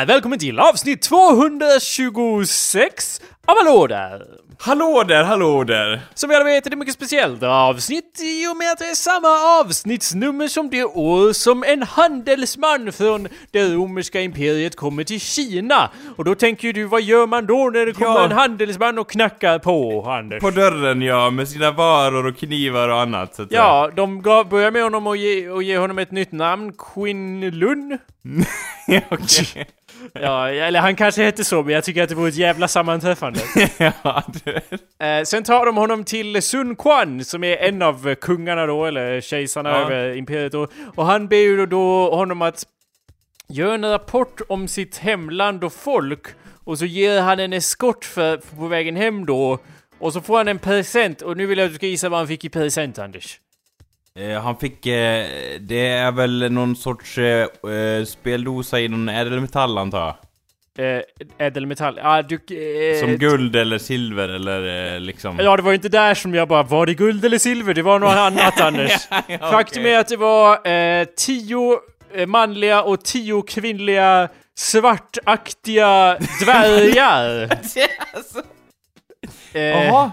där! 0.00 0.06
Välkommen 0.06 0.38
till 0.38 0.58
avsnitt 0.58 1.02
226 1.02 3.20
av 3.46 3.56
Hallå 3.56 3.86
där! 3.86 4.22
Hallå 4.58 5.04
där, 5.08 5.24
hallå 5.24 5.64
där! 5.64 6.00
Som 6.14 6.28
vi 6.30 6.36
alla 6.36 6.44
vet 6.44 6.66
är 6.66 6.70
det 6.70 6.76
mycket 6.76 6.94
speciellt 6.94 7.42
avsnitt 7.42 8.20
i 8.22 8.46
och 8.46 8.56
med 8.56 8.72
att 8.72 8.78
det 8.78 8.84
är 8.84 8.94
samma 8.94 9.28
avsnittsnummer 9.60 10.48
som 10.48 10.70
det 10.70 10.84
år 10.84 11.32
som 11.32 11.64
en 11.64 11.82
handelsman 11.82 12.92
från 12.92 13.28
det 13.50 13.74
romerska 13.74 14.20
imperiet 14.20 14.76
kommer 14.76 15.04
till 15.04 15.20
Kina. 15.20 15.90
Och 16.16 16.24
då 16.24 16.34
tänker 16.34 16.66
ju 16.66 16.72
du, 16.72 16.84
vad 16.84 17.02
gör 17.02 17.26
man 17.26 17.46
då 17.46 17.70
när 17.74 17.86
det 17.86 17.92
kommer 17.92 18.14
Ja. 18.14 18.24
en 18.24 18.32
handelsman 18.32 18.98
och 18.98 19.10
knackar 19.10 19.58
på, 19.58 20.04
Anders? 20.10 20.40
På 20.40 20.50
dörren 20.50 21.02
ja, 21.02 21.30
med 21.30 21.48
sina 21.48 21.70
varor 21.70 22.26
och 22.26 22.36
knivar 22.36 22.88
och 22.88 23.00
annat 23.00 23.34
så. 23.34 23.46
Ja, 23.50 23.90
de 23.96 24.22
gav, 24.22 24.48
börjar 24.48 24.70
med 24.70 24.82
honom 24.82 25.06
och 25.06 25.16
ge, 25.16 25.48
och 25.48 25.62
ge 25.62 25.78
honom 25.78 25.98
ett 25.98 26.10
nytt 26.10 26.32
namn. 26.32 26.72
Ja, 28.86 29.00
okej. 29.10 29.66
Ja, 30.12 30.48
eller 30.50 30.80
han 30.80 30.96
kanske 30.96 31.22
hette 31.22 31.44
så, 31.44 31.62
men 31.62 31.74
jag 31.74 31.84
tycker 31.84 32.02
att 32.02 32.08
det 32.08 32.14
vore 32.14 32.28
ett 32.28 32.34
jävla 32.36 32.68
sammanträffande. 32.68 33.40
ja. 34.02 34.22
Eh, 35.06 35.24
sen 35.24 35.42
tar 35.44 35.66
de 35.66 35.76
honom 35.76 36.04
till 36.04 36.42
Sun 36.42 36.76
Quan 36.76 37.24
som 37.24 37.44
är 37.44 37.56
en 37.56 37.82
av 37.82 38.14
kungarna 38.14 38.66
då, 38.66 38.84
eller 38.86 39.20
kejsarna 39.20 39.70
Ja. 39.70 39.76
över 39.76 40.16
imperiet 40.16 40.52
då. 40.52 40.68
Och 40.94 41.06
han 41.06 41.28
ber 41.28 41.36
ju 41.36 41.66
då 41.66 42.10
honom 42.16 42.42
att 42.42 42.64
göra 43.48 43.74
en 43.74 43.90
rapport 43.90 44.40
om 44.48 44.68
sitt 44.68 44.98
hemland 44.98 45.64
och 45.64 45.72
folk. 45.72 46.26
Och 46.64 46.78
så 46.78 46.84
ger 46.84 47.20
han 47.20 47.40
en 47.40 47.52
eskort 47.52 48.04
för, 48.04 48.36
på 48.36 48.66
vägen 48.66 48.96
hem 48.96 49.26
då. 49.26 49.58
Och 49.98 50.12
så 50.12 50.20
får 50.20 50.36
han 50.38 50.48
en 50.48 50.58
present, 50.58 51.22
och 51.22 51.36
nu 51.36 51.46
vill 51.46 51.58
jag 51.58 51.66
att 51.66 51.72
du 51.72 51.76
ska 51.76 51.86
gissa 51.86 52.08
vad 52.08 52.18
han 52.20 52.28
fick 52.28 52.44
i 52.44 52.48
present 52.48 52.98
Anders. 52.98 53.38
Eh, 54.18 54.42
han 54.42 54.56
fick, 54.56 54.86
eh, 54.86 55.26
det 55.60 55.86
är 55.88 56.12
väl 56.12 56.52
någon 56.52 56.76
sorts 56.76 57.18
eh, 57.18 58.04
speldosa 58.06 58.80
i 58.80 58.88
någon 58.88 59.08
ädelmetall 59.08 59.78
antar 59.78 59.98
jag? 60.00 60.16
Eh, 60.78 61.02
ädelmetall, 61.38 62.00
ja 62.02 62.22
du... 62.22 62.34
Eh, 62.34 63.00
Som 63.00 63.16
guld 63.16 63.56
eller 63.56 63.78
silver 63.78 64.28
eller 64.28 65.00
liksom... 65.00 65.38
Ja, 65.42 65.56
det 65.56 65.62
var 65.62 65.70
ju 65.70 65.74
inte 65.74 65.88
där 65.88 66.14
som 66.14 66.34
jag 66.34 66.48
bara, 66.48 66.62
var 66.62 66.86
det 66.86 66.94
guld 66.94 67.24
eller 67.24 67.38
silver? 67.38 67.74
Det 67.74 67.82
var 67.82 67.98
något 67.98 68.16
annat 68.16 68.60
Anders. 68.60 68.92
ja, 69.10 69.38
Faktum 69.50 69.82
okej. 69.82 69.94
är 69.94 69.98
att 70.00 70.08
det 70.08 70.16
var 70.16 71.04
tio 71.16 71.78
manliga 72.26 72.82
och 72.82 73.04
tio 73.04 73.42
kvinnliga 73.42 74.28
svartaktiga 74.58 76.18
dvärgar. 76.44 77.48
Alltså, 78.14 78.42
Jaha! 79.52 80.12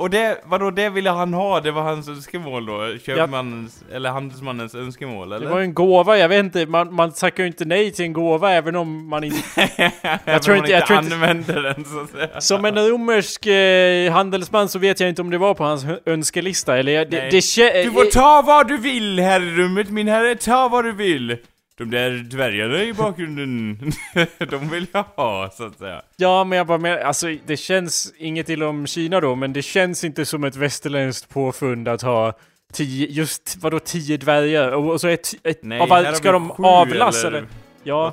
Och 0.00 0.10
det, 0.10 0.40
vadå, 0.44 0.70
det 0.70 0.88
ville 0.90 1.10
han 1.10 1.34
ha? 1.34 1.60
Det 1.60 1.70
var 1.70 1.82
hans 1.82 2.08
önskemål 2.08 2.66
då? 2.66 2.98
Köpmannens, 3.06 3.84
eller 3.92 4.10
handelsmannens 4.10 4.74
önskemål, 4.74 5.28
det 5.28 5.36
eller? 5.36 5.50
var 5.50 5.58
ju 5.58 5.64
en 5.64 5.74
gåva, 5.74 6.18
jag 6.18 6.28
vet 6.28 6.44
inte, 6.44 6.66
man, 6.66 6.94
man 6.94 7.12
tackar 7.12 7.42
ju 7.42 7.46
inte 7.46 7.64
nej 7.64 7.90
till 7.92 8.04
en 8.04 8.12
gåva 8.12 8.52
även 8.52 8.76
om 8.76 9.08
man 9.08 9.24
inte... 9.24 9.38
jag 10.24 10.42
tror 10.42 10.56
inte- 10.56 10.70
jag 10.70 10.86
tror 10.86 10.98
inte- 10.98 11.14
använder 11.14 11.62
den 11.62 11.84
så 11.84 12.00
att 12.00 12.10
säga. 12.10 12.40
Som 12.40 12.64
en 12.64 12.88
romersk 12.88 13.46
eh, 13.46 14.12
handelsman 14.12 14.68
så 14.68 14.78
vet 14.78 15.00
jag 15.00 15.08
inte 15.08 15.22
om 15.22 15.30
det 15.30 15.38
var 15.38 15.54
på 15.54 15.64
hans 15.64 15.84
önskelista, 16.06 16.78
eller 16.78 16.92
jag, 16.92 17.10
det, 17.10 17.30
det 17.30 17.82
Du 17.84 17.90
får 17.90 18.10
ta 18.10 18.42
vad 18.46 18.68
du 18.68 18.76
vill 18.78 19.18
här 19.20 19.40
i 19.42 19.50
rummet 19.50 19.90
min 19.90 20.08
herre, 20.08 20.34
ta 20.34 20.68
vad 20.68 20.84
du 20.84 20.92
vill! 20.92 21.36
De 21.80 21.90
där 21.90 22.10
dvärgarna 22.10 22.82
i 22.82 22.92
bakgrunden, 22.92 23.78
de 24.50 24.68
vill 24.68 24.86
jag 24.92 25.04
ha 25.16 25.50
så 25.50 25.66
att 25.66 25.78
säga. 25.78 26.02
Ja, 26.16 26.44
men 26.44 26.58
jag 26.58 26.66
bara 26.66 26.78
men, 26.78 27.06
alltså 27.06 27.26
det 27.46 27.56
känns 27.56 28.12
inget 28.18 28.48
illa 28.48 28.68
om 28.68 28.86
Kina 28.86 29.20
då, 29.20 29.34
men 29.34 29.52
det 29.52 29.62
känns 29.62 30.04
inte 30.04 30.24
som 30.24 30.44
ett 30.44 30.56
västerländskt 30.56 31.28
påfund 31.28 31.88
att 31.88 32.02
ha 32.02 32.32
tio, 32.72 33.06
just 33.10 33.56
vadå 33.60 33.78
tio 33.78 34.16
dvärgar? 34.16 34.70
Och, 34.70 34.90
och 34.90 35.00
så 35.00 35.08
ett, 35.08 35.28
ett 35.42 35.62
Nej, 35.62 35.80
av 35.80 36.14
ska 36.14 36.32
de 36.32 36.48
sju, 36.48 36.62
avlas 36.62 37.24
eller? 37.24 37.38
eller? 37.38 37.48
Ja, 37.82 38.12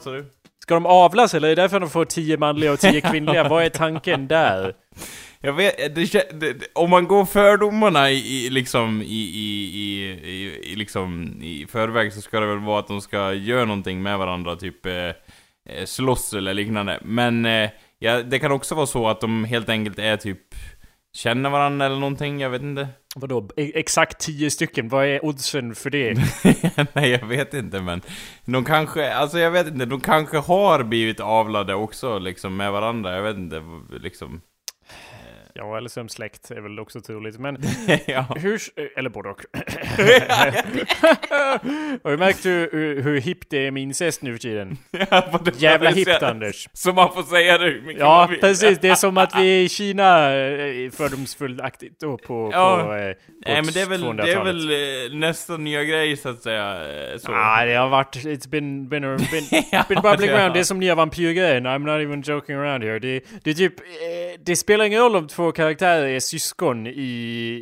ska 0.60 0.74
de 0.74 0.86
avlas 0.86 1.34
eller 1.34 1.50
är 1.50 1.56
det 1.56 1.62
därför 1.62 1.80
de 1.80 1.90
får 1.90 2.06
tio 2.06 2.38
manliga 2.38 2.72
och 2.72 2.80
tio 2.80 3.02
kvinnliga? 3.02 3.48
Vad 3.50 3.64
är 3.64 3.70
tanken 3.70 4.28
där? 4.28 4.74
Jag 5.42 5.54
vet, 5.54 5.96
det, 5.96 6.40
det, 6.40 6.68
om 6.74 6.90
man 6.90 7.08
går 7.08 7.26
fördomarna 7.26 8.12
i, 8.12 8.46
i 8.46 8.50
liksom, 8.50 9.02
i, 9.02 9.06
i, 9.06 9.72
i, 9.74 10.10
i, 10.24 10.72
i, 10.72 10.76
liksom, 10.76 11.34
i 11.42 11.66
förväg 11.70 12.14
så 12.14 12.22
ska 12.22 12.40
det 12.40 12.46
väl 12.48 12.60
vara 12.60 12.80
att 12.80 12.88
de 12.88 13.02
ska 13.02 13.34
göra 13.34 13.66
någonting 13.66 14.02
med 14.02 14.18
varandra, 14.18 14.56
typ 14.56 14.86
eh, 14.86 14.94
eh, 14.94 15.86
slåss 15.86 16.34
eller 16.34 16.54
liknande. 16.54 17.00
Men 17.04 17.46
eh, 17.46 17.70
ja, 18.00 18.24
det 18.24 18.40
kan 18.40 18.52
också 18.52 18.76
vara 18.76 18.86
så 18.86 19.08
att 19.08 19.22
de 19.22 19.44
helt 19.44 19.70
enkelt 19.70 20.00
är 20.00 20.18
typ, 20.18 20.56
känner 21.14 21.50
varandra 21.50 21.86
eller 21.86 22.00
någonting, 22.00 22.40
jag 22.42 22.50
vet 22.50 22.62
inte. 22.62 22.88
Vadå, 23.16 23.50
e- 23.58 23.72
exakt 23.76 24.20
tio 24.20 24.52
stycken? 24.52 24.90
Vad 24.90 25.06
är 25.06 25.26
oddsen 25.26 25.76
för 25.76 25.90
det? 25.90 26.14
Nej, 26.94 27.10
jag 27.10 27.28
vet 27.28 27.54
inte 27.54 27.82
men 27.82 28.02
De 28.46 28.66
kanske, 28.66 29.14
alltså 29.14 29.40
jag 29.40 29.52
vet 29.52 29.68
inte, 29.68 29.86
de 29.86 30.00
kanske 30.02 30.38
har 30.38 30.84
blivit 30.84 31.20
avlade 31.20 31.74
också 31.74 32.20
liksom 32.20 32.56
med 32.58 32.72
varandra, 32.72 33.16
jag 33.16 33.24
vet 33.24 33.38
inte, 33.38 33.64
liksom 34.02 34.42
Ja, 35.58 35.78
eller 35.78 35.90
som 35.90 36.10
släkt 36.10 36.52
är 36.52 36.62
väl 36.62 36.80
också 36.80 37.02
turligt, 37.02 37.40
men 37.40 37.58
ja. 38.06 38.26
hur... 38.36 38.62
Eller 38.98 39.10
både 39.10 39.30
och. 39.30 39.42
Har 42.04 42.12
du 42.12 42.18
märkt 42.18 42.46
hur, 42.46 42.70
hur, 42.72 43.02
hur 43.02 43.20
hippt 43.22 43.48
det 43.50 43.68
är 43.68 43.72
med 43.72 43.84
incest 43.84 44.22
nu 44.22 44.32
för 44.34 44.40
tiden? 44.40 44.78
Ja, 45.12 45.40
det- 45.46 45.60
Jävla 45.62 45.90
hippt 45.90 46.24
Anders. 46.24 46.70
Så 46.74 46.94
man 46.94 47.14
får 47.14 47.24
säga 47.24 47.58
det 47.58 47.66
hur 47.66 47.82
mycket 47.82 48.00
Ja, 48.02 48.18
man 48.18 48.30
vill. 48.30 48.40
precis. 48.40 48.80
Det 48.80 48.90
är 48.90 48.96
som 48.96 49.18
att 49.18 49.36
vi 49.40 49.60
är 49.60 49.64
i 49.64 49.70
Kina 49.70 50.36
eh, 50.36 50.90
fördomsfullaktigt 50.92 52.00
då 52.02 52.18
på, 52.18 52.50
Ja. 52.54 52.84
på, 52.86 52.94
eh, 52.94 53.14
på 53.14 53.20
Nej 53.46 53.62
men 53.64 53.74
det 53.74 53.82
är 53.82 53.86
väl, 53.86 54.02
det 54.02 54.08
är 54.08 54.14
200-talet. 54.14 54.48
väl 54.56 54.70
eh, 55.14 55.18
nästa 55.20 55.58
nya 55.58 55.84
grej 55.84 56.18
så 56.18 56.30
att 56.30 56.42
säga, 56.44 56.74
eh, 57.14 57.18
så. 57.20 57.32
Ah, 57.34 57.66
det 57.66 57.74
har 57.74 57.90
varit... 57.90 58.16
It's 58.16 58.50
been, 58.50 58.90
been, 58.90 59.02
been, 59.02 59.64
Ja, 59.72 59.84
been 59.90 60.02
bubbling 60.02 60.30
around. 60.30 60.54
Det 60.54 60.60
är 60.60 60.64
som 60.64 60.80
nya 60.80 60.96
vampyrgrejen. 60.96 61.68
I'm 61.68 61.80
not 61.80 62.02
even 62.02 62.22
joking 62.22 62.56
around 62.56 62.84
here. 62.84 63.00
Det, 63.00 63.24
det 63.44 63.50
är 63.50 63.54
typ... 63.54 63.80
Eh, 63.80 64.40
det 64.46 64.56
spelar 64.56 64.86
ingen 64.86 65.00
roll 65.02 65.16
om 65.16 65.28
två 65.28 65.47
karaktärer 65.52 66.08
är 66.08 66.20
syskon 66.20 66.88
i, 66.88 66.92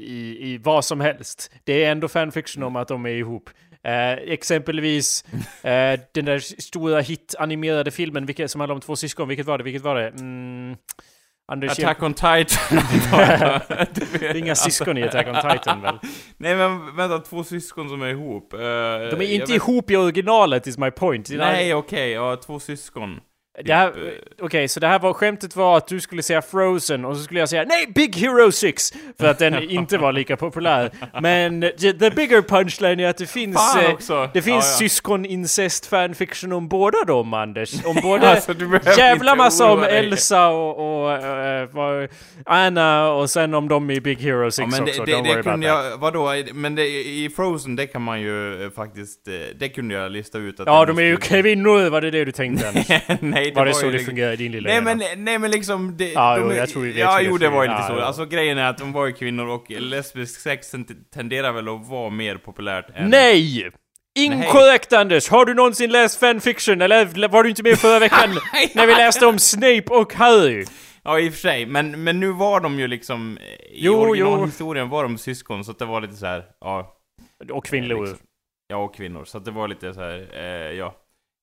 i, 0.07 0.37
i 0.41 0.57
vad 0.63 0.85
som 0.85 0.99
helst. 0.99 1.51
Det 1.63 1.83
är 1.83 1.91
ändå 1.91 2.07
fanfiction 2.07 2.63
om 2.63 2.75
att 2.75 2.87
de 2.87 3.05
är 3.05 3.09
ihop. 3.09 3.49
Eh, 3.83 4.11
exempelvis 4.11 5.23
eh, 5.63 5.99
den 6.13 6.25
där 6.25 6.39
stora 6.61 6.99
hit-animerade 7.01 7.91
filmen 7.91 8.25
vilket, 8.25 8.51
som 8.51 8.61
handlar 8.61 8.75
om 8.75 8.81
två 8.81 8.95
syskon. 8.95 9.27
Vilket 9.27 9.45
var 9.45 9.57
det? 9.57 9.63
Vilket 9.63 9.81
var 9.83 9.95
det? 9.95 10.07
Mm, 10.07 10.75
Anders 11.51 11.71
Attack 11.79 12.03
on 12.03 12.13
Titan 12.13 12.45
Det 14.19 14.27
är 14.27 14.35
inga 14.35 14.55
syskon 14.55 14.97
i 14.97 15.03
Attack 15.03 15.27
on 15.27 15.51
Titan 15.51 15.81
väl? 15.81 15.99
Nej 16.37 16.55
men 16.55 16.95
vänta, 16.95 17.19
två 17.19 17.43
syskon 17.43 17.89
som 17.89 18.01
är 18.01 18.07
ihop. 18.07 18.53
eh, 18.53 18.59
De 18.59 18.63
är 18.65 19.21
inte 19.21 19.39
vet- 19.45 19.49
ihop 19.49 19.91
i 19.91 19.95
originalet 19.95 20.67
is 20.67 20.77
my 20.77 20.91
point. 20.91 21.29
Nej 21.29 21.73
okej, 21.73 22.11
ja 22.11 22.35
två 22.35 22.59
syskon. 22.59 23.19
Typ, 23.57 23.69
eh, 23.69 23.87
okej, 24.41 24.67
så 24.67 24.79
det 24.79 24.87
här 24.87 24.99
var 24.99 25.13
skämtet 25.13 25.55
var 25.55 25.77
att 25.77 25.87
du 25.87 25.99
skulle 26.01 26.23
säga 26.23 26.41
Frozen 26.41 27.05
och 27.05 27.17
så 27.17 27.23
skulle 27.23 27.39
jag 27.39 27.49
säga 27.49 27.63
nej, 27.67 27.87
Big 27.95 28.15
Hero 28.15 28.51
6! 28.51 28.93
För 29.19 29.27
att 29.27 29.39
den 29.39 29.63
inte 29.69 29.97
var 29.97 30.13
lika 30.13 30.37
populär. 30.37 30.91
Men 31.21 31.61
the, 31.61 31.93
the 31.93 32.09
bigger 32.09 32.41
punchline 32.41 32.99
är 32.99 33.09
att 33.09 33.17
det 33.17 33.25
finns, 33.25 33.75
eh, 33.75 34.29
det 34.33 34.41
finns 34.41 34.47
Ja, 34.47 34.55
ja. 34.55 34.61
syskon 34.61 35.25
incest 35.25 35.85
fanfiction 35.85 36.51
om 36.51 36.67
båda 36.67 37.03
dem 37.03 37.33
Anders. 37.33 37.85
Om 37.85 37.95
både 38.03 38.29
Alltså, 38.29 38.53
jävla 38.97 39.35
massa 39.35 39.71
om. 39.71 39.83
Elsa 39.83 40.47
och, 40.47 41.03
och 41.03 41.11
eh, 41.13 41.69
vad- 41.71 42.07
Anna 42.45 43.11
och 43.11 43.29
sen 43.29 43.53
om 43.53 43.67
dem 43.67 43.91
i 43.91 44.01
Big 44.01 44.19
Hero 44.21 44.51
6 44.51 44.57
Ja, 44.59 44.67
men 44.67 44.83
också. 44.89 45.03
det, 45.05 45.11
Don't 45.11 45.23
det, 45.23 45.29
worry 45.29 45.35
det 45.35 45.43
kunde 45.43 45.67
jag, 45.67 45.97
vadå, 45.97 46.33
men 46.53 46.75
det, 46.75 46.85
i 46.87 47.29
Frozen 47.35 47.75
det 47.75 47.87
kan 47.87 48.01
man 48.01 48.21
ju 48.21 48.63
eh, 48.65 48.69
faktiskt, 48.71 49.27
eh, 49.27 49.33
det 49.59 49.69
kunde 49.69 49.95
jag 49.95 50.11
lista 50.11 50.37
ut 50.37 50.59
att 50.59 50.67
Ja, 50.67 50.85
de 50.85 50.97
är 50.97 51.03
ju 51.03 51.17
kvinnor, 51.17 51.89
var 51.89 52.01
det 52.01 52.11
det 52.11 52.25
du 52.25 52.31
tänkte 52.31 52.67
Anders? 52.69 52.87
Nej, 53.45 53.51
det 53.51 53.59
Var 53.59 53.65
det 53.65 53.71
var 53.71 53.79
så 53.79 53.89
det 53.89 53.99
fungerar 53.99 54.33
i 54.33 54.35
din 54.35 54.51
lilla 54.51 54.69
Nej 54.69 54.81
men, 54.81 55.01
nej 55.17 55.39
men 55.39 55.51
liksom 55.51 55.97
det, 55.97 56.11
Ja, 56.11 56.35
de 56.37 56.41
jo, 56.41 56.53
jag 56.53 56.69
tror 56.69 56.81
vi 56.81 56.87
vet 56.91 56.97
Ja, 56.97 57.21
jo 57.21 57.37
det 57.37 57.49
var 57.49 57.63
ju 57.63 57.69
lite 57.69 57.83
så. 57.87 57.99
Alltså 57.99 58.25
grejen 58.25 58.57
är 58.57 58.69
att 58.69 58.77
de 58.77 58.91
var 58.91 59.05
ju 59.05 59.13
kvinnor 59.13 59.47
och 59.47 59.71
lesbisk 59.71 60.39
sex 60.39 60.71
ten- 60.71 60.85
tenderar 61.13 61.51
väl 61.51 61.69
att 61.69 61.87
vara 61.87 62.09
mer 62.09 62.37
populärt 62.37 62.85
än... 62.95 63.09
Nej! 63.09 63.71
Inkorrekt 64.19 64.93
Anders! 64.93 65.29
Har 65.29 65.45
du 65.45 65.53
någonsin 65.53 65.91
läst 65.91 66.19
fanfiction? 66.19 66.81
Eller 66.81 67.27
var 67.27 67.43
du 67.43 67.49
inte 67.49 67.63
med 67.63 67.79
förra 67.79 67.99
veckan 67.99 68.29
när 68.75 68.87
vi 68.87 68.93
läste 68.95 69.25
om 69.25 69.39
Snape 69.39 69.83
och 69.89 70.13
Harry? 70.13 70.65
Ja 71.03 71.19
i 71.19 71.29
och 71.29 71.33
för 71.33 71.39
sig, 71.39 71.65
men, 71.65 72.03
men 72.03 72.19
nu 72.19 72.31
var 72.31 72.59
de 72.59 72.79
ju 72.79 72.87
liksom... 72.87 73.37
eh, 73.37 73.43
I 73.43 73.57
Jo, 73.73 73.95
originalhistorien 73.95 74.89
var 74.89 75.03
de 75.03 75.17
syskon, 75.17 75.65
så 75.65 75.71
att 75.71 75.79
det 75.79 75.85
var 75.85 76.01
lite 76.01 76.13
så 76.15 76.25
här, 76.25 76.43
ja... 76.61 76.91
Och 77.51 77.65
kvinnor. 77.65 77.99
liksom. 78.05 78.17
Ja, 78.67 78.77
och 78.77 78.95
kvinnor. 78.95 79.25
Så 79.25 79.37
att 79.37 79.45
det 79.45 79.51
var 79.51 79.67
lite 79.67 79.93
så 79.93 80.01
här, 80.01 80.27
eh, 80.33 80.71
ja. 80.77 80.95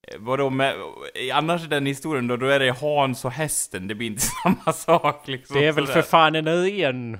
Eh, 0.08 0.19
Vadå 0.19 0.50
med, 0.50 0.75
eh, 1.14 1.37
annars 1.37 1.64
i 1.64 1.66
den 1.66 1.87
historien 1.87 2.26
då, 2.28 2.37
då 2.37 2.46
är 2.46 2.58
det 2.60 2.70
Hans 2.70 3.25
och 3.25 3.32
hästen, 3.32 3.88
det 3.88 3.94
blir 3.94 4.06
inte 4.06 4.22
samma 4.43 4.72
sak 4.72 5.28
liksom. 5.28 5.56
Det 5.56 5.66
är 5.66 5.72
väl 5.72 5.87
för 5.87 6.02
fan 6.02 6.34
en 6.34 6.64
ren... 6.64 7.19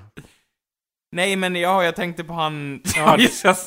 Nej 1.11 1.35
men 1.35 1.55
ja, 1.55 1.83
jag 1.83 1.95
tänkte 1.95 2.23
på 2.23 2.33
han... 2.33 2.81
Ja, 2.95 3.17
jag! 3.43 3.55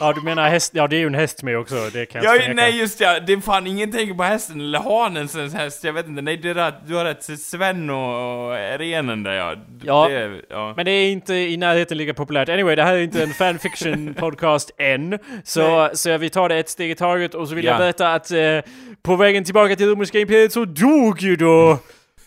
Ja, 0.00 0.12
du 0.12 0.20
menar 0.20 0.48
häst? 0.48 0.72
Ja, 0.74 0.86
det 0.88 0.96
är 0.96 1.00
ju 1.00 1.06
en 1.06 1.14
häst 1.14 1.42
med 1.42 1.58
också. 1.58 1.74
Det 1.92 2.06
kan 2.06 2.22
jag 2.22 2.36
Ja, 2.36 2.52
nej 2.54 2.78
just 2.78 3.00
ja, 3.00 3.20
det 3.20 3.32
är 3.32 3.40
fan 3.40 3.66
ingenting 3.66 4.16
på 4.16 4.22
hästen, 4.22 4.60
eller 4.60 4.78
hanens 4.78 5.54
häst, 5.54 5.84
jag 5.84 5.92
vet 5.92 6.06
inte, 6.08 6.22
nej 6.22 6.36
det 6.36 6.50
är 6.50 6.54
rätt, 6.54 6.74
du 6.86 6.94
har 6.94 7.04
rätt, 7.04 7.22
Sven 7.40 7.90
och, 7.90 8.46
och 8.48 8.78
renen 8.78 9.22
där 9.22 9.32
ja. 9.32 9.54
Ja. 9.84 10.08
Det, 10.08 10.40
ja. 10.50 10.72
Men 10.76 10.84
det 10.84 10.90
är 10.90 11.12
inte 11.12 11.34
i 11.34 11.56
närheten 11.56 11.98
lika 11.98 12.14
populärt. 12.14 12.48
Anyway, 12.48 12.74
det 12.76 12.82
här 12.82 12.94
är 12.94 13.00
inte 13.00 13.22
en 13.22 13.30
fanfiction 13.34 14.14
podcast 14.18 14.70
än. 14.78 15.18
Så, 15.44 15.90
så 15.94 16.18
vi 16.18 16.30
tar 16.30 16.48
det 16.48 16.56
ett 16.56 16.68
steg 16.68 16.90
i 16.90 16.94
taget 16.94 17.34
och 17.34 17.48
så 17.48 17.54
vill 17.54 17.64
Ja. 17.64 17.70
jag 17.70 17.78
berätta 17.78 18.12
att 18.14 18.30
eh, 18.30 18.58
på 19.02 19.16
vägen 19.16 19.44
tillbaka 19.44 19.76
till 19.76 19.86
romerska 19.88 20.18
imperiet 20.18 20.52
så 20.52 20.64
dog 20.64 21.20
ju 21.22 21.36
då... 21.36 21.70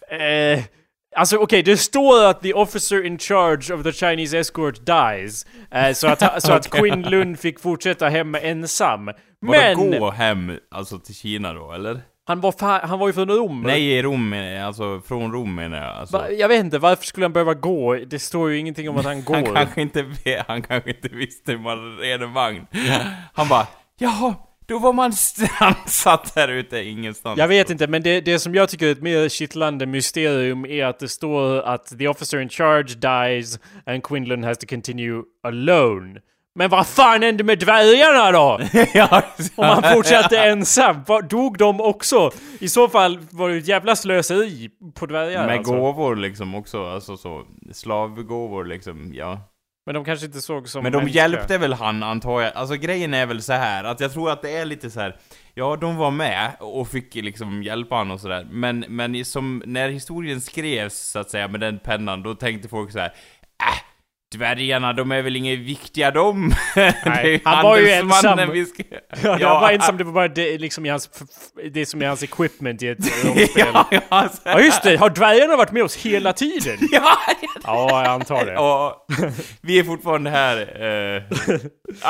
Eh, 0.10 0.60
alltså 1.16 1.38
okej, 1.38 1.64
det 1.64 1.78
står 1.78 2.26
att 2.26 2.42
the 2.42 2.54
officer 2.54 3.06
in 3.06 3.20
charge 3.20 3.74
of 3.74 3.84
the 3.84 3.92
Chinese 3.92 4.38
escort 4.40 4.76
dies. 4.86 5.46
Eh, 5.72 5.94
så 5.94 6.08
att, 6.08 6.44
så 6.44 6.52
att. 6.54 6.70
Quinn 6.72 7.02
Lund 7.02 7.40
fick 7.40 7.60
fortsätta 7.60 8.10
hem 8.10 8.36
ensam. 8.36 9.06
Vadå 9.06 9.20
Men 9.86 10.00
gå 10.00 10.12
hem, 10.12 10.58
alltså 10.72 11.00
till 11.00 11.16
Kina 11.16 11.54
då, 11.54 11.72
eller? 11.72 12.02
han 12.26 12.42
var, 12.42 12.52
fa- 12.52 12.86
han 12.88 13.00
var 13.00 13.08
ju 13.08 13.14
från 13.14 13.30
Rom. 13.30 13.62
Nej, 13.62 13.82
i 13.92 14.02
Rom 14.02 14.30
menar 14.30 14.66
alltså 14.68 15.02
från 15.08 15.32
Rom 15.32 15.56
menar 15.56 15.78
jag. 15.78 15.96
Alltså. 15.96 16.18
Va, 16.18 16.30
jag 16.32 16.48
vet 16.48 16.60
inte, 16.66 16.78
varför 16.80 17.06
skulle 17.06 17.26
han 17.26 17.34
behöva 17.34 17.54
gå? 17.54 17.94
Det 17.96 18.20
står 18.20 18.50
ju 18.52 18.58
ingenting 18.60 18.90
om 18.90 18.98
att 18.98 19.06
han 19.06 19.24
går. 19.26 19.34
Han 19.36 19.44
kanske 19.46 19.82
inte 19.82 20.06
han 20.48 20.62
kanske 20.62 20.90
inte 20.90 21.08
visste 21.08 21.52
hur 21.52 21.60
man 21.60 21.98
red 21.98 22.24
en 22.24 22.34
vagn. 22.34 22.68
Han 23.34 23.48
bara, 23.48 23.68
jaha, 24.00 24.34
då 24.66 24.80
var 24.80 24.94
man 24.94 25.14
strandsatt 25.14 26.36
där 26.36 26.48
ute 26.48 26.84
ingenstans. 26.84 27.40
Jag 27.40 27.48
vet 27.48 27.70
inte, 27.70 27.88
men 27.88 28.04
det, 28.04 28.22
det 28.22 28.40
som 28.40 28.56
jag 28.56 28.70
tycker 28.70 28.88
är 28.88 28.92
ett 28.92 29.02
mer 29.02 29.30
kittlande 29.30 29.86
mysterium 29.86 30.66
är 30.66 30.86
att 30.86 31.00
det 31.00 31.08
står 31.10 31.62
att 31.62 31.98
the 32.00 32.08
officer 32.08 32.40
in 32.40 32.50
charge 32.50 32.96
dies 32.96 33.60
and 33.86 34.04
Quinlan 34.04 34.44
has 34.44 34.58
to 34.58 34.68
continue 34.68 35.24
alone. 35.44 36.20
Men 36.56 36.70
vad 36.70 36.88
fan 36.88 37.24
hände 37.24 37.44
med 37.44 37.60
dvärgarna 37.60 38.32
då? 38.32 38.60
ja, 38.94 39.24
Om 39.56 39.66
han 39.66 39.94
fortsatte 39.94 40.38
ensam? 40.40 41.04
Dog 41.30 41.58
de 41.58 41.82
också? 41.82 42.32
I 42.60 42.70
så 42.70 42.90
fall 42.90 43.20
var 43.32 43.50
det 43.50 43.58
ett 43.58 43.68
jävla 43.68 43.96
slöseri 43.96 44.70
på 44.96 45.06
dvärgar 45.06 45.48
Med 45.48 45.58
alltså. 45.58 45.74
gåvor 45.74 46.16
liksom 46.16 46.56
också, 46.56 46.86
alltså 46.86 47.18
så, 47.18 47.44
slavgåvor 47.72 48.66
liksom, 48.66 49.14
ja. 49.14 49.40
Men 49.86 49.96
de 49.96 50.06
kanske 50.06 50.26
inte 50.26 50.42
såg 50.42 50.70
som 50.70 50.84
Men 50.84 50.92
de 50.92 50.98
mänskliga. 50.98 51.24
hjälpte 51.24 51.58
väl 51.58 51.74
han 51.74 52.04
antar 52.04 52.42
jag, 52.42 52.54
alltså 52.56 52.76
grejen 52.76 53.14
är 53.14 53.26
väl 53.26 53.42
så 53.42 53.54
här 53.54 53.84
att 53.84 54.00
jag 54.00 54.14
tror 54.14 54.32
att 54.32 54.42
det 54.42 54.58
är 54.58 54.66
lite 54.66 54.90
så 54.90 55.00
här. 55.00 55.16
Ja, 55.54 55.76
de 55.76 55.96
var 55.98 56.12
med 56.12 56.52
och 56.60 56.88
fick 56.88 57.16
liksom 57.16 57.64
hjälpa 57.64 57.96
han 57.96 58.12
och 58.12 58.20
sådär, 58.20 58.48
men, 58.52 58.86
men 58.88 59.26
som, 59.26 59.64
när 59.66 59.90
historien 59.90 60.42
skrevs 60.42 60.98
så 60.98 61.20
att 61.20 61.30
säga 61.30 61.48
med 61.48 61.60
den 61.60 61.80
pennan, 61.80 62.24
då 62.24 62.36
tänkte 62.36 62.70
folk 62.70 62.92
så 62.92 63.00
här. 63.00 63.14
Äh, 63.60 63.93
dvärgarna, 64.34 64.94
de 64.94 65.12
är 65.12 65.22
väl 65.22 65.36
inget 65.36 65.60
viktiga 65.60 66.12
de? 66.12 66.54
Nej, 67.06 67.42
han 67.44 67.64
var 67.64 67.78
ju 67.78 67.90
ensam. 67.90 68.38
Ska... 68.66 68.84
Ja, 69.40 69.48
han 69.48 69.62
var 69.62 69.72
ensam, 69.72 69.98
det 69.98 70.04
var 70.04 70.12
bara 70.14 70.28
det, 70.28 70.58
liksom 70.58 70.86
i 70.86 70.90
hans, 70.90 71.10
det 71.72 71.86
som 71.86 72.02
är 72.02 72.08
hans 72.08 72.24
equipment 72.24 72.84
i 72.84 72.88
ett 72.88 72.98
rollspel. 73.26 73.66
ja, 73.74 73.88
ja, 73.92 74.00
alltså. 74.10 74.42
Ja 74.46 74.60
just 74.60 74.84
det, 74.84 74.96
har 74.98 75.10
dvärgarna 75.10 75.56
varit 75.58 75.72
med 75.72 75.84
oss 75.84 75.96
hela 75.96 76.34
tiden? 76.34 76.78
ja, 76.92 77.18
Ja, 77.64 78.04
jag 78.04 78.12
antar 78.12 78.46
det. 78.46 78.54
Ja, 78.54 79.06
vi 79.62 79.80
är 79.80 79.84
fortfarande 79.84 80.30
här. 80.30 80.58
eh, 80.58 81.24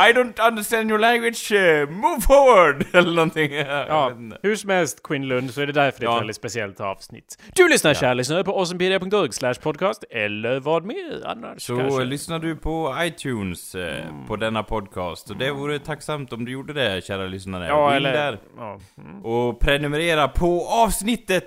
I 0.10 0.14
don't 0.14 0.48
understand 0.48 0.90
your 0.90 1.00
language, 1.00 1.52
eh, 1.52 1.90
move 1.90 2.22
forward! 2.22 2.86
Eller 2.94 3.12
någonting. 3.12 3.54
Ja, 3.54 4.12
hur 4.44 4.56
som 4.56 4.70
helst 4.70 5.04
Quinn 5.04 5.28
Lund 5.28 5.52
så 5.54 5.62
är 5.62 5.66
det 5.68 5.74
därför 5.74 6.00
det 6.00 6.06
är 6.06 6.10
ett 6.10 6.14
Ja. 6.14 6.20
väldigt 6.20 6.36
speciellt 6.36 6.80
avsnitt. 6.80 7.38
Du 7.56 7.68
lyssnar 7.70 7.94
kära 7.94 8.14
lyssnare 8.14 8.44
på 8.44 8.52
awesomepedia.org 8.58 9.34
slash 9.34 9.54
podcast 9.54 10.04
eller 10.12 10.60
vad 10.60 10.86
mer 10.86 11.22
annars 11.26 11.62
Så 11.64 11.78
kanske. 11.78 12.04
Lyssnar 12.14 12.40
du 12.40 12.56
på 12.56 12.96
iTunes 13.00 13.76
eh, 13.76 14.06
på 14.28 14.36
denna 14.36 14.64
podcast, 14.64 15.30
och 15.30 15.38
det 15.38 15.52
vore 15.52 15.80
tacksamt 15.80 16.34
om 16.34 16.46
du 16.46 16.52
gjorde 16.52 16.74
det, 16.74 17.06
kära 17.06 17.26
lyssnare. 17.28 17.64
Gå 17.68 17.74
Ja, 17.74 17.90
in 17.92 17.96
eller... 17.96 18.14
där 18.14 18.38
Ja. 18.58 18.80
Mm. 18.98 19.26
och 19.26 19.60
prenumerera 19.60 20.28
på 20.28 20.68
avsnittet! 20.68 21.44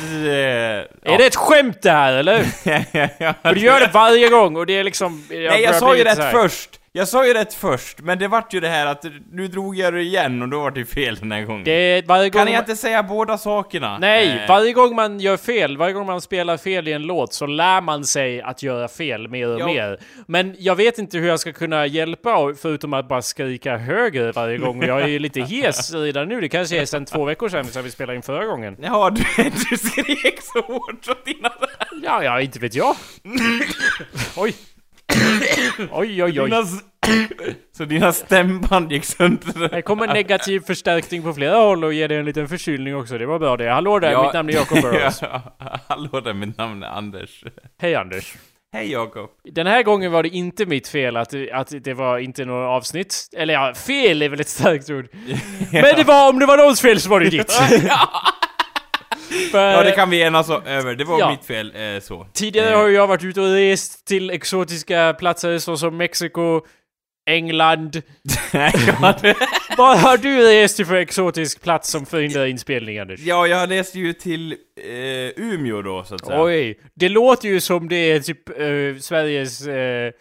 Eh, 0.00 1.12
Är 1.12 1.18
det 1.18 1.26
ett 1.26 1.36
skämt 1.36 1.82
det 1.82 1.90
här 1.90 2.12
eller? 2.12 2.42
För 3.42 3.54
du 3.54 3.60
gör 3.60 3.80
det 3.80 3.90
varje 3.94 4.28
gång 4.28 4.56
och 4.56 4.66
det 4.66 4.72
är 4.78 4.84
liksom... 4.84 5.24
Nej, 5.30 5.62
jag 5.62 5.74
sa 5.74 5.96
ju 5.96 6.04
rätt 6.04 6.30
först! 6.30 6.80
Jag 6.96 7.08
sa 7.08 7.26
ju 7.26 7.34
rätt 7.34 7.54
först, 7.54 8.00
men 8.00 8.18
det 8.18 8.28
vart 8.28 8.54
ju 8.54 8.60
det 8.60 8.68
här 8.68 8.86
att 8.86 9.04
nu 9.32 9.48
drog 9.48 9.76
jag 9.76 9.94
det 9.94 10.02
igen 10.02 10.42
och 10.42 10.48
då 10.48 10.60
var 10.60 10.70
det 10.70 10.84
fel 10.84 11.16
den 11.16 11.32
här 11.32 11.42
gången. 11.42 11.64
Det 11.64 12.02
varje 12.06 12.30
gång... 12.30 12.44
Kan 12.44 12.52
jag 12.52 12.62
inte 12.62 12.76
säga 12.76 13.02
båda 13.02 13.38
sakerna? 13.38 13.98
Nej, 13.98 14.28
Eh, 14.40 14.48
varje 14.48 14.72
gång 14.72 14.94
man 14.94 15.20
gör 15.20 15.36
fel, 15.36 15.76
varje 15.76 15.92
gång 15.92 16.06
man 16.06 16.20
spelar 16.20 16.56
fel 16.56 16.88
i 16.88 16.92
en 16.92 17.02
låt 17.02 17.34
så 17.34 17.46
lär 17.46 17.80
man 17.80 18.04
sig 18.04 18.42
att 18.42 18.62
göra 18.62 18.88
fel 18.88 19.28
mer 19.28 19.48
och 19.48 19.60
Ja. 19.60 19.66
mer. 19.66 19.98
Men 20.26 20.56
jag 20.58 20.76
vet 20.76 20.98
inte 20.98 21.18
hur 21.18 21.28
jag 21.28 21.40
ska 21.40 21.52
kunna 21.52 21.86
hjälpa 21.86 22.54
förutom 22.62 22.92
att 22.94 23.08
bara 23.08 23.22
skrika 23.22 23.76
högre 23.76 24.32
varje 24.32 24.58
gång. 24.58 24.82
Jag 24.82 25.02
är 25.02 25.06
ju 25.08 25.18
lite 25.18 25.40
hes 25.40 25.94
redan 25.94 26.28
nu, 26.28 26.40
det 26.40 26.48
kanske 26.48 26.80
är 26.80 26.86
sedan 26.86 27.04
två 27.04 27.24
veckor 27.24 27.48
sedan 27.48 27.64
sedan 27.64 27.84
vi 27.84 27.90
spelade 27.90 28.16
in 28.16 28.22
förra 28.22 28.44
gången. 28.44 28.76
Ja, 28.82 29.10
du, 29.10 29.22
du 29.70 29.76
skrek 29.76 30.38
så 30.42 30.60
hårt 30.60 31.04
så 31.04 31.14
dina... 31.24 31.52
Ja, 32.02 32.24
ja, 32.24 32.40
inte 32.40 32.58
vet 32.58 32.74
jag. 32.74 32.96
Oj. 34.36 34.54
Oj, 35.92 36.22
oj, 36.22 36.40
oj. 36.40 36.50
dina 36.50 36.64
så 37.76 37.84
dina 37.84 38.12
stämband 38.12 38.92
gick 38.92 39.04
sönder. 39.04 39.68
Här 39.72 39.80
kommer 39.80 40.06
negativ 40.06 40.60
förstärkning 40.60 41.22
på 41.22 41.34
flera 41.34 41.56
håll 41.56 41.84
och 41.84 41.94
ger 41.94 42.08
dig 42.08 42.18
en 42.18 42.24
liten 42.24 42.48
förkylning 42.48 42.96
också. 42.96 43.18
Det 43.18 43.26
var 43.26 43.38
bra 43.38 43.56
det. 43.56 43.70
Hallå 43.70 43.98
där, 43.98 44.22
mitt 44.24 44.32
namn 44.32 44.48
är 44.48 44.52
Jacob 44.52 44.78
Burrows. 44.82 45.22
Ja, 45.22 45.42
Hallå 45.88 46.20
där, 46.20 46.34
mitt 46.34 46.58
namn 46.58 46.82
är 46.82 46.86
Anders. 46.88 47.44
Hej 47.80 47.94
Anders. 47.94 48.34
Hej 48.72 48.92
Jakob. 48.92 49.30
Den 49.44 49.66
här 49.66 49.82
gången 49.82 50.12
var 50.12 50.22
det 50.22 50.28
inte 50.28 50.66
mitt 50.66 50.88
fel 50.88 51.16
att, 51.16 51.34
att 51.52 51.72
det 51.84 51.94
var 51.94 52.18
inte 52.18 52.44
några 52.44 52.68
avsnitt. 52.68 53.28
Eller 53.36 53.54
ja, 53.54 53.74
fel 53.74 54.22
är 54.22 54.28
väl 54.28 54.40
ett 54.40 54.48
starkt 54.48 54.90
ord. 54.90 55.08
Men 55.72 55.96
det 55.96 56.04
var, 56.04 56.28
om 56.28 56.38
det 56.38 56.46
var 56.46 56.56
någons 56.56 56.80
fel 56.80 57.00
så 57.00 57.10
var 57.10 57.20
det 57.20 57.30
ditt. 57.30 57.52
För, 59.52 59.70
Ja, 59.72 59.82
det 59.82 59.90
kan 59.92 60.10
vi 60.10 60.22
enas 60.22 60.48
om- 60.50 60.62
över. 60.66 60.94
Det 60.94 61.04
var 61.04 61.18
Ja. 61.20 61.30
mitt 61.30 61.44
fel, 61.44 61.72
eh, 61.94 62.00
så. 62.00 62.26
Tidigare 62.32 62.70
Eh, 62.70 62.76
har 62.78 62.88
jag 62.88 63.06
varit 63.06 63.24
ute 63.24 63.40
och 63.40 63.52
rest 63.52 64.06
till 64.06 64.30
exotiska 64.30 65.14
platser 65.18 65.58
såsom 65.58 65.96
Mexiko, 65.96 66.60
England. 67.30 68.02
Vad 69.76 69.98
har 69.98 70.16
du 70.16 70.42
rest 70.42 70.76
till 70.76 70.86
för 70.86 70.94
exotisk 70.94 71.62
plats 71.62 71.90
som 71.90 72.06
förhindrar 72.06 72.46
inspelning, 72.46 72.98
Anders? 72.98 73.20
ja, 73.20 73.46
jag 73.46 73.68
läste 73.68 73.98
ju 73.98 74.12
till 74.12 74.52
eh, 74.52 75.44
Umeå 75.44 75.82
då, 75.82 76.04
så 76.04 76.14
att 76.14 76.26
säga. 76.26 76.42
Oj, 76.42 76.78
det 76.94 77.08
låter 77.08 77.48
ju 77.48 77.60
som 77.60 77.88
det 77.88 77.96
är 77.96 78.20
typ 78.20 78.48
eh, 78.48 79.00
Sveriges 79.00 79.66
eh, 79.66 80.12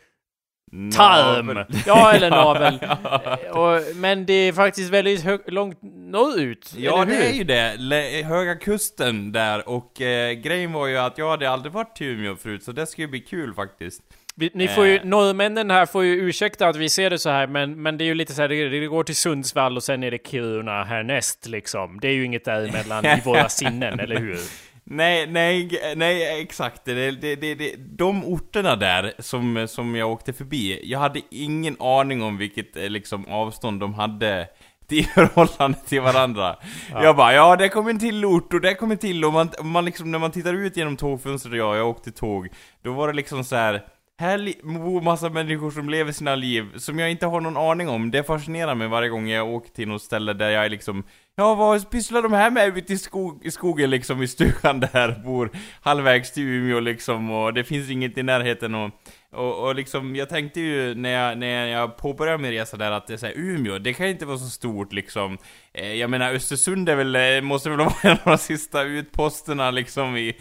tarm. 0.98 1.60
Ja, 1.88 2.12
eller 2.14 2.30
navel. 2.44 2.80
Eh, 2.84 3.58
och, 3.58 3.96
men 3.96 4.26
det 4.26 4.34
är 4.34 4.54
faktiskt 4.54 4.90
väldigt 4.90 5.24
hö- 5.24 5.38
långt 5.48 5.80
norrut. 6.12 6.74
Ja, 6.78 7.06
det 7.06 7.16
är 7.30 7.34
ju 7.34 7.44
det. 7.44 7.76
Le- 7.78 8.24
Höga 8.24 8.56
Kusten 8.56 9.32
där, 9.32 9.70
och 9.70 10.02
eh, 10.02 10.32
grejen 10.34 10.74
var 10.74 10.88
ju 10.88 10.98
att 10.98 11.18
jag 11.18 11.30
hade 11.30 11.50
aldrig 11.50 11.74
varit 11.74 11.96
till 11.96 12.08
Umeå 12.08 12.36
förut, 12.36 12.64
så 12.64 12.72
det 12.72 12.86
ska 12.86 13.02
ju 13.02 13.08
bli 13.08 13.20
kul 13.20 13.54
faktiskt. 13.54 14.02
Vi, 14.36 14.52
ni 14.54 14.68
får 14.68 14.86
ju, 14.86 14.96
Eh. 14.96 15.04
norrmännen 15.06 15.72
här 15.72 15.86
får 15.86 16.04
ju 16.04 16.14
ursäkta 16.22 16.68
att 16.68 16.76
vi 16.76 16.90
ser 16.90 17.10
det 17.10 17.20
så 17.20 17.30
här, 17.30 17.48
men, 17.48 17.82
men 17.82 17.98
det 17.98 18.04
är 18.04 18.06
ju 18.06 18.14
lite 18.16 18.34
så 18.34 18.42
här, 18.42 18.50
det, 18.50 18.70
det 18.70 18.88
går 18.88 19.04
till 19.04 19.16
Sundsvall 19.16 19.78
och 19.78 19.84
sen 19.84 20.04
är 20.04 20.12
det 20.12 20.28
Kiruna 20.28 20.84
härnäst 20.84 21.48
liksom. 21.48 22.00
Det 22.02 22.08
är 22.08 22.14
ju 22.14 22.26
inget 22.26 22.46
däremellan 22.46 23.06
i 23.06 23.22
våra 23.26 23.50
sinnen, 23.50 24.00
eller 24.00 24.16
hur? 24.20 24.38
Nej, 24.86 25.28
nej, 25.28 25.70
nej, 25.96 26.42
exakt. 26.42 26.86
Det, 26.86 27.12
det, 27.12 27.36
det, 27.36 27.56
det, 27.56 27.76
de 27.76 28.26
orterna 28.26 28.76
där 28.76 29.14
som, 29.20 29.68
som 29.68 29.96
jag 29.96 30.12
åkte 30.12 30.34
förbi, 30.34 30.80
jag 30.84 31.00
hade 31.00 31.22
ingen 31.30 31.76
aning 31.80 32.24
om 32.24 32.38
vilket 32.38 32.78
eh, 32.78 32.90
liksom, 32.90 33.26
avstånd 33.26 33.80
de 33.80 33.94
hade 33.94 34.48
i 34.90 35.04
förhållande 35.04 35.78
till 35.88 36.02
varandra. 36.02 36.56
Jag 36.92 37.16
bara, 37.16 37.34
ja 37.34 37.56
det 37.56 37.70
kommer 37.70 37.90
en 37.90 38.00
till 38.00 38.26
ort 38.26 38.54
och 38.54 38.62
det 38.62 38.76
kommer 38.76 38.94
en 38.94 39.00
till 39.00 39.26
och 39.26 39.34
man, 39.34 39.50
man 39.62 39.86
liksom, 39.86 40.12
när 40.12 40.20
man 40.20 40.32
tittar 40.32 40.54
ut 40.54 40.78
genom 40.78 40.98
tågfönstret, 40.98 41.58
ja, 41.58 41.78
jag 41.78 41.90
åkte 41.90 42.12
tåg, 42.12 42.50
då 42.84 42.94
var 42.94 43.08
det 43.08 43.14
liksom 43.14 43.44
så 43.44 43.56
här. 43.56 43.84
Här 44.18 44.54
bor 44.64 45.02
massa 45.02 45.30
människor 45.30 45.72
som 45.72 45.90
lever 45.90 46.12
sina 46.12 46.36
liv, 46.36 46.78
som 46.78 47.00
jag 47.00 47.12
inte 47.12 47.26
har 47.26 47.42
någon 47.42 47.58
aning 47.58 47.90
om. 47.90 48.12
Det 48.12 48.24
fascinerar 48.24 48.76
mig 48.76 48.88
varje 48.88 49.10
gång 49.10 49.28
jag 49.30 49.50
åker 49.50 49.72
till 49.72 49.88
något 49.88 50.02
ställe 50.02 50.34
där 50.34 50.50
jag 50.50 50.66
är 50.66 50.70
liksom 50.70 51.04
Ja, 51.36 51.56
vad 51.56 51.90
pysslar 51.90 52.22
de 52.22 52.34
här 52.34 52.52
med 52.52 52.78
ute 52.78 52.94
i, 52.94 52.98
skog, 52.98 53.46
i 53.46 53.52
skogen 53.52 53.90
liksom, 53.90 54.22
i 54.22 54.28
stugan 54.28 54.80
där, 54.80 55.22
bor? 55.26 55.50
Halvvägs 55.82 56.32
till 56.32 56.44
Umeå 56.44 56.80
liksom, 56.80 57.32
och 57.32 57.54
det 57.54 57.64
finns 57.64 57.90
inget 57.90 58.18
i 58.18 58.24
närheten 58.24 58.76
och, 58.76 58.92
och, 59.34 59.68
och 59.68 59.76
liksom, 59.76 60.16
jag 60.16 60.30
tänkte 60.30 60.62
ju 60.62 60.96
när 60.96 61.10
jag, 61.10 61.38
när 61.38 61.68
jag 61.68 61.98
påbörjade 61.98 62.38
min 62.38 62.52
resa 62.52 62.78
där 62.78 62.92
att 62.92 63.08
det 63.08 63.22
här, 63.22 63.34
Umeå, 63.36 63.80
det 63.80 63.94
kan 63.94 64.08
inte 64.08 64.26
vara 64.26 64.38
så 64.38 64.50
stort 64.50 64.94
liksom. 64.94 65.38
Eh, 65.74 65.94
jag 65.94 66.10
menar, 66.10 66.34
Östersund 66.34 66.90
är 66.90 66.96
väl, 66.96 67.16
eh, 67.16 67.42
måste 67.42 67.70
väl 67.70 67.78
vara 67.80 67.94
en 68.02 68.12
av 68.12 68.18
de 68.24 68.38
sista 68.38 68.84
utposterna 68.84 69.72
liksom 69.72 70.18
i, 70.18 70.38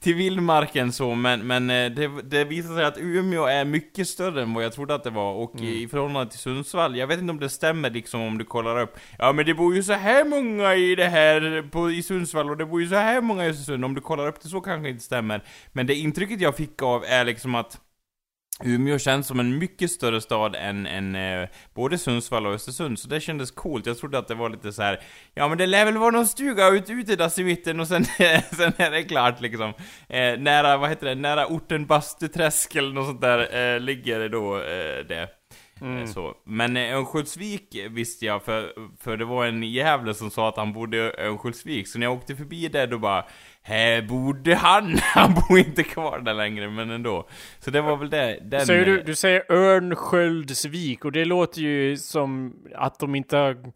till 0.00 0.14
vildmarken 0.14 0.92
så, 0.92 1.14
men, 1.14 1.46
men 1.46 1.70
eh, 1.70 1.90
det, 1.90 2.22
det 2.22 2.44
visar 2.44 2.74
sig 2.74 2.84
att 2.84 2.98
Umeå 2.98 3.44
är 3.44 3.64
mycket 3.64 4.08
större 4.08 4.42
än 4.42 4.54
vad 4.54 4.64
jag 4.64 4.72
trodde 4.72 4.94
att 4.94 5.04
det 5.04 5.10
var, 5.10 5.32
och 5.32 5.60
i, 5.60 5.82
i 5.82 5.88
förhållande 5.88 6.30
till 6.30 6.40
Sundsvall, 6.40 6.96
jag 6.96 7.06
vet 7.06 7.20
inte 7.20 7.30
om 7.30 7.40
det 7.40 7.48
stämmer 7.48 7.90
liksom 7.90 8.20
om 8.20 8.38
du 8.38 8.44
kollar 8.44 8.80
upp, 8.80 8.96
ja 9.18 9.32
men 9.32 9.46
det 9.46 9.54
bor 9.54 9.74
ju 9.74 9.82
så 9.82 9.92
här 9.92 10.24
många 10.24 10.74
i 10.74 10.94
det 10.94 11.08
här, 11.08 11.68
på, 11.70 11.90
i 11.90 12.02
Sundsvall, 12.02 12.50
och 12.50 12.56
det 12.56 12.66
bor 12.66 12.80
ju 12.80 12.88
så 12.88 12.94
här 12.94 13.20
många 13.20 13.46
i 13.46 13.50
Östersund, 13.50 13.84
om 13.84 13.94
du 13.94 14.00
kollar 14.00 14.28
upp 14.28 14.42
det 14.42 14.48
så 14.48 14.60
kanske 14.60 14.88
inte 14.88 15.04
stämmer, 15.04 15.44
men 15.72 15.86
det 15.86 15.94
intrycket 15.94 16.40
jag 16.40 16.56
fick 16.56 16.82
av 16.82 17.04
är 17.04 17.24
liksom 17.24 17.54
att 17.54 17.80
Umeå 18.62 18.98
känns 18.98 19.26
som 19.26 19.40
en 19.40 19.58
mycket 19.58 19.90
större 19.90 20.20
stad 20.20 20.56
än, 20.56 20.86
än 20.86 21.14
eh, 21.14 21.48
både 21.74 21.98
Sundsvall 21.98 22.46
och 22.46 22.52
Östersund, 22.52 22.98
så 22.98 23.08
det 23.08 23.20
kändes 23.20 23.50
coolt. 23.50 23.86
Jag 23.86 23.98
trodde 23.98 24.18
att 24.18 24.28
det 24.28 24.34
var 24.34 24.50
lite 24.50 24.72
så 24.72 24.82
här. 24.82 25.00
ja 25.34 25.48
men 25.48 25.58
det 25.58 25.66
lär 25.66 25.84
väl 25.84 25.98
vara 25.98 26.10
någon 26.10 26.26
stuga 26.26 26.68
ut, 26.68 26.90
ute 26.90 27.16
där 27.16 27.40
i 27.40 27.44
mitten 27.44 27.80
och 27.80 27.88
sen, 27.88 28.04
sen 28.50 28.72
är 28.76 28.90
det 28.90 29.02
klart 29.02 29.40
liksom. 29.40 29.72
Eh, 30.08 30.38
nära, 30.38 30.76
vad 30.76 30.88
heter 30.88 31.06
det, 31.06 31.14
nära 31.14 31.46
orten 31.46 31.86
Bastuträsk 31.86 32.76
eller 32.76 32.92
något 32.92 33.06
sånt 33.06 33.20
där, 33.20 33.74
eh, 33.74 33.80
ligger 33.80 34.18
det 34.18 34.28
då 34.28 34.56
eh, 34.56 35.04
det. 35.08 35.28
Mm. 35.80 36.06
Så. 36.06 36.34
Men 36.44 36.76
eh, 36.76 36.96
Örnsköldsvik 36.96 37.76
visste 37.90 38.26
jag, 38.26 38.42
för, 38.42 38.72
för 39.00 39.16
det 39.16 39.24
var 39.24 39.46
en 39.46 39.62
jävla 39.62 40.14
som 40.14 40.30
sa 40.30 40.48
att 40.48 40.56
han 40.56 40.72
bodde 40.72 40.96
i 40.96 41.00
Örnsköldsvik, 41.00 41.88
så 41.88 41.98
när 41.98 42.06
jag 42.06 42.14
åkte 42.14 42.36
förbi 42.36 42.68
där 42.68 42.86
då 42.86 42.98
bara 42.98 43.24
här 43.66 44.02
bodde 44.02 44.54
han! 44.54 44.98
Han 45.02 45.34
bor 45.34 45.58
inte 45.58 45.82
kvar 45.82 46.18
där 46.18 46.34
längre, 46.34 46.70
men 46.70 46.90
ändå. 46.90 47.28
Så 47.58 47.70
det 47.70 47.80
var 47.80 47.96
väl 47.96 48.10
det, 48.10 48.38
den... 48.42 48.66
Säger 48.66 48.84
du, 48.84 49.02
du 49.02 49.14
säger 49.14 49.52
Örnsköldsvik 49.52 51.04
och 51.04 51.12
det 51.12 51.24
låter 51.24 51.60
ju 51.60 51.96
som 51.96 52.56
att 52.74 52.98
de 52.98 53.14
inte 53.14 53.36
har 53.36 53.56
Eh, 53.56 53.70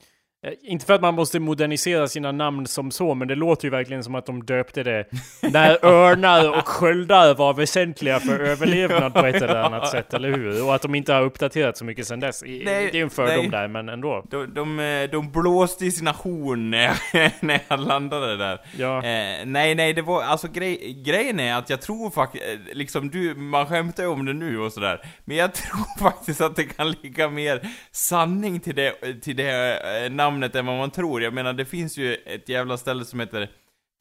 inte 0.62 0.86
för 0.86 0.94
att 0.94 1.00
man 1.00 1.14
måste 1.14 1.40
modernisera 1.40 2.08
sina 2.08 2.32
namn 2.32 2.66
som 2.66 2.90
så, 2.90 3.14
men 3.14 3.28
det 3.28 3.34
låter 3.34 3.64
ju 3.64 3.70
verkligen 3.70 4.04
som 4.04 4.14
att 4.14 4.26
de 4.26 4.44
döpte 4.44 4.82
det 4.82 5.04
när 5.42 5.84
örnar 5.84 6.58
och 6.58 6.68
sköldar 6.68 7.34
var 7.34 7.54
väsentliga 7.54 8.20
för 8.20 8.40
överlevnad 8.44 9.14
på 9.14 9.26
ett 9.26 9.42
eller 9.42 9.62
annat 9.62 9.90
sätt, 9.90 10.14
eller 10.14 10.32
hur? 10.32 10.64
Och 10.64 10.74
att 10.74 10.82
de 10.82 10.94
inte 10.94 11.12
har 11.12 11.22
uppdaterat 11.22 11.76
så 11.76 11.84
mycket 11.84 12.06
sedan 12.06 12.20
dess. 12.20 12.42
Nej, 12.46 12.88
det 12.92 12.98
är 12.98 13.02
en 13.02 13.10
fördom 13.10 13.36
nej. 13.36 13.48
där, 13.48 13.68
men 13.68 13.88
ändå. 13.88 14.24
De, 14.30 14.54
de, 14.54 14.80
eh, 14.80 15.10
de 15.10 15.30
blåste 15.30 15.86
i 15.86 15.90
sina 15.90 16.10
horn 16.10 16.70
när 16.70 16.82
jag, 17.12 17.30
när 17.40 17.60
jag 17.68 17.80
landade 17.80 18.36
där. 18.36 18.60
Ja. 18.76 18.96
Eh, 18.96 19.46
nej, 19.46 19.74
nej, 19.74 19.92
det 19.92 20.02
var, 20.02 20.22
alltså 20.22 20.48
grej, 20.48 21.02
grejen 21.06 21.40
är 21.40 21.54
att 21.54 21.70
jag 21.70 21.80
tror 21.80 22.10
faktiskt, 22.10 22.44
eh, 22.44 22.76
liksom 22.76 23.10
du, 23.10 23.34
man 23.34 23.66
skämtar 23.66 24.02
ju 24.02 24.08
om 24.08 24.24
det 24.24 24.32
nu 24.32 24.58
och 24.58 24.72
sådär, 24.72 25.00
men 25.24 25.36
jag 25.36 25.54
tror 25.54 25.98
faktiskt 25.98 26.40
att 26.40 26.56
det 26.56 26.64
kan 26.64 26.90
ligga 26.90 27.28
mer 27.28 27.60
sanning 27.92 28.60
till 28.60 28.74
det, 28.74 29.20
till 29.22 29.36
det 29.36 29.80
eh, 30.04 30.10
namnet 30.30 30.54
än 30.54 30.66
vad 30.66 30.78
man 30.78 30.90
tror. 30.90 31.22
Jag 31.22 31.34
menar, 31.34 31.52
det 31.52 31.64
finns 31.64 31.98
ju 31.98 32.14
ett 32.14 32.48
jävla 32.48 32.76
ställe 32.76 33.04
som 33.04 33.20
heter 33.20 33.50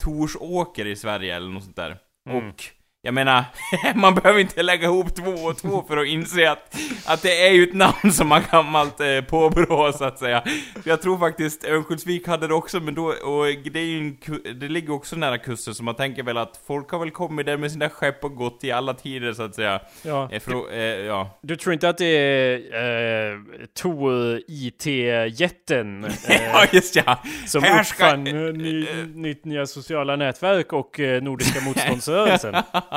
Torsåker 0.04 0.86
i 0.86 0.96
Sverige 0.96 1.36
eller 1.36 1.50
något 1.50 1.64
sånt 1.64 1.76
där. 1.76 1.98
Mm. 2.30 2.48
Och 2.48 2.64
jag 3.08 3.14
menar, 3.14 3.44
man 3.96 4.16
behöver 4.16 4.40
inte 4.40 4.64
lägga 4.64 4.84
ihop 4.88 5.16
två 5.16 5.32
och 5.32 5.58
två 5.58 5.84
för 5.88 5.98
att 5.98 6.08
inse 6.08 6.52
att, 6.52 6.76
att 7.06 7.22
det 7.22 7.48
är 7.48 7.52
ju 7.52 7.64
ett 7.64 7.74
namn 7.74 8.12
som 8.12 8.28
man 8.28 8.42
gammalt 8.52 9.00
eh, 9.00 9.22
påbrå 9.22 9.94
så 9.94 10.06
att 10.06 10.20
säga. 10.20 10.44
Jag 10.84 11.02
tror 11.02 11.18
faktiskt 11.18 11.66
Örnsköldsvik 11.66 12.28
hade 12.28 12.48
det 12.48 12.54
också, 12.54 12.80
men 12.80 12.96
då, 12.96 13.06
och 13.06 13.46
det 13.72 13.80
är 13.80 13.84
ju 13.84 13.98
en, 13.98 14.18
det 14.60 14.68
ligger 14.68 14.94
också 14.94 15.16
nära 15.16 15.38
kusten, 15.38 15.76
så 15.76 15.84
man 15.84 15.96
tänker 15.96 16.24
väl 16.24 16.38
att 16.38 16.62
folk 16.68 16.92
har 16.92 17.00
väl 17.00 17.12
kommit 17.12 17.46
där 17.46 17.58
med 17.58 17.72
sina 17.72 17.90
skepp 17.90 18.24
och 18.24 18.36
gått 18.36 18.64
i 18.64 18.72
alla 18.72 18.94
tider 18.94 19.34
så 19.34 19.44
att 19.44 19.56
säga. 19.56 19.82
Ja. 20.02 20.30
Eh, 20.32 20.40
för, 20.40 20.74
eh, 20.74 20.80
ja. 20.82 21.40
Du 21.42 21.56
tror 21.56 21.74
inte 21.74 21.90
att 21.90 21.98
det 21.98 22.06
är 22.06 23.32
eh, 23.32 23.40
Tor 23.82 24.42
IT-jätten? 24.48 26.06
Eh, 26.28 26.44
ja, 26.54 26.66
just 26.72 26.96
ja! 26.96 27.24
Som 27.46 27.64
Här 27.64 27.84
ska... 27.84 28.06
uppfann 28.06 28.24
ny, 28.24 28.88
nytt 29.16 29.46
nya 29.46 29.66
sociala 29.66 30.16
nätverk 30.16 30.74
och 30.74 31.00
eh, 31.00 31.22
Nordiska 31.22 31.62
motståndsrörelsen. 31.62 32.56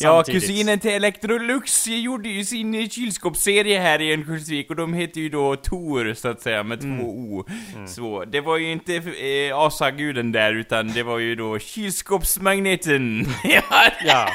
ja, 0.00 0.22
kusinen 0.22 0.78
till 0.78 0.90
Electrolux 0.90 1.86
gjorde 1.86 2.28
ju 2.28 2.44
sin 2.44 2.90
kylskåpsserie 2.90 3.80
här 3.80 4.00
i 4.00 4.12
Örnsköldsvik 4.12 4.70
och 4.70 4.76
de 4.76 4.94
heter 4.94 5.20
ju 5.20 5.28
då 5.28 5.56
Tor, 5.56 6.14
så 6.14 6.28
att 6.28 6.40
säga, 6.40 6.62
med 6.62 6.82
mm. 6.84 6.98
två 6.98 7.06
O. 7.06 7.44
Mm. 7.74 7.88
Så, 7.88 8.24
det 8.24 8.40
var 8.40 8.56
ju 8.56 8.72
inte 8.72 8.94
eh, 8.94 9.58
asaguden 9.58 10.32
där, 10.32 10.54
utan 10.54 10.92
det 10.92 11.02
var 11.02 11.18
ju 11.18 11.34
då 11.34 11.58
kylskåpsmagneten. 11.58 13.26
ja. 14.04 14.28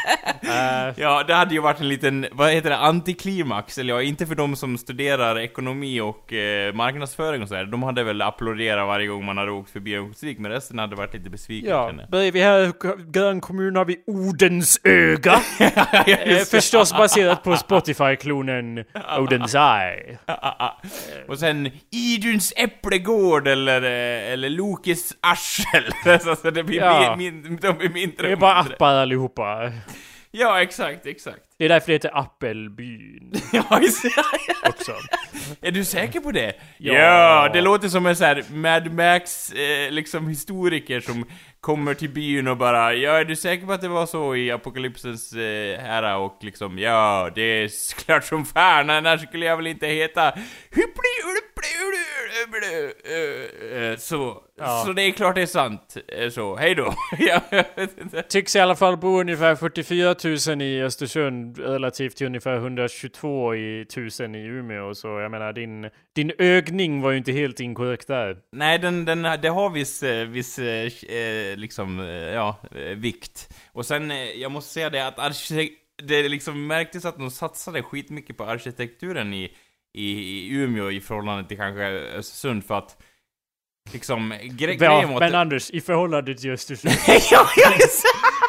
Uh. 0.43 0.93
ja, 1.03 1.23
det 1.27 1.33
hade 1.33 1.53
ju 1.53 1.61
varit 1.61 1.79
en 1.79 1.89
liten, 1.89 2.25
vad 2.31 2.51
heter 2.51 2.69
det, 2.69 2.77
antiklimax, 2.77 3.77
eller 3.77 3.93
ja, 3.93 4.01
inte 4.01 4.25
för 4.25 4.35
de 4.35 4.55
som 4.55 4.77
studerar 4.77 5.39
ekonomi 5.39 6.01
och 6.01 6.33
eh, 6.33 6.73
marknadsföring 6.73 7.41
och 7.41 7.47
sådär. 7.47 7.65
De 7.65 7.83
hade 7.83 8.03
väl 8.03 8.21
applåderat 8.21 8.87
varje 8.87 9.07
gång 9.07 9.25
man 9.25 9.37
hade 9.37 9.51
åkt 9.51 9.69
förbi 9.69 9.95
Örnsköldsvik, 9.95 10.39
men 10.39 10.51
resten 10.51 10.79
hade 10.79 10.95
varit 10.95 11.13
lite 11.13 11.29
besvikna. 11.29 11.69
Ja, 11.69 11.93
bredvid 12.11 12.43
här, 12.43 12.73
grannkommunen 13.11 13.75
har 13.75 13.85
vi 13.85 13.97
Odens 14.07 14.79
öga. 14.83 15.42
eh, 16.07 16.37
förstås 16.37 16.93
baserat 16.93 17.43
på 17.43 17.55
Spotify-klonen 17.57 18.85
Odens 19.17 19.55
Eye. 19.55 20.17
Och 21.27 21.39
sen 21.39 21.71
Iduns 21.91 22.53
äpplegård 22.55 23.47
eller, 23.47 23.81
eller 23.81 24.49
Lokes 24.49 25.13
arsel. 25.21 25.83
alltså, 26.05 26.51
det 26.51 26.63
blir 26.63 26.77
ja. 26.77 27.15
min, 27.17 27.57
de 27.61 27.77
blir 27.77 27.89
mindre 27.89 28.27
Det 28.27 28.33
är 28.33 28.35
bara 28.35 28.55
appar 28.55 28.93
allihopa. 28.93 29.71
Ja, 30.31 30.61
exakt, 30.61 31.05
exakt. 31.05 31.41
Det 31.57 31.65
är 31.65 31.69
därför 31.69 31.87
det 31.87 31.93
heter 31.93 32.17
Appelbyn. 32.17 33.33
ja, 33.51 33.81
också. 34.69 34.91
Är 35.61 35.71
du 35.71 35.85
säker 35.85 36.19
på 36.19 36.31
det? 36.31 36.53
Ja. 36.77 36.93
ja 36.93 37.49
det 37.53 37.61
låter 37.61 37.89
som 37.89 38.05
en 38.05 38.15
sån 38.15 38.27
här 38.27 38.43
Mad 38.49 38.93
Max, 38.93 39.51
eh, 39.51 39.91
liksom 39.91 40.27
historiker 40.27 40.99
som 40.99 41.25
kommer 41.63 41.93
till 41.93 42.09
byn 42.09 42.47
och 42.47 42.57
bara 42.57 42.93
Ja, 42.93 43.11
är 43.11 43.25
du 43.25 43.35
säker 43.35 43.65
på 43.65 43.73
att 43.73 43.81
det 43.81 43.87
var 43.87 44.05
så 44.05 44.35
i 44.35 44.51
apokalypsens 44.51 45.33
eh, 45.33 45.89
ära? 45.89 46.17
Och 46.17 46.37
liksom 46.41 46.79
Ja, 46.79 47.31
det 47.35 47.41
är 47.41 47.95
klart 48.05 48.23
som 48.23 48.45
fan, 48.45 48.89
annars 48.89 49.21
skulle 49.21 49.45
jag 49.45 49.57
väl 49.57 49.67
inte 49.67 49.87
heta 49.87 50.31
så, 53.97 54.43
ja. 54.57 54.83
så 54.85 54.93
det 54.93 55.01
är 55.01 55.11
klart 55.11 55.35
det 55.35 55.41
är 55.41 55.45
sant. 55.45 55.97
Så, 56.31 56.55
hej 56.55 56.75
då. 56.75 56.93
Tycks 58.29 58.55
i 58.55 58.59
alla 58.59 58.75
fall 58.75 58.97
bo 58.97 59.19
ungefär 59.21 59.55
44 59.55 60.15
000 60.53 60.61
i 60.61 60.81
Östersund 60.81 61.59
relativt 61.59 62.15
till 62.15 62.27
ungefär 62.27 62.55
122 62.55 63.55
i 63.55 63.81
1000 63.81 64.35
i 64.35 64.45
Umeå. 64.45 64.95
Så 64.95 65.07
jag 65.07 65.31
menar, 65.31 65.53
din, 65.53 65.89
din 66.15 66.31
ögning 66.37 67.01
var 67.01 67.11
ju 67.11 67.17
inte 67.17 67.31
helt 67.31 67.59
inkorrekt 67.59 68.07
där. 68.07 68.37
Nej, 68.51 68.79
den, 68.79 69.05
den, 69.05 69.21
det 69.21 69.49
har 69.49 69.69
viss, 69.69 70.03
eh, 70.03 70.27
viss 70.27 70.59
eh, 70.59 71.57
liksom, 71.57 71.99
eh, 71.99 72.05
ja, 72.07 72.57
vikt. 72.95 73.49
Och 73.71 73.85
sen, 73.85 74.11
jag 74.39 74.51
måste 74.51 74.73
säga 74.73 74.89
det 74.89 75.07
att 75.07 75.19
arkitekt 75.19 75.79
det 75.97 76.29
liksom 76.29 76.67
märktes 76.67 77.05
att 77.05 77.17
de 77.17 77.31
satsade 77.31 77.83
skitmycket 77.83 78.37
på 78.37 78.43
arkitekturen 78.43 79.33
i, 79.33 79.51
i, 79.93 80.11
i 80.11 80.49
Umeå 80.49 80.91
i 80.91 81.01
förhållande 81.01 81.47
till 81.47 81.57
kanske 81.57 81.83
Östersund 82.17 82.65
för 82.65 82.77
att 82.77 82.97
liksom 83.91 84.33
gre 84.43 84.73
ja, 84.73 84.77
grejen 84.77 85.19
Men 85.19 85.35
Anders, 85.35 85.69
i 85.69 85.81
förhållande 85.81 86.35
till 86.35 86.51
Östersund. 86.51 86.95
ja, 87.31 87.47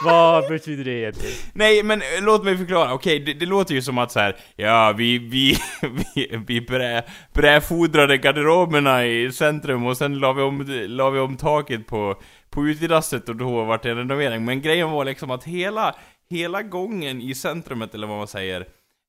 Vad 0.05 0.49
betyder 0.49 0.85
det 0.85 0.91
egentligen? 0.91 1.37
Nej, 1.53 1.83
men 1.83 2.03
eh, 2.03 2.07
låt 2.21 2.45
mig 2.45 2.57
förklara. 2.57 2.95
Okej, 2.95 3.21
det, 3.21 3.35
det, 3.35 3.47
låter 3.47 3.75
ju 3.75 3.83
som 3.83 3.99
att 3.99 4.13
så 4.13 4.21
här, 4.21 4.37
ja, 4.57 4.95
vi, 4.97 5.19
vi, 5.19 5.57
vi, 6.15 6.43
vi 6.47 6.61
brä, 6.61 7.03
bräfodrade 7.33 8.19
garderoberna 8.19 9.07
i 9.07 9.33
centrum 9.33 9.87
och 9.87 9.97
sen 9.97 10.19
la 10.19 10.33
vi 10.33 10.43
om, 10.43 10.65
la 10.89 11.11
vi 11.11 11.19
om 11.19 11.37
taket 11.37 11.87
på, 11.87 12.21
på 12.51 12.67
uterasset 12.67 13.29
och 13.29 13.37
då 13.37 13.65
vart 13.65 13.83
det 13.83 13.91
en 13.91 13.97
renovering. 13.97 14.45
Men 14.45 14.63
grejen 14.63 14.91
var 14.91 15.05
liksom 15.05 15.31
att 15.31 15.45
hela, 15.45 15.95
hela 16.31 16.63
gången 16.63 17.23
i 17.23 17.35
centrumet, 17.35 17.95
eller 17.95 18.07
vad 18.07 18.19
man 18.19 18.29
säger, 18.29 18.61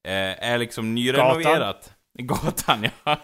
eh, 0.08 0.50
är 0.52 0.58
liksom 0.58 0.96
nyrenoverat. 0.96 1.76
Gatan. 1.76 1.92
Gatan, 2.18 2.86
ja. 3.04 3.18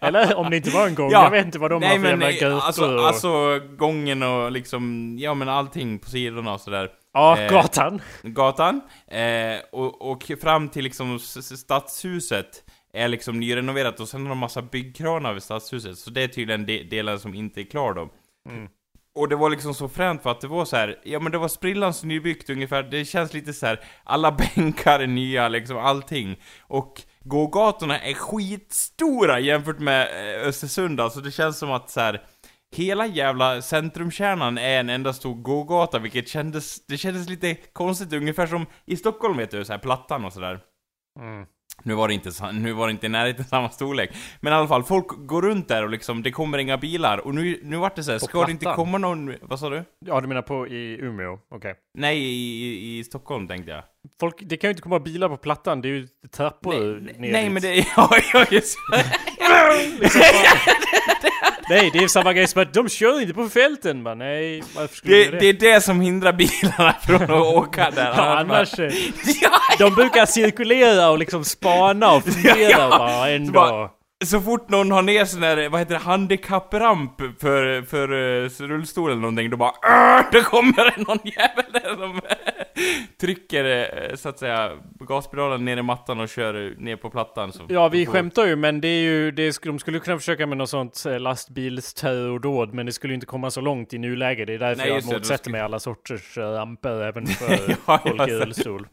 Eller 0.00 0.34
om 0.34 0.50
det 0.50 0.56
inte 0.56 0.70
var 0.70 0.86
en 0.86 0.94
gång, 0.94 1.10
ja. 1.10 1.24
jag 1.24 1.30
vet 1.30 1.46
inte 1.46 1.58
vad 1.58 1.70
de 1.70 1.80
nej, 1.80 1.88
har 1.88 1.98
för 1.98 2.08
jävla 2.08 2.32
gator 2.32 2.60
alltså, 2.66 2.94
och... 2.94 3.06
alltså 3.06 3.60
gången 3.76 4.22
och 4.22 4.52
liksom, 4.52 5.14
ja 5.18 5.34
men 5.34 5.48
allting 5.48 5.98
på 5.98 6.10
sidorna 6.10 6.54
och 6.54 6.60
sådär. 6.60 6.90
Ja, 7.12 7.38
eh, 7.38 7.50
gatan. 7.50 8.00
Gatan. 8.22 8.80
Eh, 9.06 9.58
och, 9.72 10.10
och 10.10 10.32
fram 10.40 10.68
till 10.68 10.84
liksom 10.84 11.18
stadshuset 11.18 12.64
är 12.92 13.08
liksom 13.08 13.40
nyrenoverat 13.40 14.00
och 14.00 14.08
sen 14.08 14.22
har 14.22 14.28
de 14.28 14.38
massa 14.38 14.62
byggkranar 14.62 15.32
vid 15.32 15.42
stadshuset. 15.42 15.98
Så 15.98 16.10
det 16.10 16.22
är 16.22 16.28
tydligen 16.28 16.66
de 16.66 16.82
delen 16.82 17.20
som 17.20 17.34
inte 17.34 17.60
är 17.60 17.64
klar 17.64 17.94
då. 17.94 18.08
Mm. 18.48 18.68
Och 19.14 19.28
det 19.28 19.36
var 19.36 19.50
liksom 19.50 19.74
så 19.74 19.88
fränt 19.88 20.22
för 20.22 20.30
att 20.30 20.40
det 20.40 20.48
var 20.48 20.64
så 20.64 20.76
här, 20.76 20.98
ja 21.04 21.20
men 21.20 21.32
det 21.32 21.38
var 21.38 21.48
sprillans 21.48 22.04
nybyggt 22.04 22.50
ungefär, 22.50 22.82
det 22.82 23.04
känns 23.04 23.34
lite 23.34 23.52
så 23.52 23.66
här, 23.66 23.80
alla 24.04 24.32
bänkar 24.56 25.00
är 25.00 25.06
nya 25.06 25.48
liksom, 25.48 25.76
allting. 25.76 26.40
Och 26.60 27.02
gågatorna 27.28 28.00
är 28.00 28.14
skitstora 28.14 29.40
jämfört 29.40 29.78
med 29.78 30.02
eh, 30.02 30.48
Östersund 30.48 31.00
alltså, 31.00 31.20
det 31.20 31.30
känns 31.30 31.58
som 31.58 31.70
att 31.70 31.90
så 31.90 32.00
här, 32.00 32.22
Hela 32.76 33.06
jävla 33.06 33.62
centrumkärnan 33.62 34.58
är 34.58 34.80
en 34.80 34.90
enda 34.90 35.12
stor 35.12 35.34
gågata, 35.34 35.98
vilket 35.98 36.28
kändes, 36.28 36.86
det 36.86 36.96
kändes 36.96 37.28
lite 37.28 37.54
konstigt, 37.54 38.12
ungefär 38.12 38.46
som 38.46 38.66
i 38.84 38.96
Stockholm 38.96 39.36
vet 39.36 39.50
du, 39.50 39.64
så 39.64 39.72
här 39.72 39.80
Plattan 39.80 40.24
och 40.24 40.32
sådär. 40.32 40.60
Mm. 41.20 41.46
Nu 41.82 41.94
var 41.94 42.08
det 42.08 42.14
inte, 42.14 42.30
nu 42.52 42.72
var 42.72 42.86
det 42.86 42.90
inte 42.90 43.06
i 43.06 43.08
närheten 43.08 43.44
samma 43.44 43.70
storlek. 43.70 44.10
Men 44.40 44.52
i 44.52 44.56
alla 44.56 44.68
fall, 44.68 44.84
folk 44.84 45.06
går 45.06 45.42
runt 45.42 45.68
där 45.68 45.82
och 45.82 45.90
liksom, 45.90 46.22
det 46.22 46.30
kommer 46.30 46.58
inga 46.58 46.78
bilar. 46.78 47.18
Och 47.18 47.34
nu, 47.34 47.60
nu 47.62 47.76
vart 47.76 47.96
det 47.96 48.04
så 48.04 48.10
här, 48.10 48.18
ska 48.18 48.28
plattan. 48.28 48.46
det 48.46 48.52
inte 48.52 48.64
komma 48.64 48.98
någon, 48.98 49.34
vad 49.42 49.60
sa 49.60 49.70
du? 49.70 49.84
Ja, 50.06 50.20
du 50.20 50.26
menar 50.26 50.42
på 50.42 50.68
i 50.68 50.98
Umeå? 51.00 51.32
Okej. 51.32 51.56
Okay. 51.56 51.74
Nej, 51.94 52.18
i, 52.18 52.98
i 52.98 53.04
Stockholm 53.04 53.48
tänkte 53.48 53.70
jag. 53.70 53.82
Folk, 54.20 54.36
det 54.40 54.56
kan 54.56 54.68
ju 54.68 54.72
inte 54.72 54.82
komma 54.82 54.98
bilar 54.98 55.28
på 55.28 55.36
plattan, 55.36 55.80
det 55.80 55.88
är 55.88 55.90
ju 55.90 56.08
trappor 56.30 57.00
nej, 57.02 57.14
ner 57.18 57.32
Nej, 57.32 57.44
dit. 57.44 57.52
men 57.52 57.62
det, 57.62 57.76
ja, 57.96 58.10
ja 58.32 58.46
just 58.50 58.78
Nej, 61.70 61.90
det 61.92 61.98
är 61.98 62.08
samma 62.08 62.32
grej 62.32 62.46
som 62.46 62.62
att 62.62 62.74
de 62.74 62.88
kör 62.88 63.20
inte 63.20 63.34
på 63.34 63.48
fälten. 63.48 64.04
Bara, 64.04 64.14
nej, 64.14 64.62
varför 64.76 64.96
skulle 64.96 65.14
Det, 65.16 65.24
de 65.24 65.26
göra 65.30 65.40
det 65.40 65.48
är 65.48 65.74
det 65.74 65.80
som 65.80 66.00
hindrar 66.00 66.32
bilarna 66.32 66.92
från 67.06 67.22
att 67.22 67.30
åka 67.30 67.90
där. 67.90 68.14
Ja, 68.16 68.38
annars... 68.38 68.78
eh, 68.78 68.92
Ja, 69.42 69.50
De 69.78 69.94
brukar 69.94 70.26
cirkulera 70.26 71.10
och 71.10 71.18
liksom 71.18 71.44
spana 71.44 72.12
och 72.12 72.24
fundera 72.24 72.70
Ja, 72.70 72.88
bara 72.98 73.30
en 73.30 73.46
Så 73.46 73.52
bara- 73.52 73.70
dag. 73.70 73.90
Så 74.24 74.40
fort 74.40 74.68
någon 74.70 74.90
har 74.90 75.02
ner 75.02 75.24
sån 75.24 75.40
där, 75.40 75.68
vad 75.68 75.80
heter 75.80 75.94
det, 75.94 76.00
handikappramp 76.00 77.20
för, 77.40 77.82
för 77.82 78.12
uh, 78.12 78.48
rullstol 78.68 79.10
eller 79.10 79.20
någonting, 79.20 79.50
då 79.50 79.56
bara 79.56 79.72
"Åh!" 79.82 80.20
då 80.32 80.40
kommer 80.42 80.84
det 80.84 80.96
någon 81.08 81.18
jävel 81.24 81.64
där 81.72 81.94
som 81.96 82.20
trycker, 83.20 83.64
eh, 84.10 84.16
så 84.16 84.28
att 84.28 84.38
säga, 84.38 84.70
gaspedalen 85.00 85.64
ner 85.64 85.76
i 85.76 85.82
mattan 85.82 86.20
och 86.20 86.28
kör 86.28 86.74
ner 86.78 86.96
på 86.96 87.10
plattan. 87.10 87.52
Så, 87.52 87.62
Ja, 87.68 87.88
vi 87.88 88.06
skämtar 88.06 88.46
ju, 88.46 88.56
men 88.56 88.80
det 88.80 88.88
är 88.88 89.00
ju, 89.02 89.30
det 89.30 89.50
sk- 89.50 89.66
de 89.66 89.78
skulle 89.78 89.98
kunna 89.98 90.18
försöka 90.18 90.46
med 90.46 90.58
något 90.58 90.70
sånt 90.70 91.04
eh, 91.06 91.20
lastbilsterrordåd, 91.20 92.74
men 92.74 92.86
det 92.86 92.92
skulle 92.92 93.14
inte 93.14 93.26
komma 93.26 93.50
så 93.50 93.60
långt 93.60 93.92
i 93.94 93.98
nuläget. 93.98 94.46
Det 94.46 94.54
är 94.54 94.58
därför 94.58 94.82
Nej, 94.82 94.88
jag 94.88 95.04
motsätter 95.04 95.36
skulle- 95.36 95.52
mig 95.52 95.60
alla 95.60 95.78
sorters 95.80 96.36
ramper 96.36 97.02
även 97.02 97.26
för 97.26 97.58
Ja, 97.86 97.98
folk 98.02 98.28
i 98.28 98.32
rullstol. 98.32 98.86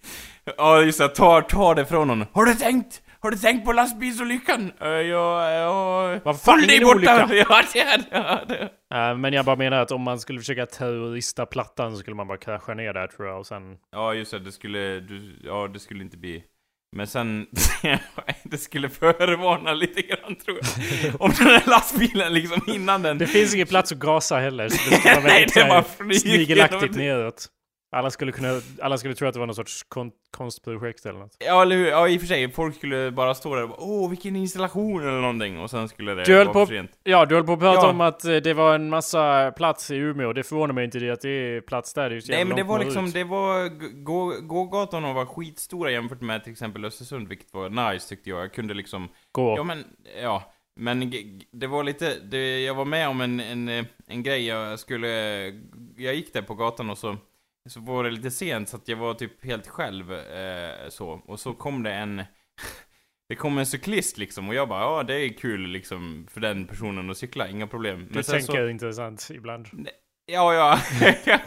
Ja, 0.57 0.81
just 0.81 0.99
det, 0.99 1.07
ta, 1.09 1.41
ta 1.41 1.73
det 1.73 1.85
från 1.85 2.09
honom. 2.09 2.27
Har 2.31 2.45
du 2.45 2.53
tänkt? 2.53 3.01
Har 3.23 3.31
du 3.31 3.37
tänkt 3.37 3.65
på 3.65 3.73
lastbilsolyckan? 3.73 4.71
Uh, 4.81 4.87
ja, 4.87 5.51
ja... 5.51 6.19
Vad 6.23 6.41
fan, 6.41 6.59
Håll 6.59 6.67
dig 6.67 6.79
borta! 6.79 7.29
Ja, 7.33 7.63
det 7.73 7.79
är 7.79 7.97
det. 7.97 8.05
Ja, 8.11 8.41
det. 8.47 8.69
Eh, 8.95 9.17
men 9.17 9.33
jag 9.33 9.45
bara 9.45 9.55
menar 9.55 9.77
att 9.77 9.91
om 9.91 10.01
man 10.01 10.19
skulle 10.19 10.39
försöka 10.39 10.65
terrorista 10.65 11.45
plattan 11.45 11.91
så 11.91 11.97
skulle 11.97 12.15
man 12.15 12.27
bara 12.27 12.37
krascha 12.37 12.73
ner 12.73 12.93
där 12.93 13.07
tror 13.07 13.27
jag 13.27 13.39
och 13.39 13.47
sen... 13.47 13.61
Ja, 13.91 14.13
just 14.13 14.31
det, 14.31 14.39
det 14.39 14.51
skulle, 14.51 14.99
du, 14.99 15.39
ja, 15.43 15.67
det 15.73 15.79
skulle 15.79 16.03
inte 16.03 16.17
bli... 16.17 16.43
Men 16.95 17.07
sen, 17.07 17.47
det 18.43 18.57
skulle 18.57 18.89
förvarna 18.89 19.73
lite 19.73 20.01
grann 20.01 20.35
tror 20.35 20.59
jag. 20.61 21.21
Om 21.21 21.31
den 21.37 21.47
här 21.47 21.63
lastbilen 21.69 22.33
liksom 22.33 22.61
innan 22.67 23.01
den... 23.01 23.17
Det 23.17 23.27
finns 23.27 23.55
ingen 23.55 23.67
plats 23.67 23.91
att 23.91 23.97
gasa 23.97 24.39
heller. 24.39 24.69
Så 24.69 24.89
det 24.89 24.95
skulle 24.95 25.13
vara 25.15 25.23
Nej, 25.27 25.33
väldigt 25.33 25.53
det 25.53 25.61
här 25.61 25.69
bara 25.69 25.83
flyger 25.83 26.19
snigelaktigt 26.19 26.95
neråt. 26.95 27.47
Alla 27.93 28.11
skulle 28.11 28.31
kunna, 28.31 28.61
alla 28.81 28.97
skulle 28.97 29.15
tro 29.15 29.27
att 29.27 29.33
det 29.33 29.39
var 29.39 29.47
någon 29.47 29.55
sorts 29.55 29.83
kon 29.83 30.11
konstprojekt 30.31 31.05
eller 31.05 31.19
något. 31.19 31.35
Ja, 31.39 31.61
eller 31.61 31.75
hur? 31.75 31.87
Ja, 31.87 32.07
i 32.07 32.17
och 32.17 32.21
för 32.21 32.27
sig. 32.27 32.51
Folk 32.51 32.75
skulle 32.75 33.11
bara 33.11 33.35
stå 33.35 33.55
där 33.55 33.63
och 33.63 33.69
bara, 33.69 33.79
åh, 33.81 34.09
vilken 34.09 34.35
installation 34.35 35.01
eller 35.01 35.21
någonting. 35.21 35.59
Och 35.59 35.69
sen 35.69 35.89
skulle 35.89 36.13
det 36.13 36.23
Du 36.23 36.35
höll 36.35 36.45
vara 36.47 36.53
på- 36.53 36.65
för 36.65 36.73
sent. 36.75 36.91
Ja, 37.03 37.25
du 37.25 37.35
höll 37.35 37.43
på 37.43 37.53
att 37.53 37.59
prata 37.59 37.81
Ja. 37.81 37.89
om 37.89 38.01
att 38.01 38.25
eh, 38.25 38.35
det 38.35 38.53
var 38.53 38.75
en 38.75 38.89
massa 38.89 39.51
plats 39.51 39.91
i 39.91 39.95
Umeå. 39.95 40.33
Det 40.33 40.43
förvånar 40.43 40.73
mig 40.73 40.85
inte 40.85 40.99
det 40.99 41.09
att 41.09 41.21
det 41.21 41.29
är 41.29 41.61
plats 41.61 41.93
där. 41.93 42.09
Det 42.09 42.15
är 42.15 42.19
ju 42.19 42.21
Nej 42.27 42.45
men 42.45 42.57
det 42.57 42.63
var 42.63 42.79
liksom, 42.79 43.11
det 43.11 43.23
var, 43.23 43.69
gå- 44.03 44.41
gågatorna 44.41 45.13
var 45.13 45.25
skitstora 45.25 45.91
jämfört 45.91 46.21
med 46.21 46.43
till 46.43 46.51
exempel 46.51 46.85
Östersund, 46.85 47.27
vilket 47.27 47.53
var 47.53 47.91
nice 47.93 48.09
tyckte 48.09 48.29
jag. 48.29 48.39
Jag 48.41 48.53
kunde 48.53 48.73
liksom, 48.73 49.09
Gå. 49.31 49.53
ja 49.57 49.63
men, 49.63 49.83
ja. 50.21 50.43
Men 50.75 51.13
det 51.51 51.67
var 51.67 51.83
lite, 51.83 52.13
det, 52.19 52.59
jag 52.63 52.73
var 52.75 52.85
med 52.85 53.07
om 53.09 53.21
en, 53.21 53.39
en, 53.39 53.85
en 54.07 54.23
grej, 54.23 54.45
jag 54.47 54.79
skulle, 54.79 55.07
jag 55.97 56.15
gick 56.15 56.33
där 56.33 56.41
på 56.41 56.55
gatan 56.55 56.89
och 56.89 56.97
så, 56.97 57.17
så 57.69 57.79
var 57.79 58.03
det 58.03 58.11
lite 58.11 58.31
sent 58.31 58.69
så 58.69 58.77
att 58.77 58.87
jag 58.87 58.97
var 58.97 59.13
typ 59.13 59.45
helt 59.45 59.67
själv 59.67 60.13
eh, 60.13 60.89
så. 60.89 61.21
Och 61.25 61.39
så 61.39 61.53
kom 61.53 61.83
det 61.83 61.93
en, 61.93 62.23
det 63.29 63.35
kom 63.35 63.57
en 63.57 63.65
cyklist 63.65 64.17
liksom 64.17 64.49
och 64.49 64.55
jag 64.55 64.69
bara, 64.69 64.81
ja 64.81 65.03
det 65.03 65.15
är 65.15 65.29
kul 65.29 65.67
liksom 65.67 66.27
för 66.31 66.41
den 66.41 66.67
personen 66.67 67.09
att 67.09 67.17
cykla, 67.17 67.47
inga 67.47 67.67
problem. 67.67 68.07
Du 68.11 68.23
sen 68.23 68.39
tänker 68.39 68.69
intressant 68.69 69.29
ibland. 69.33 69.67
ja 70.25 70.53
ja. 70.53 70.79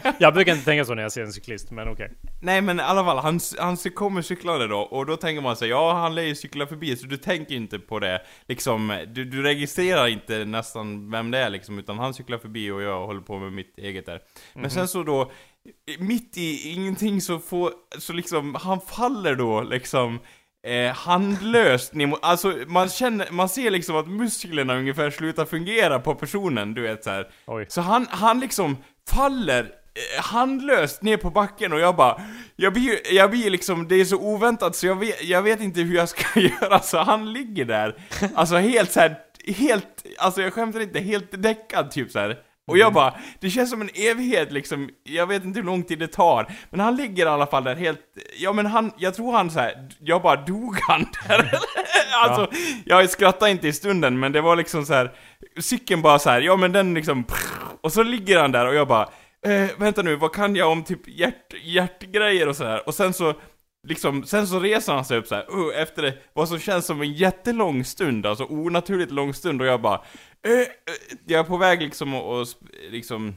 Jag 0.18 0.34
brukar 0.34 0.52
inte 0.52 0.64
tänka 0.64 0.84
så 0.84 0.94
när 0.94 1.02
jag 1.02 1.12
ser 1.12 1.22
en 1.22 1.32
cyklist, 1.32 1.70
men 1.70 1.88
okej. 1.88 2.10
Nej 2.42 2.60
men 2.60 2.80
i 2.80 2.82
alla 2.82 3.04
fall, 3.04 3.18
han, 3.18 3.40
han 3.58 3.76
kommer 3.76 4.22
cyklande 4.22 4.66
då, 4.66 4.78
och 4.78 5.06
då 5.06 5.16
tänker 5.16 5.42
man 5.42 5.56
sig 5.56 5.68
ja 5.68 5.92
han 5.92 6.14
lär 6.14 6.22
ju 6.22 6.34
cykla 6.34 6.66
förbi, 6.66 6.96
så 6.96 7.06
du 7.06 7.16
tänker 7.16 7.54
inte 7.54 7.78
på 7.78 7.98
det, 7.98 8.22
liksom, 8.48 9.04
du, 9.08 9.24
du 9.24 9.42
registrerar 9.42 10.06
inte 10.06 10.44
nästan 10.44 11.10
vem 11.10 11.30
det 11.30 11.38
är 11.38 11.50
liksom, 11.50 11.78
utan 11.78 11.98
han 11.98 12.14
cyklar 12.14 12.38
förbi 12.38 12.70
och 12.70 12.82
jag 12.82 13.06
håller 13.06 13.20
på 13.20 13.38
med 13.38 13.52
mitt 13.52 13.78
eget 13.78 14.06
där. 14.06 14.20
Men 14.54 14.70
sen 14.70 14.88
så 14.88 15.02
då, 15.02 15.30
mitt 15.98 16.36
i 16.36 16.72
ingenting 16.72 17.20
så 17.20 17.38
får, 17.38 17.72
så 17.98 18.12
liksom, 18.12 18.54
han 18.54 18.80
faller 18.80 19.34
då 19.34 19.62
liksom, 19.62 20.20
eh, 20.66 20.92
handlöst 20.92 21.94
ner 21.94 22.06
mot, 22.06 22.18
alltså 22.22 22.54
man 22.66 22.88
känner, 22.88 23.30
man 23.30 23.48
ser 23.48 23.70
liksom 23.70 23.96
att 23.96 24.08
musklerna 24.08 24.76
ungefär 24.76 25.10
slutar 25.10 25.44
fungera 25.44 25.98
på 25.98 26.14
personen, 26.14 26.74
du 26.74 26.82
vet 26.82 27.04
så 27.04 27.10
här. 27.10 27.30
Oj. 27.46 27.66
Så 27.68 27.80
han, 27.80 28.06
han 28.10 28.40
liksom 28.40 28.76
faller 29.10 29.60
eh, 29.60 30.22
handlöst 30.22 31.02
ner 31.02 31.16
på 31.16 31.30
backen 31.30 31.72
och 31.72 31.80
jag 31.80 31.96
bara 31.96 32.20
Jag 32.56 32.72
blir, 32.72 33.14
jag 33.14 33.30
blir 33.30 33.50
liksom, 33.50 33.88
det 33.88 33.94
är 33.94 34.04
så 34.04 34.16
oväntat 34.16 34.76
så 34.76 34.86
jag 34.86 34.98
vet, 34.98 35.24
jag 35.24 35.42
vet 35.42 35.60
inte 35.60 35.80
hur 35.80 35.96
jag 35.96 36.08
ska 36.08 36.40
göra 36.60 36.80
så 36.80 36.98
han 36.98 37.32
ligger 37.32 37.64
där 37.64 37.96
Alltså 38.34 38.56
helt 38.56 38.92
så 38.92 39.00
här, 39.00 39.16
helt, 39.46 40.06
alltså 40.18 40.42
jag 40.42 40.52
skämtar 40.52 40.80
inte, 40.80 41.00
helt 41.00 41.42
däckad 41.42 41.90
typ 41.90 42.10
så 42.10 42.18
här. 42.18 42.38
Och 42.66 42.78
jag 42.78 42.92
bara, 42.92 43.14
det 43.40 43.50
känns 43.50 43.70
som 43.70 43.80
en 43.80 43.90
evighet 43.94 44.52
liksom, 44.52 44.90
jag 45.04 45.26
vet 45.26 45.44
inte 45.44 45.58
hur 45.58 45.66
lång 45.66 45.82
tid 45.82 45.98
det 45.98 46.08
tar 46.08 46.52
Men 46.70 46.80
han 46.80 46.96
ligger 46.96 47.26
i 47.26 47.28
alla 47.28 47.46
fall 47.46 47.64
där 47.64 47.76
helt, 47.76 48.00
ja 48.38 48.52
men 48.52 48.66
han, 48.66 48.92
jag 48.98 49.14
tror 49.14 49.32
han 49.32 49.50
så 49.50 49.60
här, 49.60 49.88
jag 50.00 50.22
bara, 50.22 50.36
dog 50.36 50.78
han 50.80 51.06
där? 51.28 51.50
alltså, 52.24 52.56
jag 52.84 53.10
skrattade 53.10 53.50
inte 53.50 53.68
i 53.68 53.72
stunden 53.72 54.20
men 54.20 54.32
det 54.32 54.40
var 54.40 54.56
liksom 54.56 54.86
så 54.86 54.94
här 54.94 55.12
cykeln 55.60 56.02
bara 56.02 56.18
så 56.18 56.30
här, 56.30 56.40
ja 56.40 56.56
men 56.56 56.72
den 56.72 56.94
liksom, 56.94 57.24
och 57.80 57.92
så 57.92 58.02
ligger 58.02 58.40
han 58.40 58.52
där 58.52 58.66
och 58.66 58.74
jag 58.74 58.88
bara, 58.88 59.08
eh, 59.46 59.70
vänta 59.78 60.02
nu, 60.02 60.16
vad 60.16 60.32
kan 60.32 60.56
jag 60.56 60.70
om 60.70 60.84
typ 60.84 61.08
hjärt, 61.08 61.54
hjärtgrejer 61.62 62.48
och 62.48 62.56
så 62.56 62.64
här. 62.64 62.88
Och 62.88 62.94
sen 62.94 63.12
så, 63.12 63.34
liksom, 63.88 64.24
sen 64.24 64.46
så 64.46 64.60
reser 64.60 64.92
han 64.92 65.04
sig 65.04 65.18
upp 65.18 65.26
så 65.26 65.34
här, 65.34 65.56
uh, 65.56 65.82
efter 65.82 66.02
det, 66.02 66.14
vad 66.32 66.48
som 66.48 66.58
känns 66.58 66.86
som 66.86 67.02
en 67.02 67.12
jättelång 67.12 67.84
stund, 67.84 68.26
alltså 68.26 68.44
onaturligt 68.44 69.12
lång 69.12 69.34
stund 69.34 69.60
och 69.60 69.66
jag 69.66 69.80
bara, 69.80 70.00
Eh, 70.46 70.60
eh, 70.60 70.66
jag 71.26 71.40
är 71.40 71.44
på 71.44 71.56
väg 71.56 71.82
liksom 71.82 72.14
att... 72.14 72.56
liksom, 72.90 73.34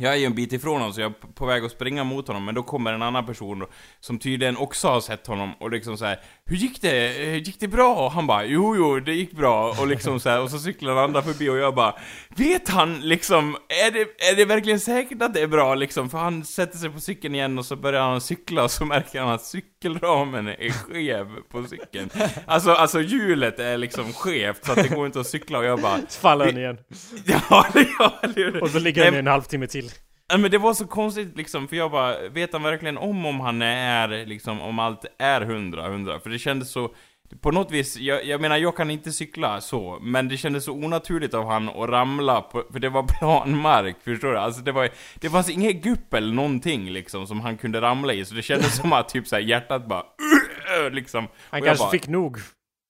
jag 0.00 0.12
är 0.12 0.16
ju 0.16 0.24
en 0.24 0.34
bit 0.34 0.52
ifrån 0.52 0.72
honom 0.80 0.92
så 0.92 1.00
jag 1.00 1.10
är 1.10 1.32
på 1.34 1.46
väg 1.46 1.64
att 1.64 1.70
springa 1.70 2.04
mot 2.04 2.26
honom 2.28 2.44
men 2.44 2.54
då 2.54 2.62
kommer 2.62 2.92
en 2.92 3.02
annan 3.02 3.26
person 3.26 3.66
som 4.00 4.18
tydligen 4.18 4.56
också 4.56 4.88
har 4.88 5.00
sett 5.00 5.26
honom 5.26 5.52
och 5.60 5.70
liksom 5.70 5.96
så 5.98 6.04
här, 6.04 6.20
Hur 6.44 6.56
gick 6.56 6.80
det? 6.82 7.22
Eh, 7.22 7.36
Gick 7.36 7.60
det 7.60 7.68
bra? 7.68 7.94
Och 7.94 8.12
han 8.12 8.26
bara 8.26 8.44
Jo, 8.44 8.76
jo, 8.76 9.00
det 9.00 9.12
gick 9.14 9.32
bra 9.32 9.70
och 9.80 9.86
liksom 9.86 10.20
så 10.20 10.28
här, 10.30 10.40
och 10.40 10.50
så 10.50 10.58
cyklar 10.58 10.94
den 10.94 11.04
andra 11.04 11.22
förbi 11.22 11.48
och 11.48 11.56
jag 11.56 11.74
bara 11.74 11.94
Vet 12.36 12.68
han 12.68 13.00
liksom, 13.00 13.56
är 13.86 13.90
det, 13.90 14.00
är 14.30 14.36
det 14.36 14.44
verkligen 14.44 14.80
säkert 14.80 15.22
att 15.22 15.34
det 15.34 15.40
är 15.40 15.46
bra 15.46 15.74
liksom? 15.74 16.10
För 16.10 16.18
han 16.18 16.44
sätter 16.44 16.78
sig 16.78 16.90
på 16.90 17.00
cykeln 17.00 17.34
igen 17.34 17.58
och 17.58 17.66
så 17.66 17.76
börjar 17.76 18.02
han 18.02 18.20
cykla 18.20 18.64
och 18.64 18.70
så 18.70 18.84
märker 18.84 19.20
han 19.20 19.28
att 19.28 19.42
cykelramen 19.44 20.48
är 20.48 20.70
skev 20.72 21.26
på 21.50 21.64
cykeln 21.64 22.10
Alltså, 22.46 22.70
alltså 22.70 23.00
hjulet 23.00 23.58
är 23.58 23.78
liksom 23.78 24.12
skevt 24.12 24.64
så 24.64 24.72
att 24.72 24.82
det 24.82 24.88
går 24.88 25.06
inte 25.06 25.20
att 25.20 25.26
cykla 25.26 25.58
och 25.58 25.64
jag 25.64 25.80
bara 25.80 25.98
Så 26.08 26.20
faller 26.20 26.44
han 26.44 26.56
igen. 26.58 26.78
Ja, 27.24 27.66
ja, 27.98 28.18
eller 28.22 28.34
hur? 28.34 28.62
Och 28.62 28.70
så 28.70 28.78
ligger 28.78 29.04
han 29.04 29.14
i 29.14 29.18
en 29.18 29.26
halvtimme 29.26 29.66
till. 29.66 29.89
Men 30.38 30.50
det 30.50 30.58
var 30.58 30.74
så 30.74 30.86
konstigt 30.86 31.36
liksom, 31.36 31.68
för 31.68 31.76
jag 31.76 31.90
bara, 31.90 32.28
vet 32.28 32.52
han 32.52 32.62
verkligen 32.62 32.98
om 32.98 33.26
om 33.26 33.40
han 33.40 33.62
är 33.62 34.26
liksom, 34.26 34.60
om 34.60 34.78
allt 34.78 35.04
är 35.18 35.40
hundra, 35.40 35.88
hundra? 35.88 36.20
För 36.20 36.30
det 36.30 36.38
kändes 36.38 36.70
så, 36.70 36.94
på 37.40 37.50
något 37.50 37.70
vis, 37.70 37.96
jag, 37.96 38.24
jag 38.24 38.40
menar 38.40 38.56
jag 38.56 38.76
kan 38.76 38.90
inte 38.90 39.12
cykla 39.12 39.60
så, 39.60 39.98
men 40.02 40.28
det 40.28 40.36
kändes 40.36 40.64
så 40.64 40.72
onaturligt 40.72 41.34
av 41.34 41.46
han 41.46 41.68
att 41.68 41.88
ramla 41.88 42.40
på, 42.40 42.64
för 42.72 42.78
det 42.78 42.88
var 42.88 43.02
planmark, 43.18 43.96
förstår 44.04 44.32
du? 44.32 44.38
Alltså 44.38 44.60
det 44.60 44.72
var, 44.72 44.88
det 45.14 45.30
fanns 45.30 45.50
inget 45.50 45.82
gupp 45.82 46.14
eller 46.14 46.34
någonting 46.34 46.90
liksom 46.90 47.26
som 47.26 47.40
han 47.40 47.56
kunde 47.56 47.80
ramla 47.80 48.12
i, 48.12 48.24
så 48.24 48.34
det 48.34 48.42
kändes 48.42 48.76
som 48.76 48.92
att 48.92 49.08
typ 49.08 49.26
såhär 49.26 49.42
hjärtat 49.42 49.86
bara, 49.86 50.04
liksom. 50.90 51.28
Han 51.50 51.62
kanske 51.62 51.84
bara, 51.84 51.90
fick 51.90 52.08
nog. 52.08 52.38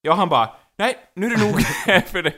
Ja, 0.02 0.14
han 0.14 0.28
bara, 0.28 0.50
nej, 0.78 0.96
nu 1.14 1.26
är 1.26 1.30
det 1.30 1.44
nog. 1.44 1.60
för 2.06 2.22
det, 2.22 2.32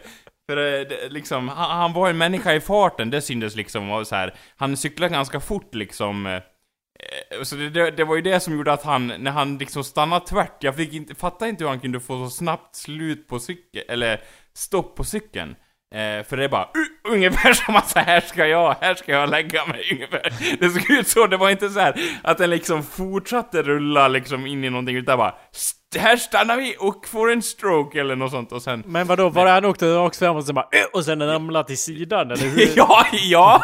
för 0.46 0.57
det, 0.57 0.85
det, 0.85 1.09
liksom, 1.09 1.48
han, 1.48 1.70
han 1.70 1.92
var 1.92 2.11
en 2.11 2.18
människa 2.18 2.52
i 2.55 2.61
farten, 2.61 3.11
det 3.11 3.20
syntes 3.20 3.57
liksom 3.57 3.88
vara 3.88 4.05
så 4.05 4.14
här. 4.14 4.35
Han 4.57 4.76
cyklade 4.76 5.14
ganska 5.14 5.40
fort 5.40 5.74
liksom. 5.74 6.26
Eh, 6.26 7.42
så 7.42 7.57
det, 7.57 7.70
det, 7.70 7.90
det 7.90 8.05
var 8.05 8.16
ju 8.16 8.22
det 8.22 8.40
som 8.40 8.57
gjorde 8.57 8.72
att 8.72 8.83
han, 8.83 9.07
när 9.07 9.31
han 9.31 9.59
liksom 9.59 9.85
stannade 9.85 10.26
tvärt, 10.26 10.62
jag 10.62 10.76
fick 10.76 10.92
inte, 10.92 11.14
fattade 11.14 11.48
inte 11.50 11.64
hur 11.64 11.68
han 11.68 11.81
kunde 11.81 12.00
få 12.00 12.28
så 12.28 12.31
snabbt 12.31 12.76
slut 12.76 13.28
på 13.28 13.38
cykeln, 13.38 13.85
eller 13.88 14.20
stopp 14.55 14.96
på 14.96 15.05
cykeln. 15.05 15.57
Eh, 15.92 16.24
för 16.24 16.37
det 16.37 16.44
är 16.44 16.48
bara 16.48 16.62
uh, 16.64 17.12
ungefär 17.12 17.52
som 17.66 17.76
att 17.76 17.88
så 17.90 17.98
här 17.98 18.20
ska 18.20 18.46
jag, 18.46 18.76
här 18.81 18.94
ska 18.94 19.12
jag 19.12 19.31
lägga 19.31 19.66
mig 19.66 19.83
ungefär. 19.92 20.33
Det 20.61 20.70
såg 20.70 20.90
ut 20.90 21.09
så, 21.09 21.26
det 21.26 21.37
var 21.37 21.50
inte 21.50 21.68
så 21.70 21.81
här 21.81 22.00
att 22.22 22.38
den 22.38 22.50
liksom 22.50 22.83
fortsatte 22.83 23.62
rulla 23.62 24.09
liksom 24.09 24.46
in 24.46 24.64
i 24.64 24.70
någonting 24.70 24.96
utan 24.96 25.18
bara 25.18 25.35
"St- 25.52 26.00
här 26.00 26.16
stannar 26.16 26.57
vi 26.57 26.76
och 26.78 27.07
får 27.09 27.33
en 27.33 27.42
stroke 27.42 28.00
eller 28.00 28.16
något 28.16 28.31
sånt 28.31 28.52
och 28.52 28.62
sen 28.62 28.83
Men 28.87 29.07
vadå, 29.07 29.28
var 29.28 29.44
det 29.44 29.50
han 29.50 29.64
åkte 29.64 29.94
rakt 29.94 30.16
fram 30.18 30.37
och 30.37 30.44
sen 30.44 30.55
bara 30.55 30.68
"Äh", 30.72 30.85
och 30.92 31.05
sen 31.05 31.22
ramlade 31.26 31.66
till 31.68 31.78
sidan 31.78 32.31
eller 32.31 32.48
hur? 32.48 32.68
Ja, 32.76 33.07
ja! 33.12 33.62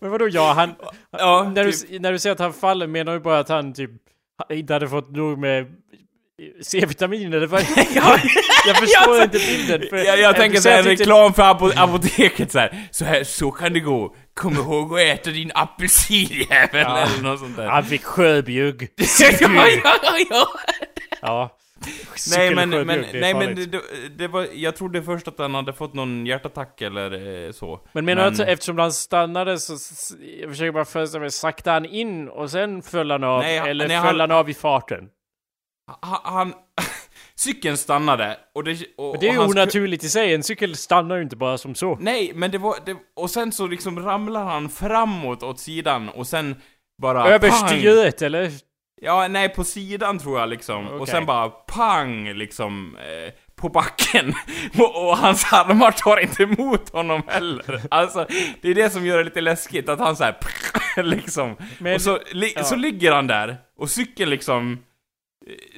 Men 0.00 0.10
vadå 0.10 0.28
ja, 0.28 0.52
han... 0.52 0.74
Ja, 1.10 1.52
när, 1.54 1.64
typ. 1.72 1.90
du, 1.90 1.98
när 1.98 2.12
du 2.12 2.18
säger 2.18 2.32
att 2.34 2.40
han 2.40 2.52
faller 2.52 2.86
menar 2.86 3.12
du 3.12 3.20
bara 3.20 3.38
att 3.38 3.48
han 3.48 3.72
typ 3.72 3.90
inte 4.50 4.72
hade 4.72 4.88
fått 4.88 5.10
nog 5.10 5.38
med 5.38 5.66
C-vitamin 6.62 7.32
eller 7.32 7.46
vad? 7.46 7.60
jag 8.66 8.76
förstår 8.76 9.16
Ja, 9.16 9.22
inte 9.22 9.38
bilden. 9.38 9.82
För, 9.90 9.96
Jag, 9.96 10.18
jag 10.20 10.36
tänker 10.36 10.60
såhär 10.60 10.78
inte- 10.78 10.90
reklam 11.02 11.34
för 11.34 11.42
apo 11.42 11.70
apoteket 11.76 12.52
så 12.52 12.58
här. 12.58 12.88
Så 12.90 13.04
här, 13.04 13.24
så 13.24 13.50
kan 13.50 13.72
det 13.72 13.80
gå. 13.80 14.14
Kom 14.34 14.54
ihåg 14.54 14.92
att 14.94 15.00
äta 15.00 15.30
din 15.30 15.50
apelsinjävel 15.54 16.68
Ja. 16.72 16.98
eller 16.98 17.22
något 17.22 17.38
sånt 17.40 17.56
där. 17.56 17.66
Han 17.66 17.84
fick 17.84 18.04
sjöbjugg. 18.04 18.88
ja, 19.40 19.66
ja, 19.84 19.92
ja, 20.30 20.46
ja. 21.22 21.56
Nej 22.30 22.54
men, 22.54 22.70
men, 22.70 23.04
nej, 23.12 23.34
men 23.34 23.54
det, 23.54 23.80
det 24.18 24.28
var, 24.28 24.46
jag 24.54 24.76
trodde 24.76 25.02
först 25.02 25.28
att 25.28 25.38
han 25.38 25.54
hade 25.54 25.72
fått 25.72 25.94
någon 25.94 26.26
hjärtattack 26.26 26.80
eller 26.82 27.44
eh, 27.46 27.52
så. 27.52 27.80
Men 27.92 28.04
menar 28.04 28.30
du 28.30 28.42
att 28.42 28.48
eftersom 28.48 28.78
han 28.78 28.92
stannade 28.92 29.58
så, 29.58 29.72
jag 30.40 30.50
försöker 30.50 30.72
bara 30.72 30.84
föreställa 30.84 31.20
mig, 31.20 31.30
saktade 31.30 31.74
han 31.74 31.84
in 31.86 32.28
och 32.28 32.50
sen 32.50 32.82
föll 32.82 33.10
han 33.10 33.24
av? 33.24 33.40
Nej, 33.40 33.58
eller 33.58 33.88
nej, 33.88 34.02
föll 34.02 34.20
han 34.20 34.30
av 34.30 34.50
i 34.50 34.54
farten? 34.54 35.04
Han... 36.00 36.54
cykeln 37.34 37.76
stannade 37.76 38.36
och 38.54 38.64
det... 38.64 38.72
Och, 38.96 39.12
Men 39.12 39.20
det 39.20 39.28
är 39.28 39.38
och 39.38 39.44
ju 39.44 39.50
onaturligt 39.50 40.04
i 40.04 40.08
sig, 40.08 40.34
en 40.34 40.42
cykel 40.42 40.76
stannar 40.76 41.16
ju 41.16 41.22
inte 41.22 41.36
bara 41.36 41.58
som 41.58 41.74
så. 41.74 41.98
Nej, 42.00 42.32
men 42.34 42.50
det 42.50 42.58
var... 42.58 42.76
Det, 42.86 42.96
och 43.16 43.30
sen 43.30 43.52
så 43.52 43.66
liksom 43.66 44.00
ramlar 44.00 44.44
han 44.44 44.68
framåt 44.68 45.42
åt 45.42 45.58
sidan 45.58 46.08
och 46.08 46.26
sen 46.26 46.56
bara... 47.02 47.28
Överstyret 47.28 48.22
eller? 48.22 48.50
Ja, 49.02 49.28
nej, 49.28 49.48
på 49.48 49.64
sidan 49.64 50.18
tror 50.18 50.40
jag 50.40 50.48
liksom. 50.48 50.86
Och 50.88 50.94
Okej. 51.00 51.06
sen 51.06 51.26
bara 51.26 51.48
pang, 51.48 52.32
liksom, 52.34 52.96
eh, 52.96 53.32
på 53.56 53.68
backen. 53.68 54.34
och, 54.78 55.08
och 55.08 55.16
hans 55.16 55.52
armar 55.52 55.90
tar 55.90 56.16
inte 56.20 56.42
emot 56.42 56.92
honom 56.92 57.22
heller. 57.26 57.82
Alltså, 57.90 58.26
det 58.60 58.68
är 58.68 58.74
det 58.74 58.90
som 58.90 59.06
gör 59.06 59.18
det 59.18 59.24
lite 59.24 59.40
läskigt, 59.40 59.88
att 59.88 59.98
han 59.98 60.16
såhär, 60.16 60.36
liksom. 61.02 61.56
Men- 61.78 61.94
och 61.94 62.02
så, 62.02 62.18
li, 62.32 62.52
ja. 62.56 62.64
så 62.64 62.76
ligger 62.76 63.12
han 63.12 63.26
där, 63.26 63.56
och 63.78 63.90
cykeln 63.90 64.30
liksom... 64.30 64.78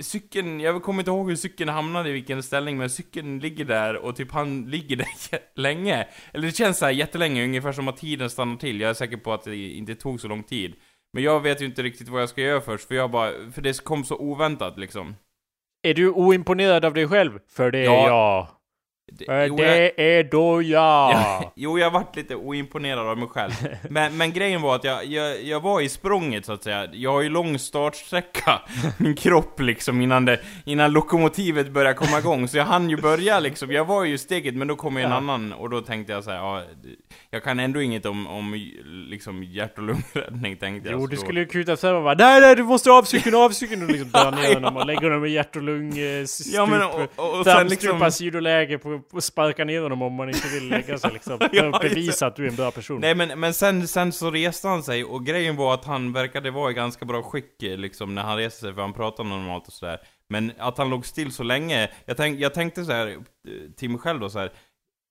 Cykeln, 0.01 0.61
jag 0.61 0.83
kommer 0.83 1.01
inte 1.01 1.11
ihåg 1.11 1.29
hur 1.29 1.37
cykeln 1.37 1.71
hamnade 1.71 2.09
i 2.09 2.13
vilken 2.13 2.43
ställning, 2.43 2.77
men 2.77 2.91
cykeln 2.91 3.39
ligger 3.39 3.65
där 3.65 3.97
och 3.97 4.17
typ 4.17 4.33
han 4.33 4.71
ligger 4.71 4.97
där 4.97 5.07
länge. 5.61 6.07
Eller 6.33 6.47
det 6.47 6.57
känns 6.57 6.79
så 6.79 6.85
här 6.85 6.93
jättelänge, 6.93 7.45
ungefär 7.45 7.73
som 7.73 7.89
att 7.89 7.97
tiden 7.97 8.31
stannar 8.31 8.57
till. 8.57 8.81
Jag 8.81 8.91
är 8.91 8.95
säker 8.95 9.17
på 9.17 9.33
att 9.33 9.45
det 9.45 9.57
inte 9.57 9.95
tog 9.95 10.21
så 10.21 10.29
lång 10.29 10.43
tid. 10.43 10.75
Men 11.13 11.23
jag 11.25 11.41
vet 11.41 11.63
ju 11.63 11.67
inte 11.67 11.83
riktigt 11.83 12.09
vad 12.09 12.23
jag 12.23 12.29
ska 12.29 12.41
göra 12.41 12.61
först, 12.61 12.89
för 12.89 12.95
jag 12.95 13.11
bara, 13.11 13.33
för 13.55 13.63
det 13.63 13.85
kom 13.85 14.05
så 14.05 14.17
oväntat 14.17 14.79
liksom. 14.79 15.17
Är 15.83 15.95
du 15.95 16.11
oimponerad 16.11 16.85
av 16.85 16.95
dig 16.95 17.09
själv? 17.09 17.39
För 17.49 17.71
det 17.71 17.79
är 17.79 17.85
Ja. 17.85 18.09
jag. 18.09 18.49
Det, 19.12 19.25
För 19.25 19.47
jo, 19.47 19.59
jag, 19.59 19.69
det 19.69 20.19
är 20.19 20.25
då 20.25 20.62
jag. 20.62 20.73
Ja, 21.12 21.53
jo, 21.57 21.79
jag 21.79 21.91
varit 21.91 22.17
lite 22.17 22.35
oimponerad 22.37 23.09
av 23.09 23.19
mig 23.19 23.29
själv. 23.29 23.53
Men, 23.91 24.17
men 24.17 24.33
grejen 24.33 24.62
var 24.62 24.75
att 24.77 24.85
jag, 24.85 25.05
jag, 25.07 25.43
jag 25.43 25.61
var 25.61 25.81
i 25.81 25.88
språnget 25.88 26.47
så 26.47 26.53
att 26.53 26.62
säga. 26.62 26.88
Jag 26.93 27.12
har 27.12 27.21
ju 27.23 27.29
lång 27.29 27.59
startsträcka, 27.59 28.61
min 28.99 29.15
kropp 29.17 29.61
liksom, 29.61 30.01
innan, 30.01 30.25
det, 30.25 30.41
innan 30.65 30.93
lokomotivet 30.93 31.71
började 31.71 31.95
komma 31.95 32.19
igång. 32.19 32.49
Så 32.49 32.57
jag 32.57 32.65
hann 32.65 32.91
ju 32.91 32.97
börja 32.97 33.41
liksom. 33.41 33.71
Jag 33.71 33.85
var 33.85 34.05
ju 34.05 34.19
steget, 34.19 34.55
men 34.55 34.69
då 34.69 34.77
kom 34.77 34.97
ju 34.97 35.03
en 35.03 35.11
Ja. 35.11 35.17
annan 35.17 35.53
och 35.53 35.71
då 35.71 35.81
tänkte 35.81 36.12
jag 36.12 36.25
så 36.25 36.31
här, 36.31 36.38
ja, 36.38 36.62
jag 37.31 37.45
kan 37.45 37.61
ändå 37.61 37.83
inget 37.83 38.07
om, 38.07 38.27
om 38.27 38.55
liksom 39.11 39.43
hjärt 39.43 39.79
och 39.79 39.85
lungräddning 39.85 40.57
tänkte 40.57 40.91
jag. 40.91 41.01
Jo, 41.01 41.07
du 41.07 41.17
skulle 41.17 41.41
ju 41.41 41.47
kuta 41.47 41.77
fram 41.77 41.97
och 41.97 42.03
bara 42.03 42.15
Nej, 42.15 42.41
nej, 42.41 42.57
du 42.57 42.62
måste 42.62 42.91
av 42.91 43.03
cykeln, 43.03 43.35
av 43.37 43.51
cykeln! 43.51 43.83
Och 43.83 43.88
liksom 43.91 44.11
dra 44.11 44.31
ner 44.43 44.55
honom 44.55 44.77
och 44.77 44.87
lägga 44.87 45.01
honom 45.01 45.25
i 45.25 45.31
hjärt 45.31 45.57
och 45.57 45.62
lung 45.62 45.99
eh, 45.99 46.25
stup, 46.25 46.55
Ja 46.55 46.67
men 46.67 46.83
och, 46.83 47.01
och, 47.17 47.38
och 47.38 47.45
sen 47.45 47.69
liksom... 47.69 48.11
Sidoläge 48.12 48.79
på, 48.79 48.92
sparka 49.21 49.65
ner 49.65 49.83
honom 49.83 50.03
om 50.03 50.15
man 50.15 50.29
inte 50.29 50.49
vill 50.49 50.69
lägga 50.69 50.99
sig 50.99 51.13
liksom. 51.13 51.39
Ja, 51.53 51.77
att 51.77 51.83
bevisa 51.83 52.27
att 52.27 52.37
du 52.37 52.45
är 52.45 52.49
en 52.49 52.57
bra 52.57 52.71
person. 52.71 53.01
Nej 53.01 53.15
men, 53.15 53.41
men 53.41 53.55
sen, 53.55 53.89
sen 53.89 54.13
så 54.13 54.31
reste 54.31 54.69
han 54.69 54.83
sig 54.83 55.05
och 55.05 55.27
grejen 55.27 55.57
var 55.57 55.75
att 55.75 55.85
han 55.85 56.13
verkade 56.13 56.51
vara 56.51 56.71
i 56.71 56.75
ganska 56.75 57.05
bra 57.05 57.23
skick 57.23 57.55
liksom 57.61 58.15
när 58.15 58.23
han 58.23 58.37
reste 58.37 58.61
sig 58.61 58.75
för 58.75 58.83
han 58.83 58.93
pratade 58.93 59.29
normalt 59.29 59.67
och 59.67 59.73
sådär. 59.73 60.01
Men 60.29 60.53
att 60.59 60.79
han 60.79 60.91
låg 60.91 61.07
still 61.07 61.33
så 61.33 61.43
länge, 61.43 61.91
jag, 62.07 62.17
tänk, 62.17 62.41
jag 62.41 62.55
tänkte 62.55 62.85
så 62.85 62.93
här 62.93 63.07
eh, 63.07 63.17
till 63.77 63.91
mig 63.91 64.01
själv 64.01 64.21
då 64.21 64.31
så 64.31 64.39
här. 64.39 64.53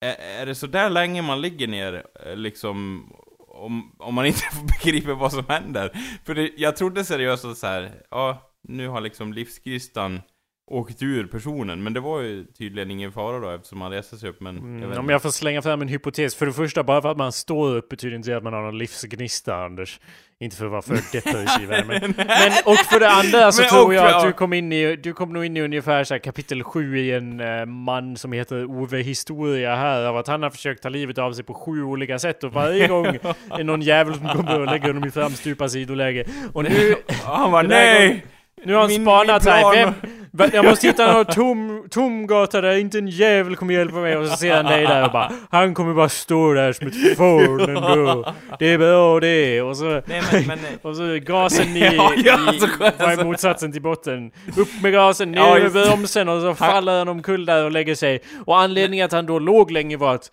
Är, 0.04 0.40
är 0.42 0.46
det 0.46 0.54
så 0.54 0.66
där 0.66 0.90
länge 0.90 1.22
man 1.22 1.40
ligger 1.40 1.68
ner 1.68 2.06
eh, 2.26 2.36
liksom 2.36 3.06
om, 3.38 3.96
om 3.98 4.14
man 4.14 4.26
inte 4.26 4.42
begriper 4.82 5.12
vad 5.12 5.32
som 5.32 5.44
händer? 5.48 5.90
För 6.24 6.34
det, 6.34 6.50
jag 6.56 6.76
trodde 6.76 7.04
seriöst 7.04 7.44
att 7.44 7.58
så 7.58 7.66
här, 7.66 7.92
ja 8.10 8.52
nu 8.68 8.88
har 8.88 9.00
liksom 9.00 9.32
livskristan 9.32 10.20
åkt 10.70 11.02
ur 11.02 11.26
personen, 11.26 11.82
men 11.82 11.92
det 11.92 12.00
var 12.00 12.20
ju 12.20 12.44
tydligen 12.44 12.90
ingen 12.90 13.12
fara 13.12 13.38
då 13.38 13.50
eftersom 13.50 13.80
han 13.80 13.90
reste 13.92 14.16
sig 14.16 14.28
upp 14.28 14.40
men 14.40 14.54
jag 14.56 14.64
Mm, 14.64 14.92
om 14.92 14.98
inte. 15.00 15.12
jag 15.12 15.22
får 15.22 15.30
slänga 15.30 15.62
fram 15.62 15.82
en 15.82 15.88
hypotes. 15.88 16.34
För 16.34 16.46
det 16.46 16.52
första, 16.52 16.82
bara 16.82 17.02
för 17.02 17.08
att 17.10 17.16
man 17.16 17.32
står 17.32 17.76
upp 17.76 17.88
betyder 17.88 18.16
inte 18.16 18.36
att 18.36 18.42
man 18.44 18.52
har 18.52 18.62
någon 18.62 18.78
livsgnista, 18.78 19.54
Anders. 19.64 20.00
Inte 20.40 20.56
för 20.56 20.64
att 20.64 20.70
vara 20.70 20.82
för 20.82 20.94
depressiv 21.12 21.70
här, 21.70 21.84
men, 21.84 22.14
men 22.16 22.52
Och 22.64 22.76
för 22.78 23.00
det 23.00 23.10
andra 23.10 23.52
så 23.52 23.60
Men 23.62 23.70
tror 23.70 23.86
och 23.86 23.94
jag 23.94 24.16
att 24.16 24.22
du 24.24 24.32
kom 24.32 24.52
in 24.52 24.72
i, 24.72 24.96
du 24.96 25.12
kom 25.12 25.32
nog 25.32 25.44
in 25.44 25.56
i 25.56 25.60
ungefär 25.62 26.04
så 26.04 26.14
här 26.14 26.18
kapitel 26.18 26.62
7 26.64 26.98
i 26.98 27.12
en 27.12 27.40
eh, 27.40 27.66
man 27.66 28.16
som 28.16 28.32
heter 28.32 28.64
Ove 28.64 28.98
Historia 29.02 29.74
här, 29.76 30.04
av 30.04 30.16
att 30.16 30.26
han 30.28 30.42
har 30.42 30.50
försökt 30.50 30.82
ta 30.82 30.88
livet 30.88 31.18
av 31.18 31.32
sig 31.32 31.44
på 31.44 31.54
sju 31.54 31.82
olika 31.82 32.18
sätt 32.18 32.44
och 32.44 32.52
varje 32.52 32.86
gång 32.88 33.06
är 33.50 33.64
någon 33.64 33.82
jävel 33.82 34.14
som 34.14 34.28
kommer 34.28 34.60
och 34.60 34.66
lägger 34.66 34.86
honom 34.86 35.04
i 35.04 35.10
framstupa 35.10 35.68
sidoläge. 35.68 36.24
Och 36.52 36.64
nu, 36.64 36.94
han 37.24 37.50
bara 37.50 37.62
här 37.62 37.68
nej! 37.68 38.24
nu 38.64 38.72
har 38.74 38.80
han 38.80 38.88
Min- 38.90 39.02
spanat 39.04 39.44
min 39.44 39.52
här. 39.52 39.60
plan- 39.60 39.74
Vem, 39.74 39.88
Va- 39.88 40.18
jag 40.52 40.64
måste 40.64 40.86
hitta 40.86 41.12
någon 41.12 41.24
tom, 41.24 41.86
tom 41.90 42.26
gata 42.26 42.60
där 42.60 42.76
inte 42.76 42.98
en 42.98 43.08
jävel 43.08 43.56
kommer 43.56 43.74
hjälpa 43.74 43.96
mig. 43.96 44.16
Och 44.16 44.28
så 44.28 44.36
ser 44.36 44.56
han 44.56 44.64
dig 44.64 44.86
där 44.86 45.04
och 45.04 45.12
bara 45.12 45.32
Han 45.50 45.74
kommer 45.74 45.94
bara 45.94 46.08
stå 46.08 46.52
där 46.52 46.72
som 46.72 46.86
ett 46.86 47.16
fån 47.16 47.60
ändå. 47.76 48.34
Det 48.58 48.72
är 48.72 48.78
bra 48.78 49.20
det. 49.20 49.62
Och 49.62 49.76
så, 49.76 50.02
Nej 50.06 50.22
men, 50.32 50.46
men 50.46 50.58
och 50.82 50.96
så 50.96 51.18
gasen 51.22 51.76
i, 51.76 51.80
Ja, 51.96 52.12
ja, 52.16 52.54
i 52.54 52.58
så 52.60 52.66
vad 52.78 53.18
är 53.20 53.24
motsatsen 53.24 53.72
till 53.72 53.82
botten? 53.82 54.30
Upp 54.56 54.82
med 54.82 54.92
gasen, 54.92 55.32
ner 55.32 55.40
Ja, 55.40 55.58
med 55.58 55.72
bromsen 55.72 56.28
och 56.28 56.40
så 56.40 56.54
faller 56.54 56.98
han 56.98 57.08
omkull 57.08 57.46
där 57.46 57.64
och 57.64 57.72
lägger 57.72 57.94
sig. 57.94 58.20
Och 58.46 58.60
anledningen 58.60 59.04
att 59.04 59.12
han 59.12 59.26
då 59.26 59.38
låg 59.38 59.70
länge 59.70 59.96
var 59.96 60.14
att 60.14 60.30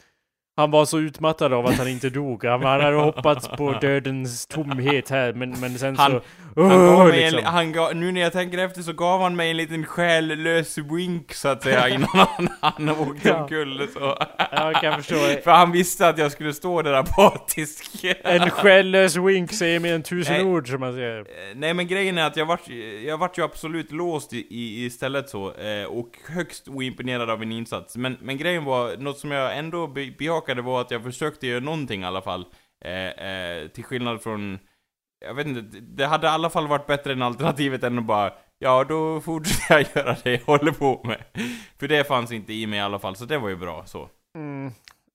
han 0.60 0.72
var 0.72 0.86
så 0.86 1.00
utmattad 1.00 1.54
av 1.54 1.66
att 1.66 1.78
han 1.78 1.88
inte 1.88 2.10
dog. 2.10 2.44
Han, 2.46 2.64
han 2.64 2.82
hade 2.82 2.96
hoppats 2.98 3.48
på 3.48 3.72
dödens 3.82 4.48
tomhet 4.48 5.10
här 5.10 5.34
men, 5.34 5.60
men 5.60 5.80
sen 5.80 5.98
Han- 5.98 6.12
så... 6.12 6.22
Han 6.56 6.72
Åh, 6.72 6.98
gav 6.98 7.08
mig 7.08 7.22
liksom. 7.22 7.40
en, 7.40 7.46
han 7.46 7.72
gav, 7.72 7.96
nu 7.96 8.12
när 8.12 8.22
jag 8.22 8.34
tänker 8.34 8.58
efter 8.58 8.82
så 8.82 8.94
gav 8.94 9.22
han 9.22 9.36
mig 9.36 9.52
en 9.52 9.58
liten 9.58 9.86
själlös 9.86 10.78
wink 10.78 11.34
så 11.34 11.48
att 11.48 11.64
säga 11.64 11.90
innan 11.90 12.08
han, 12.14 12.50
han 12.62 12.90
åkte 12.90 13.30
Ja. 13.30 13.42
omkull 13.42 13.88
så. 13.94 14.00
Ja, 14.00 14.72
jag 14.72 14.82
kan 14.82 14.96
förstå. 15.04 15.16
För 15.44 15.52
han 15.52 15.72
visste 15.72 16.08
att 16.08 16.18
jag 16.18 16.32
skulle 16.32 16.54
stå 16.54 16.82
där 16.82 16.94
apatisk. 16.94 18.06
En 18.24 18.50
själlös 18.50 19.16
wink 19.16 19.52
säger 19.54 19.80
mer 19.80 19.96
än 19.96 20.04
tusen 20.04 20.34
Nej. 20.34 20.44
ord 20.44 20.70
som 20.70 20.80
man 20.80 20.94
säger. 20.94 21.20
Eh, 21.20 21.26
Nej 21.56 21.74
men 21.74 21.88
grejen 21.88 22.18
är 22.18 22.28
att 22.28 22.38
jag 22.38 22.46
vart, 22.46 22.70
jag 23.06 23.18
vart 23.18 23.38
ju 23.38 23.44
absolut 23.44 23.92
låst 23.92 24.34
i, 24.34 24.46
i 24.50 24.86
istället 24.86 25.30
så, 25.30 25.54
eh, 25.54 25.84
och 25.86 26.10
högst 26.28 26.68
oimponerad 26.68 27.30
av 27.30 27.40
min 27.40 27.52
insats. 27.52 27.96
Men, 27.98 28.18
men 28.22 28.38
grejen 28.38 28.64
var, 28.64 28.98
något 28.98 29.18
som 29.18 29.32
jag 29.32 29.58
ändå 29.58 29.88
be, 29.88 30.06
bejakade 30.50 30.62
var 30.62 30.82
att 30.82 30.92
jag 30.92 31.04
försökte 31.04 31.48
göra 31.48 31.60
någonting 31.60 32.02
i 32.02 32.06
alla 32.06 32.22
fall. 32.22 32.46
Eh, 32.86 33.28
eh, 33.28 33.68
till 33.68 33.84
skillnad 33.84 34.22
från, 34.22 34.60
jag 35.26 35.34
vet 35.34 35.48
inte, 35.48 35.62
det- 35.82 36.08
hade 36.08 36.28
i 36.28 36.30
alla 36.30 36.50
fall 36.50 36.68
varit 36.68 36.88
bättre 36.88 37.14
än 37.14 37.22
alternativet 37.22 37.84
än 37.84 38.00
att 38.00 38.06
bara 38.06 38.34
Ja, 38.62 38.84
då 38.84 39.22
fortsätter 39.22 39.74
jag 39.74 39.86
göra 40.06 40.18
det 40.24 40.32
jag 40.32 40.46
håller 40.46 40.72
på 40.72 41.02
med. 41.04 41.24
För 41.80 41.88
det 41.88 42.08
fanns 42.08 42.32
inte 42.32 42.54
i 42.54 42.68
mig 42.68 42.80
i 42.80 42.82
alla 42.82 43.00
fall, 43.00 43.16
så 43.16 43.26
det 43.26 43.38
var 43.38 43.50
ju 43.50 43.56
bra 43.56 43.86
så. 43.86 44.10
Mm, 44.38 44.72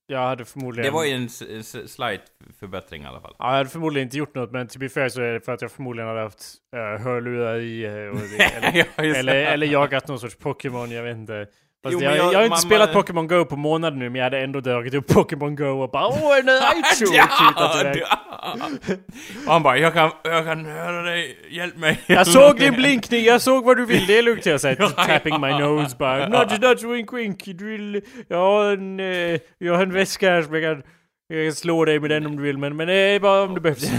jag 0.06 0.18
hade 0.18 0.44
förmodligen... 0.44 0.84
Det 0.84 0.94
var 0.94 1.04
ju 1.04 1.12
en, 1.12 1.28
en 1.56 1.64
slight 1.88 2.22
förbättring 2.60 3.02
i 3.02 3.06
alla 3.06 3.20
fall. 3.20 3.34
Ja, 3.38 3.50
jag 3.50 3.56
hade 3.56 3.68
förmodligen 3.70 4.06
inte 4.06 4.16
gjort 4.18 4.34
något, 4.34 4.52
men 4.52 4.68
till 4.68 4.80
be 4.80 4.88
fair 4.88 5.08
så 5.08 5.22
är 5.22 5.32
det 5.32 5.40
för 5.40 5.52
att 5.52 5.62
jag 5.62 5.70
förmodligen 5.70 6.08
hade 6.08 6.20
haft 6.20 6.54
uh, 6.76 7.04
hörlurar 7.04 7.60
i. 7.60 7.82
det, 7.82 8.86
eller, 8.96 9.14
eller, 9.14 9.34
eller 9.34 9.66
jagat 9.66 10.08
någon 10.08 10.20
sorts 10.20 10.36
Pokémon, 10.36 10.90
jag 10.90 11.02
vet 11.02 11.16
inte. 11.16 11.46
Fast 11.84 11.92
Jo, 11.92 12.00
jag, 12.02 12.16
jag, 12.16 12.18
jag- 12.18 12.24
har 12.38 12.44
inte 12.44 12.48
man- 12.48 12.58
spelat 12.58 12.92
Pokémon 12.92 13.28
Go 13.28 13.44
på 13.44 13.56
månader 13.56 13.96
nu, 13.96 14.10
men 14.10 14.14
jag 14.18 14.24
hade 14.24 14.38
ändå 14.40 14.60
dragit 14.60 14.94
upp 14.94 15.06
Pokémon 15.08 15.56
Go 15.56 15.64
och 15.82 15.90
bara 15.90 16.06
Åh, 16.06 16.38
en 16.38 16.46
Raichu! 16.46 17.06
och 19.46 19.46
han 19.52 19.62
bara, 19.62 19.78
jag 19.78 19.92
kan, 19.92 20.10
jag 20.22 20.44
kan 20.44 20.64
höra 20.64 21.02
dig, 21.02 21.38
hjälp 21.50 21.76
mig. 21.76 22.00
Jag 22.06 22.26
såg 22.26 22.58
din 22.58 22.74
blinkning, 22.74 23.24
jag 23.24 23.42
såg 23.42 23.64
vad 23.64 23.76
du 23.76 23.86
vill, 23.86 24.06
det 24.06 24.18
är 24.18 24.22
lugnt 24.22 24.46
jag 24.46 24.60
säger. 24.60 24.88
Tapping 24.88 25.40
my 25.40 25.50
nose 25.52 25.96
bara. 25.98 26.28
Nudge, 26.28 26.60
nudge, 26.60 26.84
wink, 26.84 27.12
wink. 27.12 27.42
Du 27.44 27.64
vill... 27.64 28.02
Jag 28.28 28.36
har 28.36 28.72
en, 28.72 29.00
eh, 29.00 29.40
jag 29.58 29.74
har 29.74 29.82
en 29.82 29.92
väska 29.92 30.30
här 30.30 30.42
som 30.42 30.54
jag 30.54 30.62
kan... 30.76 30.82
Jag 31.28 31.46
kan 31.46 31.54
slå 31.54 31.84
dig 31.84 32.00
med 32.00 32.10
den 32.10 32.26
om 32.26 32.36
du 32.36 32.42
vill, 32.42 32.58
men, 32.58 32.76
men 32.76 32.86
det 32.86 32.94
är 32.94 33.20
bara 33.20 33.42
om 33.42 33.54
det 33.54 33.60
behövs. 33.60 33.90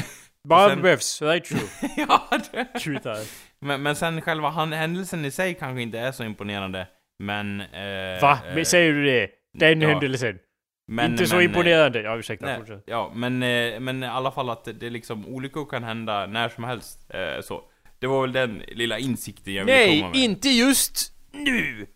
Bara 0.47 0.63
om 0.63 0.69
sen- 0.69 0.77
det 0.77 0.83
behövs. 0.83 1.21
Raichu. 1.21 1.55
ja, 1.97 2.27
det. 2.51 2.79
Tutar. 2.79 3.17
Men, 3.61 3.83
men 3.83 3.95
sen 3.95 4.21
själva 4.21 4.49
händelsen 4.49 5.25
i 5.25 5.31
sig 5.31 5.53
kanske 5.53 5.81
inte 5.81 5.99
är 5.99 6.11
så 6.11 6.23
imponerande, 6.23 6.87
men... 7.19 7.61
Eh, 7.61 8.21
Va? 8.21 8.39
eh, 8.55 8.63
Säger 8.63 8.93
du 8.93 9.05
det? 9.05 9.29
Den 9.53 9.81
ja. 9.81 9.89
händelsen? 9.89 10.39
men, 10.87 11.11
inte 11.11 11.25
så 11.27 11.35
men, 11.35 11.45
eh, 11.45 11.45
imponerande. 11.45 12.01
Ja, 12.01 12.17
ursäkta. 12.17 12.45
Nej, 12.45 12.57
fortsätt. 12.57 12.83
ja, 12.85 13.11
men, 13.15 13.43
eh, 13.43 13.79
men 13.79 14.03
i 14.03 14.07
alla 14.07 14.31
fall 14.31 14.49
att 14.49 14.65
det, 14.65 14.73
det 14.73 14.89
liksom, 14.89 15.25
olyckor 15.27 15.65
kan 15.65 15.83
hända 15.83 16.25
när 16.25 16.49
som 16.49 16.63
helst. 16.63 17.09
Eh, 17.09 17.41
så. 17.41 17.61
Det 17.99 18.07
var 18.07 18.21
väl 18.21 18.31
den 18.31 18.63
lilla 18.67 18.99
insikten 18.99 19.53
jag 19.53 19.65
ville 19.65 19.85
komma 19.85 19.91
Nej, 19.91 20.03
med. 20.03 20.15
inte 20.15 20.49
just 20.49 21.14
nu! 21.43 21.87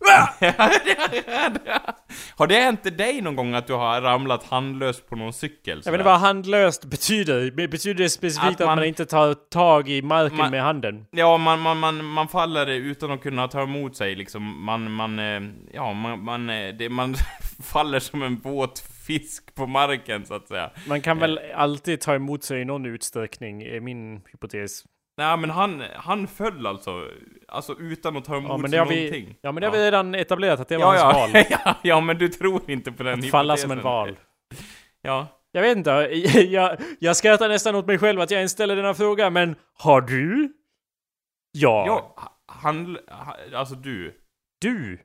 har 2.36 2.46
det 2.46 2.54
hänt 2.54 2.98
dig 2.98 3.20
någon 3.20 3.36
gång 3.36 3.54
att 3.54 3.66
du 3.66 3.72
har 3.72 4.00
ramlat 4.00 4.44
handlös 4.44 5.00
på 5.00 5.16
någon 5.16 5.32
cykel? 5.32 5.58
Jag 5.66 5.76
vet 5.76 5.84
sådär? 5.84 5.94
inte 5.98 6.04
vad 6.04 6.20
handlöst 6.20 6.84
betyder. 6.84 7.50
Be- 7.50 7.68
Betyder 7.68 8.02
det 8.04 8.10
specifikt 8.10 8.54
Att 8.54 8.60
att 8.60 8.66
man, 8.66 8.76
man- 8.78 8.84
inte 8.84 9.06
tar 9.06 9.34
tag 9.34 9.88
i 9.88 10.02
marken 10.02 10.36
Man- 10.36 10.50
med 10.50 10.62
handen? 10.62 11.06
Ja, 11.10 11.36
man, 11.38 11.60
man, 11.60 11.78
man, 11.78 12.04
man 12.04 12.28
faller 12.28 12.66
utan 12.66 13.10
att 13.10 13.22
kunna 13.22 13.48
ta 13.48 13.62
emot 13.62 13.96
sig 13.96 14.14
liksom. 14.14 14.64
Man, 14.64 14.90
man, 14.92 15.18
eh, 15.18 15.40
ja, 15.72 15.92
man, 15.92 16.24
man, 16.24 16.50
eh, 16.50 16.74
det, 16.74 16.88
man 16.88 17.14
faller 17.64 17.98
som 17.98 18.22
en 18.22 18.36
våt 18.36 18.78
fisk 19.06 19.54
på 19.54 19.66
marken 19.66 20.26
så 20.26 20.34
att 20.34 20.48
säga. 20.48 20.70
Man 20.88 21.00
kan 21.00 21.18
väl 21.18 21.40
alltid 21.54 22.00
ta 22.00 22.14
emot 22.14 22.44
sig 22.44 22.60
i 22.60 22.64
någon 22.64 22.86
utsträckning, 22.86 23.62
är 23.62 23.80
min 23.80 24.20
hypotes. 24.32 24.84
Nej 25.20 25.36
men 25.36 25.50
han, 25.50 25.82
han 25.94 26.26
föll 26.26 26.66
alltså, 26.66 27.08
alltså 27.48 27.74
utan 27.78 28.16
att 28.16 28.24
ta 28.24 28.36
emot 28.36 28.50
Ja 28.50 28.56
men 28.56 28.70
det 28.70 28.78
har 28.78 28.84
någonting. 28.84 29.26
vi, 29.26 29.36
ja, 29.40 29.52
men 29.52 29.60
det 29.60 29.66
har 29.66 29.72
vi 29.72 29.84
redan 29.84 30.14
etablerat 30.14 30.60
att 30.60 30.68
det 30.68 30.76
var 30.76 30.94
ja, 30.94 31.12
hans 31.12 31.34
ja. 31.34 31.40
val. 31.40 31.44
ja, 31.64 31.74
ja, 31.82 32.00
men 32.00 32.18
du 32.18 32.28
tror 32.28 32.70
inte 32.70 32.92
på 32.92 33.02
den 33.02 33.18
Att 33.18 33.30
falla 33.30 33.56
som 33.56 33.70
en 33.70 33.82
val. 33.82 34.16
Ja. 35.02 35.26
Jag 35.52 35.62
vet 35.62 35.76
inte, 35.76 35.90
jag, 36.50 36.76
jag 36.98 37.16
skrattar 37.16 37.48
nästan 37.48 37.74
åt 37.74 37.86
mig 37.86 37.98
själv 37.98 38.20
att 38.20 38.30
jag 38.30 38.38
ens 38.38 38.52
ställer 38.52 38.76
denna 38.76 38.94
fråga, 38.94 39.30
men 39.30 39.56
har 39.78 40.00
du? 40.00 40.52
Ja. 41.52 41.84
Ja, 41.86 42.14
han, 42.46 42.98
han, 43.08 43.34
alltså 43.54 43.74
du. 43.74 44.14
Du? 44.60 44.98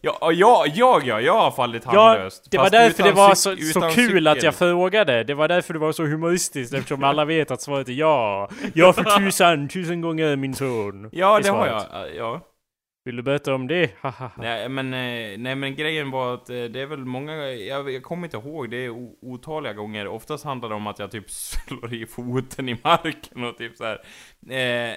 Ja, 0.00 0.18
och 0.20 0.32
jag, 0.32 0.68
jag, 0.68 1.06
ja, 1.06 1.20
jag 1.20 1.38
har 1.38 1.50
fallit 1.50 1.82
Ja, 1.92 2.08
handlöst. 2.08 2.48
det 2.50 2.58
var 2.58 2.70
därför 2.70 3.02
det 3.02 3.12
var 3.12 3.34
så, 3.34 3.56
så 3.56 3.80
kul 3.80 4.26
att 4.28 4.34
cykel. 4.36 4.44
jag 4.44 4.54
frågade. 4.54 5.24
Det 5.24 5.34
var 5.34 5.48
därför 5.48 5.72
det 5.72 5.78
var 5.80 5.92
så 5.92 6.04
humoristiskt 6.06 6.74
eftersom 6.74 7.04
alla 7.04 7.24
vet 7.24 7.50
att 7.50 7.62
svaret 7.62 7.88
är 7.88 7.92
ja. 7.92 8.48
Ja 8.74 8.92
för 8.92 9.04
tusan, 9.18 9.68
tusen 9.68 10.00
gånger 10.00 10.36
min 10.36 10.54
son. 10.54 11.08
Ja, 11.12 11.40
det 11.40 11.48
har 11.48 11.66
jag. 11.66 11.84
Ja. 12.16 12.40
Vill 13.04 13.16
du 13.16 13.22
berätta 13.22 13.54
om 13.54 13.66
det? 13.66 13.90
Nej 14.36 14.68
men, 14.68 14.94
eh, 14.94 15.38
nej 15.38 15.54
men 15.54 15.74
grejen 15.74 16.10
var 16.10 16.34
att 16.34 16.50
eh, 16.50 16.54
det 16.64 16.80
är 16.80 16.86
väl 16.86 17.04
många, 17.04 17.32
jag, 17.52 17.90
jag 17.90 18.02
kommer 18.02 18.24
inte 18.26 18.36
ihåg, 18.36 18.70
det 18.70 18.76
är 18.76 18.90
otaliga 19.22 19.72
gånger. 19.72 20.06
Oftast 20.08 20.44
handlar 20.44 20.68
det 20.68 20.74
om 20.74 20.86
att 20.86 20.98
jag 20.98 21.10
typ 21.10 21.30
slår 21.30 21.94
i 21.94 22.06
foten 22.06 22.68
i 22.68 22.78
marken 22.84 23.44
och 23.44 23.58
typ 23.58 23.76
så 23.76 23.84
här. 23.84 24.00
Eh, 24.50 24.94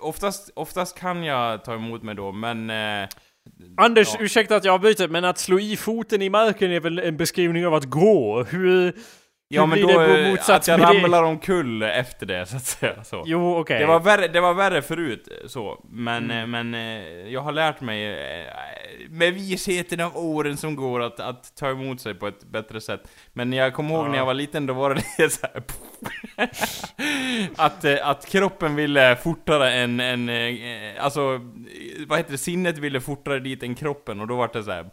oftast, 0.00 0.50
oftast 0.56 0.98
kan 0.98 1.24
jag 1.24 1.64
ta 1.64 1.74
emot 1.74 2.02
mig 2.02 2.14
då, 2.14 2.32
men... 2.32 2.70
Eh, 2.70 3.08
Anders, 3.76 4.14
ja. 4.14 4.20
ursäkta 4.20 4.56
att 4.56 4.64
jag 4.64 4.74
avbryter, 4.74 5.08
men 5.08 5.24
att 5.24 5.38
slå 5.38 5.60
i 5.60 5.76
foten 5.76 6.22
i 6.22 6.30
marken 6.30 6.70
är 6.70 6.80
väl 6.80 6.98
en 6.98 7.16
beskrivning 7.16 7.66
av 7.66 7.74
att 7.74 7.84
gå? 7.84 8.42
Hur... 8.42 8.92
Ja 9.54 9.66
men 9.66 9.80
då, 9.80 9.88
det 9.88 10.48
att 10.48 10.68
jag 10.68 10.82
ramlar 10.82 11.22
omkull 11.22 11.82
efter 11.82 12.26
det 12.26 12.46
så 12.46 12.56
att 12.56 12.64
säga 12.64 13.04
så. 13.04 13.22
Jo, 13.26 13.56
okej. 13.58 13.78
Det 13.78 13.86
var 13.86 14.00
värre, 14.00 14.28
det 14.28 14.40
var 14.40 14.54
värre 14.54 14.82
förut, 14.82 15.28
så. 15.46 15.84
Men, 15.90 16.24
Mm. 16.30 16.38
eh, 16.40 16.46
men 16.46 16.74
eh, 16.74 17.28
jag 17.32 17.40
har 17.40 17.52
lärt 17.52 17.80
mig, 17.80 18.12
eh, 18.40 18.46
med 19.10 19.34
visheten 19.34 20.00
av 20.00 20.16
åren 20.16 20.56
som 20.56 20.76
går, 20.76 21.02
att, 21.02 21.20
att 21.20 21.56
ta 21.56 21.70
emot 21.70 22.00
sig 22.00 22.14
på 22.14 22.26
ett 22.26 22.44
bättre 22.44 22.80
sätt. 22.80 23.00
Men 23.32 23.52
jag 23.52 23.74
kommer 23.74 23.94
ihåg 23.94 24.04
Ja. 24.04 24.08
när 24.10 24.18
jag 24.18 24.26
var 24.26 24.34
liten, 24.34 24.66
då 24.66 24.74
var 24.74 24.94
det 25.16 25.30
så 25.30 25.46
här. 25.46 25.62
att, 27.56 27.84
att 28.02 28.26
kroppen 28.26 28.76
ville 28.76 29.16
fortare 29.16 29.72
än, 29.72 30.00
än 30.00 30.30
alltså, 31.00 31.40
vad 32.06 32.18
heter 32.18 32.32
det, 32.32 32.38
sinnet 32.38 32.78
ville 32.78 33.00
fortare 33.00 33.38
dit 33.38 33.62
än 33.62 33.74
kroppen, 33.74 34.20
och 34.20 34.26
då 34.28 34.36
var 34.36 34.50
det 34.52 34.62
så 34.62 34.70
här. 34.70 34.86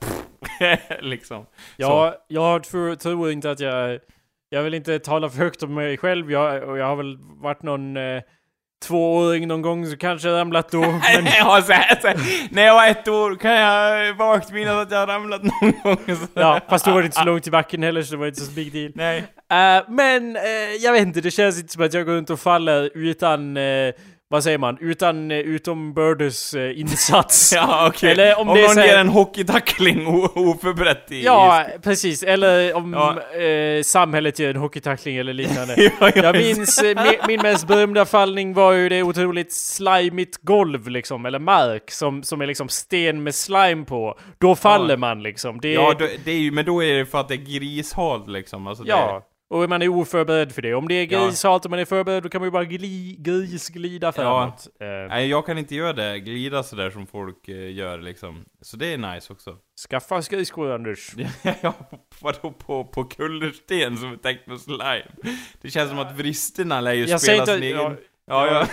liksom. 1.02 1.46
Ja, 1.78 2.16
jag 2.28 2.64
tror, 2.64 2.96
tror 2.96 3.32
inte 3.32 3.52
att 3.52 3.60
jag... 3.60 4.00
Jag 4.50 4.64
vill 4.64 4.74
inte 4.74 5.00
tala 5.00 5.30
för 5.30 5.38
högt 5.38 5.64
om 5.64 5.74
mig 5.74 5.98
själv, 5.98 6.32
jag, 6.32 6.64
och 6.64 6.78
jag 6.78 6.86
har 6.86 6.96
väl 6.96 7.18
varit 7.42 7.64
någon 7.64 7.98
eh, 7.98 8.22
tvååring 8.88 9.48
någon 9.48 9.62
gång 9.62 9.86
så 9.86 9.98
kanske 9.98 10.30
ramlat 10.30 10.72
då. 10.72 10.82
Men, 10.82 11.26
ja, 11.38 11.62
så 11.62 11.74
här, 11.74 12.00
så 12.02 12.08
här, 12.08 12.18
när 12.52 12.64
jag 12.66 12.74
var 12.74 12.88
ett 12.88 13.08
år 13.08 13.36
kan 13.36 13.52
jag 13.52 14.14
vagt 14.14 14.52
minnas 14.52 14.74
att 14.76 14.92
jag 14.92 15.10
ramlat 15.10 15.44
någon 15.44 15.74
gång. 15.84 16.16
Så. 16.16 16.28
ja, 16.34 16.60
fast 16.70 16.86
då 16.86 16.92
var 16.92 17.02
det 17.02 17.06
inte 17.06 17.18
så 17.18 17.26
långt 17.26 17.48
i 17.48 17.52
backen 17.52 17.84
heller 17.84 18.02
så 18.02 18.12
det 18.12 18.18
var 18.18 18.28
inte 18.28 18.42
så 18.42 18.52
big 18.52 18.74
deal. 18.74 18.92
Nej. 18.96 19.18
Eh, 19.52 19.84
men 19.88 20.36
eh, 20.36 20.42
jag 20.80 20.94
vet 20.94 21.02
inte, 21.02 21.22
det 21.22 21.32
känns 21.32 21.60
inte 21.60 21.74
som 21.74 21.84
att 21.84 21.94
jag 21.94 22.06
går 22.06 22.14
runt 22.14 22.30
och 22.30 22.40
faller 22.40 22.90
utan, 22.94 23.58
eh, 23.58 23.94
vad 24.32 24.44
säger 24.44 24.58
man, 24.58 24.78
utan 24.82 25.32
uh, 25.32 25.38
utombördes 25.38 26.56
uh, 26.56 26.80
insats. 26.80 27.52
Ja, 27.56 27.88
okej. 27.90 28.12
Eller 28.12 28.40
om 28.40 28.50
om 28.50 28.56
det 28.56 28.62
är 28.64 28.68
någon 28.68 28.78
här- 28.78 28.86
ger 28.88 28.98
en 28.98 29.10
hockeytackling 29.10 30.08
oförberett 30.36 31.12
i... 31.12 31.24
Ja, 31.24 31.66
precis. 31.84 32.24
Eller 32.24 32.74
om 32.76 32.94
Ja. 32.94 33.40
eh, 33.42 33.82
samhället 33.84 34.40
gör 34.40 34.50
en 34.50 34.56
hockeytackling 34.56 35.18
eller 35.18 35.34
liknande. 35.34 35.92
Ja, 36.00 36.12
jag 36.16 36.36
minns- 36.36 36.84
eh, 36.84 36.96
mi- 36.96 37.28
min 37.28 37.42
mest 37.42 37.68
berömda 37.68 38.06
fallning 38.06 38.54
var 38.54 38.72
ju 38.74 38.90
det 38.90 39.04
otroligt 39.04 39.54
slimigt 39.54 40.38
golv 40.42 40.88
liksom, 40.88 41.26
eller 41.26 41.40
mark 41.40 41.92
som, 41.92 42.24
som 42.24 42.42
är 42.42 42.46
liksom 42.48 42.70
sten 42.70 43.24
med 43.24 43.36
slime 43.36 43.86
på. 43.86 44.20
Då 44.38 44.56
faller 44.56 44.94
Ja. 44.94 44.98
man 44.98 45.24
liksom. 45.24 45.60
Det, 45.62 45.72
Ja, 45.74 45.96
då, 46.00 46.08
det 46.26 46.32
är 46.32 46.40
ju, 46.40 46.52
men 46.52 46.66
då 46.66 46.84
är 46.84 46.94
det 46.98 47.06
för 47.06 47.20
att 47.20 47.28
det 47.28 47.34
är 47.34 47.60
grishalt 47.60 48.28
liksom. 48.30 48.68
Alltså, 48.68 48.84
det- 48.84 48.90
ja. 48.90 49.26
Och 49.50 49.70
man 49.70 49.82
är 49.82 49.88
oförberedd 49.90 50.52
för 50.52 50.62
det. 50.62 50.74
Om 50.74 50.88
det 50.88 50.94
är 50.94 51.08
Ja. 51.12 51.26
grishalt 51.26 51.66
och 51.66 51.72
man 51.72 51.80
är 51.80 51.86
förberedd 51.86 52.24
då 52.24 52.30
kan 52.30 52.42
man 52.42 52.48
ju 52.48 52.52
bara 52.52 52.64
gli, 52.64 53.16
grisglida 53.20 54.12
framåt. 54.12 54.68
Eh, 54.80 54.88
Nej, 54.88 55.28
jag 55.30 55.46
kan 55.46 55.58
inte 55.58 55.76
göra 55.76 55.94
det, 55.94 56.20
glida 56.20 56.64
sådär 56.64 56.90
som 56.90 57.08
folk 57.08 57.48
eh, 57.48 57.72
gör 57.74 58.00
liksom. 58.00 58.46
Så 58.62 58.78
det 58.78 58.94
är 58.94 58.98
nice 58.98 59.34
också. 59.34 59.58
skaffa 59.90 60.22
skridskor 60.22 60.72
Anders. 60.72 61.12
ja, 61.62 61.74
vadå 62.22 62.52
på, 62.52 62.84
på 62.86 63.04
kullersten 63.04 63.98
som 63.98 64.12
är 64.14 64.18
täckt 64.18 64.48
med 64.48 64.60
slime? 64.62 65.06
Det 65.62 65.70
känns 65.70 65.90
som 65.90 66.00
att 66.00 66.16
vristerna 66.18 66.82
lär 66.82 66.94
ju 66.94 67.06
Jag 67.06 67.22
spela 67.22 67.46
sin 67.46 67.64
egen... 67.64 67.78
Ja, 67.78 67.96
Ja, 68.28 68.48
ja. 68.48 68.68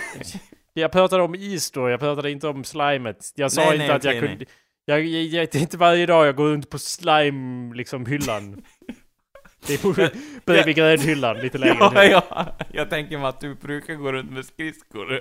jag 0.73 0.91
pratade 0.91 1.23
om 1.23 1.35
is 1.35 1.71
då, 1.71 1.89
jag 1.89 1.99
pratade 1.99 2.31
inte 2.31 2.47
om 2.47 2.63
slimet. 2.63 3.31
Jag 3.35 3.51
sa 3.51 3.61
Nej, 3.61 3.73
inte 3.73 3.87
nej, 3.87 3.95
att 3.95 4.03
jag 4.03 4.19
kunde... 4.19 4.45
Jag, 4.85 5.05
jag, 5.05 5.23
jag, 5.23 5.47
det 5.51 5.57
är 5.57 5.61
inte 5.61 5.77
varje 5.77 6.05
dag 6.05 6.27
jag 6.27 6.35
går 6.35 6.49
runt 6.49 6.69
på 6.69 6.79
slime, 6.79 7.75
liksom 7.75 8.05
hyllan. 8.05 8.63
Det 9.67 9.73
är 9.73 9.77
på, 9.77 10.09
bredvid 10.45 10.75
gräddhyllan, 10.75 11.37
lite 11.37 11.57
längre 11.57 11.75
Ja, 11.79 12.03
ja, 12.03 12.45
jag 12.73 12.89
tänker 12.89 13.17
mig 13.17 13.27
att 13.27 13.41
du 13.41 13.55
brukar 13.55 13.93
gå 13.95 14.11
runt 14.11 14.31
med 14.31 14.45
skridskor. 14.45 15.19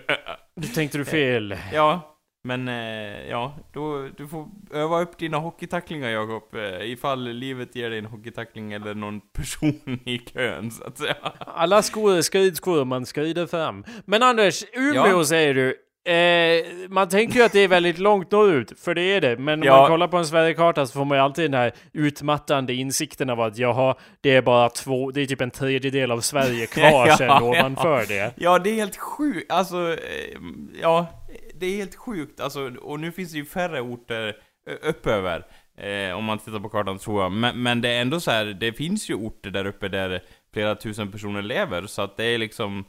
Nu 0.57 0.67
tänkte 0.67 0.99
du 0.99 1.05
fel. 1.05 1.57
Ja, 1.73 2.13
men 2.45 2.69
eh, 2.69 3.29
ja, 3.31 3.59
då, 3.73 4.09
du 4.17 4.29
får 4.29 4.49
öva 4.73 5.01
upp 5.01 5.19
dina 5.19 5.37
hockeytacklingar 5.39 6.09
Jakob, 6.09 6.55
eh, 6.55 6.91
ifall 6.91 7.29
livet 7.33 7.77
ger 7.77 7.91
dig 7.91 7.99
en 7.99 8.07
hockeytackling 8.07 8.73
eller 8.73 8.95
någon 8.95 9.21
person 9.21 10.01
i 10.05 10.19
kön 10.19 10.71
så 10.71 10.85
att 10.85 10.99
säga. 10.99 11.17
Alla 11.39 11.83
skor 11.83 12.17
är 12.17 12.23
skridskor, 12.23 12.85
man 12.85 13.07
skrider 13.07 13.47
fram. 13.47 13.85
Men 14.05 14.23
Anders, 14.23 14.65
Umeå 14.73 15.07
Ja. 15.19 15.25
säger 15.25 15.55
du. 15.55 15.77
Eh, 16.07 16.65
man 16.89 17.09
tänker 17.09 17.35
ju 17.39 17.43
att 17.45 17.53
det 17.53 17.61
är 17.61 17.69
väldigt 17.69 17.99
långt 17.99 18.31
norrut, 18.31 18.81
för 18.81 18.95
det 18.95 19.03
är 19.03 19.21
det. 19.21 19.37
Men 19.39 19.61
om 19.61 19.67
Ja. 19.67 19.77
man 19.81 19.89
kollar 19.89 20.09
på 20.09 20.17
en 20.17 20.27
Sverigekarta 20.27 20.87
så 20.87 20.93
får 20.93 21.05
man 21.05 21.19
ju 21.19 21.23
alltid 21.25 21.45
den 21.45 21.61
här 21.61 21.73
utmattande 21.93 22.75
insikten 22.75 23.31
av 23.31 23.41
att 23.41 23.59
jaha, 23.59 23.95
det 24.21 24.31
är 24.37 24.43
bara 24.43 24.69
två, 24.69 25.11
det 25.11 25.21
är 25.21 25.27
typ 25.27 25.41
en 25.41 25.51
tredjedel 25.51 26.11
av 26.11 26.21
Sverige 26.21 26.67
kvar 26.73 27.07
Ja, 27.07 27.17
sen 27.17 27.27
ja. 27.27 27.43
ovanför 27.43 28.05
det. 28.09 28.33
Ja, 28.37 28.59
det 28.59 28.71
är 28.71 28.75
helt 28.75 28.97
sjukt, 28.97 29.53
alltså, 29.53 29.93
eh, 29.93 30.39
ja, 30.83 31.07
det 31.55 31.67
är 31.67 31.77
helt 31.77 31.95
sjukt, 31.97 32.41
alltså, 32.41 32.71
och 32.83 33.01
nu 33.01 33.13
finns 33.13 33.33
det 33.33 33.39
ju 33.39 33.45
färre 33.45 33.81
orter 33.81 34.37
uppöver. 34.83 35.43
Eh, 35.79 36.17
om 36.17 36.25
man 36.25 36.39
tittar 36.39 36.59
på 36.61 36.69
kartan 36.69 36.99
tror 36.99 37.23
jag. 37.23 37.33
Men, 37.33 37.63
men 37.63 37.81
det 37.81 37.89
är 37.89 38.01
ändå 38.01 38.21
så 38.21 38.31
här, 38.31 38.45
det 38.45 38.73
finns 38.73 39.11
ju 39.11 39.15
orter 39.15 39.51
där 39.51 39.67
uppe 39.67 39.89
där 39.89 40.23
flera 40.53 40.75
tusen 40.75 41.13
personer 41.13 41.43
lever, 41.43 41.87
så 41.87 42.03
att 42.03 42.17
det 42.17 42.25
är 42.25 42.39
liksom 42.39 42.85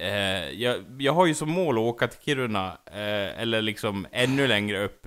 Eh, 0.00 0.50
jag, 0.50 0.76
jag 0.98 1.12
har 1.12 1.26
ju 1.26 1.34
som 1.34 1.50
mål 1.50 1.74
att 1.74 1.80
åka 1.80 2.08
till 2.08 2.20
Kiruna, 2.24 2.66
eh, 2.86 3.40
eller 3.42 3.62
liksom 3.62 4.06
ännu 4.12 4.46
längre 4.46 4.84
upp 4.84 5.06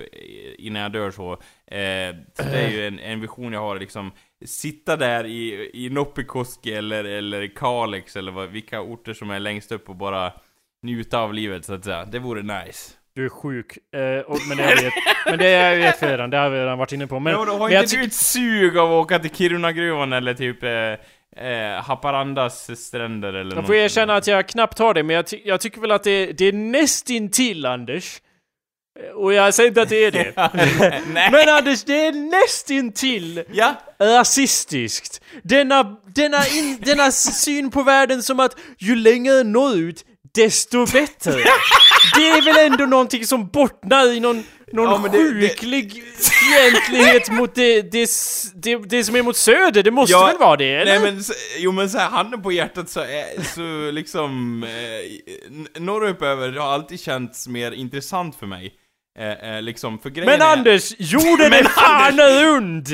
innan 0.58 0.82
jag 0.82 0.92
dör 0.92 1.12
så. 1.12 1.32
Eh, 1.32 2.16
så 2.34 2.44
det 2.44 2.60
är 2.60 2.70
ju 2.70 2.88
en, 2.88 3.00
en 3.00 3.22
vision 3.22 3.54
jag 3.54 3.60
har, 3.60 3.80
liksom 3.80 4.12
sitta 4.46 4.96
där 4.98 5.26
i, 5.26 5.70
i 5.74 5.90
Noppikoski 5.90 6.74
eller, 6.74 7.04
eller 7.04 7.48
Kalix 7.56 8.16
eller 8.16 8.32
vad, 8.32 8.50
vilka 8.50 8.82
orter 8.82 9.14
som 9.14 9.32
är 9.32 9.40
längst 9.40 9.72
upp 9.72 9.90
och 9.90 9.96
bara 9.96 10.32
njuta 10.84 11.20
av 11.20 11.34
livet 11.34 11.66
så 11.66 11.74
att 11.74 11.86
säga. 11.86 12.06
Det 12.06 12.20
vore 12.20 12.42
nice. 12.42 12.92
Du 13.14 13.26
är 13.26 13.30
sjuk. 13.30 13.78
Eh, 13.96 14.20
och, 14.20 14.38
men, 14.50 14.58
det 14.58 14.64
har 14.64 14.76
vi, 14.76 14.92
men 15.30 15.40
det 15.40 15.48
är 15.48 15.76
ju 15.76 15.84
ett 15.84 16.04
redan, 16.04 16.30
det 16.30 16.38
har 16.38 16.50
vi 16.50 16.60
redan 16.60 16.78
varit 16.78 16.92
inne 16.92 17.08
på. 17.08 17.20
Men, 17.20 17.34
Men, 17.40 17.48
har 17.48 17.60
men 17.60 17.72
jag 17.72 17.84
inte 17.84 17.92
ty- 17.96 17.98
du 17.98 18.04
ett 18.04 18.14
sug 18.14 18.78
av 18.78 18.92
att 18.92 19.06
åka 19.06 19.20
till 19.20 19.36
Kirunagruvan 19.36 20.14
eller 20.14 20.34
typ 20.34 20.64
eh, 20.64 20.70
eh, 21.38 21.84
Haparandas 21.84 22.80
stränder 22.86 23.34
eller 23.34 23.56
Jag 23.56 23.66
får 23.66 23.76
erkänna 23.76 24.16
att 24.16 24.28
jag 24.28 24.48
knappt 24.48 24.80
har 24.80 24.94
det, 24.94 25.04
men 25.04 25.16
jag, 25.16 25.28
ty 25.28 25.42
jag 25.46 25.62
tycker 25.62 25.82
väl 25.82 25.92
att 25.92 26.04
det, 26.04 26.26
det 26.26 26.46
är 26.46 26.54
nästintill 26.54 27.66
Anders. 27.66 28.22
Eh, 29.00 29.10
Och 29.16 29.34
jag 29.34 29.54
säger 29.54 29.68
inte 29.70 29.82
att 29.82 29.90
det 29.90 30.06
är 30.06 30.12
det. 30.12 30.34
Men 31.32 31.50
Anders, 31.50 31.84
det 31.84 32.06
är 32.06 32.12
nästintill 32.12 33.44
Ja, 33.54 33.76
rasistiskt. 34.00 35.22
Denna, 35.44 35.84
denna, 36.16 36.48
in, 36.48 36.78
denna 36.86 37.12
syn 37.12 37.72
på 37.72 37.84
världen 37.84 38.24
som 38.24 38.40
att 38.40 38.56
ju 38.78 38.96
längre 38.96 39.44
norrut, 39.44 40.06
desto 40.36 40.86
bättre. 40.86 41.32
Det 42.16 42.28
är 42.30 42.42
väl 42.54 42.72
ändå 42.72 42.86
någonting 42.86 43.26
som 43.26 43.48
bottnar 43.48 44.08
i 44.14 44.20
någon, 44.20 44.44
någon 44.76 45.04
Ja, 45.04 45.10
det- 45.12 45.34
det- 45.34 45.48
sjuklig 45.50 46.04
fientlighet 46.18 47.30
mot 47.32 47.56
det, 47.56 47.82
det, 47.82 48.10
det, 48.56 48.76
det 48.76 49.04
som 49.04 49.16
är 49.16 49.24
mot 49.24 49.38
söder. 49.38 49.84
Det 49.84 49.92
måste 49.92 50.12
Ja, 50.12 50.26
väl 50.26 50.38
vara 50.38 50.56
det, 50.56 50.76
eller? 50.76 51.00
Nej 51.00 51.12
men, 51.14 51.24
jo 51.58 51.72
men 51.72 51.90
så 51.90 51.98
här, 51.98 52.10
handen 52.10 52.42
på 52.42 52.52
hjärtat 52.52 52.90
så 52.90 53.00
är, 53.00 53.44
så 53.56 53.92
liksom, 53.92 54.64
eh, 54.64 54.70
n- 55.48 55.68
norrut 55.78 56.22
över 56.22 56.52
har 56.52 56.74
alltid 56.74 57.00
känts 57.00 57.48
mer 57.48 57.72
intressant 57.72 58.36
för 58.36 58.46
mig. 58.48 58.74
Eh, 59.20 59.56
eh, 59.56 59.62
liksom, 59.62 60.00
för 60.00 60.10
grejen 60.10 60.32
Men 60.32 60.42
är, 60.42 60.52
Anders, 60.58 60.94
jorden 60.98 61.54
är 61.54 61.64
fan 61.64 62.20
rund! 62.20 62.88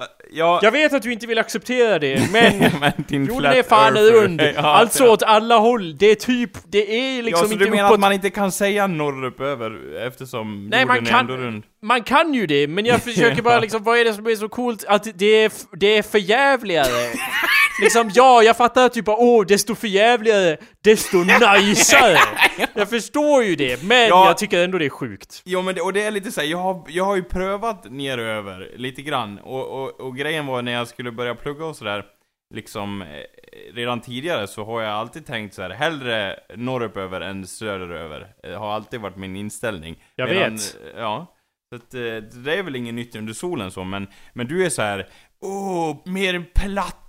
Va- 0.00 0.06
Ja, 0.30 0.60
Jag 0.62 0.70
vet 0.72 0.92
att 0.92 1.02
du 1.02 1.12
inte 1.12 1.26
vill 1.26 1.38
acceptera 1.38 1.98
det, 1.98 2.32
men 2.32 2.58
men 2.80 2.92
din 3.08 3.24
jorden 3.26 3.52
är 3.52 3.62
fan 3.62 3.96
earther. 3.96 4.12
rund. 4.12 4.40
Ja, 4.56 4.60
alltså 4.62 5.04
ja. 5.04 5.10
åt 5.12 5.22
alla 5.22 5.56
håll. 5.58 5.96
Det 5.98 6.06
är 6.06 6.14
typ, 6.14 6.50
det 6.68 6.78
är 6.78 7.22
liksom 7.22 7.42
ja, 7.42 7.46
så 7.48 7.52
inte 7.52 7.64
du 7.64 7.70
menar 7.70 7.84
uppåt. 7.84 7.94
att 7.94 8.00
man 8.00 8.12
inte 8.12 8.30
kan 8.30 8.52
säga 8.52 8.86
norrup 8.86 9.40
över 9.40 9.96
eftersom 10.06 10.68
Nej, 10.68 10.80
jorden 10.82 10.88
man 10.96 11.06
är 11.06 11.10
kan- 11.10 11.20
ändå 11.20 11.36
rund? 11.36 11.62
Man 11.82 12.02
kan 12.02 12.34
ju 12.34 12.46
det, 12.46 12.66
men 12.68 12.86
jag 12.86 13.02
försöker 13.08 13.42
bara 13.42 13.60
liksom, 13.60 13.82
vad 13.84 13.98
är 13.98 14.04
det 14.04 14.12
som 14.14 14.26
är 14.26 14.34
så 14.36 14.48
coolt? 14.48 14.84
Att 14.88 15.06
det 15.18 15.44
är, 15.44 15.52
det 15.76 15.98
är 15.98 16.02
förjävligare. 16.02 16.86
liksom 17.82 18.10
ja, 18.14 18.42
jag 18.42 18.56
fattar 18.56 18.88
typ 18.88 19.08
åh, 19.08 19.46
desto 19.46 19.74
förjävligare, 19.74 20.56
desto 20.84 21.16
najsare. 21.40 22.18
Jag 22.74 22.90
förstår 22.90 23.42
ju 23.44 23.56
det, 23.56 23.82
men 23.82 24.08
Ja. 24.08 24.26
jag 24.26 24.38
tycker 24.38 24.64
ändå 24.64 24.78
det 24.78 24.84
är 24.86 24.90
sjukt. 24.90 25.42
Jo 25.44 25.62
men 25.62 25.74
det, 25.74 25.80
och 25.80 25.92
det 25.92 26.02
är 26.02 26.10
lite 26.10 26.32
så 26.32 26.40
här, 26.40 26.48
jag 26.48 26.58
har, 26.58 26.84
jag 26.88 27.04
har 27.04 27.16
ju 27.16 27.22
prövat 27.22 27.86
neröver 27.90 28.70
lite 28.76 29.02
grann, 29.02 29.38
och, 29.38 29.66
och, 29.82 30.00
och 30.00 30.16
grejen 30.16 30.46
var 30.46 30.62
när 30.62 30.72
jag 30.72 30.88
skulle 30.88 31.12
börja 31.12 31.34
plugga 31.34 31.64
och 31.66 31.76
sådär, 31.76 32.04
liksom, 32.54 33.02
eh, 33.02 33.06
redan 33.74 34.00
tidigare 34.00 34.46
så 34.46 34.64
har 34.64 34.82
jag 34.82 34.92
alltid 34.92 35.26
tänkt 35.26 35.54
så 35.54 35.62
här, 35.62 35.70
hellre 35.70 36.36
norrut 36.56 36.96
över 36.96 37.20
än 37.20 37.46
söderöver. 37.46 38.26
Det 38.42 38.54
har 38.56 38.72
alltid 38.72 39.00
varit 39.00 39.16
min 39.16 39.36
inställning. 39.36 40.02
Jag 40.14 40.28
Medan, 40.28 40.52
vet. 40.52 40.76
eh, 40.94 41.00
Ja. 41.00 41.32
Så 41.70 41.76
att, 41.76 41.94
eh, 41.94 42.00
det 42.44 42.54
är 42.58 42.62
väl 42.62 42.76
inget 42.76 42.94
nytt 42.94 43.16
under 43.16 43.32
solen 43.32 43.70
så, 43.70 43.84
men, 43.84 44.06
men 44.32 44.46
du 44.46 44.64
är 44.66 44.70
så 44.70 44.82
här, 44.82 45.08
åh, 45.40 45.96
mer 46.04 46.44
platt, 46.54 47.05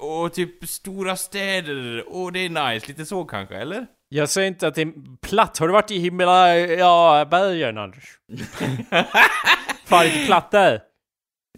och 0.00 0.32
typ 0.32 0.68
stora 0.68 1.16
städer, 1.16 2.04
och 2.08 2.32
det 2.32 2.38
är 2.38 2.72
nice, 2.72 2.86
lite 2.88 3.06
så 3.06 3.24
kanske, 3.24 3.56
eller? 3.56 3.86
Jag 4.08 4.28
säger 4.28 4.48
inte 4.48 4.68
att 4.68 4.74
det 4.74 4.82
är 4.82 5.16
platt. 5.20 5.58
Har 5.58 5.66
du 5.66 5.72
varit 5.72 5.90
i 5.90 5.98
Himalaya 5.98 7.24
bergen 7.24 7.78
Anders? 7.78 8.18
Fan 9.84 10.06
inte 10.06 10.26
platt 10.26 10.50
där. 10.50 10.80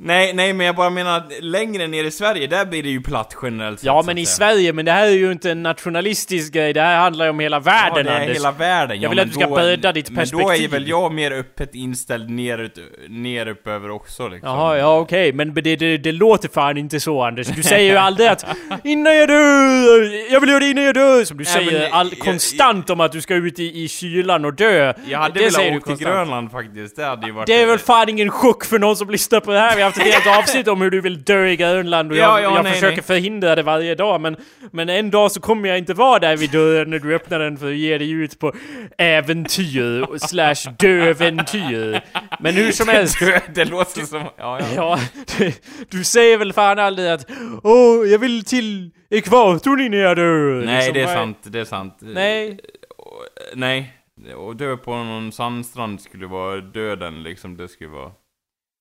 Nej, 0.03 0.33
nej 0.35 0.53
men 0.53 0.67
jag 0.67 0.77
bara 0.77 0.91
menar 0.91 1.17
att 1.17 1.33
längre 1.41 1.87
ner 1.87 2.05
i 2.05 2.11
Sverige, 2.11 2.47
där 2.47 2.65
blir 2.67 2.83
det 2.83 2.89
ju 2.89 3.01
platt 3.01 3.37
generellt 3.43 3.85
Ja 3.85 4.03
men 4.07 4.19
i. 4.19 4.27
Sverige, 4.27 4.73
men 4.73 4.85
det 4.85 4.93
här 4.93 5.07
är 5.07 5.11
ju 5.11 5.33
inte 5.33 5.51
en 5.51 5.63
nationalistisk 5.63 6.53
grej. 6.53 6.73
Det 6.73 6.81
här 6.81 6.99
handlar 7.01 7.25
ju 7.25 7.31
om 7.31 7.41
hela 7.41 7.61
världen 7.61 7.97
ja, 7.97 8.03
det 8.03 8.11
är 8.11 8.21
Anders. 8.21 8.37
hela 8.37 8.53
världen. 8.53 9.01
Jag 9.01 9.09
vill 9.11 9.19
ja, 9.19 9.25
att 9.25 9.29
du 9.33 9.35
ska 9.41 9.47
bredda 9.47 9.93
ditt 9.93 10.11
Men 10.11 10.17
då 10.17 10.21
är 10.39 10.43
perspektiv. 10.43 10.63
ju 10.63 10.69
väl 10.69 10.89
jag 10.89 11.13
mer 11.13 11.33
öppet 11.33 11.75
inställd 11.75 12.31
nerut, 12.31 12.79
ner 13.09 13.49
upp 13.49 13.67
över 13.67 13.91
också 13.91 14.29
liksom. 14.29 14.49
Jaha, 14.51 14.77
ja 14.79 14.99
okej, 14.99 15.33
men 15.33 15.55
det, 15.55 15.77
det, 15.77 15.97
det 15.97 16.13
låter 16.13 16.49
fan 16.49 16.77
inte 16.77 17.01
så 17.01 17.23
Anders. 17.23 17.47
Du 17.47 17.63
säger 17.63 17.91
ju 17.93 17.97
aldrig 18.07 18.29
att 18.29 18.45
innan 18.85 19.17
jag 19.17 19.29
dör, 19.29 20.33
jag 20.33 20.41
vill 20.41 20.49
göra 20.51 20.61
det 20.61 20.69
innan 20.71 20.85
jag 20.85 20.95
dör. 20.95 21.25
Som 21.25 21.37
du 21.39 21.45
Nej, 21.45 21.53
säger 21.53 21.81
men 21.81 21.93
all, 21.93 22.09
jag- 22.11 22.19
konstant 22.19 22.91
om 22.91 23.01
att 23.01 23.13
du 23.13 23.21
ska 23.21 23.35
ut 23.35 23.59
i, 23.59 23.83
i 23.85 23.89
kylan 23.89 24.45
och 24.45 24.55
dö. 24.55 24.93
Jag 25.09 25.19
hade 25.19 25.39
det 25.41 25.59
velat 25.59 25.83
åka 25.83 25.97
till. 25.97 26.07
Grönland 26.07 26.51
faktiskt, 26.51 26.97
det 26.97 27.05
hade 27.05 27.27
ju 27.27 27.33
varit... 27.33 27.47
Det 27.47 27.63
är 27.63 27.67
väl 27.67 27.79
fan 27.79 28.09
ingen 28.09 28.31
chock 28.31 28.65
för 28.65 28.79
någon 28.79 28.97
som 28.97 29.11
lyssnar 29.11 29.41
på 29.41 29.51
det 29.53 29.59
här. 29.61 29.89
Haft 29.98 30.07
ett 30.09 30.14
helt 30.14 30.38
avsnitt 30.38 30.68
om 30.68 30.81
hur 30.81 30.90
du 30.90 31.00
vill 31.00 31.24
dö 31.24 31.46
i 31.48 31.57
Grönland 31.57 32.11
och 32.11 32.16
jag, 32.16 32.24
Ja, 32.24 32.40
ja, 32.40 32.55
jag 32.57 32.64
nej, 32.64 32.72
försöker 32.72 32.96
nej. 32.96 33.03
förhindra 33.05 33.55
det 33.55 33.62
varje 33.62 33.94
dag. 33.94 34.20
Men, 34.20 34.37
men 34.72 34.88
en 34.88 35.11
dag 35.11 35.33
så 35.33 35.40
kommer 35.40 35.68
jag 35.68 35.79
inte 35.79 35.94
vara 35.94 36.18
där 36.18 36.37
vid 36.37 36.50
dörren 36.50 36.90
när 36.90 36.98
du 36.98 37.14
öppnar 37.14 37.38
den 37.38 37.59
för 37.59 37.68
att 37.70 37.76
ge 37.76 37.98
dig 37.98 38.11
ut 38.11 38.38
på 38.38 38.53
äventyr 38.98 40.18
slash 40.18 40.70
döventyr. 40.79 42.00
Men 42.40 42.55
hur 42.55 42.72
som 42.72 42.88
helst. 42.88 43.18
det 43.55 43.64
låter 43.64 44.00
som... 44.00 44.22
Ja, 44.37 44.61
ja. 44.61 44.66
Ja, 44.76 44.98
du, 45.38 45.53
du 45.88 46.05
säger 46.05 46.38
väl 46.38 46.53
fan 46.53 46.79
aldrig 46.79 47.09
att 47.09 47.26
Åh, 47.62 48.07
jag 48.09 48.18
vill 48.18 48.44
till 48.44 48.90
ekvatorn 49.11 49.81
innan 49.81 49.98
jag 50.00 50.16
dör. 50.16 50.64
Nej, 50.66 50.76
Liksom, 50.76 50.94
det 50.94 51.00
är 51.00 51.07
vad- 51.07 51.14
sant, 51.14 51.38
det 51.42 51.61
är 51.61 51.64
sant. 51.64 51.96
Nej. 52.00 52.59
Och- 52.98 53.24
Nej. 53.55 53.92
Och 54.37 54.57
dö 54.57 54.76
på 54.76 54.90
någon 54.96 55.33
sandstrand 55.33 56.00
skulle 56.00 56.26
vara 56.26 56.57
döden 56.61 57.22
liksom, 57.22 57.57
det 57.57 57.68
skulle 57.68 57.90
vara... 57.90 58.11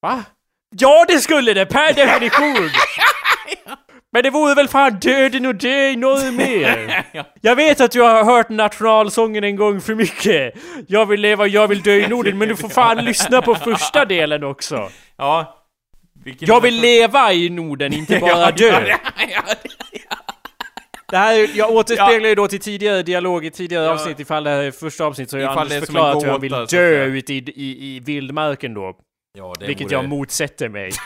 Va? 0.01 0.23
Ja, 0.77 1.05
det 1.07 1.19
skulle 1.19 1.53
det 1.53 1.65
per 1.65 1.93
definition! 1.93 2.69
Men 4.11 4.23
det 4.23 4.29
vore 4.29 4.55
väl 4.55 4.67
fan 4.67 4.99
döden 4.99 5.45
och 5.45 5.55
dö 5.55 5.87
i 5.89 5.95
något 5.95 6.33
mer? 6.33 7.03
Ja. 7.13 7.23
Jag 7.41 7.55
vet 7.55 7.81
att 7.81 7.91
du 7.91 8.01
har 8.01 8.23
hört 8.23 8.49
nationalsången 8.49 9.43
en 9.43 9.55
gång 9.55 9.81
för 9.81 9.95
mycket. 9.95 10.53
Jag 10.87 11.05
vill 11.05 11.21
leva, 11.21 11.47
jag 11.47 11.67
vill 11.67 11.81
dö 11.81 11.91
i 11.91 12.07
Norden, 12.07 12.37
men 12.37 12.47
du 12.47 12.55
får 12.55 12.69
fan 12.69 12.97
lyssna 13.05 13.41
på 13.41 13.55
första 13.55 14.05
delen 14.05 14.43
också. 14.43 14.89
Ja. 15.17 15.55
Jag 16.39 16.61
vill 16.61 16.75
leva 16.81 17.33
i 17.33 17.49
Norden, 17.49 17.93
inte 17.93 18.19
bara 18.19 18.51
dö. 18.51 18.95
Det 21.11 21.17
här, 21.17 21.33
är- 21.39 21.49
jag 21.57 21.71
återspeglar 21.71 22.29
ju 22.29 22.35
då 22.35 22.47
till 22.47 22.59
tidigare 22.59 23.03
dialog 23.03 23.45
i 23.45 23.51
tidigare 23.51 23.85
Ja. 23.85 23.91
avsnitt, 23.91 24.19
ifall 24.19 24.43
det 24.43 24.49
här 24.49 24.63
är 24.63 24.71
första 24.71 25.05
avsnitt 25.05 25.29
så 25.29 25.37
har 25.37 25.41
jag 25.41 25.57
Anders 25.57 25.79
förklarat 25.79 26.23
hur 26.23 26.29
han 26.31 26.41
vill 26.41 26.51
dö 26.69 27.05
ute 27.05 27.33
i, 27.33 27.37
i, 27.37 27.95
i 27.95 27.99
vildmarken 27.99 28.73
då. 28.73 28.93
Ja, 29.33 29.53
det 29.59 29.67
Vilket 29.67 29.85
vore- 29.85 29.93
jag 29.95 30.09
motsätter 30.09 30.69
mig. 30.69 30.91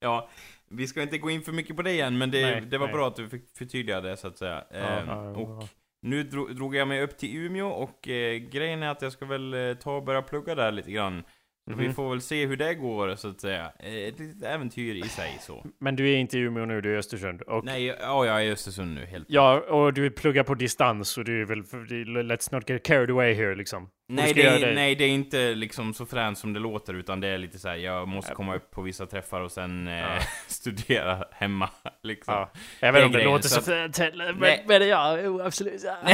Ja, 0.00 0.28
vi 0.68 0.86
ska 0.86 1.02
inte 1.02 1.18
gå 1.18 1.30
in 1.30 1.42
för 1.42 1.52
mycket 1.52 1.76
på 1.76 1.82
det 1.82 1.90
igen, 1.92 2.18
men 2.18 2.30
det, 2.30 2.42
Nej, 2.42 2.60
det 2.60 2.78
var 2.78 2.86
nej. 2.86 2.94
bra 2.94 3.08
att 3.08 3.16
du 3.16 3.28
fick 3.28 3.56
förtydliga 3.58 4.00
det 4.00 4.16
så 4.16 4.28
att 4.28 4.38
säga. 4.38 4.64
Ja, 4.70 4.76
Ehm, 4.76 5.08
ja, 5.08 5.14
och 5.30 5.68
nu 6.02 6.22
dro, 6.22 6.46
drog 6.48 6.74
jag 6.76 6.88
mig 6.88 7.02
upp 7.02 7.16
till 7.18 7.36
Umeå 7.36 7.66
och 7.68 8.08
eh, 8.08 8.36
grejen 8.38 8.82
är 8.82 8.88
att 8.88 9.02
jag 9.02 9.12
ska 9.12 9.24
väl 9.26 9.54
eh, 9.54 9.74
ta 9.74 9.96
och 9.96 10.04
börja 10.04 10.22
plugga 10.22 10.54
där 10.54 10.72
lite 10.72 10.90
grann. 10.92 11.24
Så 11.64 11.70
Mhm. 11.76 11.78
vi 11.88 11.92
får 11.92 12.10
väl 12.10 12.20
se 12.20 12.46
hur 12.46 12.56
det 12.56 12.74
går 12.74 13.14
så 13.16 13.28
att 13.28 13.40
säga. 13.40 13.72
Eh, 13.78 13.94
ett 13.94 14.18
litet 14.18 14.42
äventyr 14.42 14.94
i 14.94 15.08
sig 15.08 15.38
så. 15.40 15.66
Men 15.80 15.96
du 15.96 16.10
är 16.12 16.16
inte 16.16 16.38
i 16.38 16.40
Umeå 16.40 16.64
nu, 16.64 16.80
du 16.80 16.90
är 16.90 16.94
i 16.94 16.98
Östersund. 16.98 17.42
Och 17.42 17.64
Nej, 17.64 17.84
ja, 18.00 18.26
jag 18.26 18.36
är 18.36 18.40
i 18.40 18.50
Östersund 18.50 18.94
nu 18.94 19.06
helt 19.06 19.24
Ja, 19.28 19.60
och 19.60 19.92
du 19.94 20.10
pluggar 20.10 20.42
på 20.42 20.54
distans 20.54 21.18
och 21.18 21.24
du 21.24 21.40
är 21.40 21.44
väl... 21.44 21.62
det- 21.62 22.22
Let's 22.34 22.54
not 22.54 22.70
get 22.70 22.82
carried 22.82 23.10
away 23.10 23.34
here 23.34 23.54
liksom. 23.54 23.88
Nej 24.08 24.32
det, 24.34 24.42
är, 24.46 24.74
nej, 24.74 24.94
det 24.94 25.04
är 25.04 25.08
inte 25.08 25.54
liksom 25.54 25.94
så 25.94 26.06
fränt 26.06 26.38
som 26.38 26.52
det 26.52 26.60
låter, 26.60 26.94
utan 26.94 27.20
det 27.20 27.28
är 27.28 27.38
lite 27.38 27.58
så 27.58 27.68
här. 27.68 27.76
jag 27.76 28.08
måste 28.08 28.34
komma 28.34 28.56
upp 28.56 28.70
på 28.70 28.82
vissa 28.82 29.06
träffar 29.06 29.40
och 29.40 29.52
sen 29.52 29.88
eh, 29.88 29.94
Ja. 29.98 30.18
studera 30.48 31.24
hemma, 31.32 31.68
liksom. 32.02 32.34
Ja. 32.34 32.50
Jag 32.80 32.92
vet 32.92 33.04
inte 33.04 33.18
om 33.18 33.24
det 33.24 33.30
låter 33.30 33.48
så 33.48 33.54
så 33.54 33.62
fränt 33.62 33.98
heller, 33.98 34.32
men, 34.32 34.58
men 34.66 34.88
ja, 34.88 35.18
absolut. 35.46 35.82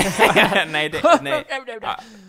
Nej, 0.71 0.89
det, 0.89 1.19
nej. 1.23 1.45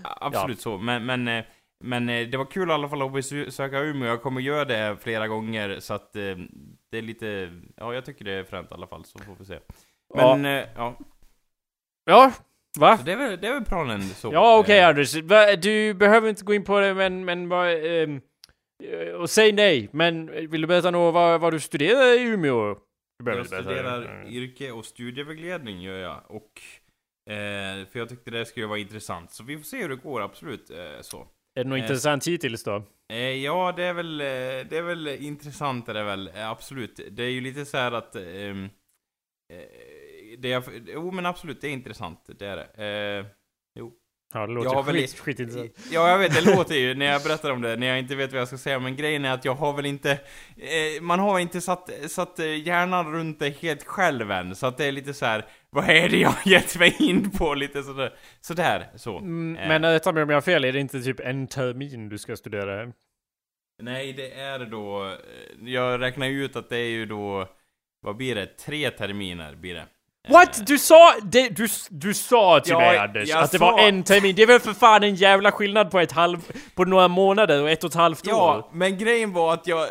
Absolut 0.03 0.61
så, 0.61 0.77
men, 0.77 1.05
men, 1.05 1.27
eh, 1.27 1.43
men 1.83 2.09
eh, 2.09 2.27
det 2.27 2.37
var 2.37 2.45
kul 2.45 2.69
i 2.69 2.73
alla 2.73 2.89
fall 2.89 3.01
att 3.01 3.13
besöka 3.13 3.79
Umeå, 3.79 4.07
jag 4.07 4.21
kommer 4.21 4.41
göra 4.41 4.65
det 4.65 4.97
flera 5.01 5.27
gånger, 5.27 5.79
så 5.79 5.93
att 5.93 6.15
eh, 6.15 6.35
det 6.91 6.97
är 6.97 7.01
lite, 7.01 7.51
ja 7.75 7.93
jag 7.93 8.05
tycker 8.05 8.25
det 8.25 8.33
är 8.33 8.43
fränt 8.43 8.71
i 8.71 8.73
alla 8.73 8.87
fall, 8.87 9.05
så 9.05 9.19
får 9.19 9.35
vi 9.39 9.45
se. 9.45 9.59
Men, 10.15 10.43
ja, 10.43 10.65
ja. 10.75 10.95
Ja, 12.05 12.31
va? 12.79 12.97
Så 12.97 13.03
det 13.03 13.11
är 13.11 13.17
väl, 13.17 13.41
det 13.41 13.47
är 13.47 13.53
väl 13.53 13.65
planen 13.65 14.01
så. 14.01 14.33
Ja, 14.33 14.59
okej 14.59 14.79
Eh, 14.79 14.87
Anders. 14.87 15.11
Du 15.61 15.93
behöver 15.93 16.29
inte 16.29 16.43
gå 16.43 16.53
in 16.53 16.63
på 16.63 16.79
det, 16.79 16.93
men... 16.93 17.25
men 17.25 17.49
vad, 17.49 17.69
eh, 17.71 18.09
och 19.19 19.29
säg 19.29 19.51
nej, 19.51 19.89
men 19.91 20.31
vill 20.49 20.61
du 20.61 20.67
berätta 20.67 20.91
något 20.91 21.13
vad, 21.13 21.41
vad 21.41 21.53
du 21.53 21.59
studerar 21.59 22.19
i 22.19 22.21
Umeå? 22.21 22.75
Du 23.23 23.31
Jag 23.31 23.45
studerar. 23.45 24.01
Mm. 24.01 24.27
yrke 24.27 24.71
och 24.71 24.85
studievägledning 24.85 25.81
gör 25.81 25.97
jag, 25.97 26.23
och 26.27 26.61
eh, 27.33 27.87
för 27.87 27.99
jag 27.99 28.09
tyckte 28.09 28.31
det 28.31 28.45
skulle 28.45 28.65
vara 28.65 28.79
intressant, 28.79 29.31
så 29.31 29.43
vi 29.43 29.57
får 29.57 29.63
se 29.63 29.77
hur 29.77 29.89
det 29.89 29.95
går, 29.95 30.21
absolut, 30.21 30.69
eh, 30.69 31.01
så. 31.01 31.27
Är 31.55 31.63
det 31.63 31.69
något 31.69 31.77
eh, 31.77 31.81
intressant 31.83 32.27
hittills 32.27 32.63
då? 32.63 32.83
Eh, 33.11 33.17
ja, 33.17 33.71
det 33.75 33.83
är 33.83 33.93
väl, 33.93 34.21
eh, 34.21 34.25
det 34.69 34.77
är 34.77 34.81
väl 34.81 35.07
intressant 35.07 35.89
är 35.89 35.93
det 35.93 36.03
väl, 36.03 36.27
eh, 36.27 36.49
absolut. 36.49 36.99
Det 37.11 37.23
är 37.23 37.29
ju 37.29 37.41
lite 37.41 37.65
så 37.65 37.77
här 37.77 37.91
att... 37.91 38.15
ehm, 38.15 38.69
eh, 39.53 39.59
det 40.37 40.51
är, 40.51 40.63
jo 40.87 41.11
men 41.11 41.25
absolut, 41.25 41.61
det 41.61 41.67
är 41.67 41.71
intressant, 41.71 42.29
det 42.39 42.45
är 42.45 42.57
det. 42.57 43.19
Eh, 43.19 43.25
Ja, 44.33 44.39
det 44.47 44.53
jag 44.53 44.63
låter 44.63 44.75
har 44.75 44.83
väl- 44.83 44.95
skit, 44.95 45.19
skitintressant. 45.19 45.77
ja, 45.91 46.09
jag 46.09 46.17
vet, 46.17 46.33
det 46.45 46.55
låter 46.55 46.75
ju 46.75 46.93
när 46.93 47.05
jag 47.05 47.23
berättar 47.23 47.51
om 47.51 47.61
det, 47.61 47.75
när 47.75 47.87
jag 47.87 47.99
inte 47.99 48.15
vet 48.15 48.31
vad 48.31 48.41
jag 48.41 48.47
ska 48.47 48.57
säga, 48.57 48.79
men 48.79 48.95
grejen 48.95 49.25
är 49.25 49.33
att 49.33 49.45
jag 49.45 49.55
har 49.55 49.73
väl 49.73 49.85
inte... 49.85 50.11
Eh, 50.57 51.01
man 51.01 51.19
har 51.19 51.39
inte 51.39 51.61
satt, 51.61 51.89
satt 52.07 52.39
eh, 52.39 52.67
hjärnan 52.67 53.13
runt 53.13 53.39
det 53.39 53.49
helt 53.61 53.83
själv 53.83 54.31
än, 54.31 54.55
så 54.55 54.67
att 54.67 54.77
det 54.77 54.85
är 54.85 54.91
lite 54.91 55.13
så 55.13 55.25
här. 55.25 55.45
vad 55.69 55.89
är 55.89 56.09
det 56.09 56.17
jag 56.17 56.29
har 56.29 56.51
gett 56.51 56.79
mig 56.79 56.95
in 56.99 57.31
på? 57.31 57.53
Lite 57.53 57.83
sådär, 57.83 58.13
sådär 58.41 58.87
så. 58.95 59.17
Mm, 59.17 59.57
Eh. 59.57 59.67
Men 59.67 59.85
rätta 59.93 60.11
mig 60.11 60.23
om 60.23 60.29
jag 60.29 60.35
har 60.37 60.41
fel, 60.41 60.65
är 60.65 60.71
det 60.73 60.79
inte 60.79 61.01
typ 61.01 61.19
en 61.19 61.47
termin 61.47 62.09
du 62.09 62.17
ska 62.17 62.35
studera? 62.35 62.91
Nej, 63.81 64.13
det 64.13 64.31
är 64.33 64.59
då... 64.59 65.05
eh, 65.05 65.69
Jag 65.73 66.01
räknar 66.01 66.27
ut 66.27 66.55
att 66.55 66.69
det 66.69 66.77
är 66.77 66.89
ju 66.89 67.05
då... 67.05 67.47
Vad 68.01 68.15
blir 68.17 68.35
det? 68.35 68.45
Tre 68.57 68.89
terminer 68.89 69.55
blir 69.55 69.75
det. 69.75 69.85
What? 70.27 70.67
Du 70.67 70.77
sa, 70.77 71.13
det, 71.23 71.49
du, 71.49 71.67
du 71.89 72.13
sa 72.13 72.59
till 72.59 72.71
Ja, 72.71 72.79
mig 72.79 72.97
Anders 72.97 73.33
att 73.33 73.51
det 73.51 73.57
sa- 73.57 73.71
var 73.71 73.87
en 73.87 74.03
termin. 74.03 74.35
Det 74.35 74.41
är 74.41 74.47
väl 74.47 74.59
för 74.59 74.73
fan 74.73 75.03
en 75.03 75.15
jävla 75.15 75.51
skillnad 75.51 75.91
på 75.91 75.99
ett 75.99 76.11
halv, 76.11 76.37
på 76.75 76.85
några 76.85 77.07
månader 77.07 77.61
och 77.63 77.69
ett 77.69 77.83
och 77.83 77.89
ett 77.89 77.95
halvt 77.95 78.27
år? 78.27 78.33
Ja, 78.33 78.69
men 78.73 78.97
grejen 78.97 79.33
var 79.33 79.53
att 79.53 79.67
jag... 79.67 79.87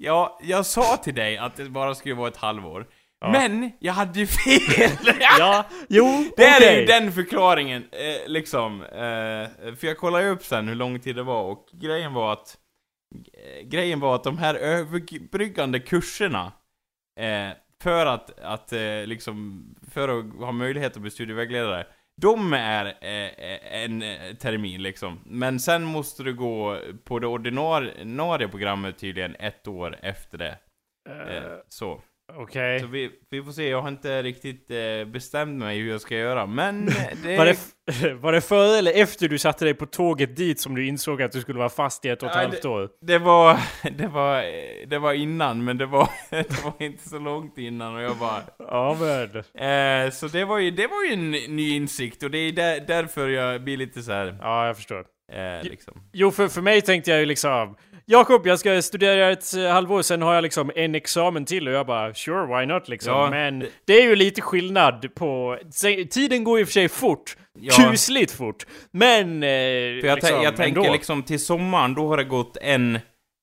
Ja, 0.00 0.38
jag 0.42 0.66
sa 0.66 0.96
till 0.96 1.14
dig 1.14 1.38
att 1.38 1.56
det 1.56 1.64
bara 1.64 1.94
skulle 1.94 2.14
vara 2.14 2.28
ett 2.28 2.36
halvår. 2.36 2.86
Ja. 3.20 3.30
Men, 3.32 3.70
jag 3.80 3.92
hade 3.92 4.18
ju 4.20 4.26
fel! 4.26 4.90
Ja, 5.38 5.64
jo, 5.88 6.24
Det 6.36 6.44
är 6.44 6.80
ju 6.80 6.86
den 6.86 7.12
förklaringen, 7.12 7.84
eh, 7.92 8.28
liksom. 8.30 8.82
Eh, 8.82 9.74
för 9.74 9.86
jag 9.86 9.98
kollade 9.98 10.28
upp 10.28 10.44
sen 10.44 10.68
hur 10.68 10.74
lång 10.74 11.00
tid 11.00 11.16
det 11.16 11.22
var 11.22 11.42
och 11.42 11.66
grejen 11.72 12.12
var 12.14 12.32
att... 12.32 12.56
eh, 13.34 13.66
Grejen 13.68 14.00
var 14.00 14.14
att 14.14 14.24
de 14.24 14.38
här 14.38 14.54
överbryggande 14.54 15.80
kurserna 15.80 16.52
eh, 17.20 17.56
För 17.82 18.06
att, 18.06 18.38
att 18.38 18.72
eh, 18.72 19.06
liksom, 19.06 19.64
för 19.90 20.08
att 20.18 20.34
ha 20.34 20.52
möjlighet 20.52 20.96
att 20.96 21.02
bli 21.02 21.10
studievägledare. 21.10 21.86
De 22.20 22.52
är 22.52 22.86
eh, 22.86 23.82
en 23.84 24.02
eh, 24.02 24.34
termin 24.34 24.82
liksom. 24.82 25.20
Men 25.26 25.60
sen 25.60 25.84
måste 25.84 26.22
du 26.22 26.34
gå 26.34 26.80
på 27.04 27.18
det 27.18 27.26
ordinarie 27.26 28.48
programmet 28.48 28.98
tydligen 28.98 29.36
ett 29.38 29.68
år 29.68 29.98
efter 30.02 30.38
det. 30.38 30.58
Eh, 31.08 31.52
Så 31.68 32.02
Okej. 32.40 32.80
Så 32.80 32.86
vi, 32.86 33.10
vi 33.30 33.42
får 33.42 33.52
se, 33.52 33.68
jag 33.68 33.82
har 33.82 33.88
inte 33.88 34.22
riktigt 34.22 34.70
eh, 34.70 35.04
bestämt 35.12 35.58
mig 35.58 35.78
hur 35.78 35.90
jag 35.90 36.00
ska 36.00 36.14
göra, 36.16 36.46
men 36.46 36.86
det... 37.24 37.36
Var 37.36 37.44
det, 37.44 37.50
f- 37.50 38.12
var 38.20 38.32
det 38.32 38.40
före 38.40 38.78
eller 38.78 38.92
efter 38.92 39.28
du 39.28 39.38
satte 39.38 39.64
dig 39.64 39.74
på 39.74 39.86
tåget 39.86 40.36
dit 40.36 40.60
som 40.60 40.74
du 40.74 40.86
insåg 40.86 41.22
att 41.22 41.32
du 41.32 41.40
skulle 41.40 41.58
vara 41.58 41.68
fast 41.68 42.04
i 42.04 42.08
ett 42.08 42.22
och 42.22 42.28
ett 42.28 42.34
Ja, 42.36 42.42
halvt 42.42 42.64
år? 42.64 42.88
Det 43.00 43.18
var, 43.18 43.58
det 43.98 44.06
var, 44.06 44.42
det 44.86 44.98
var 44.98 45.12
innan, 45.12 45.64
men 45.64 45.78
det 45.78 45.86
var, 45.86 46.08
det 46.30 46.64
var 46.64 46.72
inte 46.82 47.08
så 47.08 47.18
långt 47.18 47.58
innan 47.58 47.94
och 47.94 48.02
jag 48.02 48.16
bara... 48.16 48.42
Ja 48.58 48.96
men. 49.00 49.36
Eh, 50.06 50.10
så 50.10 50.28
det 50.28 50.44
var 50.44 50.58
ju, 50.58 50.70
det 50.70 50.86
var 50.86 51.04
ju 51.04 51.12
en 51.12 51.30
ny 51.56 51.76
insikt 51.76 52.22
och 52.22 52.30
det 52.30 52.38
är 52.38 52.52
där, 52.52 52.80
därför 52.86 53.28
jag 53.28 53.62
blir 53.64 53.76
lite 53.76 54.02
så 54.02 54.12
här, 54.12 54.36
Ja, 54.40 54.66
jag 54.66 54.76
förstår. 54.76 55.04
eh, 55.32 55.62
liksom. 55.62 56.02
Jo, 56.12 56.30
för, 56.30 56.48
för 56.48 56.60
mig 56.62 56.82
tänkte 56.82 57.10
jag 57.10 57.20
ju 57.20 57.26
liksom 57.26 57.76
Jakob, 58.10 58.46
jag 58.46 58.58
ska 58.58 58.82
studera 58.82 59.30
ett 59.30 59.54
eh, 59.54 59.68
halvår, 59.70 60.02
sen 60.02 60.22
har 60.22 60.34
jag 60.34 60.42
liksom 60.42 60.70
en 60.76 60.94
examen 60.94 61.44
till 61.44 61.68
och 61.68 61.74
jag 61.74 61.86
bara 61.86 62.14
sure, 62.14 62.46
why 62.60 62.66
not 62.66 62.88
liksom. 62.88 63.12
Ja, 63.12 63.30
Men 63.30 63.66
det- 63.84 63.92
är 63.98 64.02
ju 64.02 64.16
lite 64.16 64.40
skillnad 64.40 65.14
på... 65.14 65.58
Tiden 66.10 66.44
går 66.44 66.60
i 66.60 66.62
och 66.62 66.66
för 66.68 66.72
sig 66.72 66.88
fort. 66.88 67.36
Ja. 67.60 67.74
Kusligt 67.90 68.32
fort. 68.32 68.66
Men... 68.90 69.42
Eh, 69.42 69.48
För 70.00 70.06
jag, 70.06 70.16
liksom, 70.16 70.42
jag 70.42 70.56
tänker 70.56 70.80
ändå. 70.80 70.92
liksom 70.92 71.22
till 71.22 71.44
sommaren, 71.44 71.94
då 71.94 72.08
har 72.08 72.16
det 72.16 72.24
gått 72.24 72.56
en... 72.62 72.98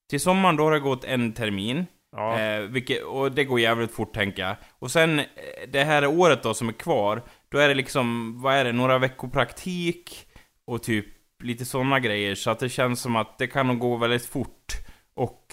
Till 0.09 0.19
sommaren, 0.19 0.55
då 0.55 0.63
har 0.63 0.71
det 0.71 0.79
gått 0.79 1.03
en 1.03 1.33
termin. 1.33 1.85
Ja. 2.15 2.39
Eh, 2.39 2.59
vilket, 2.61 3.03
och 3.03 3.31
det 3.31 3.43
går 3.43 3.59
jävligt 3.59 3.91
fort 3.91 4.13
tänker 4.13 4.43
jag. 4.43 4.55
Och 4.79 4.91
sen 4.91 5.19
eh, 5.19 5.25
det 5.67 5.83
här 5.83 6.05
året 6.07 6.43
då 6.43 6.53
som 6.53 6.69
är 6.69 6.73
kvar, 6.73 7.21
då 7.51 7.57
är 7.57 7.67
det 7.67 7.73
liksom, 7.73 8.35
vad 8.41 8.53
är 8.55 8.63
det, 8.65 8.71
några 8.71 8.97
veckor 8.97 9.27
praktik 9.27 10.25
och 10.67 10.83
typ 10.83 11.05
lite 11.45 11.65
sådana 11.65 11.99
grejer. 11.99 12.35
Så 12.35 12.49
att 12.51 12.59
det 12.59 12.69
känns 12.69 13.01
som 13.01 13.15
att 13.15 13.37
det 13.37 13.47
kan 13.47 13.67
nog 13.67 13.79
gå 13.79 13.95
väldigt 13.97 14.25
fort. 14.25 14.73
Och 15.15 15.45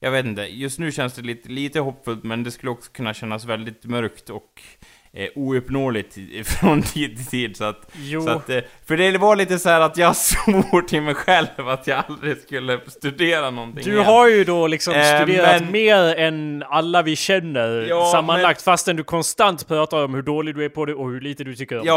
jag 0.00 0.10
vet 0.10 0.26
inte, 0.26 0.42
just 0.42 0.78
nu 0.78 0.92
känns 0.92 1.14
det 1.14 1.22
lite, 1.22 1.48
lite 1.48 1.80
hoppfullt 1.80 2.24
men 2.24 2.44
det 2.44 2.50
skulle 2.50 2.70
också 2.70 2.92
kunna 2.92 3.14
kännas 3.14 3.44
väldigt 3.44 3.84
mörkt 3.84 4.30
och 4.30 4.60
eh, 5.12 5.28
ouppnåeligt 5.34 6.18
från 6.60 6.82
tid 6.82 7.16
till 7.16 7.26
tid. 7.26 7.56
Så 7.56 7.64
att 7.64 7.90
Jo. 7.94 8.22
så 8.22 8.30
att, 8.30 8.50
eh, 8.50 8.60
för 8.86 8.96
det 8.96 9.18
var 9.18 9.36
lite 9.36 9.58
så 9.58 9.68
här 9.68 9.80
att 9.80 9.96
jag 9.96 10.16
svor 10.26 10.82
till 10.82 11.02
mig 11.02 11.14
själv 11.14 11.68
att 11.68 11.86
jag 11.86 12.04
aldrig 12.08 12.36
skulle 12.38 12.80
studera 12.86 13.50
någonting 13.50 13.84
Du 13.84 13.92
igen. 13.92 14.04
har 14.04 14.28
ju 14.28 14.44
då 14.44 14.66
liksom 14.66 14.94
Eh, 14.94 15.16
studerat 15.16 15.62
men- 15.62 15.72
mer 15.72 16.14
än 16.16 16.64
alla 16.68 17.02
vi 17.02 17.16
känner 17.16 17.86
Ja, 17.88 18.08
sammanlagt 18.12 18.62
fastän 18.62 18.96
du 18.96 19.04
konstant 19.04 19.68
pratar 19.68 20.04
om 20.04 20.14
hur 20.14 20.22
dålig 20.22 20.54
du 20.54 20.64
är 20.64 20.68
på 20.68 20.84
det 20.84 20.94
och 20.94 21.10
hur 21.10 21.20
lite 21.20 21.44
du 21.44 21.54
tycker 21.56 21.76
om 21.78 21.82
det. 21.82 21.88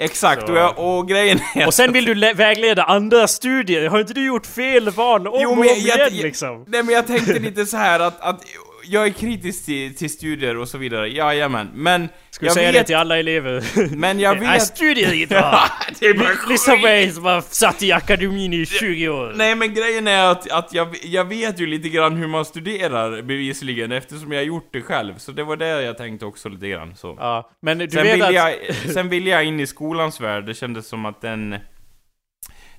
Exakt. 0.00 0.46
Så- 0.46 0.52
Och, 0.52 0.58
jag, 0.58 0.78
och 0.78 1.08
grejen 1.08 1.40
är... 1.54 1.66
Och 1.66 1.74
sen 1.74 1.92
vill 1.92 2.04
du 2.04 2.14
vägleda 2.34 2.82
andra 2.84 3.28
studier. 3.28 3.88
Har 3.88 4.00
inte 4.00 4.14
du 4.14 4.26
gjort 4.26 4.46
fel 4.46 4.90
val 4.90 5.28
om 5.28 5.38
Jo, 5.42 5.50
och 5.50 5.58
om 5.58 5.64
jag- 5.64 5.78
jag- 5.78 6.08
igen 6.08 6.22
liksom? 6.22 6.64
Nej 6.68 6.82
men 6.82 6.94
jag 6.94 7.06
tänkte 7.06 7.38
lite 7.38 7.66
så 7.66 7.76
här 7.76 8.00
att, 8.00 8.20
att 8.20 8.42
jag 8.84 9.06
är 9.06 9.10
kritisk 9.10 9.64
till, 9.64 9.94
till 9.96 10.10
studier 10.10 10.56
och 10.56 10.68
så 10.68 10.78
vidare, 10.78 11.08
jajamän. 11.08 11.70
Men 11.74 12.08
Ska 12.30 12.46
jag 12.46 12.54
säga 12.54 12.72
vet... 12.72 12.80
det 12.80 12.84
till 12.86 12.96
alla 12.96 13.18
elever? 13.18 13.64
Men 13.96 14.20
jag 14.20 14.34
vet... 14.40 14.62
studier 14.62 15.08
är 15.08 15.14
inte 15.14 15.34
bra! 15.34 15.64
det 16.00 16.06
är 16.06 16.14
bara 16.14 16.28
Lyssna 16.48 16.72
på 16.72 16.76
skit. 16.76 16.82
mig 16.82 17.10
som 17.10 17.24
har 17.24 17.40
satt 17.40 17.82
i 17.82 17.92
akademin 17.92 18.52
i 18.52 18.66
20 18.66 19.08
år. 19.08 19.32
Nej 19.36 19.54
men 19.54 19.74
grejen 19.74 20.08
är 20.08 20.24
att, 20.30 20.50
att 20.50 20.74
jag, 20.74 20.96
jag 21.04 21.24
vet 21.24 21.60
ju 21.60 21.66
lite 21.66 21.88
grann 21.88 22.16
hur 22.16 22.26
man 22.26 22.44
studerar 22.44 23.22
bevisligen 23.22 23.92
eftersom 23.92 24.32
jag 24.32 24.38
har 24.40 24.44
gjort 24.46 24.68
det 24.72 24.82
själv. 24.82 25.18
Så 25.18 25.32
det 25.32 25.44
var 25.44 25.56
det 25.56 25.82
jag 25.82 25.98
tänkte 25.98 26.26
också 26.26 26.48
lite 26.48 26.68
grann 26.68 26.96
så. 26.96 27.16
Ja, 27.18 27.50
men 27.62 27.78
du 27.78 27.90
sen, 27.90 28.02
vet 28.02 28.14
vill 28.14 28.22
att... 28.22 28.34
jag, 28.34 28.54
sen 28.94 29.08
vill 29.08 29.26
jag 29.26 29.44
in 29.44 29.60
i 29.60 29.66
skolans 29.66 30.20
värld, 30.20 30.46
det 30.46 30.54
kändes 30.54 30.86
som 30.88 31.06
att 31.06 31.20
den 31.20 31.56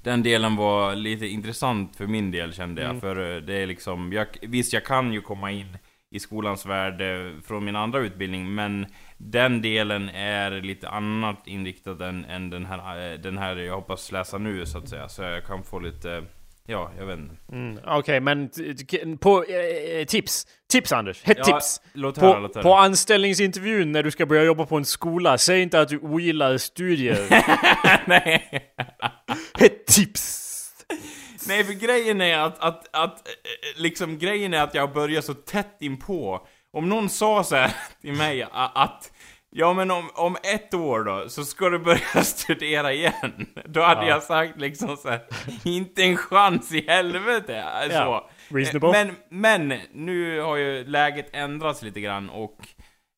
Den 0.04 0.24
delen 0.24 0.56
var 0.56 0.96
lite 0.96 1.28
intressant 1.28 1.96
för 1.96 2.08
min 2.08 2.32
del 2.32 2.54
kände 2.54 2.82
jag, 2.82 2.90
Mm. 2.90 3.02
för 3.02 3.36
eh, 3.36 3.42
det 3.42 3.54
är 3.54 3.68
liksom, 3.68 4.14
jag, 4.14 4.28
visst 4.42 4.74
jag 4.74 4.86
kan 4.86 5.14
ju 5.14 5.22
komma 5.22 5.52
in 5.52 5.78
i 6.14 6.20
skolans 6.20 6.66
värld 6.66 7.02
eh, 7.02 7.32
från 7.48 7.66
min 7.66 7.76
andra 7.76 8.00
utbildning, 8.00 8.56
men 8.56 8.86
den 9.18 9.62
delen 9.62 10.10
är 10.10 10.52
lite 10.52 10.90
annat 10.90 11.48
inriktad 11.48 12.06
än, 12.10 12.26
än 12.26 12.50
den, 12.50 12.66
här, 12.66 13.12
eh, 13.14 13.18
den 13.20 13.38
här 13.38 13.56
jag 13.56 13.76
hoppas 13.76 14.12
läsa 14.12 14.38
nu 14.38 14.66
så 14.66 14.78
att 14.78 14.90
säga, 14.90 15.10
så 15.10 15.22
jag 15.24 15.46
kan 15.46 15.64
få 15.64 15.80
lite, 15.80 16.24
ja, 16.68 16.92
jag 17.00 17.06
vet 17.06 17.20
inte. 17.20 17.36
Mm, 17.52 17.80
Okej, 17.86 18.20
men 18.20 18.50
t- 18.50 18.74
t- 18.74 19.18
på... 19.22 19.44
Eh, 19.44 20.06
tips! 20.06 20.48
Tips 20.72 20.92
Anders! 20.92 21.24
Hett 21.24 21.38
Ja, 21.38 21.44
tips! 21.44 21.82
Låt 21.94 22.18
höra, 22.18 22.34
På, 22.34 22.40
låt 22.40 22.56
höra. 22.56 22.64
på 22.64 22.74
anställningsintervjun 22.76 23.92
när 23.92 24.04
du 24.04 24.12
ska 24.12 24.26
börja 24.26 24.44
jobba 24.44 24.66
på 24.66 24.78
en 24.78 24.86
skola, 24.86 25.38
säg 25.38 25.62
inte 25.62 25.82
att 25.82 25.90
du 25.90 25.98
ogillar 25.98 26.58
studier. 26.58 27.18
Nej. 28.08 28.50
Hett 29.60 29.86
tips! 29.86 30.41
Nej, 31.48 31.64
för 31.64 31.74
grejen 31.74 32.22
är 32.22 32.38
att, 32.38 32.60
att, 32.60 32.88
att, 32.96 33.28
eh, 33.28 33.82
liksom 33.82 34.18
grejen 34.18 34.54
är 34.54 34.62
att 34.64 34.76
jag 34.76 34.94
börjar 34.94 35.22
så 35.22 35.34
tätt 35.34 35.78
inpå. 35.80 36.48
Om 36.74 36.90
någon 36.90 37.10
sa 37.10 37.44
så 37.44 37.56
här 37.56 37.72
till 38.02 38.14
mig 38.14 38.48
att, 38.52 39.12
ja 39.50 39.74
men 39.74 39.92
om, 39.92 40.10
om 40.14 40.38
ett 40.44 40.74
år 40.74 41.04
då, 41.04 41.30
så 41.30 41.46
ska 41.46 41.70
du 41.70 41.80
börja 41.80 42.24
studera 42.24 42.94
igen. 42.94 43.48
Då 43.66 43.82
hade 43.82 44.02
Ja. 44.02 44.08
jag 44.08 44.24
sagt 44.24 44.60
liksom 44.62 44.98
så 44.98 45.10
här, 45.10 45.22
inte 45.66 46.04
en 46.04 46.18
chans 46.18 46.74
i 46.74 46.86
helvete. 46.88 47.64
Så. 47.90 47.94
Ja, 47.94 48.30
reasonable. 48.50 48.92
Men, 48.92 49.16
men, 49.70 49.80
nu 49.94 50.40
har 50.40 50.56
ju 50.56 50.84
läget 50.86 51.30
ändrats 51.36 51.82
lite 51.82 52.02
grann 52.02 52.30
och 52.30 52.58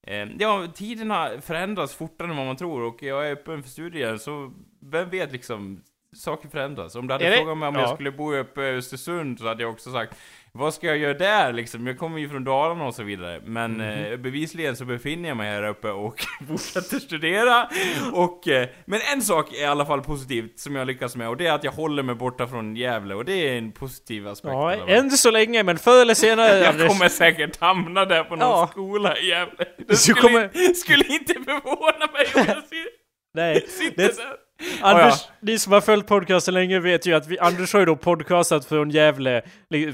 eh, 0.08 0.28
Ja, 0.40 0.68
tiderna 0.76 1.30
förändras 1.42 1.96
fortare 1.96 2.28
än 2.30 2.38
vad 2.38 2.46
man 2.46 2.58
tror 2.58 2.82
och 2.82 3.04
jag 3.04 3.28
är 3.28 3.32
öppen 3.32 3.64
för 3.64 3.70
studier 3.70 4.18
så 4.18 4.52
vem 4.92 5.10
vet 5.10 5.32
liksom 5.32 5.82
Saker 6.16 6.50
förändras. 6.50 6.96
Om 6.96 7.08
du 7.08 7.14
hade 7.14 7.32
frågat 7.38 7.58
mig 7.58 7.68
om 7.68 7.76
ja. 7.76 7.82
jag 7.82 7.94
skulle 7.94 8.12
bo 8.12 8.34
uppe 8.36 8.62
i 8.62 8.76
Östersund 8.78 9.40
så 9.40 9.48
hade 9.48 9.64
jag 9.64 9.72
också 9.72 9.92
sagt 9.92 10.16
Vad 10.56 10.74
ska 10.74 10.88
jag 10.88 10.98
göra 10.98 11.14
där 11.14 11.54
liksom? 11.54 11.88
Jag 11.88 11.98
kommer 11.98 12.20
ju 12.20 12.30
från 12.30 12.44
Dalarna 12.44 12.86
och 12.86 12.96
så 12.96 13.04
vidare. 13.04 13.42
Men 13.46 13.72
Mhm. 13.74 13.82
eh, 13.82 14.18
bevisligen 14.18 14.76
så 14.76 14.86
befinner 14.86 15.30
jag 15.30 15.38
mig 15.38 15.52
här 15.52 15.64
uppe 15.68 15.90
och 15.90 16.24
fortsätter 16.48 17.00
studera. 17.00 17.70
Och, 18.14 18.48
eh, 18.48 18.68
men 18.86 19.00
en 19.14 19.22
sak 19.22 19.54
är 19.54 19.62
i 19.62 19.66
alla 19.66 19.86
fall 19.86 20.02
positivt 20.02 20.60
som 20.60 20.76
jag 20.76 20.88
lyckas 20.88 21.16
med 21.16 21.30
och 21.30 21.38
det 21.38 21.48
är 21.48 21.54
att 21.54 21.64
jag 21.64 21.72
håller 21.72 22.04
mig 22.04 22.16
borta 22.16 22.48
från 22.48 22.76
Gävle 22.76 23.16
och 23.16 23.26
det 23.26 23.50
är 23.50 23.58
en 23.58 23.72
positiv 23.72 24.28
aspekt. 24.28 24.52
Ja, 24.54 24.74
än 24.88 25.12
så 25.12 25.32
länge, 25.32 25.64
men 25.64 25.78
förr 25.78 26.02
eller 26.02 26.14
senare 26.14 26.48
Jag 26.58 26.68
Anders, 26.68 26.88
kommer 26.88 27.10
säkert 27.10 27.60
hamna 27.60 28.06
där 28.06 28.24
på 28.24 28.36
någon 28.36 28.50
Ja. 28.50 28.68
skola 28.72 29.18
i 29.18 29.28
Gävle. 29.30 29.66
Det 29.88 29.96
skulle, 29.96 30.22
kommer- 30.22 30.74
skulle 30.74 31.06
inte 31.06 31.34
förvåna 31.34 32.12
mig 32.14 32.26
om 32.36 32.44
jag 32.48 32.64
ser- 32.70 33.04
Nej, 33.36 33.66
sitter 33.68 33.98
det, 34.04 34.18
där. 34.18 34.36
Anders, 34.82 35.14
ja. 35.28 35.34
ni 35.42 35.60
som 35.60 35.74
har 35.74 35.82
följt 35.82 36.08
podcasten 36.08 36.54
länge 36.54 36.80
vet 36.80 37.06
ju 37.06 37.14
att 37.14 37.28
vi, 37.28 37.40
Anders 37.40 37.74
har 37.74 37.80
ju 37.80 37.86
då 37.86 37.96
podcastat 37.96 38.66
från 38.66 38.90
Gävle, 38.90 39.42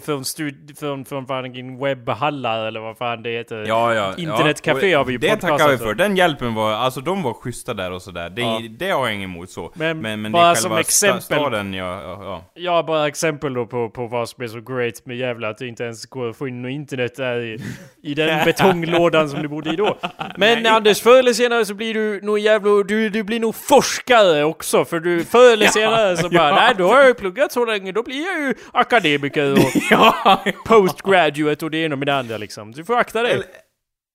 från, 0.05 0.25
stud, 0.25 0.77
från, 0.79 1.05
från 1.05 1.25
fan 1.27 1.79
webbhallar 1.79 2.65
eller 2.65 2.79
vad 2.79 2.97
fan 2.97 3.23
det 3.23 3.29
heter. 3.29 3.65
Ja, 3.67 3.93
ja. 3.93 4.13
Internetcafé 4.17 4.87
ja. 4.87 4.97
har 4.97 5.05
vi 5.05 5.11
ju 5.11 5.17
Det 5.17 5.35
tackar 5.35 5.69
vi 5.69 5.77
för. 5.77 5.93
Den 5.93 6.17
hjälpen 6.17 6.53
var, 6.53 6.71
alltså 6.71 7.01
de 7.01 7.23
var 7.23 7.33
schyssta 7.33 7.73
där 7.73 7.91
och 7.91 8.01
sådär. 8.01 8.29
Det, 8.29 8.41
Ja. 8.41 8.61
det 8.69 8.89
har 8.89 9.05
jag 9.07 9.15
inget 9.15 9.25
emot 9.25 9.49
så. 9.49 9.71
Men 9.73 9.99
men, 10.01 10.21
men 10.21 10.31
bara 10.31 10.43
det 10.43 10.49
är 10.49 10.55
som 10.55 10.77
exempel- 10.77 11.19
sta- 11.19 11.21
staden 11.35 11.73
jag, 11.73 11.87
ja, 12.03 12.19
ja. 12.23 12.51
Ja, 12.55 12.83
bara 12.83 13.07
exempel 13.07 13.53
då 13.53 13.65
på, 13.65 13.89
på 13.89 14.07
vad 14.07 14.29
som 14.29 14.43
är 14.43 14.47
så 14.47 14.61
great 14.61 15.05
med 15.05 15.17
Gävle, 15.17 15.47
att 15.47 15.57
det 15.57 15.67
inte 15.67 15.83
ens 15.83 16.05
går 16.05 16.29
att 16.29 16.37
få 16.37 16.47
in 16.47 16.61
något 16.61 16.71
internet 16.71 17.15
där 17.15 17.39
i, 17.41 17.57
i 18.03 18.13
den 18.13 18.45
betonglådan 18.45 19.29
som 19.29 19.41
du 19.41 19.47
bodde 19.47 19.73
i 19.73 19.75
då. 19.75 19.97
Men 20.37 20.63
Nej. 20.63 20.71
Anders, 20.71 21.01
förr 21.01 21.19
eller 21.19 21.33
senare 21.33 21.65
så 21.65 21.73
blir 21.73 21.93
du 21.93 22.21
nog 22.21 22.39
jävla, 22.39 22.83
du, 22.83 23.09
du 23.09 23.23
blir 23.23 23.39
nog 23.39 23.55
forskare 23.55 24.43
också, 24.59 24.85
för 24.85 24.99
du 24.99 25.25
förr 25.25 25.53
eller 25.53 25.67
senare 25.79 26.17
så 26.17 26.29
bara, 26.29 26.55
nej 26.55 26.73
då 26.77 26.87
har 26.87 26.97
jag 26.97 27.07
ju 27.07 27.13
pluggat 27.13 27.51
så 27.51 27.65
länge, 27.65 27.91
då 27.91 28.03
blir 28.03 28.25
jag 28.25 28.39
ju 28.41 28.53
akademiker 28.73 29.51
och 29.53 29.59
ja, 29.91 30.43
postgraduate 30.65 31.65
och 31.65 31.71
det 31.71 31.77
ena 31.77 31.95
med 31.95 32.07
det 32.07 32.15
andra 32.15 32.37
liksom. 32.37 32.71
Du 32.71 32.85
får 32.85 32.95
akta 32.97 33.21
dig. 33.23 33.31
Eller- 33.31 33.45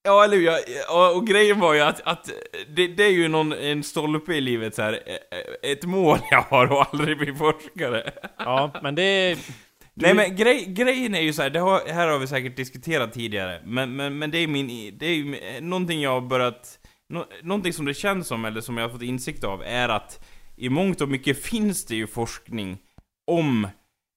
Ja, 0.07 0.25
eller 0.25 0.37
hur? 0.37 0.49
Och, 0.97 1.17
och 1.17 1.27
grejen 1.27 1.61
var 1.61 1.75
ju 1.75 1.81
att, 1.81 2.01
att 2.05 2.31
det, 2.77 2.87
det 2.89 3.05
är 3.05 3.11
ju 3.11 3.29
någon, 3.29 3.53
en 3.53 3.83
stolpe 3.83 4.33
i 4.35 4.41
livet 4.41 4.75
så 4.75 4.83
här. 4.83 4.93
eh, 4.93 5.71
Ett 5.71 5.85
mål 5.85 6.19
jag 6.31 6.41
har 6.43 6.73
och 6.73 6.87
aldrig 6.95 7.19
bli 7.19 7.35
forskare. 7.35 8.11
Ja, 8.39 8.71
men 8.83 8.95
det 8.95 9.03
är... 9.03 9.39
Nej 9.95 10.15
men 10.15 10.37
grej, 10.37 10.65
grejen 10.69 11.15
är 11.15 11.21
ju 11.21 11.33
så 11.33 11.43
här, 11.43 11.51
det 11.51 11.59
har, 11.61 11.81
här 11.93 12.09
har 12.09 12.19
vi 12.19 12.27
säkert 12.27 12.57
diskuterat 12.57 13.13
tidigare, 13.13 13.61
men, 13.65 13.97
men, 13.97 14.19
men 14.19 14.31
det 14.31 14.39
är 14.39 14.47
min, 14.47 14.97
det 14.99 15.07
är 15.07 15.15
ju 15.15 15.37
någonting 15.61 16.01
jag 16.01 16.11
har 16.11 16.21
börjat, 16.21 16.79
nå, 17.09 17.27
någonting 17.43 17.73
som 17.73 17.85
det 17.85 17.95
känns 17.95 18.27
som, 18.27 18.45
eller 18.45 18.61
som 18.61 18.77
jag 18.77 18.85
har 18.85 18.93
fått 18.93 19.03
insikt 19.03 19.45
av, 19.45 19.63
är 19.63 19.89
att 19.89 20.25
i 20.57 20.69
mångt 20.69 21.01
och 21.01 21.09
mycket 21.09 21.43
finns 21.43 21.85
det 21.85 21.97
ju 21.97 22.07
forskning 22.07 22.79
om, 23.27 23.69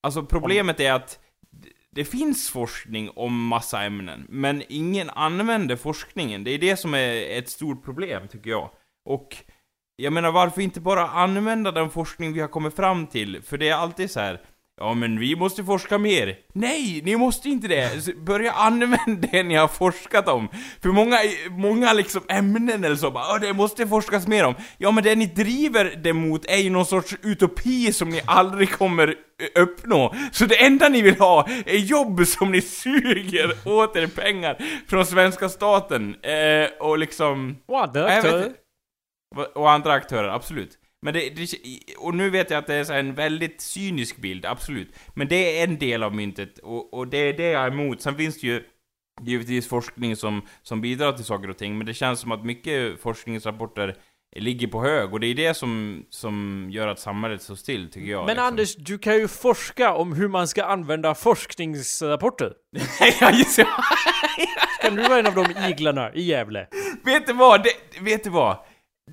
alltså 0.03 0.23
problemet 0.23 0.79
är 0.79 0.93
att 0.93 1.19
det 1.91 2.05
finns 2.05 2.49
forskning 2.49 3.09
om 3.15 3.47
massa 3.47 3.83
ämnen, 3.83 4.25
men 4.29 4.63
ingen 4.69 5.09
använder 5.09 5.75
forskningen. 5.75 6.43
Det 6.43 6.51
är 6.51 6.59
det 6.59 6.77
som 6.77 6.93
är 6.93 7.37
ett 7.37 7.49
stort 7.49 7.83
problem, 7.83 8.27
tycker 8.27 8.49
jag. 8.49 8.69
Och 9.05 9.35
jag 9.95 10.13
menar, 10.13 10.31
varför 10.31 10.61
inte 10.61 10.79
bara 10.79 11.07
använda 11.07 11.71
den 11.71 11.89
forskning 11.89 12.33
vi 12.33 12.39
har 12.39 12.47
kommit 12.47 12.75
fram 12.75 13.07
till? 13.07 13.41
För 13.41 13.57
det 13.57 13.69
är 13.69 13.75
alltid 13.75 14.11
så 14.11 14.19
här. 14.19 14.41
Ja 14.79 14.93
men 14.93 15.19
vi 15.19 15.35
måste 15.35 15.63
forska 15.63 15.97
mer. 15.97 16.35
Nej, 16.53 17.01
ni 17.03 17.15
måste 17.15 17.49
inte 17.49 17.67
det. 17.67 18.03
Så 18.03 18.11
Börja 18.17 18.51
använda 18.51 19.27
det 19.31 19.43
ni 19.43 19.55
har 19.55 19.67
forskat 19.67 20.27
om. 20.27 20.49
För 20.81 20.89
många, 20.89 21.17
många 21.49 21.93
liksom 21.93 22.21
ämnen 22.29 22.83
eller 22.83 22.95
så 22.95 23.11
bara, 23.11 23.23
"Ja, 23.23 23.39
det 23.39 23.53
måste 23.53 23.87
forskas 23.87 24.27
mer 24.27 24.45
om. 24.45 24.55
Ja 24.77 24.91
men 24.91 25.03
det 25.03 25.15
ni 25.15 25.25
driver 25.25 25.99
det 26.03 26.13
mot 26.13 26.45
är 26.45 26.57
ju 26.57 26.69
någon 26.69 26.85
sorts 26.85 27.15
utopi 27.23 27.93
som 27.93 28.09
ni 28.09 28.21
aldrig 28.25 28.71
kommer 28.71 29.15
uppnå. 29.55 30.15
Så 30.31 30.45
det 30.45 30.65
enda 30.65 30.89
ni 30.89 31.01
vill 31.01 31.19
ha 31.19 31.47
är 31.65 31.77
jobb 31.77 32.27
som 32.27 32.51
ni 32.51 32.61
suger 32.61 33.53
åt 33.65 33.95
er 33.95 34.07
pengar 34.07 34.57
från 34.87 35.05
svenska 35.05 35.49
staten. 35.49 36.15
Eh, 36.21 36.69
och 36.87 36.97
liksom... 36.97 37.57
Och 37.67 37.83
andra 37.83 38.05
aktörer. 38.05 38.51
Och 39.55 39.71
andra 39.71 39.93
aktörer, 39.93 40.29
absolut. 40.29 40.77
Men 41.01 41.13
det, 41.13 41.29
det, 41.29 41.47
och 41.97 42.13
nu 42.13 42.29
vet 42.29 42.49
jag 42.49 42.57
att 42.57 42.67
det 42.67 42.75
är 42.75 42.91
en 42.91 43.15
väldigt 43.15 43.61
cynisk 43.61 44.17
bild, 44.17 44.45
absolut. 44.45 44.95
Men 45.13 45.27
det 45.27 45.59
är 45.59 45.63
en 45.63 45.77
del 45.77 46.03
av 46.03 46.15
myntet, 46.15 46.59
och, 46.59 46.93
och 46.93 47.07
det 47.07 47.17
är 47.17 47.33
det 47.33 47.51
jag 47.51 47.63
är 47.63 47.71
emot. 47.71 48.01
Sen 48.01 48.15
finns 48.15 48.41
det 48.41 48.47
ju 48.47 48.63
givetvis 49.21 49.67
forskning 49.67 50.15
som, 50.15 50.41
som 50.61 50.81
bidrar 50.81 51.11
till 51.13 51.25
saker 51.25 51.49
och 51.49 51.57
ting, 51.57 51.77
men 51.77 51.87
det 51.87 51.93
känns 51.93 52.19
som 52.19 52.31
att 52.31 52.45
mycket 52.45 53.01
forskningsrapporter 53.01 53.95
ligger 54.35 54.67
på 54.67 54.81
hög, 54.81 55.13
och 55.13 55.19
det 55.19 55.27
är 55.27 55.35
det 55.35 55.53
som, 55.53 56.03
som 56.09 56.67
gör 56.71 56.87
att 56.87 56.99
samhället 56.99 57.41
står 57.41 57.55
still, 57.55 57.91
tycker 57.91 58.11
jag. 58.11 58.25
Men 58.25 58.27
liksom. 58.27 58.45
Anders, 58.45 58.75
du 58.75 58.97
kan 58.97 59.15
ju 59.15 59.27
forska 59.27 59.93
om 59.93 60.13
hur 60.13 60.27
man 60.27 60.47
ska 60.47 60.63
använda 60.63 61.15
forskningsrapporter. 61.15 62.53
ja, 63.21 63.31
just 63.31 63.57
det. 63.57 63.67
Kan 64.81 64.95
du 64.95 65.03
vara 65.03 65.19
en 65.19 65.27
av 65.27 65.35
de 65.35 65.69
iglarna 65.69 66.13
i 66.13 66.21
Gävle? 66.21 66.67
Vet 67.05 67.27
du 67.27 67.33
vad? 67.33 67.63
Det, 67.63 68.01
vet 68.01 68.23
du 68.23 68.29
vad? 68.29 68.57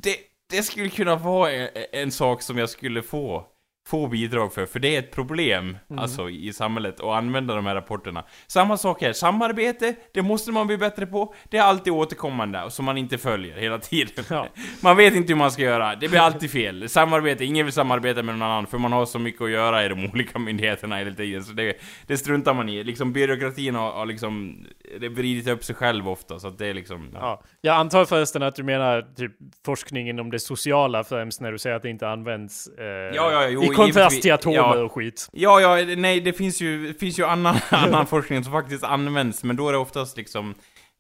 Det, 0.02 0.16
det 0.56 0.62
skulle 0.62 0.88
kunna 0.88 1.16
vara 1.16 1.52
en, 1.52 1.68
en 1.92 2.10
sak 2.10 2.42
som 2.42 2.58
jag 2.58 2.70
skulle 2.70 3.02
få 3.02 3.46
få 3.86 4.06
bidrag 4.06 4.52
för, 4.52 4.66
för 4.66 4.80
det 4.80 4.94
är 4.94 4.98
ett 4.98 5.10
problem, 5.10 5.78
alltså 5.96 6.30
i 6.30 6.52
samhället, 6.52 7.00
att 7.00 7.06
använda 7.06 7.54
de 7.54 7.66
här 7.66 7.74
rapporterna. 7.74 8.24
Samma 8.46 8.76
sak 8.76 9.02
här, 9.02 9.12
samarbete, 9.12 9.94
det 10.14 10.22
måste 10.22 10.52
man 10.52 10.66
bli 10.66 10.76
bättre 10.76 11.06
på. 11.06 11.34
Det 11.50 11.56
är 11.56 11.62
alltid 11.62 11.92
återkommande, 11.92 12.70
som 12.70 12.84
man 12.84 12.98
inte 12.98 13.18
följer 13.18 13.56
hela 13.56 13.78
tiden. 13.78 14.24
Ja. 14.30 14.46
Man 14.80 14.96
vet 14.96 15.14
inte 15.14 15.32
hur 15.32 15.38
man 15.38 15.50
ska 15.50 15.62
göra, 15.62 15.94
det 15.94 16.08
blir 16.08 16.20
alltid 16.20 16.50
fel. 16.50 16.88
Samarbete, 16.88 17.44
ingen 17.44 17.66
vill 17.66 17.72
samarbeta 17.72 18.22
med 18.22 18.38
någon 18.38 18.50
annan, 18.50 18.66
för 18.66 18.78
man 18.78 18.92
har 18.92 19.06
så 19.06 19.18
mycket 19.18 19.42
att 19.42 19.50
göra 19.50 19.84
i 19.84 19.88
de 19.88 20.04
olika 20.12 20.38
myndigheterna 20.38 20.96
hela 20.96 21.14
tiden, 21.14 21.44
så 21.44 21.52
det, 21.52 21.76
det 22.06 22.16
struntar 22.16 22.54
man 22.54 22.68
i. 22.68 22.84
Liksom 22.84 23.12
byråkratin 23.12 23.74
har, 23.74 23.92
har 23.92 24.06
liksom, 24.06 24.64
det 25.00 25.08
vridit 25.08 25.48
upp 25.48 25.64
sig 25.64 25.74
själv 25.74 26.08
ofta, 26.08 26.38
så 26.38 26.48
att 26.48 26.58
det 26.58 26.66
är 26.66 26.74
liksom... 26.74 27.10
Ja. 27.14 27.42
Jag 27.60 27.76
antar 27.76 28.04
förresten 28.04 28.42
att 28.42 28.54
du 28.54 28.62
menar 28.62 29.14
typ 29.16 29.32
forskning 29.64 30.08
inom 30.08 30.30
det 30.30 30.38
sociala 30.38 31.04
främst 31.04 31.40
när 31.40 31.52
du 31.52 31.58
säger 31.58 31.76
att 31.76 31.82
det 31.82 31.90
inte 31.90 32.08
används 32.08 32.68
eh, 32.68 32.84
ja, 33.14 33.48
jo, 33.48 33.62
i 33.62 33.73
kontrast 33.76 34.22
till 34.22 34.32
atomer 34.32 34.56
Ja. 34.56 34.82
och 34.82 34.92
skit. 34.92 35.28
Ja, 35.32 35.60
ja, 35.60 35.94
nej, 35.96 36.20
det 36.20 36.32
finns 36.32 36.60
ju, 36.60 36.94
finns 36.94 37.18
ju 37.18 37.24
annan, 37.24 37.56
annan 37.70 38.06
forskning 38.06 38.44
som 38.44 38.52
faktiskt 38.52 38.84
används, 38.84 39.44
men 39.44 39.56
då 39.56 39.68
är 39.68 39.72
det 39.72 39.78
oftast 39.78 40.16
liksom 40.16 40.54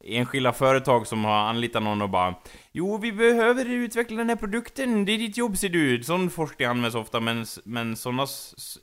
enskilda 0.06 0.52
företag 0.52 1.06
som 1.06 1.24
har 1.24 1.32
anlitat 1.36 1.82
någon 1.82 2.02
och 2.02 2.10
bara 2.10 2.34
Jo, 2.72 2.96
vi 2.98 3.12
behöver 3.12 3.64
utveckla 3.64 4.16
den 4.16 4.28
här 4.28 4.36
produkten, 4.36 5.04
det 5.04 5.12
är 5.12 5.18
ditt 5.18 5.36
jobb 5.36 5.58
ser 5.58 5.68
du. 5.68 6.02
Sån 6.02 6.30
forskning 6.30 6.68
används 6.68 6.96
ofta, 6.96 7.20
men, 7.20 7.46
men 7.64 7.96
sådana 7.96 8.22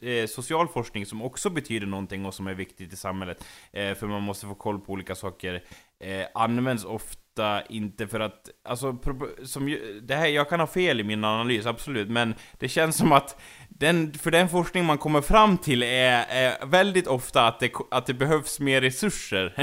eh, 0.02 0.28
social 0.28 0.68
forskning 0.68 1.06
som 1.06 1.22
också 1.22 1.50
betyder 1.50 1.88
någonting 1.88 2.26
och 2.26 2.34
som 2.34 2.48
är 2.48 2.54
viktigt 2.54 2.94
i 2.94 2.96
samhället, 2.96 3.46
eh, 3.74 3.94
för 3.96 4.08
man 4.08 4.22
måste 4.22 4.46
få 4.46 4.56
koll 4.56 4.80
på 4.80 4.92
olika 4.92 5.16
saker, 5.16 5.64
eh, 6.04 6.26
används 6.34 6.86
ofta 6.86 7.62
inte 7.70 8.08
för 8.08 8.20
att, 8.20 8.50
alltså, 8.66 8.98
som, 9.44 9.78
det 10.02 10.16
här, 10.16 10.28
jag 10.28 10.50
kan 10.50 10.60
ha 10.60 10.68
fel 10.68 11.00
i 11.00 11.04
min 11.04 11.24
analys, 11.24 11.66
absolut, 11.66 12.10
men 12.10 12.36
det 12.60 12.68
känns 12.68 12.98
som 12.98 13.12
att 13.12 13.42
den, 13.82 14.14
för 14.14 14.32
den 14.32 14.50
forskning 14.50 14.86
man 14.86 14.98
kommer 14.98 15.22
fram 15.22 15.58
till 15.58 15.84
är, 15.84 16.26
är 16.30 16.66
väldigt 16.66 17.08
ofta 17.08 17.48
att 17.48 17.60
det, 17.60 17.72
att 17.92 18.06
det 18.06 18.14
behövs 18.14 18.60
mer 18.60 18.82
resurser 18.82 19.54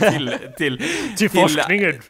till, 0.12 0.34
till, 0.58 0.82
Till 1.16 1.30
forskningen! 1.30 2.00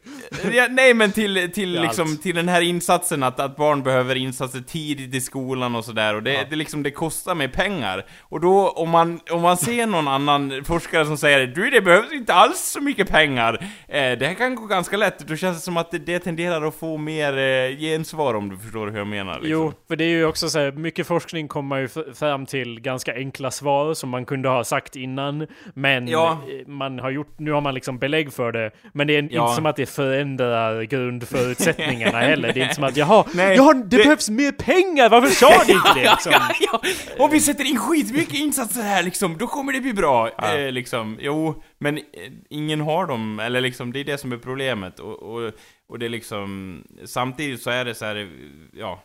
Ja, 0.53 0.67
nej 0.69 0.93
men 0.93 1.11
till, 1.11 1.35
till, 1.35 1.51
Till 1.51 1.81
liksom, 1.81 2.07
allt. 2.11 2.23
till 2.23 2.35
den 2.35 2.49
här 2.49 2.61
insatsen, 2.61 3.23
att, 3.23 3.39
att 3.39 3.55
barn 3.57 3.83
behöver 3.83 4.15
insatser 4.15 4.59
tidigt 4.59 5.15
i 5.15 5.21
skolan 5.21 5.75
och 5.75 5.85
sådär, 5.85 6.15
och 6.15 6.23
det, 6.23 6.33
Ja. 6.33 6.43
det, 6.49 6.55
liksom, 6.55 6.83
det 6.83 6.91
kostar 6.91 7.35
med 7.35 7.53
pengar. 7.53 8.05
Och 8.21 8.39
då, 8.39 8.69
om 8.69 8.89
man, 8.89 9.19
om 9.31 9.41
man 9.41 9.57
ser 9.57 9.85
någon 9.87 10.07
annan 10.07 10.63
forskare 10.65 11.05
som 11.05 11.17
säger 11.17 11.47
du 11.47 11.69
det 11.69 11.81
behövs 11.81 12.11
inte 12.13 12.33
alls 12.33 12.59
så 12.59 12.81
mycket 12.81 13.09
pengar, 13.09 13.53
eh, 13.87 14.17
det 14.19 14.27
här 14.27 14.33
kan 14.33 14.55
gå 14.55 14.65
ganska 14.65 14.97
lätt, 14.97 15.19
då 15.19 15.35
känns 15.35 15.57
det 15.57 15.63
som 15.63 15.77
att 15.77 15.91
det, 15.91 15.97
det 15.99 16.19
tenderar 16.19 16.67
att 16.67 16.75
få 16.75 16.97
mer 16.97 17.37
eh, 17.37 17.77
gensvar 17.77 18.33
om 18.33 18.49
du 18.49 18.57
förstår 18.57 18.87
hur 18.87 18.97
jag 18.97 19.07
menar. 19.07 19.33
Liksom. 19.33 19.51
Jo, 19.51 19.73
för 19.87 19.95
det 19.95 20.03
är 20.03 20.09
ju 20.09 20.25
också 20.25 20.49
så 20.49 20.59
här, 20.59 20.71
mycket 20.71 21.07
forskning 21.07 21.47
kommer 21.57 21.69
man 21.69 21.81
ju 21.81 22.13
fram 22.13 22.45
till 22.45 22.79
ganska 22.81 23.13
enkla 23.15 23.51
svar 23.51 23.93
som 23.93 24.09
man 24.09 24.25
kunde 24.25 24.49
ha 24.49 24.63
sagt 24.63 24.95
innan. 24.95 25.47
Men 25.73 26.07
Ja. 26.07 26.31
eh, 26.31 26.67
man 26.67 26.99
har 26.99 27.09
gjort, 27.09 27.39
nu 27.39 27.51
har 27.51 27.61
man 27.61 27.73
liksom 27.73 27.99
belägg 27.99 28.33
för 28.33 28.51
det. 28.51 28.71
Men 28.93 29.07
det 29.07 29.13
är 29.15 29.27
Ja. 29.31 29.43
inte 29.43 29.55
som 29.55 29.65
att 29.65 29.75
det 29.75 29.85
förändrar 29.85 30.81
grundförutsättningarna 30.83 32.19
heller. 32.29 32.53
Det 32.53 32.59
är 32.59 32.63
inte 32.63 32.75
som 32.75 32.83
att 32.83 32.97
jaha, 32.97 33.25
Nej, 33.33 33.55
jaha 33.57 33.73
det, 33.73 33.83
det- 33.97 33.97
behövs 34.03 34.29
mer 34.29 34.51
pengar, 34.51 35.09
varför 35.09 35.29
sa 35.29 35.63
ni 35.67 35.73
inte 35.73 35.93
det? 35.95 36.01
Liksom? 36.11 36.31
ja. 36.59 36.81
Om 37.25 37.31
vi 37.31 37.39
sätter 37.39 37.65
in 37.65 37.77
skitmycket 37.79 38.33
insatser 38.35 38.81
här 38.81 39.03
liksom, 39.03 39.37
då 39.37 39.47
kommer 39.47 39.73
det 39.73 39.81
bli 39.81 39.93
bra. 39.93 40.29
Eh, 40.29 40.71
liksom, 40.71 41.17
jo, 41.21 41.63
men 41.77 41.97
eh, 41.97 42.03
ingen 42.49 42.81
har 42.81 43.07
dem, 43.07 43.39
eller 43.39 43.61
liksom, 43.61 43.93
det 43.93 43.99
är 43.99 44.03
det 44.03 44.17
som 44.17 44.31
är 44.31 44.37
problemet. 44.37 44.99
Och, 44.99 45.23
och, 45.23 45.51
och 45.89 45.99
det 45.99 46.05
är 46.05 46.09
liksom, 46.09 46.83
samtidigt 47.05 47.61
så 47.61 47.69
är 47.69 47.85
det 47.85 47.93
så 47.95 48.05
här, 48.05 48.29
ja. 48.73 49.03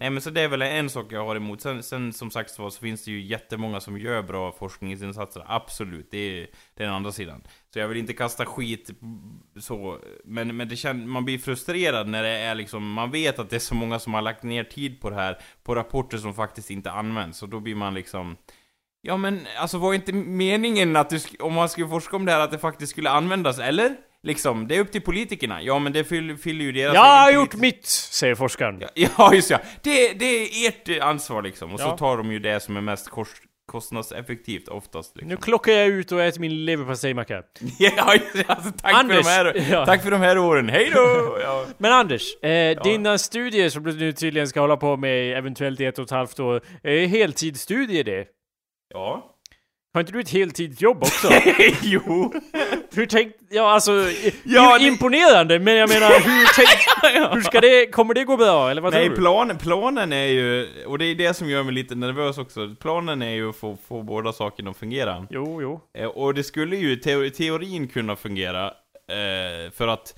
Nej 0.00 0.10
men 0.10 0.22
så 0.22 0.30
det 0.30 0.40
är 0.40 0.48
väl 0.48 0.62
en 0.62 0.90
sak 0.90 1.12
jag 1.12 1.24
har 1.24 1.36
emot. 1.36 1.60
Sen, 1.60 1.82
sen 1.82 2.12
som 2.12 2.30
sagt 2.30 2.50
så 2.50 2.70
så 2.70 2.80
finns 2.80 3.04
det 3.04 3.10
ju 3.10 3.20
jättemånga 3.20 3.80
som 3.80 3.98
gör 3.98 4.22
bra 4.22 4.52
forskningsinsatser, 4.52 5.44
absolut. 5.46 6.08
Det 6.10 6.18
är, 6.18 6.46
den 6.74 6.90
andra 6.90 7.12
sidan. 7.12 7.42
Så 7.72 7.78
jag 7.78 7.88
vill 7.88 7.98
inte 7.98 8.12
kasta 8.12 8.46
skit 8.46 8.90
så, 9.60 9.98
men, 10.24 10.56
men 10.56 10.68
det 10.68 10.76
känd, 10.76 11.08
man 11.08 11.24
blir 11.24 11.38
frustrerad 11.38 12.08
när 12.08 12.22
det 12.22 12.28
är 12.28 12.54
liksom, 12.54 12.92
man 12.92 13.10
vet 13.10 13.38
att 13.38 13.50
det 13.50 13.56
är 13.56 13.60
så 13.60 13.74
många 13.74 13.98
som 13.98 14.14
har 14.14 14.22
lagt 14.22 14.42
ner 14.42 14.64
tid 14.64 15.00
på 15.00 15.10
det 15.10 15.16
här, 15.16 15.38
på 15.62 15.74
rapporter 15.74 16.18
som 16.18 16.34
faktiskt 16.34 16.70
inte 16.70 16.90
används, 16.90 17.42
och 17.42 17.48
då 17.48 17.60
blir 17.60 17.74
man 17.74 17.94
liksom 17.94 18.36
Ja 19.02 19.16
men 19.16 19.46
alltså 19.58 19.78
var 19.78 19.94
inte 19.94 20.12
meningen 20.12 20.96
att 20.96 21.10
du, 21.10 21.20
om 21.40 21.54
man 21.54 21.68
skulle 21.68 21.88
forska 21.88 22.16
om 22.16 22.24
det 22.24 22.32
här, 22.32 22.40
att 22.40 22.50
det 22.50 22.58
faktiskt 22.58 22.92
skulle 22.92 23.10
användas, 23.10 23.58
eller? 23.58 23.96
Liksom, 24.26 24.68
det 24.68 24.76
är 24.76 24.80
upp 24.80 24.92
till 24.92 25.00
politikerna. 25.02 25.62
Ja 25.62 25.78
men 25.78 25.92
det 25.92 26.04
fyller, 26.04 26.36
fyller 26.36 26.64
ju 26.64 26.72
deras 26.72 26.94
Jag 26.94 27.00
har 27.00 27.30
gjort 27.32 27.54
mitt, 27.54 27.86
säger 27.86 28.34
forskaren. 28.34 28.80
Ja, 28.80 28.88
Ja, 29.18 29.34
just 29.34 29.50
ja. 29.50 29.58
Det, 29.82 30.12
det 30.12 30.24
är 30.26 30.68
ert 30.68 30.88
eh, 30.88 31.06
ansvar 31.06 31.42
liksom. 31.42 31.72
Och 31.74 31.80
så 31.80 31.86
Ja. 31.86 31.96
tar 31.96 32.16
de 32.16 32.32
ju 32.32 32.38
det 32.38 32.60
som 32.60 32.76
är 32.76 32.80
mest 32.80 33.08
kors, 33.10 33.28
kostnadseffektivt 33.72 34.68
oftast 34.68 35.16
liksom. 35.16 35.28
Nu 35.28 35.36
klockar 35.36 35.72
jag 35.72 35.88
ut 35.88 36.12
och 36.12 36.22
äter 36.22 36.40
min 36.40 36.64
leverpastejmacka. 36.64 37.42
Ja, 37.78 37.92
alltså, 38.46 38.72
tack, 38.82 38.94
Anders, 38.94 39.26
för 39.26 39.44
de 39.54 39.60
här, 39.60 39.66
ja. 39.72 39.86
tack 39.86 40.02
för 40.02 40.10
de 40.10 40.20
här 40.20 40.38
åren. 40.38 40.68
Hej 40.68 40.90
då! 40.94 41.38
Ja. 41.42 41.66
Men 41.78 41.92
Anders, 41.92 42.36
eh, 42.42 42.82
dina 42.82 43.18
studier 43.18 43.68
som 43.68 43.82
du 43.82 43.92
nu 43.92 44.12
tydligen 44.12 44.48
ska 44.48 44.60
hålla 44.60 44.76
på 44.76 44.96
med 44.96 45.38
eventuellt 45.38 45.80
i 45.80 45.84
ett 45.84 45.98
och 45.98 46.04
ett 46.04 46.10
halvt 46.10 46.40
år, 46.40 46.60
är 46.82 47.06
heltidsstudier 47.06 48.04
det? 48.04 48.26
ja. 48.94 49.36
Har 49.94 50.00
inte 50.00 50.12
du 50.12 50.20
ett 50.20 50.30
heltidsjobb 50.30 51.02
också? 51.02 51.28
jo. 51.82 52.32
Hur 52.94 53.06
tänkt... 53.06 53.36
Ja 53.50 53.70
alltså, 53.70 53.92
Ja, 54.44 54.78
det- 54.78 54.84
imponerande, 54.84 55.58
men 55.58 55.74
jag 55.76 55.88
menar 55.88 56.08
hur 56.08 56.54
tänkt... 56.54 57.34
Hur 57.34 57.40
ska 57.40 57.60
det... 57.60 57.86
Kommer 57.86 58.14
det 58.14 58.24
gå 58.24 58.36
bra, 58.36 58.70
eller 58.70 58.82
vad 58.82 58.92
Nej, 58.92 59.04
tror 59.06 59.14
du? 59.16 59.20
planen, 59.20 59.58
planen 59.58 60.12
är 60.12 60.24
ju, 60.26 60.68
och 60.86 60.98
det 60.98 61.04
är 61.04 61.14
det 61.14 61.34
som 61.34 61.48
gör 61.50 61.62
mig 61.62 61.74
lite 61.74 61.94
nervös 61.94 62.38
också, 62.38 62.74
planen 62.80 63.22
är 63.22 63.30
ju 63.30 63.50
att 63.50 63.56
få, 63.56 63.76
få 63.88 64.02
båda 64.02 64.32
sakerna 64.32 64.70
att 64.70 64.76
fungera. 64.76 65.26
Jo, 65.30 65.62
jo. 65.62 65.80
Eh, 65.98 66.06
Och 66.06 66.34
det 66.34 66.44
skulle 66.44 66.76
ju 66.76 66.92
i 66.92 66.96
teo- 66.96 67.30
teorin 67.30 67.88
kunna 67.88 68.16
fungera, 68.16 68.66
eh, 68.66 69.70
för 69.72 69.88
att 69.88 70.14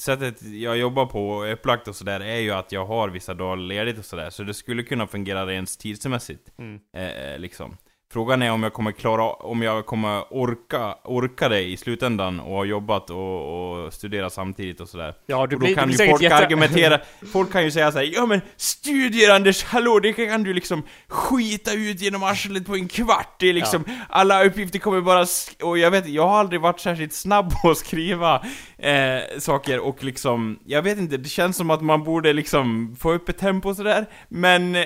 sättet 0.00 0.42
jag 0.42 0.76
jobbar 0.78 1.06
på 1.06 1.28
och 1.30 1.48
är 1.48 1.52
upplagt 1.52 1.88
och 1.88 1.96
sådär 1.96 2.20
är 2.20 2.36
ju 2.40 2.50
att 2.52 2.72
jag 2.72 2.86
har 2.86 3.08
vissa 3.08 3.34
dagar 3.34 3.56
ledigt 3.56 3.98
och 3.98 4.04
sådär, 4.04 4.30
så 4.30 4.42
det 4.42 4.54
skulle 4.54 4.82
kunna 4.82 5.06
fungera 5.06 5.46
rent 5.46 5.78
tidsmässigt. 5.78 6.42
Mm. 6.58 6.80
Eh, 6.96 7.32
eh, 7.32 7.38
liksom. 7.38 7.76
Frågan 8.12 8.42
är 8.42 8.50
om 8.50 8.62
jag 8.62 8.72
kommer 8.72 8.92
klara, 8.92 9.22
om 9.22 9.62
jag 9.62 9.86
kommer 9.86 10.24
orka, 10.30 10.94
orka 11.04 11.48
det 11.48 11.62
i 11.62 11.76
slutändan 11.76 12.40
och 12.40 12.56
ha 12.56 12.64
jobbat 12.64 13.10
och, 13.10 13.84
och 13.84 13.92
studera 13.92 14.30
samtidigt 14.30 14.80
och 14.80 14.88
sådär. 14.88 15.14
Ja, 15.26 15.36
du 15.36 15.42
Och 15.42 15.48
då 15.48 15.66
blir, 15.66 15.74
kan 15.74 15.88
du 15.88 15.92
ju 15.92 15.96
blir 15.96 16.06
folk 16.06 16.20
säkert 16.20 16.32
jätte... 16.32 16.44
argumentera, 16.44 17.00
folk 17.32 17.52
kan 17.52 17.64
ju 17.64 17.70
säga 17.70 17.92
såhär 17.92 18.10
Ja 18.14 18.26
men 18.26 18.40
studier 18.56 19.34
Anders, 19.34 19.64
hallå 19.64 20.00
det 20.00 20.12
kan 20.12 20.42
du 20.42 20.54
liksom 20.54 20.82
skita 21.08 21.72
ut 21.72 22.00
genom 22.00 22.22
arslet 22.22 22.66
på 22.66 22.74
en 22.74 22.88
kvart. 22.88 23.36
Det 23.38 23.46
är 23.46 23.52
liksom, 23.52 23.84
alla 24.08 24.44
uppgifter 24.44 24.78
kommer 24.78 25.00
bara, 25.00 25.26
och 25.62 25.78
jag 25.78 25.90
vet 25.90 26.08
jag 26.08 26.28
har 26.28 26.38
aldrig 26.38 26.60
varit 26.60 26.80
särskilt 26.80 27.12
snabb 27.12 27.52
på 27.62 27.70
att 27.70 27.78
skriva 27.78 28.44
eh, 28.78 29.38
saker 29.38 29.78
och 29.78 30.04
liksom, 30.04 30.58
jag 30.64 30.82
vet 30.82 30.98
inte, 30.98 31.16
det 31.16 31.28
känns 31.28 31.56
som 31.56 31.70
att 31.70 31.82
man 31.82 32.04
borde 32.04 32.32
liksom 32.32 32.96
få 33.00 33.12
upp 33.12 33.28
ett 33.28 33.38
tempo 33.38 33.68
och 33.68 33.76
sådär. 33.76 34.06
Men 34.28 34.76
eh, 34.76 34.84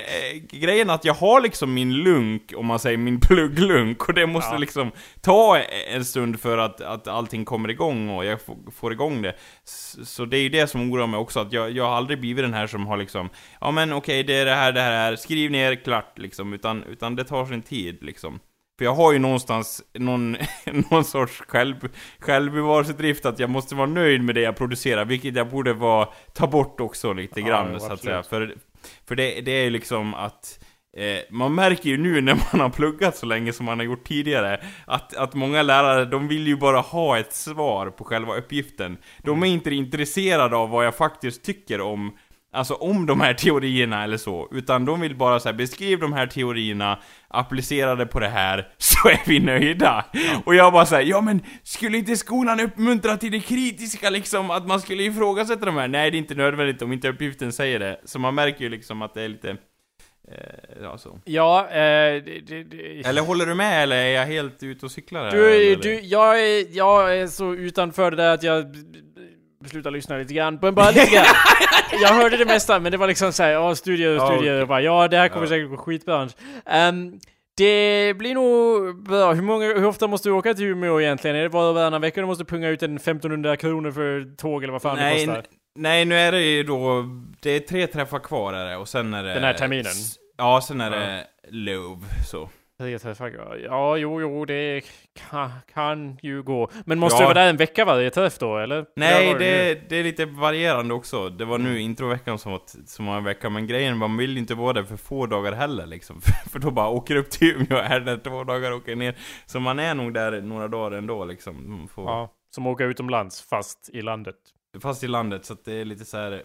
grejen 0.50 0.90
är 0.90 0.94
att 0.94 1.04
jag 1.04 1.14
har 1.14 1.40
liksom 1.40 1.74
min 1.74 1.94
lunk, 1.94 2.52
om 2.56 2.66
man 2.66 2.78
säger 2.78 2.96
min 2.98 3.09
plugglunk 3.20 4.08
och 4.08 4.14
det 4.14 4.26
måste 4.26 4.54
Ja. 4.54 4.58
liksom 4.58 4.90
ta 5.20 5.58
en 5.92 6.04
stund 6.04 6.40
för 6.40 6.58
att, 6.58 6.80
att 6.80 7.08
allting 7.08 7.44
kommer 7.44 7.70
igång 7.70 8.08
och 8.08 8.24
jag 8.24 8.38
får, 8.74 8.92
igång 8.92 9.22
det. 9.22 9.34
Så 10.04 10.24
det 10.24 10.36
är 10.38 10.42
ju 10.42 10.48
det 10.48 10.66
som 10.66 10.92
oroar 10.92 11.06
mig 11.06 11.18
också, 11.20 11.40
att 11.40 11.52
jag, 11.52 11.70
jag 11.70 11.84
har 11.84 11.96
aldrig 11.96 12.20
blivit 12.20 12.44
den 12.44 12.54
här 12.54 12.66
som 12.66 12.86
har 12.86 12.96
liksom 12.96 13.28
Ja 13.60 13.70
men 13.70 13.92
okej, 13.92 14.22
det 14.22 14.34
är 14.34 14.44
det 14.44 14.54
här, 14.54 14.72
det 14.72 14.80
här, 14.80 14.90
här, 14.92 15.16
skriv 15.16 15.50
ner, 15.50 15.74
klart 15.74 16.18
liksom, 16.18 16.52
utan, 16.52 16.82
utan 16.84 17.16
det 17.16 17.24
tar 17.24 17.46
sin 17.46 17.62
tid 17.62 17.98
liksom. 18.02 18.40
För 18.78 18.84
jag 18.84 18.94
har 18.94 19.12
ju 19.12 19.18
någonstans 19.18 19.82
någon, 19.94 20.36
någon 20.90 21.04
sorts 21.04 21.42
själv, 21.48 21.74
självbevarelsedrift 22.18 23.26
att 23.26 23.38
jag 23.38 23.50
måste 23.50 23.74
vara 23.74 23.86
nöjd 23.86 24.24
med 24.24 24.34
det 24.34 24.40
jag 24.40 24.56
producerar, 24.56 25.04
vilket 25.04 25.36
jag 25.36 25.48
borde 25.48 25.72
vara, 25.72 26.08
ta 26.34 26.46
bort 26.46 26.80
också 26.80 27.12
lite 27.12 27.40
Ja, 27.40 27.46
grann 27.46 27.70
jo, 27.72 27.78
så 27.78 27.86
att 27.86 27.92
absolut. 27.92 28.12
säga. 28.12 28.22
För, 28.22 28.54
för 29.08 29.16
det, 29.16 29.40
det 29.40 29.50
är 29.52 29.64
ju 29.64 29.70
liksom 29.70 30.14
att 30.14 30.64
Eh, 30.96 31.18
man 31.30 31.54
märker 31.54 31.90
ju 31.90 31.96
nu 31.96 32.20
när 32.20 32.34
man 32.34 32.60
har 32.60 32.70
pluggat 32.70 33.16
så 33.16 33.26
länge 33.26 33.52
som 33.52 33.66
man 33.66 33.78
har 33.78 33.86
gjort 33.86 34.08
tidigare 34.08 34.60
att, 34.86 35.16
att 35.16 35.34
många 35.34 35.62
lärare, 35.62 36.04
de 36.04 36.28
vill 36.28 36.46
ju 36.46 36.56
bara 36.56 36.80
ha 36.80 37.18
ett 37.18 37.32
svar 37.32 37.90
på 37.90 38.04
själva 38.04 38.36
uppgiften. 38.36 38.98
De 39.22 39.42
är 39.42 39.46
inte 39.46 39.74
intresserade 39.74 40.56
av 40.56 40.70
vad 40.70 40.86
jag 40.86 40.94
faktiskt 40.94 41.44
tycker 41.44 41.80
om 41.80 42.12
Alltså 42.52 42.74
om 42.74 43.06
de 43.06 43.20
här 43.20 43.34
teorierna 43.34 44.04
eller 44.04 44.16
så, 44.16 44.48
utan 44.50 44.84
de 44.84 45.00
vill 45.00 45.16
bara 45.16 45.40
säga 45.40 45.52
beskriv 45.52 45.98
de 45.98 46.12
här 46.12 46.26
teorierna, 46.26 46.98
applicerade 47.28 48.06
på 48.06 48.20
det 48.20 48.28
här, 48.28 48.68
så 48.78 49.08
är 49.08 49.20
vi 49.26 49.40
nöjda. 49.40 50.04
Och 50.44 50.54
jag 50.54 50.72
bara 50.72 50.86
säger 50.86 51.10
ja 51.10 51.20
men 51.20 51.40
skulle 51.62 51.98
inte 51.98 52.16
skolan 52.16 52.60
uppmuntra 52.60 53.16
till 53.16 53.32
det 53.32 53.40
kritiska 53.40 54.10
liksom, 54.10 54.50
att 54.50 54.66
man 54.66 54.80
skulle 54.80 55.02
ifrågasätta 55.02 55.64
de 55.64 55.76
här? 55.76 55.88
Nej 55.88 56.10
det 56.10 56.16
är 56.16 56.18
inte 56.18 56.34
nödvändigt 56.34 56.82
om 56.82 56.92
inte 56.92 57.08
uppgiften 57.08 57.52
säger 57.52 57.78
det. 57.78 58.00
Så 58.04 58.18
man 58.18 58.34
märker 58.34 58.60
ju 58.64 58.68
liksom 58.68 59.02
att 59.02 59.14
det 59.14 59.22
är 59.22 59.28
lite, 59.28 59.56
eh, 60.30 60.82
ja 60.82 60.98
så. 60.98 61.18
Ja, 61.24 61.68
eh, 61.70 61.76
det, 62.24 62.40
det, 62.46 62.62
det. 62.64 63.06
Eller 63.06 63.22
håller 63.22 63.46
du 63.46 63.54
med 63.54 63.82
eller 63.82 63.96
är 63.96 64.08
jag 64.14 64.26
helt 64.26 64.62
ute 64.62 64.86
och 64.86 64.92
cyklar 64.92 65.24
här? 65.24 65.30
Du, 65.30 65.54
eller? 65.54 65.82
du, 65.82 66.00
jag 66.00 66.40
är, 66.40 66.76
jag 66.76 67.18
är 67.18 67.26
så 67.26 67.54
utanför 67.54 68.10
det 68.10 68.16
där 68.16 68.34
att 68.34 68.42
jag 68.42 68.76
beslutar 69.64 69.90
lyssna 69.90 70.16
lite 70.16 70.34
grann, 70.34 70.58
men 70.62 70.74
bara 70.74 70.90
lite 70.90 71.10
grann. 71.14 71.24
Jag 72.02 72.08
hörde 72.08 72.36
det 72.36 72.44
mesta, 72.44 72.80
men 72.80 72.92
det 72.92 72.98
var 72.98 73.06
liksom 73.08 73.32
såhär, 73.32 73.50
ja 73.50 73.74
studier 73.74 74.08
och 74.08 74.14
Ja, 74.16 74.26
studier, 74.26 74.52
okej. 74.54 74.62
och 74.62 74.68
bara, 74.68 74.80
ja 74.82 75.08
det 75.08 75.16
här 75.16 75.28
kommer 75.28 75.46
Ja. 75.46 75.48
säkert 75.50 75.68
gå 75.70 75.76
skitbra. 75.76 76.22
Um, 76.88 77.20
det 77.56 78.14
blir 78.18 78.34
nog 78.34 79.02
bra. 79.02 79.32
Hur, 79.32 79.42
många, 79.42 79.66
hur 79.66 79.84
ofta 79.84 80.06
måste 80.06 80.28
du 80.28 80.32
åka 80.32 80.54
till 80.54 80.64
Umeå 80.64 81.00
egentligen? 81.00 81.36
Är 81.36 81.42
det 81.42 81.48
var 81.48 81.68
och 81.68 81.74
varannan 81.74 82.00
vecka 82.00 82.20
du 82.20 82.26
måste 82.26 82.44
punga 82.44 82.68
ut 82.68 82.82
en 82.82 82.96
1500 82.96 83.56
kronor 83.56 83.90
för 83.90 84.36
tåg 84.36 84.62
eller 84.62 84.72
vad 84.72 84.82
fan 84.82 84.96
det 84.96 85.02
nej, 85.02 85.26
kostar? 85.26 85.38
n- 85.38 85.44
nej, 85.78 86.04
nu 86.04 86.14
är 86.14 86.32
det 86.32 86.42
ju 86.42 86.62
då, 86.62 87.04
det 87.40 87.50
är 87.50 87.60
tre 87.60 87.86
träffar 87.86 88.18
kvar 88.18 88.52
är 88.52 88.70
det, 88.70 88.76
och 88.76 88.88
sen 88.88 89.14
är 89.14 89.22
det... 89.22 89.34
Den 89.34 89.44
här 89.44 89.54
terminen? 89.54 89.92
Ja, 90.40 90.60
sen 90.60 90.80
är 90.80 90.90
Ja. 90.90 90.98
det 90.98 91.26
love, 91.50 92.00
så. 92.26 92.48
Ja, 93.64 93.96
jo, 93.96 94.20
jo, 94.20 94.44
det 94.44 94.82
kan, 95.30 95.50
kan 95.74 96.18
ju 96.22 96.42
gå. 96.42 96.70
Men 96.86 96.98
måste 96.98 97.16
Ja. 97.16 97.20
du 97.20 97.24
vara 97.34 97.44
där 97.44 97.50
en 97.50 97.56
vecka 97.56 97.84
varje 97.84 98.10
träff 98.10 98.38
då, 98.38 98.58
eller? 98.58 98.86
Nej, 98.96 99.32
var 99.32 99.38
det, 99.38 99.88
det 99.88 99.96
är 99.96 100.04
lite 100.04 100.24
varierande 100.26 100.94
också. 100.94 101.28
Det 101.28 101.44
var 101.44 101.58
nu 101.58 101.80
introveckan 101.80 102.38
som 102.38 102.52
var, 102.52 103.06
var 103.06 103.16
en 103.16 103.24
vecka, 103.24 103.50
men 103.50 103.66
grejen 103.66 103.96
man 103.96 104.16
vill 104.16 104.32
ju 104.32 104.38
inte 104.38 104.54
vara 104.54 104.72
där 104.72 104.82
för 104.82 104.96
få 104.96 105.26
dagar 105.26 105.52
heller 105.52 105.86
liksom. 105.86 106.20
För 106.50 106.58
då 106.58 106.70
bara 106.70 106.88
åker 106.88 107.16
upp 107.16 107.30
till 107.30 107.48
Umeå, 107.56 107.78
är 107.78 108.00
där 108.00 108.16
två 108.16 108.44
dagar 108.44 108.70
och 108.70 108.76
åker 108.78 108.96
ner. 108.96 109.18
Så 109.46 109.60
man 109.60 109.78
är 109.78 109.94
nog 109.94 110.14
där 110.14 110.40
några 110.40 110.68
dagar 110.68 110.98
ändå 110.98 111.24
liksom. 111.24 111.88
Får, 111.94 112.04
Ja, 112.04 112.32
som 112.54 112.66
åker 112.66 112.84
utomlands, 112.84 113.42
fast 113.42 113.90
i 113.92 114.02
landet. 114.02 114.36
Fast 114.82 115.04
i 115.04 115.08
landet, 115.08 115.44
så 115.44 115.52
att 115.52 115.64
det 115.64 115.72
är 115.74 115.84
lite 115.84 116.04
så 116.04 116.16
här. 116.16 116.42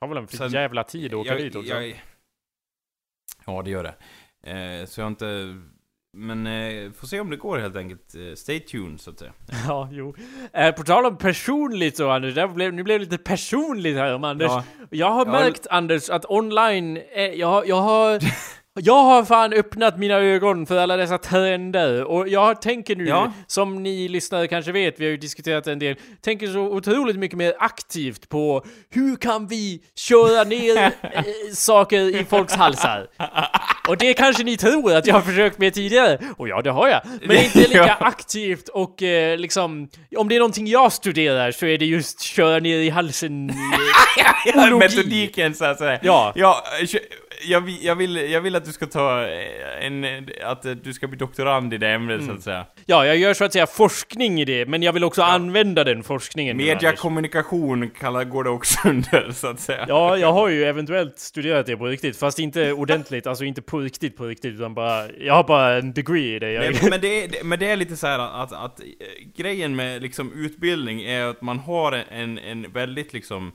Har 0.00 0.08
väl 0.08 0.18
en 0.18 0.26
för 0.28 0.48
jävla 0.48 0.84
tid 0.84 1.14
att 1.14 1.20
åka 1.20 1.30
jag, 1.30 1.38
dit 1.38 1.56
också. 1.56 1.74
jag, 1.74 2.02
Ja, 3.46 3.62
det 3.62 3.70
gör 3.70 3.82
det. 3.82 3.94
Eh, 4.50 4.86
så 4.86 5.00
jag 5.00 5.04
har 5.04 5.10
inte... 5.10 5.56
Men 6.16 6.46
eh, 6.46 6.92
får 6.92 7.06
se 7.06 7.20
om 7.20 7.30
det 7.30 7.36
går 7.36 7.58
helt 7.58 7.76
enkelt. 7.76 8.14
Eh, 8.14 8.34
stay 8.34 8.60
tuned, 8.60 9.00
så 9.00 9.10
att 9.10 9.18
säga. 9.18 9.32
Ja, 9.66 9.88
jo. 9.92 10.14
Eh, 10.52 10.74
på 10.74 10.82
tal 10.82 11.06
om 11.06 11.16
personligt 11.18 11.96
så 11.96 12.10
Anders, 12.10 12.34
det 12.34 12.48
blev, 12.48 12.74
nu 12.74 12.82
blev 12.82 12.98
det 12.98 13.04
lite 13.04 13.18
personligt 13.24 13.96
här 13.96 14.14
om 14.14 14.24
Anders. 14.24 14.48
Ja, 14.50 14.64
Jag 14.90 15.10
har 15.10 15.26
Ja, 15.26 15.32
märkt 15.32 15.66
Anders 15.70 16.10
att 16.10 16.24
online, 16.30 16.96
eh, 16.96 17.22
jag, 17.22 17.68
jag 17.68 17.80
har... 17.80 18.18
Jag 18.80 19.02
har 19.02 19.24
fan 19.24 19.52
öppnat 19.52 19.98
mina 19.98 20.14
ögon 20.14 20.66
för 20.66 20.76
alla 20.78 20.96
dessa 20.96 21.18
trender 21.18 22.04
och 22.04 22.28
jag 22.28 22.62
tänker 22.62 22.96
nu, 22.96 23.06
Ja. 23.06 23.32
som 23.46 23.82
ni 23.82 24.08
lyssnare 24.08 24.48
kanske 24.48 24.72
vet, 24.72 25.00
vi 25.00 25.04
har 25.04 25.10
ju 25.10 25.16
diskuterat 25.16 25.66
en 25.66 25.78
del, 25.78 25.96
tänker 26.20 26.46
så 26.46 26.58
otroligt 26.60 27.16
mycket 27.16 27.38
mer 27.38 27.54
aktivt 27.58 28.28
på 28.28 28.64
hur 28.90 29.16
kan 29.16 29.46
vi 29.46 29.80
köra 29.94 30.44
ner 30.44 30.76
eh, 31.02 31.22
saker 31.54 32.16
i 32.20 32.24
folks 32.24 32.54
halsar? 32.54 33.06
Och 33.88 33.96
det 33.96 34.14
kanske 34.14 34.44
ni 34.44 34.56
tror 34.56 34.94
att 34.96 35.06
jag 35.06 35.14
har 35.14 35.22
försökt 35.22 35.58
med 35.58 35.74
tidigare, 35.74 36.18
och 36.36 36.48
ja 36.48 36.62
det 36.62 36.70
har 36.70 36.88
jag, 36.88 37.00
men 37.26 37.36
inte 37.36 37.58
lika 37.68 37.94
aktivt 37.94 38.68
och 38.68 39.02
eh, 39.02 39.38
liksom, 39.38 39.88
om 40.16 40.28
det 40.28 40.34
är 40.34 40.38
någonting 40.38 40.66
jag 40.66 40.92
studerar 40.92 41.50
så 41.52 41.66
är 41.66 41.78
det 41.78 41.86
just 41.86 42.20
köra 42.20 42.58
ner 42.58 42.76
i 42.78 42.90
halsen 42.90 43.50
Ologi. 44.54 44.74
metodiken 44.78 45.54
så 45.54 45.64
att 45.64 45.78
säga. 45.78 45.98
Ja. 46.02 46.32
ja 46.36 46.64
jag, 47.48 47.60
vill- 47.60 47.84
jag, 47.84 47.96
vill, 47.96 48.16
jag 48.16 48.40
vill 48.40 48.56
att 48.56 48.64
du 48.64 48.72
ska 48.72 48.86
ta 48.86 49.22
eh, 49.26 49.86
en... 49.86 50.06
Att 50.44 50.64
eh, 50.64 50.72
du 50.72 50.92
ska 50.92 51.06
bli 51.08 51.18
doktorand 51.18 51.74
i 51.74 51.78
det 51.78 51.88
ämnet, 51.88 52.20
Mm. 52.20 52.26
så 52.28 52.32
att 52.34 52.42
säga. 52.42 52.66
Ja, 52.86 53.06
jag 53.06 53.16
gör 53.16 53.34
så 53.34 53.44
att 53.44 53.52
säga 53.52 53.66
forskning 53.66 54.40
i 54.40 54.44
det, 54.44 54.66
men 54.66 54.82
jag 54.82 54.92
vill 54.92 55.04
också 55.04 55.22
använda 55.22 55.84
den 55.84 56.02
forskningen. 56.02 56.56
Mediakommunikation 56.56 57.90
kallar, 57.90 58.24
går 58.24 58.44
det 58.44 58.50
också 58.50 58.78
under, 58.88 59.32
så 59.32 59.46
att 59.46 59.60
säga. 59.60 59.84
Ja, 59.88 60.16
jag 60.16 60.32
har 60.32 60.48
ju 60.48 60.64
eventuellt 60.64 61.18
studerat 61.18 61.66
det 61.66 61.76
på 61.76 61.86
riktigt, 61.86 62.16
fast 62.16 62.38
inte 62.38 62.72
ordentligt, 62.72 63.26
alltså 63.26 63.44
inte 63.44 63.62
på 63.62 63.78
riktigt 63.78 64.16
på 64.16 64.24
riktigt, 64.26 64.54
utan 64.54 64.74
bara, 64.74 65.12
jag 65.12 65.34
har 65.34 65.44
bara 65.44 65.74
en 65.74 65.92
degree 65.92 66.36
i 66.36 66.38
det. 66.38 66.52
Jag, 66.52 66.72
Nej, 66.72 66.90
men, 66.90 67.00
det 67.00 67.24
är, 67.24 67.44
men 67.44 67.58
det 67.58 67.70
är 67.70 67.76
lite 67.76 67.96
så 67.96 68.06
här 68.06 68.18
att, 68.18 68.52
att 68.52 68.80
eh, 68.80 68.86
grejen 69.36 69.76
med 69.76 70.02
liksom 70.02 70.32
utbildning 70.32 71.02
är 71.02 71.26
att 71.26 71.42
man 71.42 71.58
har 71.58 71.92
en, 72.10 72.38
en 72.38 72.72
väldigt 72.72 73.12
liksom 73.12 73.52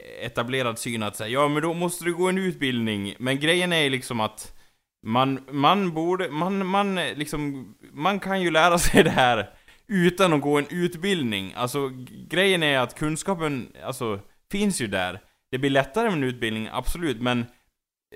etablerad 0.00 0.78
syn 0.78 1.02
att 1.02 1.16
säga 1.16 1.28
ja 1.28 1.48
men 1.48 1.62
då 1.62 1.74
måste 1.74 2.04
du 2.04 2.14
gå 2.14 2.28
en 2.28 2.38
utbildning. 2.38 3.14
Men 3.18 3.40
grejen 3.40 3.72
är 3.72 3.80
ju 3.80 3.90
liksom 3.90 4.20
att 4.20 4.54
man, 5.02 5.44
man 5.50 5.94
borde, 5.94 6.30
man, 6.30 6.66
man 6.66 6.94
liksom, 6.94 7.74
man 7.92 8.20
kan 8.20 8.42
ju 8.42 8.50
lära 8.50 8.78
sig 8.78 9.04
det 9.04 9.10
här 9.10 9.50
utan 9.86 10.32
att 10.32 10.40
gå 10.40 10.58
en 10.58 10.66
utbildning. 10.70 11.52
Alltså 11.56 11.90
grejen 12.28 12.62
är 12.62 12.78
att 12.78 12.94
kunskapen, 12.94 13.72
alltså, 13.84 14.20
finns 14.50 14.80
ju 14.80 14.86
där. 14.86 15.20
Det 15.50 15.58
blir 15.58 15.70
lättare 15.70 16.04
med 16.04 16.16
en 16.16 16.24
utbildning, 16.24 16.68
absolut, 16.72 17.20
men 17.20 17.46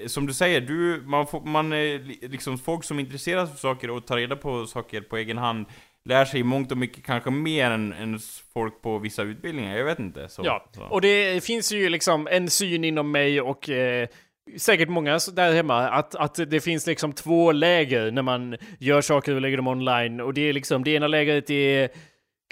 eh, 0.01 0.07
som 0.07 0.27
du 0.27 0.35
säger, 0.35 0.61
du, 0.61 1.03
man 1.07 1.27
får, 1.27 1.41
man 1.41 1.73
är 1.73 2.29
liksom 2.29 2.59
folk 2.59 2.85
som 2.85 2.99
intresserar 2.99 3.47
sig 3.47 3.55
för 3.55 3.61
saker 3.61 3.91
och 3.91 4.07
tar 4.07 4.17
reda 4.17 4.37
på 4.37 4.67
saker 4.67 5.01
på 5.01 5.17
egen 5.17 5.39
hand 5.39 5.67
lär 6.09 6.25
sig 6.25 6.43
mångt 6.43 6.73
och 6.73 6.79
mycket 6.79 7.05
kanske 7.05 7.31
mer 7.31 7.71
än, 7.71 7.93
än 7.93 8.19
folk 8.55 8.83
på 8.83 8.99
vissa 8.99 9.23
utbildningar, 9.23 9.77
jag 9.77 9.85
vet 9.85 9.99
inte. 9.99 10.29
Så, 10.29 10.43
ja, 10.45 10.65
så. 10.75 10.83
och 10.83 11.01
det 11.01 11.45
finns 11.45 11.73
ju 11.73 11.89
liksom 11.89 12.29
en 12.31 12.51
syn 12.51 12.85
inom 12.85 13.11
mig 13.11 13.41
och 13.41 13.69
eh, 13.69 14.09
säkert 14.57 14.89
många 14.89 15.19
där 15.33 15.55
hemma, 15.55 15.89
att, 15.89 16.15
att 16.15 16.51
det 16.51 16.61
finns 16.61 16.87
liksom 16.87 17.13
två 17.13 17.53
läger 17.53 18.11
när 18.11 18.23
man 18.23 18.57
gör 18.79 19.01
saker 19.01 19.35
och 19.35 19.41
lägger 19.41 19.57
dem 19.57 19.67
online. 19.67 20.21
Och 20.21 20.35
det 20.35 20.49
är 20.49 20.53
liksom, 20.53 20.85
det 20.85 20.91
ena 20.91 21.07
lägret 21.07 21.51
är 21.51 21.89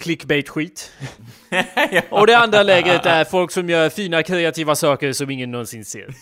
clickbait-skit. 0.03 0.91
ja. 1.91 2.01
Och 2.09 2.27
det 2.27 2.37
andra 2.37 2.63
lägret 2.63 3.05
är 3.05 3.25
folk 3.25 3.51
som 3.51 3.69
gör 3.69 3.89
fina 3.89 4.23
kreativa 4.23 4.75
saker 4.75 5.13
som 5.13 5.29
ingen 5.29 5.51
någonsin 5.51 5.85
ser. 5.85 6.07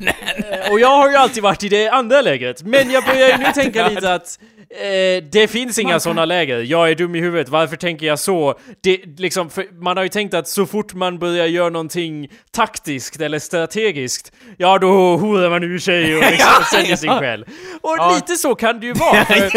Eh, 0.00 0.72
Och 0.72 0.80
jag 0.80 0.88
har 0.88 1.10
ju 1.10 1.16
alltid 1.16 1.42
varit 1.42 1.64
i 1.64 1.68
det 1.68 1.88
andra 1.88 2.20
lägret, 2.20 2.62
men 2.62 2.90
jag 2.90 3.04
börjar 3.04 3.28
ju 3.28 3.36
nu 3.36 3.52
tänka 3.54 3.88
lite 3.88 4.14
att 4.14 4.38
eh, 4.80 5.24
det 5.32 5.48
finns 5.50 5.78
inga 5.78 6.00
sådana 6.00 6.24
läger. 6.24 6.58
Jag 6.58 6.90
är 6.90 6.94
dum 6.94 7.14
i 7.14 7.20
huvudet, 7.20 7.48
varför 7.48 7.76
tänker 7.76 8.06
jag 8.06 8.18
så? 8.18 8.54
Det, 8.82 9.18
liksom, 9.18 9.50
man 9.80 9.96
har 9.96 10.04
ju 10.04 10.08
tänkt 10.08 10.34
att 10.34 10.48
så 10.48 10.66
fort 10.66 10.94
man 10.94 11.18
börjar 11.18 11.46
göra 11.46 11.68
någonting 11.68 12.28
taktiskt 12.50 13.20
eller 13.20 13.38
strategiskt, 13.38 14.32
ja 14.56 14.78
då 14.78 15.16
horar 15.16 15.50
man 15.50 15.62
ur 15.64 15.78
sig 15.78 16.16
och 16.16 16.22
liksom 16.30 16.64
säljer 16.72 16.96
sin 16.96 17.10
själ. 17.10 17.42
Och 17.80 17.96
Ja. 17.98 18.12
lite 18.14 18.36
så 18.36 18.54
kan 18.54 18.80
det 18.80 18.86
ju 18.86 18.92
vara. 18.92 19.24
För 19.24 19.50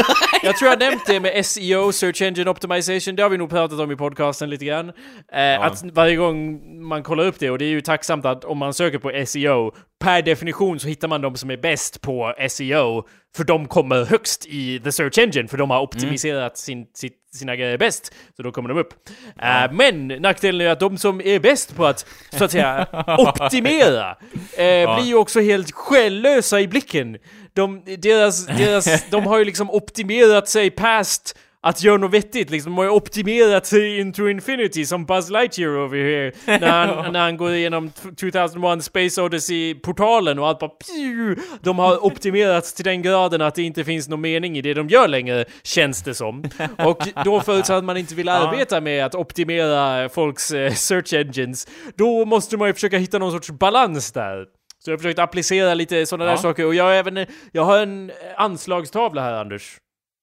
jag 0.43 0.57
tror 0.57 0.69
jag 0.69 0.79
nämnt 0.79 1.05
det 1.07 1.19
med 1.19 1.45
SEO, 1.45 1.91
Search 1.91 2.21
Engine 2.21 2.49
Optimization, 2.49 3.15
det 3.15 3.23
har 3.23 3.29
vi 3.29 3.37
nog 3.37 3.49
pratat 3.49 3.79
om 3.79 3.91
i 3.91 3.95
podcasten 3.95 4.49
lite 4.49 4.65
grann. 4.65 4.91
Eh, 5.33 5.61
Att 5.61 5.83
varje 5.93 6.15
gång 6.15 6.61
man 6.87 7.03
kollar 7.03 7.25
upp 7.25 7.39
det, 7.39 7.49
och 7.49 7.57
det 7.57 7.65
är 7.65 7.69
ju 7.69 7.81
tacksamt 7.81 8.25
att 8.25 8.45
om 8.45 8.57
man 8.57 8.73
söker 8.73 8.97
på 8.99 9.25
SEO, 9.25 9.71
per 10.03 10.21
definition 10.21 10.79
så 10.79 10.87
hittar 10.87 11.07
man 11.07 11.21
de 11.21 11.35
som 11.35 11.49
är 11.51 11.57
bäst 11.57 12.01
på 12.01 12.33
SEO, 12.49 13.03
för 13.35 13.43
de 13.43 13.67
kommer 13.67 14.05
högst 14.05 14.45
i 14.45 14.79
the 14.79 14.91
search 14.91 15.17
engine, 15.17 15.47
för 15.47 15.57
de 15.57 15.69
har 15.69 15.81
optimiserat 15.81 16.57
sin, 16.57 16.85
sitt, 16.93 17.13
sina 17.33 17.55
grejer 17.55 17.77
bäst, 17.77 18.13
så 18.37 18.43
då 18.43 18.51
kommer 18.51 18.69
de 18.69 18.77
upp. 18.77 18.93
Eh, 19.41 19.71
men 19.71 20.07
nackdelen 20.07 20.67
är 20.67 20.71
att 20.71 20.79
de 20.79 20.97
som 20.97 21.21
är 21.21 21.39
bäst 21.39 21.75
på 21.75 21.85
att, 21.85 22.05
så 22.29 22.43
att 22.43 22.51
säga, 22.51 22.87
optimera, 23.17 24.17
eh, 24.57 24.95
blir 24.95 25.05
ju 25.05 25.15
också 25.15 25.39
helt 25.39 25.71
själlösa 25.71 26.61
i 26.61 26.67
blicken. 26.67 27.17
De, 27.53 27.83
deras, 27.97 28.45
deras, 28.45 29.05
de 29.09 29.25
har 29.25 29.37
ju 29.37 29.45
liksom 29.45 29.69
optimerat 29.69 30.49
sig 30.49 30.69
past 30.69 31.37
att 31.65 31.83
göra 31.83 31.97
något 31.97 32.13
vettigt 32.13 32.49
liksom. 32.49 32.71
De 32.71 32.77
har 32.77 32.85
ju 32.85 32.89
optimerat 32.91 33.65
sig 33.65 33.99
into 33.99 34.29
infinity 34.29 34.85
som 34.85 35.05
Buzz 35.05 35.29
Lightyear 35.29 35.85
over 35.85 35.97
here. 35.97 36.31
När 36.59 36.67
han, 36.85 37.13
när 37.13 37.19
han 37.19 37.37
går 37.37 37.53
igenom 37.53 37.91
2001 38.19 38.83
Space 38.83 39.21
Odyssey-portalen 39.21 40.39
och 40.39 40.47
allt 40.47 40.59
bara 40.59 40.69
pju, 40.69 41.35
De 41.61 41.79
har 41.79 42.05
optimerats 42.05 42.73
till 42.73 42.85
den 42.85 43.01
graden 43.01 43.41
att 43.41 43.55
det 43.55 43.63
inte 43.63 43.83
finns 43.83 44.07
någon 44.07 44.21
mening 44.21 44.57
i 44.57 44.61
det 44.61 44.73
de 44.73 44.89
gör 44.89 45.07
längre, 45.07 45.45
känns 45.63 46.03
det 46.03 46.13
som. 46.13 46.43
Och 46.77 47.07
då 47.25 47.41
förutsatt 47.41 47.77
att 47.77 47.83
man 47.83 47.97
inte 47.97 48.15
vill 48.15 48.29
arbeta 48.29 48.81
med 48.81 49.05
att 49.05 49.15
optimera 49.15 50.09
folks 50.09 50.51
eh, 50.51 50.71
search 50.73 51.13
engines, 51.13 51.67
då 51.95 52.25
måste 52.25 52.57
man 52.57 52.67
ju 52.67 52.73
försöka 52.73 52.97
hitta 52.97 53.19
någon 53.19 53.31
sorts 53.31 53.51
balans 53.51 54.11
där. 54.11 54.45
Så 54.79 54.91
jag 54.91 54.93
har 54.93 54.97
försökt 54.97 55.19
applicera 55.19 55.73
lite 55.73 56.05
sådana 56.05 56.25
Ja. 56.25 56.35
där 56.35 56.37
saker 56.41 56.65
och 56.65 56.75
jag 56.75 56.83
har 56.83 56.91
även, 56.91 57.25
jag 57.51 57.63
har 57.63 57.77
en 57.77 58.11
anslagstavla 58.37 59.21
här 59.21 59.33
Anders. 59.33 59.77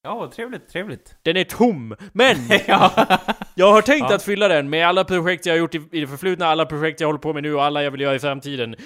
Ja, 0.05 0.31
trevligt, 0.35 0.69
trevligt. 0.69 1.15
Den 1.23 1.37
är 1.37 1.45
tom, 1.45 1.97
men 2.13 2.37
ja. 2.67 2.91
jag 3.55 3.73
har 3.73 3.83
tänkt 3.83 4.07
Ja. 4.11 4.17
att 4.17 4.23
fylla 4.23 4.49
den 4.49 4.71
med 4.71 4.89
alla 4.89 5.05
projekt 5.05 5.47
jag 5.47 5.53
har 5.53 5.59
gjort 5.59 5.75
i, 5.75 5.83
i 5.93 6.01
det 6.01 6.07
förflutna, 6.07 6.47
alla 6.47 6.67
projekt 6.67 7.01
jag 7.01 7.09
håller 7.09 7.19
på 7.19 7.33
med 7.33 7.43
nu 7.43 7.55
och 7.55 7.65
alla 7.65 7.83
jag 7.83 7.91
vill 7.91 8.01
göra 8.01 8.15
i 8.15 8.19
framtiden. 8.19 8.77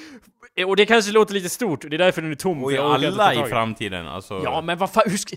Och 0.66 0.76
det 0.76 0.86
kanske 0.86 1.12
låter 1.12 1.34
lite 1.34 1.48
stort, 1.48 1.80
det 1.90 1.96
är 1.96 1.98
därför 1.98 2.22
den 2.22 2.30
är 2.30 2.34
tom. 2.34 2.64
Och 2.64 2.72
i 2.72 2.78
alla 2.78 3.34
i 3.34 3.44
framtiden, 3.44 4.06
alltså. 4.08 4.40
Ja, 4.44 4.60
men 4.60 4.78
vad 4.78 4.90
fan, 4.90 5.02
hur 5.06 5.16
ska... 5.16 5.36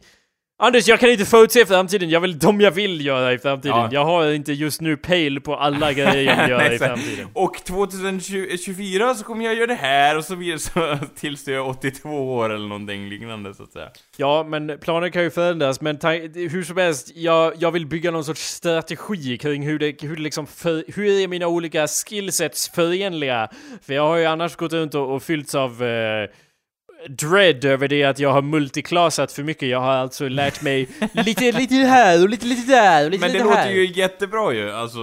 Anders, 0.61 0.87
jag 0.87 0.99
kan 0.99 1.09
inte 1.09 1.25
förutse 1.25 1.65
framtiden, 1.65 2.09
jag 2.09 2.19
vill 2.19 2.39
de 2.39 2.61
jag 2.61 2.71
vill 2.71 3.05
göra 3.05 3.33
i 3.33 3.39
framtiden. 3.39 3.77
Ja. 3.77 3.89
Jag 3.91 4.05
har 4.05 4.31
inte 4.31 4.53
just 4.53 4.81
nu 4.81 4.97
pejl 4.97 5.41
på 5.41 5.55
alla 5.55 5.93
grejer 5.93 6.23
jag 6.23 6.41
vill 6.41 6.49
göra 6.49 6.63
Nej, 6.63 6.75
i 6.75 6.79
framtiden. 6.79 7.27
Och 7.33 7.63
2024 7.63 9.15
så 9.15 9.23
kommer 9.23 9.45
jag 9.45 9.55
göra 9.55 9.67
det 9.67 9.73
här 9.73 10.17
och 10.17 10.25
så 10.25 10.35
vidare 10.35 10.59
så, 10.59 10.97
tills 11.15 11.47
jag 11.47 11.57
är 11.57 11.69
82 11.69 12.09
år 12.09 12.49
eller 12.49 12.67
någonting 12.67 13.09
liknande 13.09 13.53
så 13.53 13.63
att 13.63 13.71
säga. 13.71 13.89
Ja, 14.17 14.45
men 14.49 14.79
planer 14.79 15.09
kan 15.09 15.23
ju 15.23 15.29
förändras, 15.29 15.81
men 15.81 15.97
hur 16.33 16.63
som 16.63 16.77
helst, 16.77 17.11
jag, 17.15 17.53
jag 17.57 17.71
vill 17.71 17.87
bygga 17.87 18.11
någon 18.11 18.23
sorts 18.23 18.41
strategi 18.41 19.37
kring 19.37 19.63
hur 19.65 19.79
det, 19.79 20.01
hur 20.01 20.15
det 20.15 20.21
liksom, 20.21 20.47
för, 20.47 20.83
hur 20.95 21.05
är 21.05 21.27
mina 21.27 21.47
olika 21.47 21.87
skillsets 21.87 22.69
förenliga? 22.69 23.49
För 23.81 23.93
jag 23.93 24.07
har 24.07 24.17
ju 24.17 24.25
annars 24.25 24.55
gått 24.55 24.73
runt 24.73 24.95
och, 24.95 25.15
och 25.15 25.23
fyllts 25.23 25.55
av 25.55 25.83
eh, 25.83 26.29
dread 27.07 27.65
över 27.65 27.87
det 27.87 28.03
att 28.03 28.19
jag 28.19 28.29
har 28.31 28.41
multiklassat 28.41 29.31
för 29.31 29.43
mycket. 29.43 29.69
Jag 29.69 29.79
har 29.79 29.91
alltså 29.93 30.27
lärt 30.27 30.61
mig 30.61 30.87
lite, 31.13 31.51
lite 31.51 31.75
här 31.75 32.23
och 32.23 32.29
lite, 32.29 32.45
lite 32.45 32.71
där 32.71 33.05
och 33.05 33.11
lite, 33.11 33.21
Men 33.21 33.29
det 33.31 33.33
lite 33.33 33.45
låter 33.45 33.57
här. 33.57 33.71
ju 33.71 33.85
jättebra 33.85 34.53
ju, 34.53 34.71
alltså, 34.71 34.99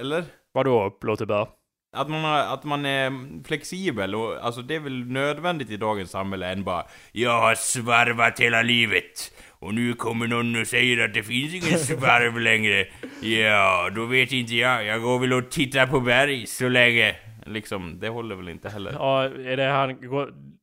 eller? 0.00 0.24
Vadå, 0.52 0.98
låter 1.02 1.26
bra? 1.26 1.48
Att 1.96 2.08
man, 2.10 2.24
har, 2.24 2.38
att 2.38 2.64
man 2.64 2.86
är 2.86 3.12
flexibel 3.46 4.14
och 4.14 4.44
alltså 4.44 4.62
det 4.62 4.74
är 4.74 4.80
väl 4.80 5.06
nödvändigt 5.06 5.70
i 5.70 5.76
dagens 5.76 6.10
samhälle 6.10 6.52
än 6.52 6.64
bara 6.64 6.84
Jag 7.12 7.40
har 7.40 7.54
svarvat 7.54 8.40
hela 8.40 8.62
livet 8.62 9.32
och 9.48 9.74
nu 9.74 9.92
kommer 9.92 10.26
någon 10.26 10.60
och 10.60 10.66
säger 10.66 11.04
att 11.04 11.14
det 11.14 11.22
finns 11.22 11.54
ingen 11.54 11.78
svarv 12.00 12.40
längre. 12.40 12.86
Ja, 13.22 13.90
då 13.94 14.04
vet 14.06 14.32
inte 14.32 14.54
jag. 14.54 14.84
Jag 14.84 15.02
går 15.02 15.18
väl 15.18 15.32
och 15.32 15.50
tittar 15.50 15.86
på 15.86 16.00
berg 16.00 16.46
så 16.46 16.68
länge. 16.68 17.16
Liksom, 17.46 17.98
det 18.00 18.08
håller 18.08 18.34
väl 18.36 18.48
inte 18.48 18.68
heller. 18.68 18.92
Ja, 18.92 19.24
är 19.24 19.56
det 19.56 19.64
han, 19.64 19.96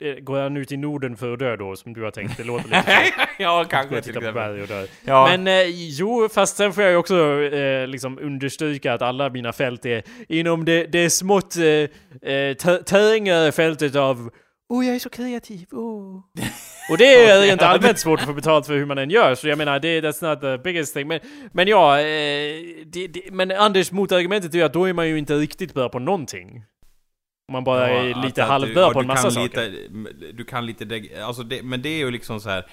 går, 0.02 0.08
eh, 0.08 0.16
går 0.16 0.40
han 0.40 0.58
ut 0.58 0.72
i 0.72 0.78
Norden 0.78 1.18
för 1.18 1.34
att 1.34 1.40
dö 1.40 1.56
då, 1.56 1.76
som 1.76 1.94
du 1.94 2.04
har 2.04 2.12
tänkt? 2.12 2.38
Det 2.38 2.44
låter 2.44 2.66
lite 2.66 2.84
så. 3.18 3.22
ja, 3.38 3.66
kanske 3.70 4.02
till 4.02 4.14
på 4.14 4.20
exempel. 4.20 4.62
och. 4.62 4.88
Ja. 5.06 5.28
Men 5.30 5.48
eh, 5.48 5.64
jo, 5.70 6.30
fast 6.34 6.58
sen 6.58 6.74
får 6.74 6.84
jag 6.84 6.92
ju 6.92 6.98
också 6.98 7.42
eh, 7.42 7.88
liksom 7.88 8.20
understryka 8.20 8.94
att 8.94 9.02
alla 9.02 9.30
mina 9.30 9.54
fält 9.54 9.86
är 9.86 10.04
inom 10.30 10.66
det, 10.66 10.86
det 10.86 11.10
smått 11.10 11.58
eh, 11.58 12.32
eh, 12.32 12.54
täringare 12.86 13.52
fältet 13.52 13.96
av 13.96 14.30
Åh, 14.74 14.86
jag 14.86 14.96
är 14.96 15.00
så 15.00 15.10
kreativ, 15.10 15.68
åh. 15.72 16.20
Och 16.90 16.98
det 16.98 17.26
är 17.26 17.42
rent 17.48 17.62
allmänt 17.62 18.00
svårt 18.00 18.20
att 18.20 18.26
få 18.26 18.34
betalt 18.34 18.68
för 18.68 18.74
hur 18.74 18.86
man 18.86 18.98
än 18.98 19.10
gör, 19.10 19.36
så 19.36 19.48
jag 19.48 19.58
menar, 19.58 19.80
det, 19.80 20.02
that's 20.02 20.30
not 20.30 20.42
the 20.42 20.58
biggest 20.58 20.94
thing. 20.94 21.08
Men, 21.08 21.20
men 21.52 21.68
ja, 21.68 22.00
eh, 22.00 22.06
det, 22.86 23.08
det, 23.08 23.22
men 23.32 23.52
Anders 23.52 23.92
motargumentet 23.92 24.54
är 24.54 24.58
ju 24.58 24.64
att 24.64 24.74
då 24.74 24.86
är 24.86 24.94
man 24.94 25.10
ju 25.10 25.18
inte 25.18 25.34
riktigt 25.34 25.74
bra 25.74 25.90
på 25.90 26.00
någonting. 26.00 26.64
Om 27.48 27.54
man 27.54 27.64
bara 27.64 27.90
Ja, 27.92 28.04
är 28.04 28.14
lite 28.26 28.42
du- 28.68 28.74
ja, 28.82 28.94
på 28.94 29.00
en 29.00 29.08
massa 29.08 29.32
saker. 29.32 29.70
Lite, 29.70 30.32
du 30.32 30.44
kan 30.46 30.66
lite, 30.66 31.10
alltså 31.26 31.44
det, 31.44 31.64
men 31.64 31.82
det 31.82 31.90
är 31.90 31.98
ju 31.98 32.12
liksom 32.12 32.40
så 32.40 32.50
här. 32.50 32.66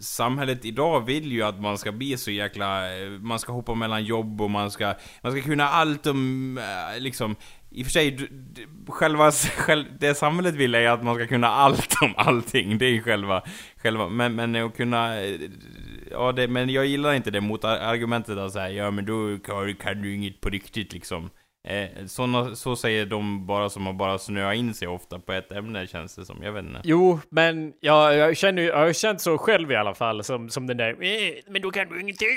Samhället 0.00 0.64
idag 0.64 1.00
vill 1.06 1.32
ju 1.32 1.42
att 1.42 1.60
man 1.60 1.78
ska 1.78 1.92
bli 1.92 2.16
så 2.16 2.30
jäkla, 2.30 2.80
man 3.20 3.38
ska 3.38 3.52
hoppa 3.52 3.74
mellan 3.74 4.04
jobb 4.04 4.40
och 4.40 4.50
man 4.50 4.70
ska, 4.70 4.94
man 5.22 5.32
ska 5.32 5.40
kunna 5.42 5.68
allt 5.68 6.06
om, 6.06 6.58
eh, 6.58 7.00
liksom, 7.00 7.36
i 7.70 7.82
och 7.82 7.86
för 7.86 7.92
sig, 7.92 8.10
du- 8.10 8.28
du- 8.30 8.66
själva, 8.88 9.32
själv, 9.32 9.84
det 10.00 10.14
samhället 10.14 10.54
vill 10.54 10.74
är 10.74 10.88
att 10.88 11.04
man 11.04 11.14
ska 11.14 11.26
kunna 11.26 11.46
allt 11.48 11.94
om 12.02 12.14
allting, 12.16 12.78
det 12.78 12.86
är 12.86 12.90
ju 12.90 13.02
själva, 13.02 13.42
själva, 13.76 14.08
men, 14.08 14.34
men 14.34 14.56
att 14.56 14.76
kunna, 14.76 15.14
ja 16.10 16.32
det, 16.32 16.48
men 16.48 16.70
jag 16.70 16.86
gillar 16.86 17.12
inte 17.14 17.30
det 17.30 17.40
mot 17.40 17.64
argumentet 17.64 18.38
att 18.38 18.52
säga 18.52 18.70
ja 18.70 18.90
men 18.90 19.06
då 19.06 19.38
kan, 19.44 19.74
kan 19.74 20.02
du 20.02 20.14
inget 20.14 20.40
på 20.40 20.48
riktigt 20.48 20.92
liksom. 20.92 21.30
Eh, 21.68 22.06
såna, 22.06 22.54
så 22.54 22.76
säger 22.76 23.06
de 23.06 23.46
bara 23.46 23.68
som 23.68 23.86
har 23.86 23.92
bara 23.92 24.18
snöat 24.18 24.54
in 24.56 24.74
sig 24.74 24.88
ofta 24.88 25.18
på 25.18 25.32
ett 25.32 25.52
ämne 25.52 25.86
känns 25.86 26.16
det 26.16 26.24
som, 26.24 26.42
jag 26.42 26.52
vet 26.52 26.64
inte. 26.64 26.80
Jo, 26.84 27.20
men 27.30 27.72
ja, 27.80 28.12
jag 28.12 28.36
känner 28.36 28.62
jag 28.62 28.76
har 28.78 28.92
känt 28.92 29.20
så 29.20 29.38
själv 29.38 29.72
i 29.72 29.76
alla 29.76 29.94
fall, 29.94 30.24
som, 30.24 30.50
som 30.50 30.66
den 30.66 30.76
där 30.76 30.88
"Eh, 30.90 31.32
Men 31.48 31.62
då 31.62 31.70
kan 31.70 31.88
du 31.88 32.00
ingenting. 32.00 32.28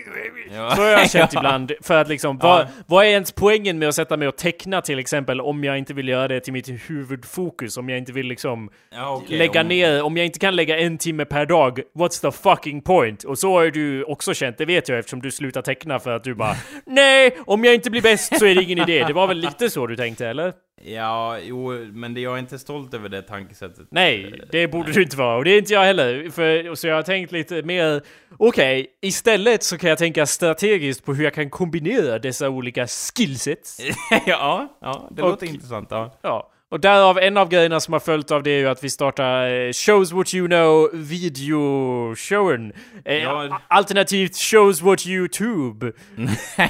Ja. 0.54 0.72
Så 0.76 0.82
har 0.82 0.90
jag 0.90 1.10
känt 1.12 1.34
ibland, 1.38 1.72
för 1.82 2.02
att 2.02 2.10
liksom, 2.10 2.40
Ja. 2.42 2.48
vad, 2.48 2.68
vad 2.88 3.06
är 3.06 3.10
ens 3.10 3.32
poängen 3.32 3.80
med 3.80 3.88
att 3.90 3.96
sätta 3.96 4.18
mig 4.18 4.28
och 4.28 4.36
teckna 4.38 4.82
till 4.82 5.00
exempel 5.00 5.42
om 5.42 5.64
jag 5.64 5.78
inte 5.78 5.94
vill 5.94 6.08
göra 6.08 6.28
det 6.28 6.40
till 6.40 6.54
mitt 6.54 6.70
huvudfokus? 6.90 7.78
Om 7.78 7.90
jag 7.90 7.98
inte 7.98 8.12
vill 8.12 8.28
liksom 8.28 8.70
Ja, 8.92 9.10
okej, 9.16 9.38
lägga 9.38 9.62
om- 9.62 9.68
ner, 9.68 10.04
om 10.04 10.18
jag 10.18 10.26
inte 10.26 10.40
kan 10.40 10.56
lägga 10.56 10.78
en 10.80 10.98
timme 10.98 11.26
per 11.26 11.46
dag, 11.46 11.80
what's 11.96 12.22
the 12.22 12.32
fucking 12.32 12.82
point? 12.82 13.24
Och 13.24 13.38
så 13.40 13.52
har 13.54 13.66
du 13.66 14.04
också 14.04 14.34
känt, 14.34 14.58
det 14.58 14.66
vet 14.66 14.90
jag 14.90 15.00
eftersom 15.00 15.22
du 15.22 15.32
slutar 15.32 15.62
teckna 15.62 16.00
för 16.00 16.12
att 16.16 16.24
du 16.24 16.34
bara 16.36 16.56
Nej, 16.86 17.38
om 17.46 17.64
jag 17.66 17.74
inte 17.74 17.90
blir 17.92 18.02
bäst 18.02 18.40
så 18.40 18.46
är 18.46 18.56
det 18.56 18.64
ingen 18.64 18.78
idé. 18.90 19.04
Det 19.08 19.14
var 19.20 19.28
väl 19.28 19.38
lite 19.38 19.70
så 19.70 19.88
du 19.88 19.96
tänkte, 19.96 20.28
eller? 20.28 20.54
Ja, 20.82 21.38
jo, 21.40 21.72
men 21.92 22.14
det, 22.14 22.22
jag 22.22 22.36
är 22.36 22.40
inte 22.40 22.60
stolt 22.60 22.94
över 22.94 23.10
det 23.10 23.22
tankesättet. 23.22 23.88
Nej, 23.92 24.42
det 24.52 24.68
borde 24.68 24.92
du 24.92 25.04
inte 25.04 25.18
vara. 25.18 25.38
Och 25.38 25.44
det 25.44 25.52
är 25.52 25.58
inte 25.58 25.74
jag 25.74 25.84
heller. 25.84 26.30
För, 26.30 26.76
så 26.76 26.88
jag 26.88 26.96
har 26.96 27.04
tänkt 27.04 27.32
lite 27.32 27.64
mer... 27.64 28.02
Okej, 28.38 28.88
istället 29.02 29.64
så 29.64 29.78
kan 29.78 29.90
jag 29.90 29.98
tänka 30.00 30.26
strategiskt 30.26 31.06
på 31.06 31.14
hur 31.14 31.24
jag 31.24 31.34
kan 31.34 31.50
kombinera 31.50 32.20
dessa 32.20 32.50
olika 32.50 32.88
skillsets. 32.88 33.80
ja, 34.26 34.78
ja, 34.82 35.10
det 35.12 35.22
Och- 35.22 35.30
låter 35.30 35.48
intressant. 35.48 35.88
Ja. 35.92 36.18
Ja. 36.22 36.52
Och 36.72 36.80
därav, 36.80 37.18
en 37.20 37.38
av 37.38 37.50
grejerna 37.50 37.80
som 37.80 37.94
har 37.94 38.00
följt 38.00 38.32
av 38.32 38.44
det 38.44 38.52
är 38.52 38.60
ju 38.60 38.68
att 38.68 38.84
vi 38.84 38.90
startar 38.90 39.50
eh, 39.68 39.72
Shows 39.72 40.12
What 40.12 40.34
You 40.34 40.48
Know 40.48 40.90
videoshowen. 40.94 42.74
Eh, 43.06 43.16
Ja. 43.18 43.62
Alternativt 43.68 44.36
Shows 44.38 44.82
What 44.82 45.08
YouTube. 45.08 45.92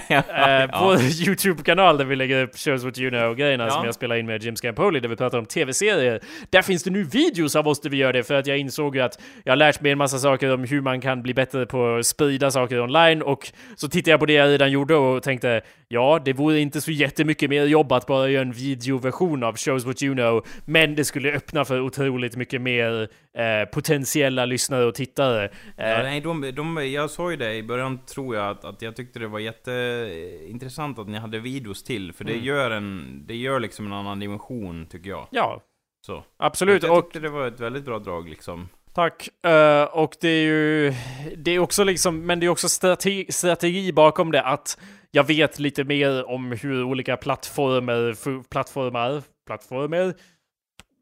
Eh, 0.10 0.68
på 0.80 0.96
YouTube-kanal 1.28 1.98
där 1.98 2.06
vi 2.06 2.16
lägger 2.16 2.44
upp 2.44 2.58
Shows 2.58 2.84
What 2.84 2.98
You 3.00 3.10
Know-grejerna 3.12 3.64
Ja. 3.64 3.70
som 3.72 3.86
jag 3.86 3.96
spelar 3.96 4.16
in 4.16 4.26
med 4.26 4.44
Jim 4.44 4.56
Scampoli 4.56 5.00
där 5.00 5.10
vi 5.10 5.16
pratar 5.16 5.38
om 5.38 5.46
tv-serier. 5.46 6.20
Där 6.50 6.62
finns 6.62 6.84
det 6.84 6.90
nu 6.90 7.04
videos 7.04 7.56
av 7.56 7.68
oss 7.68 7.82
där 7.82 7.90
vi 7.90 7.98
gör 7.98 8.14
det 8.14 8.24
för 8.24 8.34
att 8.36 8.48
jag 8.48 8.58
insåg 8.58 8.96
ju 8.96 9.02
att 9.02 9.20
jag 9.44 9.52
har 9.52 9.58
lärt 9.58 9.82
mig 9.82 9.92
en 9.92 9.98
massa 9.98 10.18
saker 10.20 10.54
om 10.54 10.64
hur 10.64 10.82
man 10.82 11.02
kan 11.02 11.22
bli 11.22 11.34
bättre 11.34 11.66
på 11.66 11.96
att 11.96 12.06
sprida 12.06 12.52
saker 12.52 12.82
online 12.82 13.22
och 13.22 13.52
så 13.76 13.90
tittade 13.90 14.12
jag 14.12 14.20
på 14.20 14.26
det 14.26 14.34
jag 14.34 14.50
redan 14.50 14.72
gjorde 14.72 14.96
och 14.96 15.24
tänkte 15.24 15.62
ja, 15.92 16.22
det 16.26 16.34
vore 16.34 16.60
inte 16.60 16.82
så 16.82 16.92
jättemycket 16.92 17.50
mer 17.50 17.66
jobb 17.66 17.92
att 17.92 18.08
bara 18.08 18.30
göra 18.30 18.42
en 18.42 18.52
videoversion 18.52 19.44
av 19.44 19.58
Shows 19.58 19.86
What 19.86 20.04
You 20.04 20.16
Know 20.16 20.46
men 20.66 20.96
det 20.96 21.06
skulle 21.06 21.32
öppna 21.34 21.66
för 21.66 21.82
otroligt 21.82 22.36
mycket 22.36 22.62
mer 22.62 23.10
eh, 23.38 23.70
potentiella 23.74 24.46
lyssnare 24.46 24.86
och 24.86 24.96
tittare. 24.96 25.46
Eh, 25.46 25.90
Ja, 25.90 26.04
nej, 26.04 26.22
de, 26.22 26.52
de, 26.56 26.92
jag 26.92 27.10
sa 27.10 27.32
ju 27.32 27.38
det 27.38 27.54
i 27.56 27.64
början 27.64 28.00
tror 28.06 28.36
jag 28.36 28.50
att, 28.50 28.66
att 28.66 28.82
jag 28.82 28.96
tyckte 28.96 29.20
det 29.20 29.28
var 29.28 29.40
jätteintressant 29.40 31.00
att 31.00 31.08
ni 31.08 31.18
hade 31.18 31.40
videos 31.40 31.84
till, 31.84 32.14
för 32.14 32.24
det 32.26 32.34
Mm. 32.34 32.46
gör 32.46 32.72
en, 32.72 33.24
det 33.28 33.36
gör 33.36 33.60
liksom 33.60 33.86
en 33.86 33.94
annan 33.94 34.20
dimension 34.20 34.86
tycker 34.86 35.10
jag. 35.10 35.28
ja, 35.32 35.62
Så. 36.06 36.24
absolut. 36.38 36.84
Jag 36.84 36.98
Och 36.98 37.04
tyckte 37.04 37.20
det 37.20 37.30
var 37.30 37.48
ett 37.48 37.60
väldigt 37.60 37.86
bra 37.86 38.00
drag 38.00 38.30
liksom. 38.30 38.70
Tack. 39.00 39.30
Eh, 39.46 39.84
och 39.84 40.16
det 40.22 40.30
är 40.30 40.44
ju... 40.44 40.94
Det 41.38 41.52
är 41.52 41.60
också 41.60 41.84
liksom... 41.84 42.26
Men 42.26 42.40
det 42.40 42.46
är 42.46 42.50
också 42.50 42.70
strategi, 42.70 43.26
strategi 43.30 43.92
bakom 43.92 44.32
det 44.32 44.42
att 44.42 44.78
jag 45.12 45.24
vet 45.24 45.60
lite 45.60 45.84
mer 45.84 46.30
om 46.30 46.52
hur 46.52 46.84
olika 46.84 47.18
plattformar... 47.18 48.16
Plattformar? 48.50 49.24
Plattformar? 49.48 50.14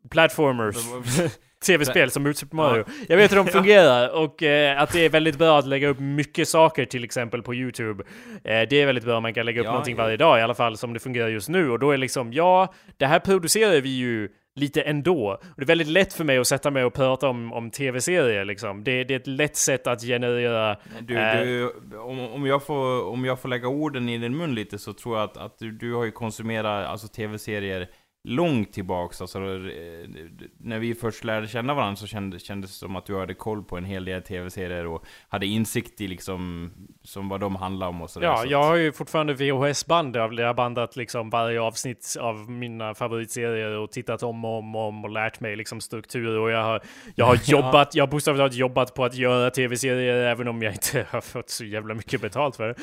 Platformers. 0.09 0.75
Tv-spel 1.65 2.11
som 2.11 2.33
Super 2.33 2.55
Mario. 2.55 2.85
Jag 3.07 3.17
vet 3.17 3.31
hur 3.31 3.37
de 3.37 3.47
fungerar 3.47 4.09
och 4.09 4.43
eh, 4.43 4.81
att 4.81 4.93
det 4.93 5.05
är 5.05 5.09
väldigt 5.09 5.37
bra 5.37 5.59
att 5.59 5.67
lägga 5.67 5.87
upp 5.87 5.99
mycket 5.99 6.47
saker 6.47 6.85
till 6.85 7.03
exempel 7.03 7.41
på 7.41 7.55
YouTube. 7.55 8.03
Eh, 8.43 8.67
det 8.69 8.73
är 8.73 8.85
väldigt 8.85 9.05
bra 9.05 9.17
om 9.17 9.23
man 9.23 9.33
kan 9.33 9.45
lägga 9.45 9.61
upp 9.61 9.65
Ja, 9.65 9.71
någonting 9.71 9.97
ja. 9.97 10.03
varje 10.03 10.17
dag 10.17 10.39
i 10.39 10.41
alla 10.41 10.55
fall 10.55 10.77
som 10.77 10.93
det 10.93 10.99
fungerar 10.99 11.27
just 11.27 11.49
nu 11.49 11.69
och 11.69 11.79
då 11.79 11.91
är 11.91 11.97
liksom 11.97 12.33
ja, 12.33 12.73
det 12.97 13.05
här 13.05 13.19
producerar 13.19 13.81
vi 13.81 13.89
ju 13.89 14.29
lite 14.57 14.81
ändå. 14.81 15.31
Och 15.31 15.53
det 15.57 15.63
är 15.63 15.67
väldigt 15.67 15.87
lätt 15.87 16.13
för 16.13 16.23
mig 16.23 16.37
att 16.37 16.47
sätta 16.47 16.71
mig 16.71 16.83
och 16.83 16.93
prata 16.93 17.29
om, 17.29 17.53
om 17.53 17.71
tv-serier 17.71 18.45
liksom. 18.45 18.83
Det, 18.83 19.03
det 19.03 19.13
är 19.13 19.19
ett 19.19 19.27
lätt 19.27 19.55
sätt 19.55 19.87
att 19.87 20.01
generera 20.01 20.77
Du, 21.01 21.17
Eh. 21.17 21.41
du, 21.41 21.71
om, 21.97 22.19
om, 22.19 22.45
jag 22.45 22.63
får, 22.63 23.05
om 23.07 23.25
jag 23.25 23.39
får 23.39 23.49
lägga 23.49 23.67
orden 23.67 24.09
i 24.09 24.17
din 24.17 24.37
mun 24.37 24.55
lite 24.55 24.77
så 24.79 24.93
tror 24.93 25.17
jag 25.17 25.23
att, 25.23 25.37
att 25.37 25.59
du, 25.59 25.71
du 25.71 25.93
har 25.93 26.05
ju 26.05 26.11
konsumerat 26.11 26.87
alltså 26.87 27.07
tv-serier 27.07 27.87
långt 28.27 28.73
tillbaks. 28.73 29.21
Alltså, 29.21 29.37
eh, 29.39 30.09
när 30.57 30.79
vi 30.79 30.95
först 30.95 31.23
lärde 31.23 31.47
känna 31.47 31.73
varandra 31.73 31.95
så 31.95 32.07
kändes, 32.07 32.43
kändes 32.43 32.71
det 32.71 32.77
som 32.77 32.95
att 32.95 33.05
du 33.05 33.19
hade 33.19 33.33
koll 33.33 33.63
på 33.63 33.77
en 33.77 33.85
hel 33.85 34.05
del 34.05 34.21
tv-serier 34.21 34.85
och 34.85 35.05
hade 35.29 35.45
insikt 35.45 36.01
i 36.01 36.07
liksom, 36.07 36.71
som 37.03 37.29
vad 37.29 37.39
de 37.39 37.55
handlar 37.55 37.87
om 37.87 38.01
och 38.01 38.09
sådär. 38.09 38.27
Ja, 38.27 38.37
så 38.37 38.47
jag 38.47 38.63
har 38.63 38.75
ju 38.75 38.91
fortfarande 38.91 39.33
VHS-band 39.33 40.15
jag 40.15 40.47
har 40.47 40.53
bandat 40.53 40.95
liksom 40.95 41.29
varje 41.29 41.61
avsnitt 41.61 42.15
av 42.19 42.51
mina 42.51 42.93
favoritserier 42.93 43.71
och 43.71 43.91
tittat 43.91 44.23
om 44.23 44.45
och 44.45 44.57
om 44.57 44.75
och 44.75 44.87
om 44.87 45.03
och 45.03 45.09
lärt 45.09 45.39
mig 45.39 45.55
liksom 45.55 45.81
struktur 45.81 46.37
och 46.37 46.51
jag 46.51 46.63
har, 46.63 46.81
jag 47.15 47.25
har 47.25 47.39
jobbat, 47.45 47.95
jag 47.95 48.01
har 48.01 48.07
bokstavligt 48.11 48.39
talat 48.39 48.53
jobbat 48.53 48.93
på 48.93 49.05
att 49.05 49.15
göra 49.15 49.49
tv-serier 49.49 50.13
även 50.13 50.47
om 50.47 50.61
jag 50.61 50.73
inte 50.73 51.05
har 51.11 51.21
fått 51.21 51.49
så 51.49 51.65
jävla 51.65 51.93
mycket 51.93 52.21
betalt 52.21 52.55
för 52.55 52.67
det. 52.67 52.75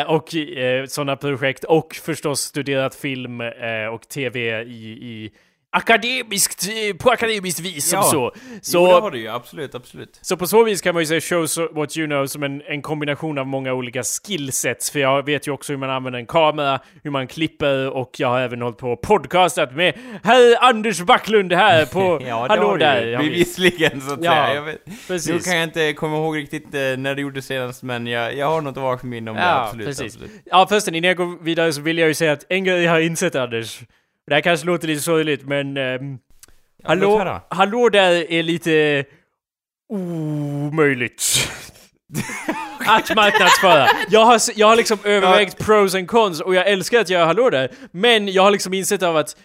Eh, 0.00 0.10
och 0.10 0.34
eh, 0.34 0.86
sådana 0.86 1.16
projekt 1.16 1.64
och 1.64 1.94
förstås 1.94 2.40
studerat 2.40 2.94
film 2.94 3.40
eh, 3.40 3.86
och 3.92 4.08
tv 4.08 4.64
i, 4.70 4.90
i 4.90 5.30
akademiskt, 5.72 6.68
på 6.98 7.10
akademiskt 7.10 7.60
vis 7.60 7.88
som 7.90 7.96
Ja. 7.96 8.02
så. 8.02 8.32
Så, 8.62 8.78
Jo, 8.78 8.86
det 8.86 8.92
har 8.92 9.10
du 9.10 9.18
ju, 9.18 9.28
absolut, 9.28 9.74
absolut. 9.74 10.18
så 10.22 10.36
på 10.36 10.46
så 10.46 10.64
vis 10.64 10.80
kan 10.82 10.94
man 10.94 11.02
ju 11.02 11.06
säga 11.06 11.20
shows 11.20 11.58
what 11.72 11.96
you 11.96 12.06
know 12.06 12.26
som 12.26 12.42
en, 12.42 12.62
en 12.66 12.82
kombination 12.82 13.38
av 13.38 13.46
många 13.46 13.72
olika 13.72 14.02
skillsets. 14.02 14.90
För 14.90 15.00
jag 15.00 15.26
vet 15.26 15.46
ju 15.48 15.52
också 15.52 15.72
hur 15.72 15.78
man 15.78 15.90
använder 15.90 16.18
en 16.20 16.26
kamera, 16.26 16.80
hur 17.02 17.10
man 17.10 17.26
klipper 17.26 17.88
och 17.90 18.10
jag 18.18 18.28
har 18.28 18.40
även 18.40 18.62
hållit 18.62 18.78
på 18.78 18.90
och 18.92 19.00
podcastat 19.00 19.74
med 19.74 19.94
herr 20.22 20.64
Anders 20.64 21.00
Backlund 21.00 21.52
här 21.52 21.86
på 21.92 22.00
Ja, 22.26 22.42
det 22.42 22.48
Hallå 22.48 22.72
du 22.72 22.78
där! 22.78 23.06
ju. 23.06 23.16
Bevisligen, 23.16 24.00
så 24.00 24.12
att 24.14 24.24
Ja, 24.24 24.30
säga. 24.32 24.54
Jag 24.54 24.62
vet, 24.62 24.86
nu 24.86 24.92
Precis. 25.06 25.44
kan 25.44 25.56
jag 25.56 25.64
inte 25.64 25.92
komma 25.92 26.16
ihåg 26.16 26.36
riktigt 26.36 26.74
eh, 26.74 26.80
när 26.80 27.14
det 27.14 27.20
gjordes 27.22 27.46
senast, 27.46 27.82
men 27.82 28.06
jag, 28.06 28.36
jag 28.36 28.46
har 28.46 28.60
något 28.60 28.76
vagt 28.76 29.02
minne 29.02 29.30
om 29.30 29.36
det, 29.36 29.42
Ja, 29.42 29.64
absolut. 29.64 29.86
precis. 29.86 30.04
absolut. 30.14 30.30
Ja 30.44 30.66
förresten, 30.68 30.94
innan 30.94 31.08
jag 31.08 31.16
går 31.16 31.44
vidare 31.44 31.72
så 31.72 31.80
vill 31.80 31.98
jag 31.98 32.08
ju 32.08 32.14
säga 32.14 32.32
att 32.32 32.44
en 32.48 32.64
grej 32.64 32.82
jag 32.82 32.92
har 32.92 33.00
insett 33.00 33.34
Anders. 33.34 33.80
Det 34.30 34.34
här 34.34 34.42
kanske 34.42 34.66
låter 34.66 34.88
lite 34.88 35.02
sorgligt 35.02 35.46
men... 35.46 35.74
låt 35.74 36.20
hallå, 36.84 37.40
hallå 37.50 37.88
där 37.88 38.32
är 38.32 38.42
lite... 38.42 39.04
omöjligt. 39.88 41.50
att 42.86 43.14
marknadsföra. 43.16 43.86
Jag 44.10 44.24
har, 44.24 44.40
jag 44.54 44.66
har 44.66 44.76
liksom 44.76 44.98
övervägt 45.04 45.58
pros 45.58 45.94
and 45.94 46.08
cons 46.08 46.40
och 46.40 46.54
jag 46.54 46.68
älskar 46.68 47.00
att 47.00 47.08
göra 47.08 47.24
hallå 47.24 47.50
där. 47.50 47.70
Men 47.90 48.28
jag 48.28 48.42
har 48.42 48.50
liksom 48.50 48.74
insett 48.74 49.02
av 49.02 49.16
att 49.16 49.36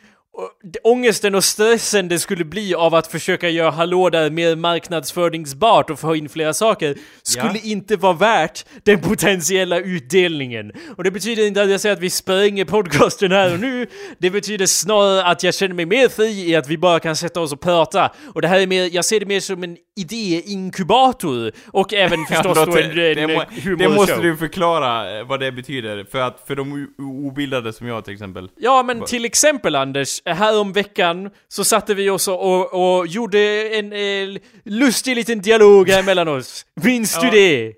ångesten 0.83 1.35
och 1.35 1.43
stressen 1.43 2.07
det 2.07 2.19
skulle 2.19 2.45
bli 2.45 2.75
av 2.75 2.95
att 2.95 3.07
försöka 3.07 3.49
göra 3.49 3.71
hallå 3.71 4.09
där 4.09 4.29
mer 4.29 4.55
marknadsföringsbart 4.55 5.89
och 5.89 5.99
få 5.99 6.15
in 6.15 6.29
flera 6.29 6.53
saker 6.53 6.95
skulle 7.23 7.51
Ja. 7.53 7.59
inte 7.63 7.95
vara 7.95 8.13
värt 8.13 8.65
den 8.83 9.01
potentiella 9.01 9.79
utdelningen. 9.79 10.71
Och 10.97 11.03
det 11.03 11.11
betyder 11.11 11.47
inte 11.47 11.61
att 11.61 11.71
jag 11.71 11.81
säger 11.81 11.95
att 11.95 12.01
vi 12.01 12.09
spränger 12.09 12.65
podcasten 12.65 13.31
här 13.31 13.53
och 13.53 13.59
nu. 13.59 13.87
Det 14.19 14.29
betyder 14.29 14.65
snarare 14.65 15.23
att 15.25 15.43
jag 15.43 15.53
känner 15.53 15.75
mig 15.75 15.85
mer 15.85 16.09
fri 16.09 16.49
i 16.49 16.55
att 16.55 16.67
vi 16.67 16.77
bara 16.77 16.99
kan 16.99 17.15
sätta 17.15 17.41
oss 17.41 17.53
och 17.53 17.61
prata. 17.61 18.11
Och 18.33 18.41
det 18.41 18.47
här 18.47 18.59
är 18.59 18.67
mer, 18.67 18.89
jag 18.93 19.05
ser 19.05 19.19
det 19.19 19.25
mer 19.25 19.39
som 19.39 19.63
en 19.63 19.77
idéinkubator. 19.99 21.51
Och 21.67 21.93
även 21.93 22.25
förstås 22.29 22.57
Ja, 22.57 22.65
då 22.65 22.77
en, 22.77 22.95
det, 22.95 23.11
en, 23.13 23.29
humorshow. 23.29 23.77
det 23.77 23.89
måste 23.89 24.21
du 24.21 24.37
förklara 24.37 25.19
eh, 25.19 25.25
vad 25.27 25.39
det 25.39 25.51
betyder, 25.51 26.05
för 26.11 26.19
att 26.19 26.43
för 26.47 26.55
de 26.55 26.87
obildade 27.27 27.73
som 27.73 27.87
jag 27.87 28.05
till 28.05 28.13
exempel. 28.13 28.49
Ja, 28.57 28.83
men 28.83 29.01
till 29.05 29.25
exempel 29.25 29.75
Anders, 29.75 30.21
här 30.33 30.59
om 30.59 30.73
veckan 30.73 31.29
så 31.47 31.63
satte 31.63 31.93
vi 31.93 32.09
oss 32.09 32.27
och, 32.27 32.97
och 32.99 33.07
gjorde 33.07 33.39
en 33.77 33.93
eh, 33.93 34.37
lustig 34.65 35.15
liten 35.15 35.41
dialog 35.41 35.89
här 35.89 36.03
mellan 36.03 36.27
oss. 36.27 36.65
Minns 36.83 37.19
du 37.19 37.25
Ja. 37.27 37.31
det? 37.31 37.73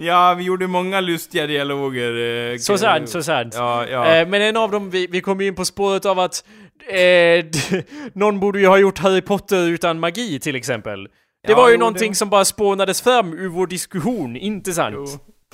Ja, 0.00 0.34
vi 0.38 0.44
gjorde 0.44 0.66
många 0.66 1.00
lustiga 1.00 1.46
dialoger. 1.46 2.50
eh, 2.52 2.58
Så 2.58 2.78
sant, 2.78 3.08
så 3.08 3.22
sant. 3.22 3.54
Ja, 3.56 3.86
ja. 3.86 4.06
Eh, 4.06 4.28
men 4.28 4.42
en 4.42 4.56
av 4.56 4.70
dem, 4.70 4.90
vi, 4.90 5.06
vi 5.06 5.20
kom 5.20 5.40
ju 5.40 5.46
in 5.46 5.54
på 5.54 5.64
spåret 5.64 6.06
av 6.06 6.18
att 6.18 6.44
eh, 6.90 7.44
någon 8.14 8.40
borde 8.40 8.60
ju 8.60 8.66
ha 8.66 8.78
gjort 8.78 8.98
Harry 8.98 9.20
Potter 9.20 9.68
utan 9.68 10.00
magi 10.00 10.40
till 10.40 10.56
exempel. 10.56 11.04
Det 11.46 11.52
Ja, 11.52 11.56
var 11.56 11.68
ju 11.68 11.74
jo, 11.74 11.78
någonting 11.80 12.10
det- 12.12 12.16
som 12.16 12.30
bara 12.30 12.44
spånades 12.44 13.02
fram 13.02 13.32
ur 13.32 13.48
vår 13.48 13.66
diskussion, 13.66 14.36
inte 14.36 14.72
sant? 14.72 14.94
Jo. 14.98 15.06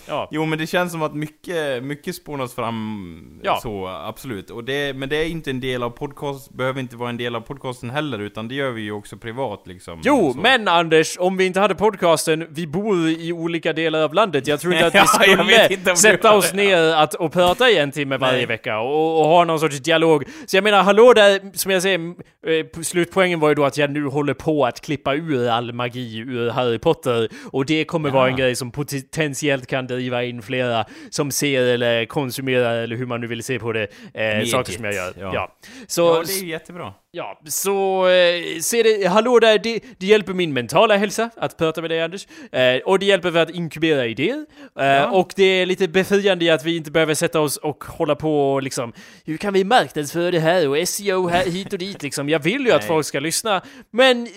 Ja. 0.08 0.28
Jo 0.30 0.44
men 0.44 0.58
det 0.58 0.66
känns 0.66 0.92
som 0.92 1.02
att 1.02 1.14
mycket, 1.14 1.82
mycket 1.84 2.14
spånas 2.14 2.54
fram 2.54 3.40
Ja. 3.42 3.58
så, 3.62 3.86
absolut. 3.86 4.50
Och 4.50 4.64
det, 4.64 4.96
men 4.96 5.08
det 5.08 5.16
är 5.16 5.26
inte 5.28 5.50
en 5.50 5.60
del 5.60 5.82
av 5.82 5.90
podcast, 5.90 6.50
behöver 6.54 6.80
inte 6.80 6.96
vara 6.96 7.08
en 7.08 7.16
del 7.16 7.36
av 7.36 7.40
podcasten 7.40 7.90
heller, 7.90 8.18
utan 8.18 8.48
det 8.48 8.54
gör 8.54 8.70
vi 8.70 8.82
ju 8.82 8.92
också 8.92 9.16
privat 9.16 9.62
liksom. 9.66 10.00
Jo, 10.04 10.32
så. 10.32 10.38
men 10.40 10.68
Anders, 10.68 11.16
om 11.18 11.36
vi 11.36 11.46
inte 11.46 11.60
hade 11.60 11.74
podcasten, 11.74 12.46
vi 12.50 12.66
bor 12.66 13.08
i 13.08 13.32
olika 13.32 13.72
delar 13.72 14.02
av 14.02 14.14
landet. 14.14 14.46
Jag 14.46 14.60
tror 14.60 14.72
inte 14.74 14.86
att 14.86 14.94
vi 14.94 14.98
Ja, 14.98 15.06
skulle 15.06 15.76
du 15.84 15.96
sätta 15.96 16.36
oss 16.36 16.52
ner 16.52 16.78
att, 16.94 17.14
och 17.14 17.32
prata 17.32 17.70
i 17.70 17.78
en 17.78 17.90
timme 17.90 18.16
varje 18.16 18.36
Nej. 18.36 18.46
vecka 18.46 18.78
och, 18.80 19.20
och 19.20 19.26
ha 19.26 19.44
någon 19.44 19.60
sorts 19.60 19.78
dialog. 19.78 20.24
Så 20.46 20.56
jag 20.56 20.64
menar, 20.64 20.82
hallå 20.82 21.12
där, 21.12 21.40
som 21.58 21.70
jag 21.72 21.82
säger, 21.82 21.98
eh, 22.46 22.82
slutpoängen 22.82 23.40
var 23.40 23.48
ju 23.48 23.54
då 23.54 23.64
att 23.64 23.76
jag 23.76 23.90
nu 23.90 24.06
håller 24.06 24.34
på 24.34 24.66
att 24.66 24.80
klippa 24.80 25.14
ur 25.14 25.48
all 25.48 25.72
magi 25.72 26.18
ur 26.18 26.50
Harry 26.50 26.78
Potter 26.78 27.28
och 27.52 27.66
det 27.66 27.84
kommer 27.84 28.10
vara 28.10 28.26
en 28.26 28.30
Ja. 28.30 28.36
grej 28.38 28.56
som 28.56 28.70
potentiellt 28.70 29.66
kan 29.66 29.86
driva 29.94 30.24
in 30.24 30.42
flera 30.42 30.84
som 31.10 31.30
ser 31.30 31.62
eller 31.62 32.04
konsumerar 32.04 32.74
eller 32.76 32.96
hur 32.96 33.06
man 33.06 33.20
nu 33.20 33.26
vill 33.26 33.42
se 33.42 33.58
på 33.58 33.72
det, 33.72 33.82
eh, 34.14 34.44
saker 34.44 34.72
som 34.72 34.84
jag 34.84 34.94
gör. 34.94 35.14
Ja. 35.20 35.30
ja. 35.34 35.56
Så, 35.86 36.02
Ja, 36.02 36.22
det 36.26 36.32
är 36.32 36.42
ju 36.42 36.48
jättebra. 36.50 36.94
Ja, 37.16 37.40
så 37.46 38.08
eh, 38.08 38.60
se 38.60 38.82
det, 38.82 39.06
hallå 39.08 39.38
där, 39.38 39.58
det, 39.58 39.80
det 39.98 40.06
hjälper 40.06 40.32
min 40.34 40.52
mentala 40.52 40.96
hälsa 40.96 41.30
att 41.36 41.58
prata 41.58 41.80
med 41.80 41.90
dig 41.90 42.02
Anders. 42.02 42.26
Eh, 42.52 42.76
och 42.84 42.98
det 42.98 43.06
hjälper 43.06 43.30
för 43.30 43.38
att 43.38 43.50
inkubera 43.50 44.06
idéer. 44.06 44.46
Eh, 44.80 44.84
Ja. 44.86 45.10
Och 45.10 45.32
det 45.36 45.44
är 45.44 45.66
lite 45.66 45.88
befriande 45.88 46.44
i 46.44 46.50
att 46.50 46.64
vi 46.64 46.76
inte 46.76 46.90
behöver 46.90 47.14
sätta 47.14 47.40
oss 47.40 47.56
och 47.56 47.84
hålla 47.84 48.14
på 48.14 48.52
och 48.52 48.62
liksom, 48.62 48.92
hur 49.24 49.36
kan 49.36 49.52
vi 49.52 49.64
marknadsföra 49.64 50.30
det 50.30 50.38
här 50.40 50.68
och 50.68 50.88
SEO 50.88 51.28
här 51.28 51.44
hit 51.46 51.72
och 51.72 51.78
dit 51.78 52.02
liksom. 52.02 52.28
Jag 52.28 52.38
vill 52.38 52.66
ju 52.66 52.72
att 52.72 52.80
Nej. 52.80 52.88
folk 52.88 53.06
ska 53.06 53.20
lyssna. 53.20 53.62
Men 53.90 54.22
eh, 54.26 54.30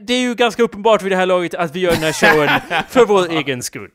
det 0.00 0.14
är 0.14 0.20
ju 0.20 0.34
ganska 0.34 0.62
uppenbart 0.62 1.02
vid 1.02 1.12
det 1.12 1.16
här 1.16 1.26
laget 1.26 1.54
att 1.54 1.76
vi 1.76 1.80
gör 1.80 1.92
den 1.92 2.02
här 2.02 2.12
showen 2.12 2.48
för 2.88 3.04
vår 3.06 3.30
egen 3.30 3.62
skull. 3.62 3.90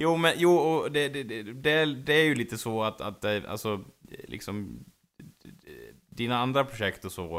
Jo, 0.00 0.16
men 0.16 0.32
jo, 0.36 0.50
och 0.56 0.92
det, 0.92 1.08
det, 1.08 1.22
det, 1.22 1.42
det, 1.42 1.84
det 1.94 2.12
är 2.14 2.24
ju 2.24 2.34
lite 2.34 2.58
så 2.58 2.82
att, 2.82 3.00
att 3.00 3.24
eh, 3.24 3.38
alltså, 3.48 3.84
liksom, 4.28 4.84
dina 6.10 6.38
andra 6.38 6.64
projekt 6.64 7.04
och 7.04 7.12
så, 7.12 7.38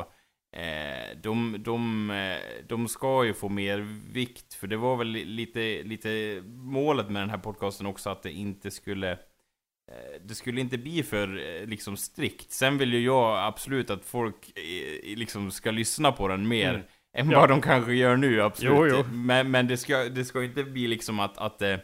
eh, 0.56 1.18
de, 1.24 1.56
de, 1.60 2.10
eh, 2.12 2.64
de 2.68 2.88
ska 2.88 3.26
ju 3.26 3.34
få 3.34 3.50
mer 3.50 3.80
vikt, 4.14 4.54
för 4.54 4.68
det 4.68 4.78
var 4.78 4.96
väl 4.98 5.08
lite, 5.08 5.84
lite 5.84 6.42
målet 6.46 7.10
med 7.10 7.22
den 7.22 7.30
här 7.30 7.38
podcasten 7.38 7.86
också, 7.88 8.10
att 8.10 8.24
det 8.24 8.32
inte 8.32 8.72
skulle 8.72 9.20
det 10.22 10.36
skulle 10.36 10.62
inte 10.62 10.78
bli 10.78 11.04
för 11.04 11.28
liksom 11.68 11.98
strikt. 11.98 12.52
Sen 12.52 12.78
vill 12.78 12.94
ju 12.94 13.00
jag 13.00 13.48
absolut 13.48 13.90
att 13.90 14.06
folk 14.06 14.52
liksom 15.04 15.52
ska 15.52 15.72
lyssna 15.72 16.12
på 16.12 16.28
den 16.28 16.48
mer 16.48 16.70
Mm. 16.70 16.82
än 17.28 17.32
Ja. 17.32 17.40
vad 17.40 17.50
de 17.50 17.62
kanske 17.62 17.94
gör 17.94 18.18
nu, 18.18 18.42
absolut. 18.42 18.74
Jo, 18.76 18.88
jo. 18.88 19.04
Men, 19.14 19.52
men 19.52 19.68
det, 19.68 19.78
ska, 19.78 19.98
det 20.04 20.26
ska 20.26 20.44
inte 20.44 20.64
bli 20.64 20.88
liksom 20.88 21.20
att, 21.20 21.38
att, 21.38 21.62
eh, 21.62 21.78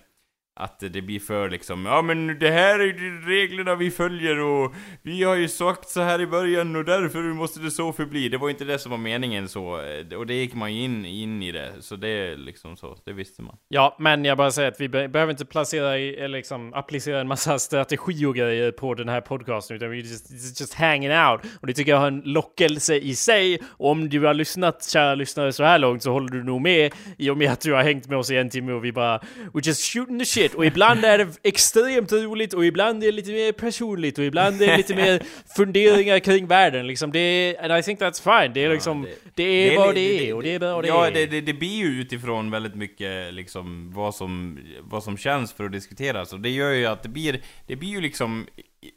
att 0.57 0.79
det 0.79 1.01
blir 1.01 1.19
för 1.19 1.49
liksom, 1.49 1.85
ja 1.85 2.01
men 2.01 2.39
det 2.39 2.51
här 2.51 2.79
är 2.79 2.85
ju 2.85 3.21
reglerna 3.21 3.75
vi 3.75 3.91
följer 3.91 4.39
och 4.39 4.73
vi 5.01 5.23
har 5.23 5.35
ju 5.35 5.47
sagt 5.47 5.89
så 5.89 6.01
här 6.01 6.21
i 6.21 6.27
början 6.27 6.75
och 6.75 6.85
därför 6.85 7.21
måste 7.21 7.59
det 7.59 7.71
så 7.71 7.93
förbli. 7.93 8.29
Det 8.29 8.37
var 8.37 8.49
inte 8.49 8.65
det 8.65 8.79
som 8.79 8.91
var 8.91 8.97
meningen 8.97 9.47
så, 9.47 9.81
eh, 9.81 10.17
och 10.17 10.27
det 10.27 10.33
gick 10.33 10.53
man 10.53 10.73
ju 10.73 10.83
in, 10.83 11.05
in 11.05 11.43
i 11.43 11.51
det. 11.51 11.71
Så 11.79 11.95
det 11.95 12.07
är 12.07 12.37
liksom 12.37 12.77
så, 12.77 12.97
det 13.05 13.13
visste 13.13 13.41
man. 13.41 13.57
Ja, 13.67 13.95
men 13.99 14.25
jag 14.25 14.37
bara 14.37 14.51
säger 14.51 14.71
att 14.71 14.81
vi 14.81 14.89
be 14.89 15.07
behöver 15.07 15.31
inte 15.31 15.45
placera 15.45 15.97
i, 15.97 16.15
eller 16.15 16.37
liksom 16.37 16.73
applicera 16.73 17.19
en 17.21 17.27
massa 17.27 17.59
strategi 17.59 18.25
och 18.25 18.35
grejer 18.35 18.71
på 18.71 18.93
den 18.93 19.09
här 19.09 19.21
podcasten, 19.21 19.77
utan 19.77 19.89
vi 19.89 19.97
just, 19.97 20.59
just 20.59 20.73
hanging 20.73 21.11
out. 21.11 21.41
Och 21.61 21.67
det 21.67 21.73
tycker 21.73 21.91
jag 21.91 21.99
har 21.99 22.07
en 22.07 22.21
lockelse 22.25 22.95
i 22.95 23.15
sig. 23.15 23.59
Och 23.65 23.91
om 23.91 24.09
du 24.09 24.25
har 24.25 24.33
lyssnat, 24.33 24.89
kära 24.89 25.15
lyssnare, 25.15 25.53
så 25.53 25.63
här 25.63 25.79
långt 25.79 26.03
så 26.03 26.11
håller 26.11 26.29
du 26.29 26.43
nog 26.43 26.61
med 26.61 26.93
i 27.17 27.29
och 27.29 27.37
med 27.37 27.51
att 27.51 27.61
du 27.61 27.73
har 27.73 27.83
hängt 27.83 28.07
med 28.07 28.17
oss 28.17 28.31
i 28.31 28.37
en 28.37 28.49
timme 28.49 28.73
och 28.73 28.85
vi 28.85 28.91
bara 28.91 29.19
we're 29.53 29.67
just 29.67 29.93
shooting 29.93 30.19
the 30.19 30.25
shit. 30.25 30.44
Och 30.53 30.65
ibland 30.65 31.05
är 31.05 31.17
det 31.17 31.27
extremt 31.43 32.11
roligt 32.11 32.53
och 32.53 32.65
ibland 32.65 33.03
är 33.03 33.07
det 33.07 33.11
lite 33.11 33.31
mer 33.31 33.51
personligt 33.51 34.17
och 34.17 34.23
ibland 34.23 34.61
är 34.61 34.67
det 34.67 34.77
lite 34.77 34.95
mer 34.95 35.21
funderingar 35.57 36.19
kring 36.19 36.47
världen. 36.47 36.87
Liksom 36.87 37.11
det 37.11 37.19
är, 37.19 37.63
and 37.71 37.79
I 37.79 37.83
think 37.83 37.99
that's 37.99 38.41
fine. 38.41 38.53
Det 38.53 38.63
är 38.63 38.69
liksom, 38.69 39.01
det, 39.03 39.09
det- 39.35 39.43
är 39.43 39.69
det 39.71 39.77
vad 39.77 39.95
det 39.95 40.29
är 40.29 40.33
och 40.33 40.43
det 40.43 40.53
är 40.53 40.59
bra 40.59 40.81
det 40.81 40.87
Ja, 40.87 41.09
det, 41.13 41.25
det, 41.25 41.41
det 41.41 41.53
blir 41.53 41.77
ju 41.77 42.01
utifrån 42.01 42.51
väldigt 42.51 42.75
mycket 42.75 43.33
liksom 43.33 43.93
vad 43.93 44.15
som, 44.15 44.59
vad 44.81 45.03
som 45.03 45.17
känns 45.17 45.53
för 45.53 45.63
att 45.65 45.71
diskuteras. 45.71 46.33
Och 46.33 46.39
det 46.39 46.49
gör 46.49 46.71
ju 46.71 46.85
att 46.85 47.03
det 47.03 47.09
blir, 47.09 47.39
det 47.67 47.75
blir 47.75 47.89
ju 47.89 48.01
liksom 48.01 48.47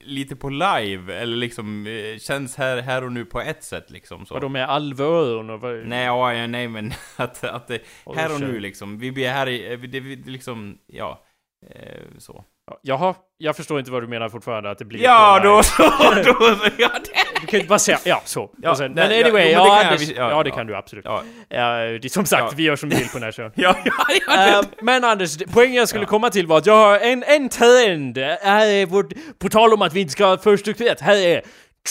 lite 0.01 0.37
på 0.37 0.49
live, 0.51 1.15
eller 1.15 1.37
liksom 1.37 1.87
eh, 1.87 2.19
känns 2.19 2.57
här, 2.57 2.83
här 2.83 3.05
och 3.05 3.13
nu 3.13 3.25
på 3.25 3.41
ett 3.41 3.65
sätt 3.65 3.91
liksom 3.91 4.27
så. 4.27 4.35
Vadå 4.35 4.49
med 4.49 4.71
och 5.51 5.61
vad? 5.61 5.87
Nej, 5.87 6.05
ja, 6.05 6.35
ja, 6.35 6.47
nej 6.47 6.69
men 6.69 6.93
att, 7.17 7.45
att 7.45 7.69
det, 7.69 7.81
här 8.17 8.35
och 8.35 8.41
nu 8.41 8.61
liksom, 8.61 8.99
vi 8.99 9.13
blir 9.13 9.29
här 9.29 9.49
i, 9.49 9.73
eh, 9.73 9.79
det, 9.79 10.01
liksom, 10.27 10.79
ja, 10.87 11.25
så. 12.19 12.45
Ja, 12.67 12.79
Jaha, 12.83 13.15
jag 13.39 13.57
förstår 13.57 13.79
inte 13.79 13.91
vad 13.91 14.03
du 14.03 14.07
menar 14.07 14.29
fortfarande 14.29 14.71
att 14.71 14.79
det 14.79 14.85
blir 14.85 15.03
Ja, 15.03 15.41
då 15.45 15.63
så, 15.63 15.83
då 16.25 16.35
så, 16.57 16.71
ja 16.79 16.89
det. 17.05 17.41
Du 17.41 17.47
kan 17.47 17.51
ju 17.51 17.59
inte 17.59 17.69
bara 17.69 17.79
säga 17.79 17.99
ja, 18.05 18.23
så. 18.25 18.51
Ja, 18.63 18.75
sen, 18.75 18.93
nej, 18.93 19.09
men 19.09 19.19
ja, 19.19 19.25
anyway, 19.25 19.53
jo, 19.53 19.59
men 19.59 19.67
ja, 19.69 19.75
det 19.91 19.97
kan 19.97 20.17
jag 20.17 20.17
ja, 20.17 20.31
ja, 20.37 20.43
det 20.43 20.49
ja. 20.49 20.55
kan 20.55 20.67
du 20.67 20.77
absolut. 20.77 21.05
Ja, 21.05 21.23
Ja, 21.49 21.59
det 21.79 22.05
är 22.05 22.09
som 22.09 22.27
sagt, 22.27 22.43
Ja. 22.43 22.53
vi 22.57 22.63
gör 22.63 22.77
som 22.77 22.89
vi 22.89 22.97
vill 22.97 23.09
på 23.09 23.15
den 23.19 23.23
här 23.23 23.33
showen. 23.33 23.53
ja, 23.57 23.77
ja, 23.85 23.93
ja, 24.27 24.59
Eh, 24.59 24.65
men 24.83 25.05
Anders, 25.05 25.37
poängen 25.53 25.75
jag 25.75 25.89
skulle 25.89 26.05
Ja. 26.05 26.09
komma 26.09 26.31
till 26.31 26.47
var 26.47 26.59
att 26.59 26.67
jag 26.67 26.75
har 26.77 26.99
en, 26.99 27.23
en 27.23 27.49
trend. 27.49 28.19
Här 28.19 28.67
är 28.67 28.87
vårt, 28.87 29.13
på 29.39 29.49
tal 29.49 29.73
om 29.73 29.83
att 29.83 29.93
vi 29.93 30.01
inte 30.01 30.13
ska 30.13 30.27
ha 30.27 30.39
för 30.39 30.57
strukturerat. 30.57 31.01
Här 31.01 31.17
är 31.17 31.43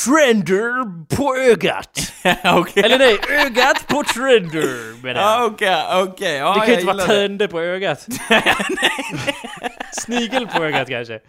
trender 0.05 1.05
på 1.15 1.35
ögat. 1.35 2.13
Okej. 2.55 2.83
Eller 2.83 2.97
nej, 2.97 3.17
ögat 3.29 3.87
på 3.87 4.03
trender 4.03 5.03
menar 5.03 5.21
jag. 5.21 5.29
Ja, 5.31 5.45
okej, 5.45 5.83
okej. 6.03 6.35
Ja, 6.35 6.53
det 6.53 6.59
kan 6.59 6.67
ju 6.67 6.73
inte 6.73 6.85
vara 6.85 6.97
det. 6.97 7.05
tänder 7.05 7.47
på 7.47 7.61
ögat. 7.61 8.07
Snigel 9.91 10.47
på 10.47 10.63
ögat 10.65 10.89
kanske. 10.89 11.19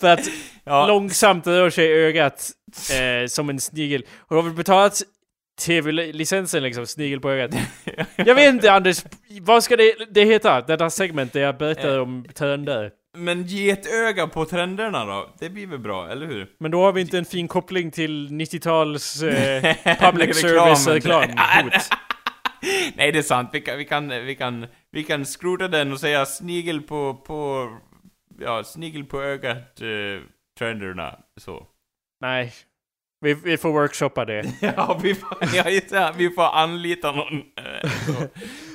För 0.00 0.08
att 0.08 0.20
Ja. 0.64 0.86
långsamt 0.86 1.46
rör 1.46 1.70
sig 1.70 1.92
ögat 1.92 2.50
eh, 2.92 3.26
som 3.26 3.50
en 3.50 3.60
snigel. 3.60 4.04
Har 4.28 4.42
väl 4.42 4.52
betalat 4.52 5.02
tv-licensen 5.66 6.62
liksom, 6.62 6.86
snigel 6.86 7.20
på 7.20 7.30
ögat. 7.30 7.50
Jag 8.16 8.34
vet 8.34 8.48
inte 8.54 8.72
Anders, 8.72 9.04
vad 9.40 9.64
ska 9.64 9.76
det, 9.76 9.94
det 10.10 10.24
heta? 10.24 10.60
Detta 10.60 10.90
segment 10.90 11.32
där 11.32 11.40
jag 11.40 11.56
berättar 11.58 11.98
om 11.98 12.24
tänder. 12.34 12.90
Men 13.18 13.42
ge 13.42 13.70
ett 13.70 13.86
öga 13.86 14.26
på 14.26 14.44
trenderna 14.44 15.04
då. 15.04 15.28
Det 15.38 15.50
blir 15.50 15.66
väl 15.66 15.78
bra, 15.78 16.10
eller 16.10 16.26
hur? 16.26 16.50
Men 16.58 16.70
då 16.70 16.82
har 16.82 16.92
vi 16.92 17.00
inte 17.00 17.18
en 17.18 17.24
fin 17.24 17.48
koppling 17.48 17.90
till 17.90 18.28
90-tals 18.28 19.22
eh, 19.22 19.62
public 20.00 20.40
service-reklam. 20.40 21.22
Hot. 21.22 21.72
Nej, 22.94 23.12
det 23.12 23.18
är 23.18 23.22
sant. 23.22 23.50
Vi 23.52 23.60
kan, 23.60 23.78
vi 23.78 23.84
kan, 23.84 24.08
vi 24.08 24.34
kan, 24.34 24.66
vi 24.90 25.04
kan 25.04 25.26
skrota 25.26 25.68
den 25.68 25.92
och 25.92 26.00
säga 26.00 26.26
snigel 26.26 26.82
på, 26.82 27.14
på, 27.14 27.68
ja, 28.40 28.64
snigel 28.64 29.04
på 29.04 29.22
ögat, 29.22 29.80
eh, 29.80 30.22
trenderna, 30.58 31.18
så. 31.36 31.66
Nej. 32.20 32.52
Vi, 33.20 33.34
vi 33.34 33.56
får 33.56 33.72
workshoppa 33.72 34.24
det. 34.24 34.44
Ja, 34.60 35.00
vi 35.02 35.14
får, 35.14 35.38
ja, 35.90 36.12
vi 36.16 36.30
får 36.30 36.42
anlita 36.42 37.12
någon, 37.12 37.42
eh, 37.82 37.90
så. 38.06 38.12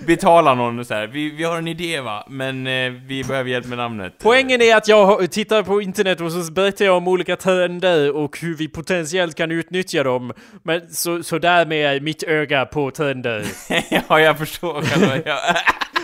betala 0.05 0.53
någon 0.53 0.85
så 0.85 0.93
här. 0.93 1.07
Vi, 1.07 1.29
vi 1.29 1.43
har 1.43 1.57
en 1.57 1.67
idé 1.67 2.01
va, 2.01 2.27
men 2.29 2.67
eh, 2.67 2.91
vi 2.91 3.23
behöver 3.23 3.49
hjälp 3.49 3.65
med 3.65 3.77
namnet. 3.77 4.13
Poängen 4.21 4.61
är 4.61 4.75
att 4.75 4.87
jag 4.87 5.31
tittar 5.31 5.63
på 5.63 5.81
internet 5.81 6.21
och 6.21 6.31
så 6.31 6.51
berättar 6.51 6.85
jag 6.85 6.97
om 6.97 7.07
olika 7.07 7.35
trender 7.35 8.15
och 8.15 8.39
hur 8.39 8.55
vi 8.55 8.67
potentiellt 8.67 9.35
kan 9.35 9.51
utnyttja 9.51 10.03
dem. 10.03 10.33
Men 10.63 10.89
så, 10.89 11.23
så 11.23 11.39
därmed 11.39 11.95
är 11.95 11.99
mitt 11.99 12.23
öga 12.23 12.65
på 12.65 12.91
trender. 12.91 13.45
ja, 14.07 14.19
jag 14.19 14.37
förstår. 14.37 14.81
Kan 14.81 15.21
ja. 15.25 15.39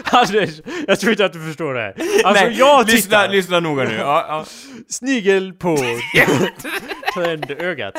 Anders, 0.12 0.62
jag 0.88 1.00
tror 1.00 1.12
inte 1.12 1.26
att 1.26 1.34
du 1.34 1.39
förstår 1.39 1.74
det. 1.74 1.93
Alltså 2.24 2.45
Nej, 2.45 2.56
jag 2.58 2.86
lyssna, 2.86 3.02
tittar, 3.02 3.30
lyssna 3.30 3.60
noga 3.60 3.84
nu. 3.84 3.95
Ja, 3.95 4.26
ja. 4.28 4.45
snigel 4.89 5.54
på 5.54 5.78
trendögat. 7.14 7.93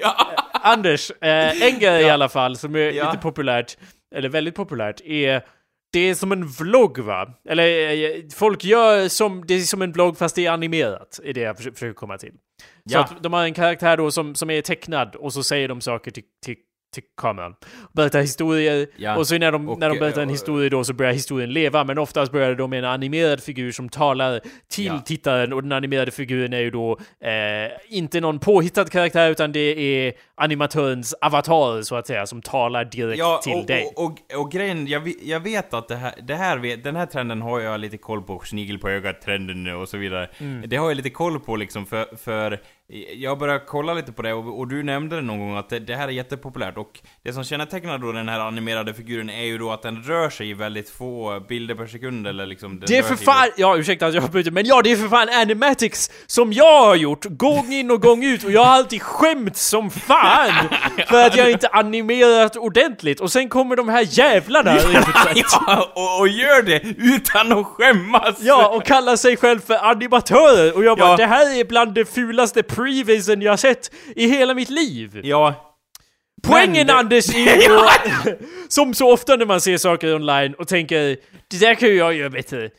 ja. 0.00 0.32
Anders, 0.52 1.10
eh, 1.10 1.62
en 1.62 1.78
grej 1.78 2.02
i 2.02 2.10
alla 2.10 2.28
fall 2.28 2.56
som 2.56 2.76
är 2.76 2.92
lite 2.92 3.18
populärt, 3.22 3.76
eller 4.16 4.28
väldigt 4.28 4.54
populärt, 4.54 5.00
är 5.04 5.44
det 5.92 6.00
är 6.00 6.14
som 6.14 6.32
en 6.32 6.46
vlogg 6.48 6.98
va? 6.98 7.34
Eller 7.48 7.90
eh, 7.90 8.22
folk 8.34 8.64
gör 8.64 9.08
som, 9.08 9.44
det 9.46 9.54
är 9.54 9.60
som 9.60 9.82
en 9.82 9.92
vlogg 9.92 10.18
fast 10.18 10.36
det 10.36 10.46
är 10.46 10.50
animerat, 10.50 11.20
är 11.24 11.32
det 11.32 11.40
jag 11.40 11.56
försöker 11.56 11.92
komma 11.92 12.18
till. 12.18 12.32
Så 12.32 12.94
Ja. 12.96 13.00
att 13.04 13.22
de 13.22 13.32
har 13.32 13.44
en 13.44 13.54
karaktär 13.54 13.96
då 13.96 14.10
som, 14.10 14.34
som 14.34 14.50
är 14.50 14.62
tecknad 14.62 15.14
och 15.16 15.32
så 15.32 15.42
säger 15.42 15.68
de 15.68 15.80
saker 15.80 16.10
till, 16.10 16.22
till, 16.44 16.56
till 16.96 17.10
kameran. 17.16 17.54
Berättar 17.92 18.20
historier 18.20 18.86
Ja. 18.96 19.16
och 19.16 19.26
så 19.26 19.38
när 19.38 19.52
de, 19.52 19.68
Och, 19.68 19.78
när 19.78 19.88
de 19.88 19.98
berättar 19.98 20.22
en 20.22 20.28
eh, 20.28 20.32
historia 20.32 20.70
då 20.70 20.84
så 20.84 20.92
börjar 20.92 21.12
historien 21.12 21.52
leva 21.52 21.84
men 21.84 21.98
oftast 21.98 22.32
börjar 22.32 22.54
de 22.54 22.70
med 22.70 22.78
en 22.78 22.84
animerad 22.84 23.42
figur 23.42 23.72
som 23.72 23.88
talar 23.88 24.40
till 24.70 24.86
Ja. 24.86 24.98
tittaren 25.04 25.52
och 25.52 25.62
den 25.62 25.72
animerade 25.72 26.10
figuren 26.10 26.52
är 26.52 26.58
ju 26.60 26.70
då 26.70 26.98
eh, 27.20 27.70
inte 27.88 28.20
någon 28.20 28.38
påhittad 28.38 28.84
karaktär 28.84 29.30
utan 29.30 29.52
det 29.52 29.60
är 29.60 30.12
animatörens 30.34 31.14
avatar 31.20 31.82
så 31.82 31.96
att 31.96 32.06
säga 32.06 32.26
som 32.26 32.42
talar 32.42 32.84
direkt 32.84 33.18
Ja, 33.18 33.40
till 33.44 33.52
och, 33.54 33.66
dig. 33.66 33.92
och, 33.96 34.04
och, 34.04 34.40
och 34.40 34.52
grejen, 34.52 34.86
jag, 34.86 35.12
jag 35.22 35.40
vet 35.40 35.74
att 35.74 35.88
det 35.88 35.96
här, 35.96 36.14
det 36.22 36.34
här 36.34 36.76
den 36.76 36.96
här 36.96 37.06
trenden 37.06 37.42
har 37.42 37.60
jag 37.60 37.80
lite 37.80 37.96
koll 37.96 38.22
på, 38.22 38.40
snigel 38.44 38.78
på 38.78 38.88
ögat-trenden 38.88 39.66
och 39.74 39.88
så 39.88 39.96
vidare. 39.96 40.28
Mm. 40.38 40.68
Det 40.68 40.76
har 40.76 40.88
jag 40.90 40.96
lite 40.96 41.10
koll 41.10 41.40
på 41.40 41.56
liksom, 41.56 41.86
för, 41.86 42.16
för 42.16 42.60
jag 43.16 43.38
började 43.38 43.64
kolla 43.66 43.94
lite 43.94 44.12
på 44.12 44.22
det 44.22 44.32
och, 44.32 44.58
och 44.58 44.68
du 44.68 44.82
nämnde 44.82 45.16
det 45.16 45.22
någon 45.22 45.38
gång 45.38 45.56
att 45.56 45.68
det, 45.68 45.78
det 45.78 45.94
här 45.94 46.08
är 46.08 46.12
jättepopulärt 46.12 46.76
och 46.76 47.00
det 47.22 47.32
som 47.32 47.44
kännetecknar 47.44 47.98
då 47.98 48.12
den 48.12 48.28
här 48.28 48.40
animerade 48.40 48.94
figuren 48.94 49.30
är 49.30 49.44
ju 49.44 49.58
då 49.58 49.72
att 49.72 49.82
den 49.82 50.02
rör 50.02 50.30
sig 50.30 50.50
i 50.50 50.54
väldigt 50.54 50.90
få 50.90 51.40
bilder 51.48 51.74
per 51.74 51.86
sekund 51.86 52.26
eller 52.26 52.46
liksom... 52.46 52.82
Det 52.86 52.96
är 52.98 53.02
för 53.02 53.16
fan, 53.16 53.48
ja 53.56 53.76
ursäkta 53.76 54.06
att 54.06 54.14
jag 54.14 54.24
avbryter, 54.24 54.50
men 54.50 54.66
ja 54.66 54.82
det 54.82 54.92
är 54.92 54.96
för 54.96 55.08
fan 55.08 55.28
animatics 55.28 56.10
som 56.26 56.52
jag 56.52 56.82
har 56.84 56.94
gjort 56.94 57.24
gång 57.24 57.72
in 57.72 57.90
och 57.90 58.02
gång 58.02 58.24
ut 58.24 58.44
och 58.44 58.50
jag 58.50 58.64
har 58.64 58.72
alltid 58.74 59.02
skämt 59.02 59.56
som 59.56 59.90
fan 59.90 60.68
för 61.08 61.26
att 61.26 61.36
jag 61.36 61.50
inte 61.50 61.68
animerat 61.68 62.56
ordentligt 62.56 63.20
och 63.20 63.32
sen 63.32 63.48
kommer 63.48 63.76
de 63.76 63.88
här 63.88 64.06
jävlarna 64.10 64.78
ja, 65.34 65.92
och, 65.94 66.20
och 66.20 66.28
gör 66.28 66.62
det 66.62 66.80
utan 66.98 67.52
att 67.52 67.66
skämmas! 67.66 68.36
Ja, 68.40 68.68
och 68.68 68.84
kallar 68.84 69.16
sig 69.16 69.36
själv 69.36 69.60
för 69.60 69.74
animatörer 69.74 70.76
och 70.76 70.84
jag 70.84 70.98
bara 70.98 71.06
Ja. 71.10 71.16
det 71.16 71.26
här 71.26 71.60
är 71.60 71.64
bland 71.64 71.94
det 71.94 72.04
fulaste 72.04 72.62
previsen 72.76 73.42
jag 73.42 73.58
sett 73.58 73.90
i 74.16 74.28
hela 74.28 74.54
mitt 74.54 74.70
liv. 74.70 75.20
Ja, 75.22 75.62
Poängen 76.42 76.86
Men 76.86 76.96
Anders 76.96 77.34
är 77.34 77.56
ju 77.62 78.36
som 78.68 78.94
så 78.94 79.12
ofta 79.12 79.36
när 79.36 79.46
man 79.46 79.60
ser 79.60 79.76
saker 79.78 80.14
online 80.14 80.54
och 80.54 80.68
tänker 80.68 81.16
det 81.50 81.58
där 81.60 81.74
kan 81.74 81.88
ju 81.88 81.94
jag 81.94 82.14
göra 82.14 82.30
bättre. 82.40 82.70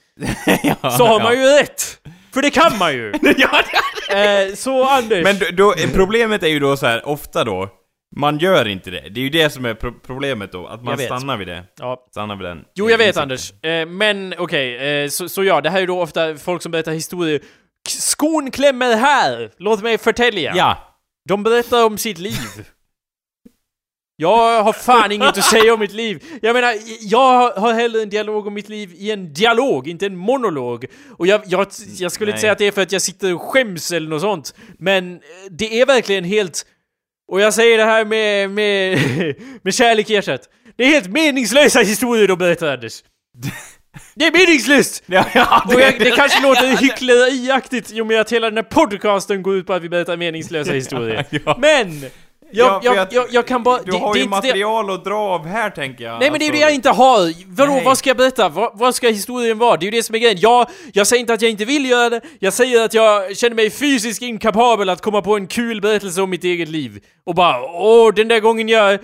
ja, 0.64 0.90
Så 0.92 1.06
har 1.06 1.20
ja. 1.20 1.24
man 1.24 1.34
ju 1.34 1.46
rätt. 1.46 2.00
För 2.34 2.42
det 2.42 2.50
kan 2.50 2.78
man 2.78 2.94
ju. 2.94 3.14
ja, 3.38 3.62
Eh, 4.10 4.54
så 4.56 4.84
Anders. 4.90 5.24
Men 5.24 5.56
då, 5.56 5.74
problemet 5.94 6.44
är 6.44 6.48
ju 6.48 6.60
då 6.60 6.78
så 6.78 6.86
här, 6.86 7.08
ofta 7.08 7.44
då, 7.44 7.70
man 8.16 8.38
gör 8.38 8.68
inte 8.68 8.92
det. 8.92 9.10
Det 9.10 9.20
är 9.20 9.24
ju 9.24 9.30
det 9.30 9.50
som 9.50 9.66
är 9.66 9.74
pro 9.74 9.92
problemet 10.06 10.52
då, 10.52 10.68
att 10.68 10.84
man 10.84 10.98
stannar 10.98 11.38
vid 11.38 11.48
det. 11.48 11.64
ja. 11.80 12.08
Stannar 12.12 12.36
vid 12.36 12.46
den. 12.46 12.64
Jo, 12.76 12.90
jag 12.90 12.98
vet. 12.98 13.18
Anders. 13.18 13.64
Eh, 13.64 13.86
men 13.86 14.34
okej, 14.38 15.04
eh, 15.04 15.10
så, 15.10 15.30
så 15.30 15.44
ja, 15.44 15.62
det 15.62 15.70
här 15.70 15.82
är 15.82 15.88
då 15.88 16.02
ofta 16.02 16.36
folk 16.36 16.62
som 16.62 16.72
berättar 16.72 16.92
historier. 16.92 17.42
Skon 17.90 18.52
klämmer 18.52 18.96
här! 18.96 19.52
Låt 19.58 19.82
mig 19.82 19.98
förtälja. 19.98 20.54
Ja. 20.56 20.78
De 21.30 21.44
berättar 21.44 21.86
om 21.86 21.98
sitt 21.98 22.18
liv. 22.18 22.68
Jag 24.20 24.64
har 24.64 24.74
fan 24.74 25.12
inget 25.12 25.38
att 25.38 25.46
säga 25.46 25.74
om 25.74 25.80
mitt 25.80 25.94
liv. 25.94 26.24
Jag 26.42 26.54
menar, 26.54 26.74
jag 27.02 27.52
har 27.52 27.74
hellre 27.74 28.02
en 28.02 28.10
dialog 28.10 28.48
om 28.48 28.54
mitt 28.54 28.70
liv 28.70 28.94
i 28.98 29.12
en 29.12 29.34
dialog, 29.34 29.88
inte 29.88 30.06
en 30.06 30.18
monolog. 30.18 30.86
Och 31.18 31.28
jag, 31.28 31.42
jag, 31.46 31.68
jag 31.98 32.12
skulle 32.12 32.32
inte 32.32 32.36
Nej. 32.36 32.42
säga 32.42 32.52
att 32.52 32.58
det 32.58 32.66
är 32.68 32.72
för 32.72 32.82
att 32.82 32.92
jag 32.92 33.02
sitter 33.02 33.34
och 33.34 33.42
skäms 33.42 33.92
eller 33.92 34.10
något 34.10 34.22
sånt. 34.22 34.56
Men 34.80 35.14
eh, 35.14 35.20
det 35.52 35.82
är 35.82 35.86
verkligen 35.86 36.24
helt... 36.24 36.66
Och 37.28 37.42
jag 37.42 37.54
säger 37.54 37.78
det 37.78 37.84
här 37.84 38.06
med, 38.06 38.50
med, 38.50 39.00
med 39.64 39.74
kärlek 39.74 40.10
i 40.10 40.14
hjärtat. 40.14 40.50
Det 40.76 40.84
är 40.84 40.88
helt 40.88 41.10
meningslösa 41.10 41.80
historier 41.80 42.28
de 42.28 42.38
berättar, 42.38 42.74
Anders. 42.74 43.04
Det 44.16 44.26
är 44.26 44.32
meningslöst! 44.32 45.04
Ja, 45.08 45.26
ja, 45.34 45.64
Och 45.66 45.82
jag, 45.82 46.00
det 46.00 46.12
kanske 46.12 46.42
låter 46.42 46.78
hyckleriaktigt 46.78 47.92
i 47.92 48.02
och 48.02 48.08
med 48.08 48.22
att 48.22 48.32
hela 48.32 48.48
den 48.50 48.58
här 48.58 48.64
podcasten 48.64 49.44
går 49.44 49.56
ut 49.56 49.68
på 49.68 49.74
att 49.74 49.82
vi 49.84 49.90
berättar 49.90 50.18
meningslösa 50.18 50.72
historier. 50.82 51.26
Ja. 51.30 51.56
Men! 51.60 52.06
Jag, 52.52 52.82
Ja, 52.84 52.96
jag, 52.96 53.08
jag, 53.12 53.26
jag 53.32 53.48
kan 53.48 53.64
bara... 53.64 53.82
Du 53.84 53.92
det- 53.92 53.98
har 53.98 54.14
det 54.14 54.20
ju 54.20 54.24
inte 54.26 54.36
det- 54.36 54.48
material 54.48 54.90
att 54.92 55.06
dra 55.06 55.16
av 55.18 55.46
här 55.48 55.70
tänker 55.70 56.04
jag. 56.04 56.20
Nej 56.20 56.32
men 56.32 56.40
det 56.40 56.46
är 56.46 56.48
ju 56.48 56.52
det 56.52 56.58
Alltså, 56.58 56.68
jag 56.70 56.76
inte 56.76 56.90
har! 56.90 57.56
Vadå, 57.56 57.74
Nej. 57.74 57.84
vad 57.86 57.98
ska 57.98 58.10
jag 58.10 58.18
berätta? 58.18 58.50
Vad, 58.50 58.78
vad 58.78 58.96
ska 58.96 59.08
historien 59.10 59.58
vara? 59.58 59.78
Det 59.78 59.84
är 59.84 59.92
ju 59.92 59.98
det 59.98 60.04
som 60.04 60.16
är 60.16 60.20
grejen. 60.20 60.38
Jag, 60.40 60.70
jag 60.94 61.08
säger 61.08 61.20
inte 61.20 61.34
att 61.34 61.42
jag 61.42 61.52
inte 61.52 61.66
vill 61.66 61.90
göra 61.90 62.10
det, 62.10 62.22
jag 62.40 62.54
säger 62.54 62.86
att 62.86 62.94
jag 62.94 63.38
känner 63.38 63.56
mig 63.56 63.70
fysiskt 63.70 64.22
inkapabel 64.22 64.90
att 64.90 65.02
komma 65.02 65.22
på 65.22 65.36
en 65.36 65.48
kul 65.48 65.82
berättelse 65.82 66.22
om 66.22 66.30
mitt 66.30 66.44
eget 66.44 66.70
liv. 66.70 67.00
Och 67.26 67.36
bara, 67.36 67.62
åh, 67.64 68.14
den 68.14 68.28
där 68.28 68.40
gången 68.40 68.70
jag... 68.70 69.00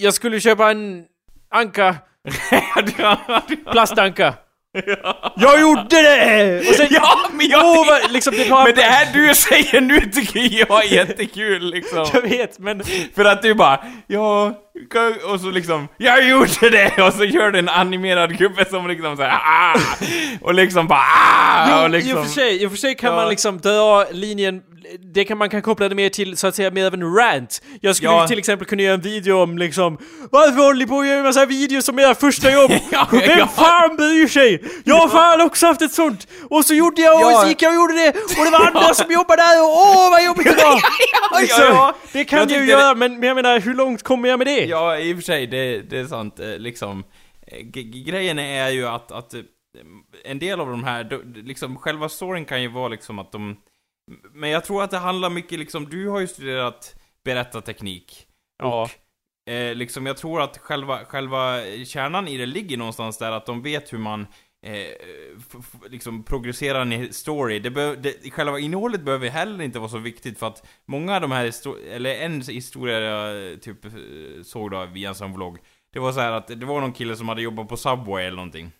Jag 0.00 0.14
skulle 0.14 0.40
köpa 0.40 0.70
en 0.70 1.04
anka, 1.54 1.96
plastanka. 3.72 4.34
Jag 5.36 5.60
gjorde 5.60 6.02
det! 6.02 6.58
Och 6.68 6.74
sen... 6.74 6.86
Ja, 6.90 7.18
men 7.32 7.48
jag... 7.48 7.64
Åh, 7.66 7.86
vad, 7.86 8.12
liksom, 8.12 8.34
det. 8.36 8.48
Men 8.48 8.74
det 8.74 8.82
här 8.82 9.12
du 9.12 9.34
säger 9.34 9.80
nu 9.80 10.00
tycker 10.00 10.40
jag 10.68 10.84
är 10.84 10.88
jättekul 10.94 11.70
liksom. 11.70 12.06
Jag 12.12 12.22
vet, 12.22 12.58
men... 12.58 12.82
För 13.14 13.24
att 13.24 13.42
du 13.42 13.54
bara, 13.54 13.80
ja, 14.06 14.52
och 15.32 15.40
så 15.40 15.50
liksom, 15.50 15.88
jag 15.96 16.28
gjorde 16.28 16.70
det! 16.70 17.02
Och 17.02 17.12
så 17.12 17.24
gör 17.24 17.50
du 17.50 17.58
en 17.58 17.68
animerad 17.68 18.38
gubbe 18.38 18.64
som 18.64 18.88
liksom 18.88 19.16
såhär, 19.16 19.30
ah! 19.44 19.80
Och 20.40 20.54
liksom 20.54 20.86
bara, 20.86 21.00
ah! 21.00 21.82
Och 21.84 21.90
liksom, 21.90 22.10
i 22.10 22.14
och 22.14 22.24
för 22.24 22.30
sig, 22.32 22.62
i 22.62 22.66
och 22.66 22.70
för 22.70 22.78
sig 22.78 22.94
kan 22.94 23.10
Ja. 23.10 23.16
man 23.16 23.28
liksom 23.28 23.58
dra 23.58 24.04
linjen, 24.12 24.62
det 25.14 25.24
kan 25.24 25.38
man 25.38 25.50
kan 25.50 25.62
koppla 25.62 25.88
det 25.88 25.94
mer 25.94 26.08
till 26.08 26.36
så 26.36 26.46
att 26.46 26.54
säga 26.54 26.70
mer 26.70 26.86
av 26.86 26.94
en 26.94 27.14
rant. 27.14 27.62
Jag 27.80 27.96
skulle 27.96 28.12
Ja. 28.12 28.28
till 28.28 28.38
exempel 28.38 28.66
kunna 28.66 28.82
göra 28.82 28.94
en 28.94 29.00
video 29.00 29.42
om 29.42 29.58
liksom 29.58 29.98
Varför 30.30 30.56
håller 30.62 30.78
ni 30.78 30.86
på 30.86 31.00
att 31.00 31.06
göra 31.06 31.18
en 31.18 31.24
massa 31.24 31.46
videos 31.46 31.84
som 31.84 31.98
era 31.98 32.14
första 32.14 32.52
jobb? 32.52 32.70
Ja, 32.90 33.08
Vem 33.12 33.38
ja. 33.38 33.46
fan 33.46 33.96
bryr 33.96 34.26
sig? 34.28 34.64
Jag 34.84 34.94
har 34.94 35.08
fan 35.08 35.40
också 35.40 35.66
haft 35.66 35.82
ett 35.82 35.92
sånt! 35.92 36.28
Och 36.50 36.64
så 36.64 36.74
gjorde 36.74 37.02
jag 37.02 37.14
och 37.26 37.32
Ja. 37.32 37.40
så 37.42 37.48
gick 37.48 37.62
jag 37.62 37.70
och 37.70 37.76
gjorde 37.76 37.94
det 37.94 38.08
och 38.38 38.44
det 38.44 38.50
var 38.50 38.66
andra 38.66 38.94
som 38.94 39.12
jobbade 39.12 39.42
där 39.42 39.62
och 39.62 39.68
åh 39.70 40.10
vad 40.10 40.24
jobbigt 40.24 40.44
det 40.46 40.54
var! 40.64 40.80
ja, 41.32 41.40
Liksom. 41.40 41.92
Det 42.12 42.24
kan 42.24 42.38
Jag 42.38 42.50
ju 42.50 42.58
det- 42.58 42.64
göra 42.72 42.94
men, 42.94 43.18
men 43.20 43.28
jag 43.28 43.34
menar 43.34 43.60
hur 43.60 43.74
långt 43.74 44.02
kommer 44.02 44.28
jag 44.28 44.38
med 44.38 44.46
det? 44.46 44.64
Ja, 44.64 44.98
i 44.98 45.12
och 45.12 45.16
för 45.16 45.22
sig, 45.22 45.46
det, 45.46 45.78
det 45.90 45.98
är 45.98 46.04
sant. 46.06 46.40
eh, 46.40 46.58
Liksom, 46.58 47.04
eh, 47.46 47.60
grejen 48.04 48.38
är 48.38 48.68
ju 48.70 48.86
att, 48.88 49.12
att 49.12 49.34
eh, 49.34 49.40
en 50.24 50.38
del 50.38 50.60
av 50.60 50.70
de 50.70 50.84
här, 50.84 51.20
liksom 51.46 51.76
själva 51.76 52.08
storyn 52.08 52.44
kan 52.44 52.62
ju 52.62 52.68
vara 52.68 52.88
liksom 52.88 53.18
att 53.18 53.32
de... 53.32 53.56
Men 54.32 54.50
jag 54.50 54.64
tror 54.64 54.82
att 54.82 54.90
det 54.90 54.98
handlar 54.98 55.30
mycket 55.30 55.58
liksom, 55.58 55.88
du 55.88 56.08
har 56.08 56.20
ju 56.20 56.26
studerat 56.26 56.96
berättarteknik. 57.24 58.26
Ja. 58.58 58.82
Och 58.82 59.52
eh, 59.52 59.74
liksom 59.74 60.06
jag 60.06 60.16
tror 60.16 60.42
att 60.42 60.58
själva, 60.58 61.04
själva 61.04 61.62
kärnan 61.84 62.28
i 62.28 62.36
det 62.36 62.46
ligger 62.46 62.76
någonstans 62.76 63.18
där 63.18 63.32
att 63.32 63.46
de 63.46 63.62
vet 63.62 63.92
hur 63.92 63.98
man 63.98 64.26
eh, 64.66 65.90
liksom 65.90 66.22
progressera 66.22 66.82
en 66.82 67.12
story. 67.12 67.58
Det 67.58 67.96
det, 67.96 68.30
själva 68.30 68.58
innehållet 68.58 69.00
behöver 69.00 69.28
heller 69.28 69.64
inte 69.64 69.78
vara 69.78 69.88
så 69.88 69.98
viktigt 69.98 70.38
för 70.38 70.46
att 70.46 70.66
många 70.86 71.14
av 71.14 71.20
de 71.20 71.32
här 71.32 71.46
histo- 71.46 71.88
eller 71.90 72.14
en 72.14 72.42
historia 72.42 73.00
jag 73.00 73.52
eh, 73.52 73.58
typ 73.58 73.84
eh, 73.84 73.90
såg 74.44 74.70
då 74.70 74.86
via 74.86 75.08
en 75.08 75.14
sån 75.14 75.32
vlogg. 75.32 75.58
Det 75.92 75.98
var 75.98 76.12
så 76.12 76.20
här 76.20 76.32
att 76.32 76.46
det 76.46 76.66
var 76.66 76.80
någon 76.80 76.92
kille 76.92 77.16
som 77.16 77.28
hade 77.28 77.42
jobbat 77.42 77.68
på 77.68 77.76
Subway 77.76 78.24
eller 78.24 78.36
någonting. 78.36 78.72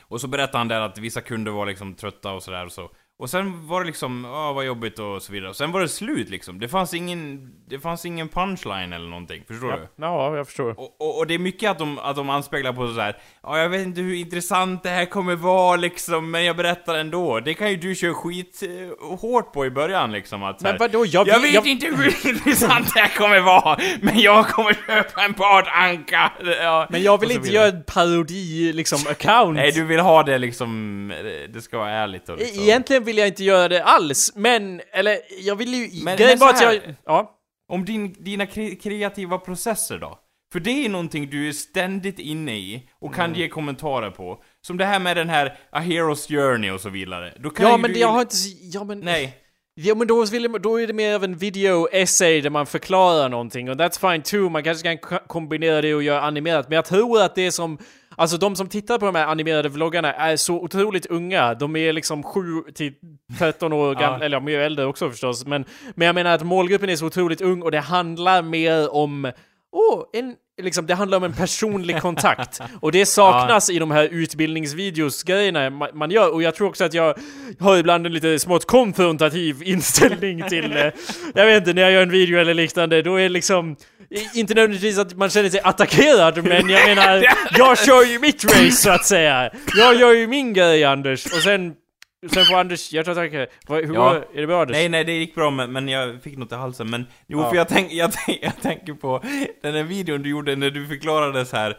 Och 0.00 0.20
så 0.20 0.28
berättade 0.28 0.58
han 0.58 0.68
där 0.68 0.80
att 0.80 0.98
vissa 0.98 1.20
kunder 1.20 1.52
var 1.52 1.66
liksom 1.66 1.94
trötta 1.94 2.32
och 2.32 2.42
sådär 2.42 2.64
och 2.64 2.72
så. 2.72 2.90
Och 3.20 3.30
sen 3.30 3.66
var 3.68 3.80
det 3.80 3.86
liksom, 3.86 4.24
ja 4.32 4.52
vad 4.52 4.64
jobbigt 4.66 4.98
och 4.98 5.22
så 5.22 5.32
vidare. 5.32 5.50
Och 5.50 5.56
sen 5.56 5.72
var 5.72 5.80
det 5.80 5.88
slut 5.88 6.28
liksom. 6.30 6.58
Det 6.58 6.68
fanns 6.68 6.94
ingen, 6.94 7.50
det 7.68 7.78
fanns 7.78 8.04
ingen 8.06 8.28
punchline 8.28 8.92
eller 8.92 9.08
någonting. 9.08 9.42
Förstår 9.48 9.70
Ja, 9.70 9.76
du? 9.76 9.88
ja, 9.96 10.36
jag 10.36 10.46
förstår. 10.46 10.70
Och, 10.80 10.96
och, 11.00 11.18
och 11.18 11.26
det 11.26 11.34
är 11.34 11.38
mycket 11.38 11.70
att 11.70 11.78
de, 11.78 11.98
att 11.98 12.16
de 12.16 12.30
anspeglar 12.30 12.72
på 12.72 12.88
så 12.94 13.00
här. 13.00 13.16
ja 13.42 13.58
jag 13.58 13.68
vet 13.68 13.80
inte 13.86 14.00
hur 14.00 14.14
intressant 14.14 14.82
det 14.82 14.88
här 14.88 15.04
kommer 15.04 15.34
vara 15.34 15.76
liksom, 15.76 16.30
men 16.30 16.44
jag 16.44 16.56
berättar 16.56 16.94
ändå. 16.94 17.40
Det 17.40 17.54
kan 17.54 17.70
ju 17.70 17.76
du 17.76 17.94
köra 17.94 18.14
skit 18.14 18.62
eh, 18.62 19.16
hårt 19.18 19.52
på 19.52 19.66
i 19.66 19.70
början 19.70 20.12
liksom 20.12 20.42
att 20.42 20.60
så 20.60 20.64
Men 20.64 20.72
här, 20.72 20.78
vadå, 20.78 21.06
jag, 21.06 21.28
jag 21.28 21.40
vet 21.40 21.66
inte 21.66 21.86
hur 21.86 22.26
intressant 22.28 22.94
det 22.94 23.00
här 23.00 23.16
kommer 23.16 23.40
vara, 23.40 23.78
men 24.00 24.18
jag 24.18 24.46
kommer 24.48 24.72
köpa 24.86 25.22
en 25.24 25.32
badanka! 25.32 26.32
Ja, 26.62 26.86
Men 26.90 27.02
jag 27.02 27.20
vill 27.20 27.30
inte 27.30 27.48
göra 27.48 27.66
en 27.68 27.84
parodi, 27.86 28.72
liksom, 28.72 28.98
account. 29.10 29.54
Nej, 29.54 29.72
du 29.72 29.84
vill 29.84 30.00
ha 30.00 30.22
det 30.22 30.38
liksom, 30.38 31.10
eh, 31.10 31.50
det 31.52 31.60
ska 31.62 31.78
vara 31.78 31.90
ärligt 31.90 32.28
och 32.28 32.38
liksom. 32.38 32.62
Egentligen 32.62 33.04
vill 33.08 33.18
jag 33.18 33.28
inte 33.28 33.44
göra 33.44 33.68
det 33.68 33.84
alls, 33.84 34.32
men, 34.34 34.80
eller 34.92 35.18
jag 35.40 35.56
vill 35.56 35.74
ju... 35.74 36.04
Men- 36.04 36.16
men 36.18 36.38
så 36.38 36.48
att 36.48 36.60
jag... 36.62 36.80
Ja. 37.06 37.34
Om 37.72 37.84
din, 37.84 38.16
dina 38.18 38.46
kre 38.46 38.74
kreativa 38.74 39.38
processer 39.38 39.98
då? 39.98 40.18
För 40.52 40.60
det 40.60 40.84
är 40.84 40.88
någonting 40.88 41.30
du 41.30 41.48
är 41.48 41.52
ständigt 41.52 42.18
inne 42.18 42.56
i 42.56 42.88
och 43.00 43.14
kan 43.14 43.24
Mm. 43.24 43.38
ge 43.38 43.48
kommentarer 43.48 44.10
på. 44.10 44.42
Som 44.66 44.76
det 44.76 44.84
här 44.84 44.98
med 44.98 45.16
den 45.16 45.28
här 45.28 45.58
A 45.72 45.80
Hero's 45.80 46.28
Journey 46.28 46.70
och 46.70 46.80
så 46.80 46.88
vidare. 46.88 47.34
Då 47.38 47.50
kan 47.50 47.66
Ja 47.66 47.76
men 47.76 47.92
du... 47.92 47.98
jag 48.00 48.08
har 48.08 48.20
inte... 48.20 48.36
Ja 48.72 48.84
men... 48.84 49.00
Nej. 49.00 49.36
Ja 49.74 49.94
men 49.94 50.06
då, 50.06 50.24
vill, 50.24 50.52
då 50.62 50.80
är 50.80 50.86
det 50.86 50.92
mer 50.92 51.14
av 51.14 51.24
en 51.24 51.36
video-essay 51.38 52.40
där 52.40 52.50
man 52.50 52.66
förklarar 52.66 53.28
någonting 53.28 53.70
och 53.70 53.76
that's 53.76 54.10
fine 54.10 54.22
too, 54.22 54.48
man 54.50 54.64
kanske 54.64 54.82
kan 54.88 54.98
ko- 54.98 55.26
kombinera 55.26 55.80
det 55.82 55.94
och 55.94 56.02
göra 56.02 56.20
animerat, 56.22 56.68
men 56.68 56.76
jag 56.76 56.84
tror 56.84 57.22
att 57.22 57.34
det 57.34 57.46
är 57.46 57.50
som 57.50 57.78
Alltså 58.18 58.36
de 58.36 58.56
som 58.56 58.68
tittar 58.68 58.98
på 58.98 59.06
de 59.06 59.14
här 59.14 59.26
animerade 59.26 59.68
vloggarna 59.68 60.12
är 60.12 60.36
så 60.36 60.54
otroligt 60.60 61.06
unga, 61.06 61.54
de 61.54 61.76
är 61.76 61.92
liksom 61.92 62.22
7 62.22 62.40
till 62.74 62.92
13 63.38 63.72
år 63.72 63.94
gamla, 64.00 64.18
Ja. 64.18 64.24
eller 64.24 64.36
de 64.36 64.48
är 64.48 64.52
ju 64.52 64.62
äldre 64.62 64.86
också 64.86 65.10
förstås, 65.10 65.46
men, 65.46 65.64
men 65.94 66.06
jag 66.06 66.14
menar 66.14 66.30
att 66.34 66.42
målgruppen 66.42 66.90
är 66.90 66.96
så 66.96 67.06
otroligt 67.06 67.40
ung 67.40 67.62
och 67.62 67.70
det 67.70 67.80
handlar 67.80 68.42
mer 68.42 68.94
om 68.94 69.32
Åh, 69.72 70.04
en, 70.12 70.34
liksom, 70.62 70.86
det 70.86 70.94
handlar 70.94 71.18
om 71.18 71.24
en 71.24 71.32
personlig 71.32 72.00
kontakt. 72.00 72.60
Och 72.80 72.92
det 72.92 73.06
saknas 73.06 73.70
i 73.70 73.78
de 73.78 73.90
här 73.90 74.04
utbildningsvideos-grejerna 74.04 75.70
man, 75.70 75.88
man 75.94 76.10
gör. 76.10 76.34
Och 76.34 76.42
jag 76.42 76.54
tror 76.54 76.68
också 76.68 76.84
att 76.84 76.94
jag 76.94 77.18
har 77.60 77.76
ibland 77.76 78.06
en 78.06 78.12
lite 78.12 78.38
smått 78.38 78.66
konfrontativ 78.66 79.62
inställning 79.64 80.48
till... 80.48 80.76
Eh, 80.76 80.90
jag 81.34 81.46
vet 81.46 81.58
inte, 81.58 81.72
när 81.72 81.82
jag 81.82 81.92
gör 81.92 82.02
en 82.02 82.10
video 82.10 82.38
eller 82.38 82.54
liknande, 82.54 83.02
då 83.02 83.16
är 83.16 83.22
det 83.22 83.28
liksom... 83.28 83.76
Inte 84.34 84.54
nödvändigtvis 84.54 84.98
att 84.98 85.16
man 85.16 85.30
känner 85.30 85.50
sig 85.50 85.60
attackerad, 85.60 86.44
men 86.44 86.68
jag 86.68 86.88
menar, 86.96 87.24
jag 87.58 87.78
kör 87.78 88.04
ju 88.04 88.18
mitt 88.18 88.44
race 88.44 88.70
så 88.70 88.90
att 88.90 89.06
säga. 89.06 89.50
Jag 89.76 89.94
gör 89.94 90.12
ju 90.12 90.26
min 90.26 90.52
grej, 90.52 90.84
Anders. 90.84 91.26
Och 91.26 91.42
sen... 91.42 91.74
Sen 92.26 92.44
får 92.44 92.54
Anders, 92.54 92.92
Vad- 92.92 93.84
Hur 93.86 93.94
Ja. 93.94 94.00
var, 94.04 94.14
är 94.34 94.40
det 94.40 94.46
bra 94.46 94.60
Anders? 94.62 94.74
Nej, 94.76 94.88
nej, 94.88 95.04
det 95.04 95.12
gick 95.12 95.34
bra 95.34 95.50
men, 95.50 95.72
men 95.72 95.88
jag 95.88 96.22
fick 96.22 96.36
något 96.38 96.52
i 96.52 96.54
halsen. 96.54 96.90
Men 96.90 97.06
jo, 97.26 97.40
Ja. 97.40 97.48
för 97.50 97.56
jag, 97.56 97.68
tänk, 97.68 97.92
jag, 97.92 98.12
tänk, 98.12 98.38
jag 98.42 98.60
tänker 98.62 98.94
på 98.94 99.22
den 99.62 99.74
där 99.74 99.82
videon 99.82 100.22
du 100.22 100.30
gjorde 100.30 100.56
när 100.56 100.70
du 100.70 100.86
förklarade 100.86 101.46
så 101.46 101.56
här 101.56 101.78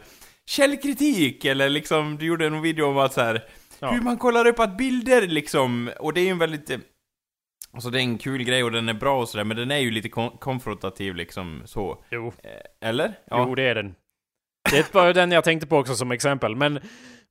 källkritik, 0.50 1.44
eller 1.44 1.68
liksom, 1.68 2.16
du 2.18 2.26
gjorde 2.26 2.46
en 2.46 2.62
video 2.62 2.84
om 2.86 2.98
att 2.98 3.12
så 3.12 3.20
här 3.20 3.44
Ja. 3.80 3.90
hur 3.90 4.00
man 4.02 4.16
kollar 4.16 4.46
upp 4.46 4.58
att 4.58 4.76
bilder 4.76 5.22
liksom, 5.28 5.90
och 6.00 6.12
det 6.12 6.20
är 6.20 6.24
ju 6.24 6.30
en 6.30 6.38
väldigt... 6.38 6.70
eh, 6.70 6.78
Alltså 7.72 7.90
det 7.90 7.98
är 7.98 8.02
en 8.02 8.18
kul 8.18 8.42
grej 8.44 8.64
och 8.64 8.72
den 8.72 8.88
är 8.88 8.94
bra 8.94 9.20
och 9.20 9.28
sådär, 9.28 9.44
men 9.44 9.56
den 9.56 9.70
är 9.70 9.78
ju 9.78 9.90
lite 9.90 10.08
kon- 10.08 10.38
konfrontativ 10.38 11.14
liksom, 11.14 11.62
så. 11.64 12.04
Jo. 12.10 12.32
Eh, 12.42 12.88
Eller? 12.88 13.12
Jo, 13.30 13.54
det 13.54 13.62
är 13.62 13.74
den. 13.74 13.94
Det 14.70 14.78
är 14.78 14.92
bara 14.92 15.12
den 15.12 15.32
jag 15.32 15.44
tänkte 15.44 15.66
på 15.66 15.76
också 15.78 15.94
som 15.94 16.10
exempel. 16.12 16.56
Men, 16.56 16.80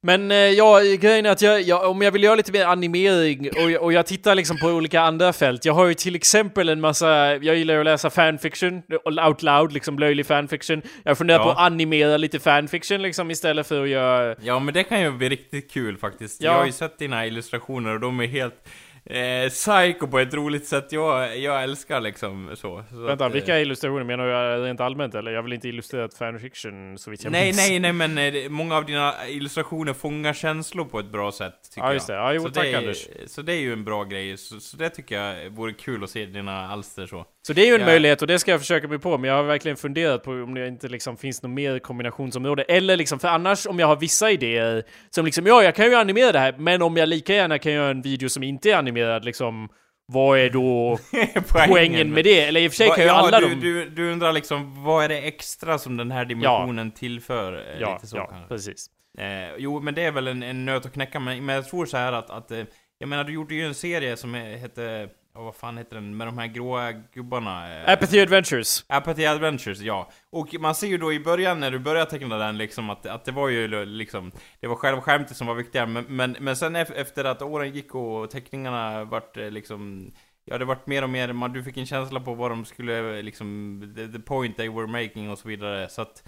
men 0.01 0.31
eh, 0.31 0.37
ja, 0.37 0.79
grejen 0.99 1.25
är 1.25 1.29
att 1.29 1.41
jag, 1.41 1.61
jag, 1.61 1.89
om 1.91 2.01
jag 2.01 2.11
vill 2.11 2.23
göra 2.23 2.35
lite 2.35 2.51
mer 2.51 2.65
animering 2.65 3.49
och, 3.63 3.71
jag- 3.71 3.81
och 3.83 3.93
jag 3.93 4.05
tittar 4.05 4.35
liksom 4.35 4.57
på 4.57 4.67
olika 4.67 5.01
andra 5.01 5.33
fält. 5.33 5.65
Jag 5.65 5.73
har 5.73 5.85
ju 5.87 5.93
till 5.93 6.15
exempel 6.15 6.69
en 6.69 6.81
massa, 6.81 7.07
jag 7.35 7.55
gillar 7.55 7.73
ju 7.73 7.79
att 7.79 7.85
läsa 7.85 8.09
fanfiction, 8.09 8.81
out 9.27 9.43
loud, 9.43 9.71
liksom 9.71 9.99
löjlig 9.99 10.25
fanfiction. 10.25 10.81
Jag 11.03 11.17
funderar 11.17 11.39
Ja. 11.39 11.43
på 11.45 11.51
att 11.51 11.57
animera 11.57 12.17
lite 12.17 12.39
fanfiction 12.39 13.01
liksom 13.01 13.31
istället 13.31 13.67
för 13.67 13.83
att 13.83 13.89
göra... 13.89 14.35
Ja, 14.41 14.59
men 14.59 14.73
det 14.73 14.83
kan 14.83 15.01
ju 15.01 15.11
bli 15.11 15.29
riktigt 15.29 15.71
kul 15.71 15.97
faktiskt. 15.97 16.41
Ja. 16.41 16.51
Jag 16.51 16.57
har 16.59 16.65
ju 16.65 16.71
sett 16.71 16.97
dina 16.99 17.25
illustrationer 17.27 17.93
och 17.93 17.99
de 17.99 18.19
är 18.19 18.27
helt 18.27 18.67
eh, 19.09 19.49
psycho 19.49 20.07
på 20.07 20.19
ett 20.19 20.33
roligt 20.33 20.65
sätt 20.65 20.87
jag, 20.91 21.37
jag 21.37 21.63
älskar 21.63 22.01
liksom 22.01 22.49
så. 22.55 22.83
så 22.91 22.99
Vänta, 22.99 23.25
att, 23.25 23.31
eh, 23.31 23.33
vilka 23.33 23.59
illustrationer 23.59 24.03
menar 24.03 24.25
du 24.57 24.63
rent 24.63 24.79
allmänt 24.81 25.15
eller? 25.15 25.31
Jag 25.31 25.43
vill 25.43 25.53
inte 25.53 25.67
illustrera 25.69 26.09
fanfiction 26.19 26.97
så 26.97 27.11
vitt 27.11 27.23
jag 27.23 27.31
Nej, 27.31 27.45
minns. 27.45 27.57
nej, 27.57 27.79
nej, 27.79 27.93
men 27.93 28.17
eh, 28.17 28.49
många 28.49 28.77
av 28.77 28.85
dina 28.85 29.13
illustrationer 29.27 29.93
fångar 29.93 30.33
känslor 30.33 30.85
på 30.85 30.99
ett 30.99 31.11
bra 31.11 31.31
sätt, 31.31 31.53
tycker 31.75 31.87
Ja, 31.87 31.93
just 31.93 32.07
det. 32.07 32.13
jag. 32.13 32.23
Ja, 32.23 32.33
jo, 32.33 32.41
så 32.41 32.49
tack, 32.49 32.63
det 32.63 32.71
är, 32.73 32.77
Anders. 32.77 33.07
Så 33.27 33.41
det 33.41 33.53
är 33.53 33.59
ju 33.59 33.73
en 33.73 33.83
bra 33.83 34.03
grej, 34.03 34.37
så, 34.37 34.59
så 34.59 34.77
det 34.77 34.89
tycker 34.89 35.21
jag 35.21 35.49
vore 35.49 35.73
kul 35.73 36.03
att 36.03 36.09
se 36.09 36.25
dina 36.25 36.67
alster 36.67 37.05
så. 37.05 37.25
Så 37.41 37.53
det 37.53 37.61
är 37.61 37.65
ju 37.67 37.73
en 37.73 37.79
Ja. 37.79 37.85
möjlighet 37.85 38.21
och 38.21 38.27
det 38.27 38.39
ska 38.39 38.51
jag 38.51 38.59
försöka 38.59 38.87
mig 38.87 38.99
på, 38.99 39.17
men 39.17 39.29
jag 39.29 39.37
har 39.37 39.43
verkligen 39.43 39.77
funderat 39.77 40.23
på 40.23 40.31
om 40.31 40.53
det 40.53 40.67
inte 40.67 40.87
liksom 40.87 41.17
finns 41.17 41.43
något 41.43 41.51
mer 41.51 41.79
kombinationsområde. 41.79 42.63
Eller 42.63 42.97
liksom, 42.97 43.19
för 43.19 43.27
annars 43.27 43.67
om 43.67 43.79
jag 43.79 43.87
har 43.87 43.95
vissa 43.95 44.31
idéer 44.31 44.83
som 45.09 45.25
liksom, 45.25 45.45
ja, 45.47 45.63
jag 45.63 45.75
kan 45.75 45.85
ju 45.85 45.95
animera 45.95 46.31
det 46.31 46.39
här, 46.39 46.55
men 46.57 46.81
om 46.81 46.97
jag 46.97 47.09
lika 47.09 47.33
gärna 47.33 47.57
kan 47.59 47.71
göra 47.71 47.89
en 47.91 48.01
video 48.01 48.29
som 48.29 48.43
inte 48.43 48.71
är 48.71 48.75
animerad, 48.75 48.98
liksom, 49.21 49.69
vad 50.05 50.39
är 50.39 50.49
då 50.49 50.97
poängen 51.67 52.11
med 52.13 52.23
det? 52.23 52.39
Eller 52.41 52.61
i 52.61 52.67
och 52.67 52.71
för 52.71 52.77
sig 52.77 52.87
Va- 52.89 52.95
kan 52.95 53.03
ju 53.03 53.09
ja, 53.09 53.15
alla 53.15 53.39
du, 53.39 53.49
de... 53.49 53.55
du, 53.55 53.89
du 53.89 54.11
undrar 54.11 54.33
liksom, 54.33 54.83
vad 54.83 55.03
är 55.05 55.09
det 55.09 55.17
extra 55.21 55.77
som 55.77 55.97
den 55.97 56.11
här 56.11 56.25
dimensionen 56.25 56.91
tillför? 56.91 57.53
eh, 57.53 57.79
ja, 57.81 57.93
lite 57.93 58.07
så 58.07 58.17
ja, 58.17 58.27
kanske. 58.27 58.47
precis. 58.47 58.85
Eh, 59.17 59.55
jo, 59.57 59.79
men 59.79 59.93
det 59.95 60.01
är 60.03 60.11
väl 60.11 60.27
en, 60.27 60.43
en 60.43 60.65
nöt 60.65 60.85
att 60.85 60.93
knäcka, 60.93 61.19
men, 61.19 61.45
men 61.45 61.55
jag 61.55 61.67
tror 61.69 61.85
så 61.85 61.97
här 61.97 62.13
att, 62.13 62.29
att 62.29 62.51
eh, 62.51 62.63
jag 62.97 63.09
menar, 63.09 63.23
du 63.23 63.33
gjorde 63.33 63.55
ju 63.55 63.65
en 63.65 63.73
serie 63.73 64.17
som 64.17 64.35
he- 64.35 64.57
hette, 64.57 65.09
oh, 65.39 65.45
vad 65.45 65.55
fan 65.55 65.77
heter 65.77 65.95
den, 65.95 66.17
med 66.17 66.27
de 66.27 66.37
här 66.37 66.47
gråa 66.47 66.91
gubbarna? 66.91 67.81
Eh, 67.81 67.93
Apathy 67.93 68.19
Adventures. 68.19 68.85
Apathy 68.87 69.25
Adventures, 69.25 69.81
ja. 69.81 70.09
Och 70.29 70.55
man 70.59 70.75
ser 70.75 70.87
ju 70.87 70.97
då 70.97 71.13
i 71.13 71.19
början 71.19 71.59
när 71.59 71.71
du 71.71 71.79
börjar 71.79 72.05
teckna 72.05 72.37
den 72.37 72.57
liksom 72.57 72.89
att, 72.89 73.05
att 73.05 73.25
det 73.25 73.31
var 73.31 73.49
ju 73.49 73.85
liksom, 73.85 74.31
det 74.59 74.67
var 74.67 74.75
själva 74.75 75.01
skämtet 75.01 75.37
som 75.37 75.47
var 75.47 75.55
viktigare, 75.55 75.87
men, 75.87 76.05
men, 76.07 76.35
men 76.39 76.55
sen 76.55 76.75
ef- 76.75 76.93
efter 76.95 77.25
att 77.25 77.41
åren 77.41 77.71
gick 77.71 77.95
och 77.95 78.29
teckningarna 78.31 79.03
vart 79.03 79.37
eh, 79.37 79.51
liksom 79.51 80.11
Ja, 80.45 80.57
det 80.57 80.65
vart 80.65 80.87
mer 80.87 81.03
och 81.03 81.09
mer, 81.09 81.33
man, 81.33 81.53
du 81.53 81.63
fick 81.63 81.77
en 81.77 81.85
känsla 81.85 82.19
på 82.19 82.33
vad 82.33 82.51
de 82.51 82.65
skulle 82.65 83.21
liksom, 83.21 83.93
the, 83.95 84.07
the 84.07 84.19
point 84.19 84.57
they 84.57 84.69
were 84.69 84.87
making 84.87 85.29
och 85.29 85.39
så 85.39 85.47
vidare, 85.47 85.89
så 85.89 86.01
att 86.01 86.23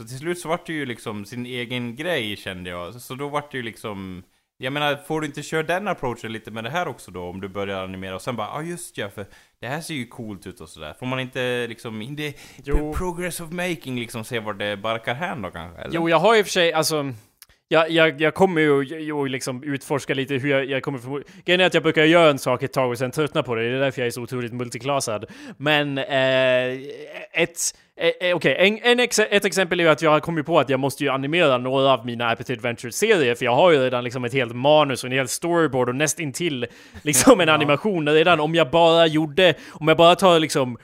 så 0.00 0.06
till 0.08 0.18
slut 0.18 0.38
så 0.38 0.48
vart 0.48 0.66
det 0.66 0.72
ju 0.72 0.86
liksom 0.86 1.24
sin 1.24 1.46
egen 1.46 1.96
grej 1.96 2.36
kände 2.36 2.70
jag, 2.70 2.92
så, 2.92 3.00
så 3.00 3.14
då 3.14 3.28
vart 3.28 3.50
det 3.52 3.56
ju 3.56 3.62
liksom 3.62 4.22
jag 4.62 4.72
menar, 4.72 4.96
får 4.96 5.20
du 5.20 5.26
inte 5.26 5.42
köra 5.42 5.62
den 5.62 5.88
approachen 5.88 6.32
lite 6.32 6.50
med 6.50 6.64
det 6.64 6.70
här 6.70 6.88
också 6.88 7.10
då? 7.10 7.22
Om 7.22 7.40
du 7.40 7.48
börjar 7.48 7.84
animera 7.84 8.14
och 8.14 8.22
sen 8.22 8.36
bara, 8.36 8.46
ja 8.46 8.58
ah, 8.58 8.62
just 8.62 8.98
ja, 8.98 9.08
för 9.10 9.26
det 9.60 9.66
här 9.66 9.80
ser 9.80 9.94
ju 9.94 10.06
coolt 10.06 10.46
ut 10.46 10.60
och 10.60 10.68
sådär. 10.68 10.94
Får 10.98 11.06
man 11.06 11.20
inte 11.20 11.66
liksom, 11.68 12.02
in 12.02 12.16
the 12.16 12.32
Jo. 12.64 12.94
progress 12.94 13.40
of 13.40 13.50
making 13.50 14.00
liksom 14.00 14.24
se 14.24 14.40
var 14.40 14.54
det 14.54 14.76
barkar 14.76 15.14
hän 15.14 15.42
då 15.42 15.50
kanske? 15.50 15.82
Eller? 15.82 15.94
Jo, 15.94 16.08
jag 16.08 16.18
har 16.18 16.36
i 16.36 16.42
och 16.42 16.46
för 16.46 16.50
sig, 16.50 16.72
alltså... 16.72 17.12
Jag, 17.72 17.90
jag, 17.90 18.20
jag 18.20 18.34
kommer 18.34 18.60
ju 18.60 18.82
ju 18.82 19.28
liksom 19.28 19.62
utforska 19.62 20.14
lite 20.14 20.34
hur 20.34 20.50
jag, 20.50 20.64
jag 20.64 20.82
kommer 20.82 20.98
förmo- 20.98 21.24
Grejen 21.44 21.60
är 21.60 21.66
att 21.66 21.74
jag 21.74 21.82
brukar 21.82 22.04
göra 22.04 22.30
en 22.30 22.38
sak 22.38 22.62
ett 22.62 22.72
tag 22.72 22.90
och 22.90 22.98
sen 22.98 23.10
tröttna 23.10 23.42
på 23.42 23.54
det. 23.54 23.70
Det 23.70 23.76
är 23.76 23.80
därför 23.80 24.00
jag 24.02 24.06
är 24.06 24.10
så 24.10 24.22
otroligt 24.22 24.52
multiklasad. 24.52 25.24
Men 25.56 25.98
eh, 25.98 26.78
ett... 27.32 27.58
Eh, 28.00 28.28
eh, 28.28 28.36
Okej, 28.36 28.56
en, 28.58 28.78
en 28.82 29.00
ex 29.00 29.18
ett 29.18 29.44
exempel 29.44 29.80
är 29.80 29.84
ju 29.84 29.90
att 29.90 30.02
jag 30.02 30.10
har 30.10 30.20
kommit 30.20 30.46
på 30.46 30.58
att 30.58 30.68
jag 30.68 30.80
måste 30.80 31.04
ju 31.04 31.10
animera 31.10 31.58
några 31.58 31.92
av 31.92 32.06
mina 32.06 32.30
Apathy 32.30 32.52
Adventure-serier, 32.54 33.34
för 33.34 33.44
jag 33.44 33.54
har 33.54 33.70
ju 33.70 33.78
redan 33.78 34.04
liksom 34.04 34.24
ett 34.24 34.32
helt 34.32 34.54
manus 34.54 35.04
och 35.04 35.10
en 35.10 35.16
hel 35.16 35.28
storyboard 35.28 35.88
och 35.88 35.94
nästintill 35.94 36.66
liksom 37.02 37.40
en 37.40 37.48
animation 37.58 38.08
redan. 38.08 38.40
Om 38.40 38.54
jag 38.54 38.70
bara 38.70 39.06
gjorde, 39.06 39.54
om 39.72 39.88
jag 39.88 39.96
bara 39.96 40.14
tar 40.14 40.40
liksom 40.40 40.78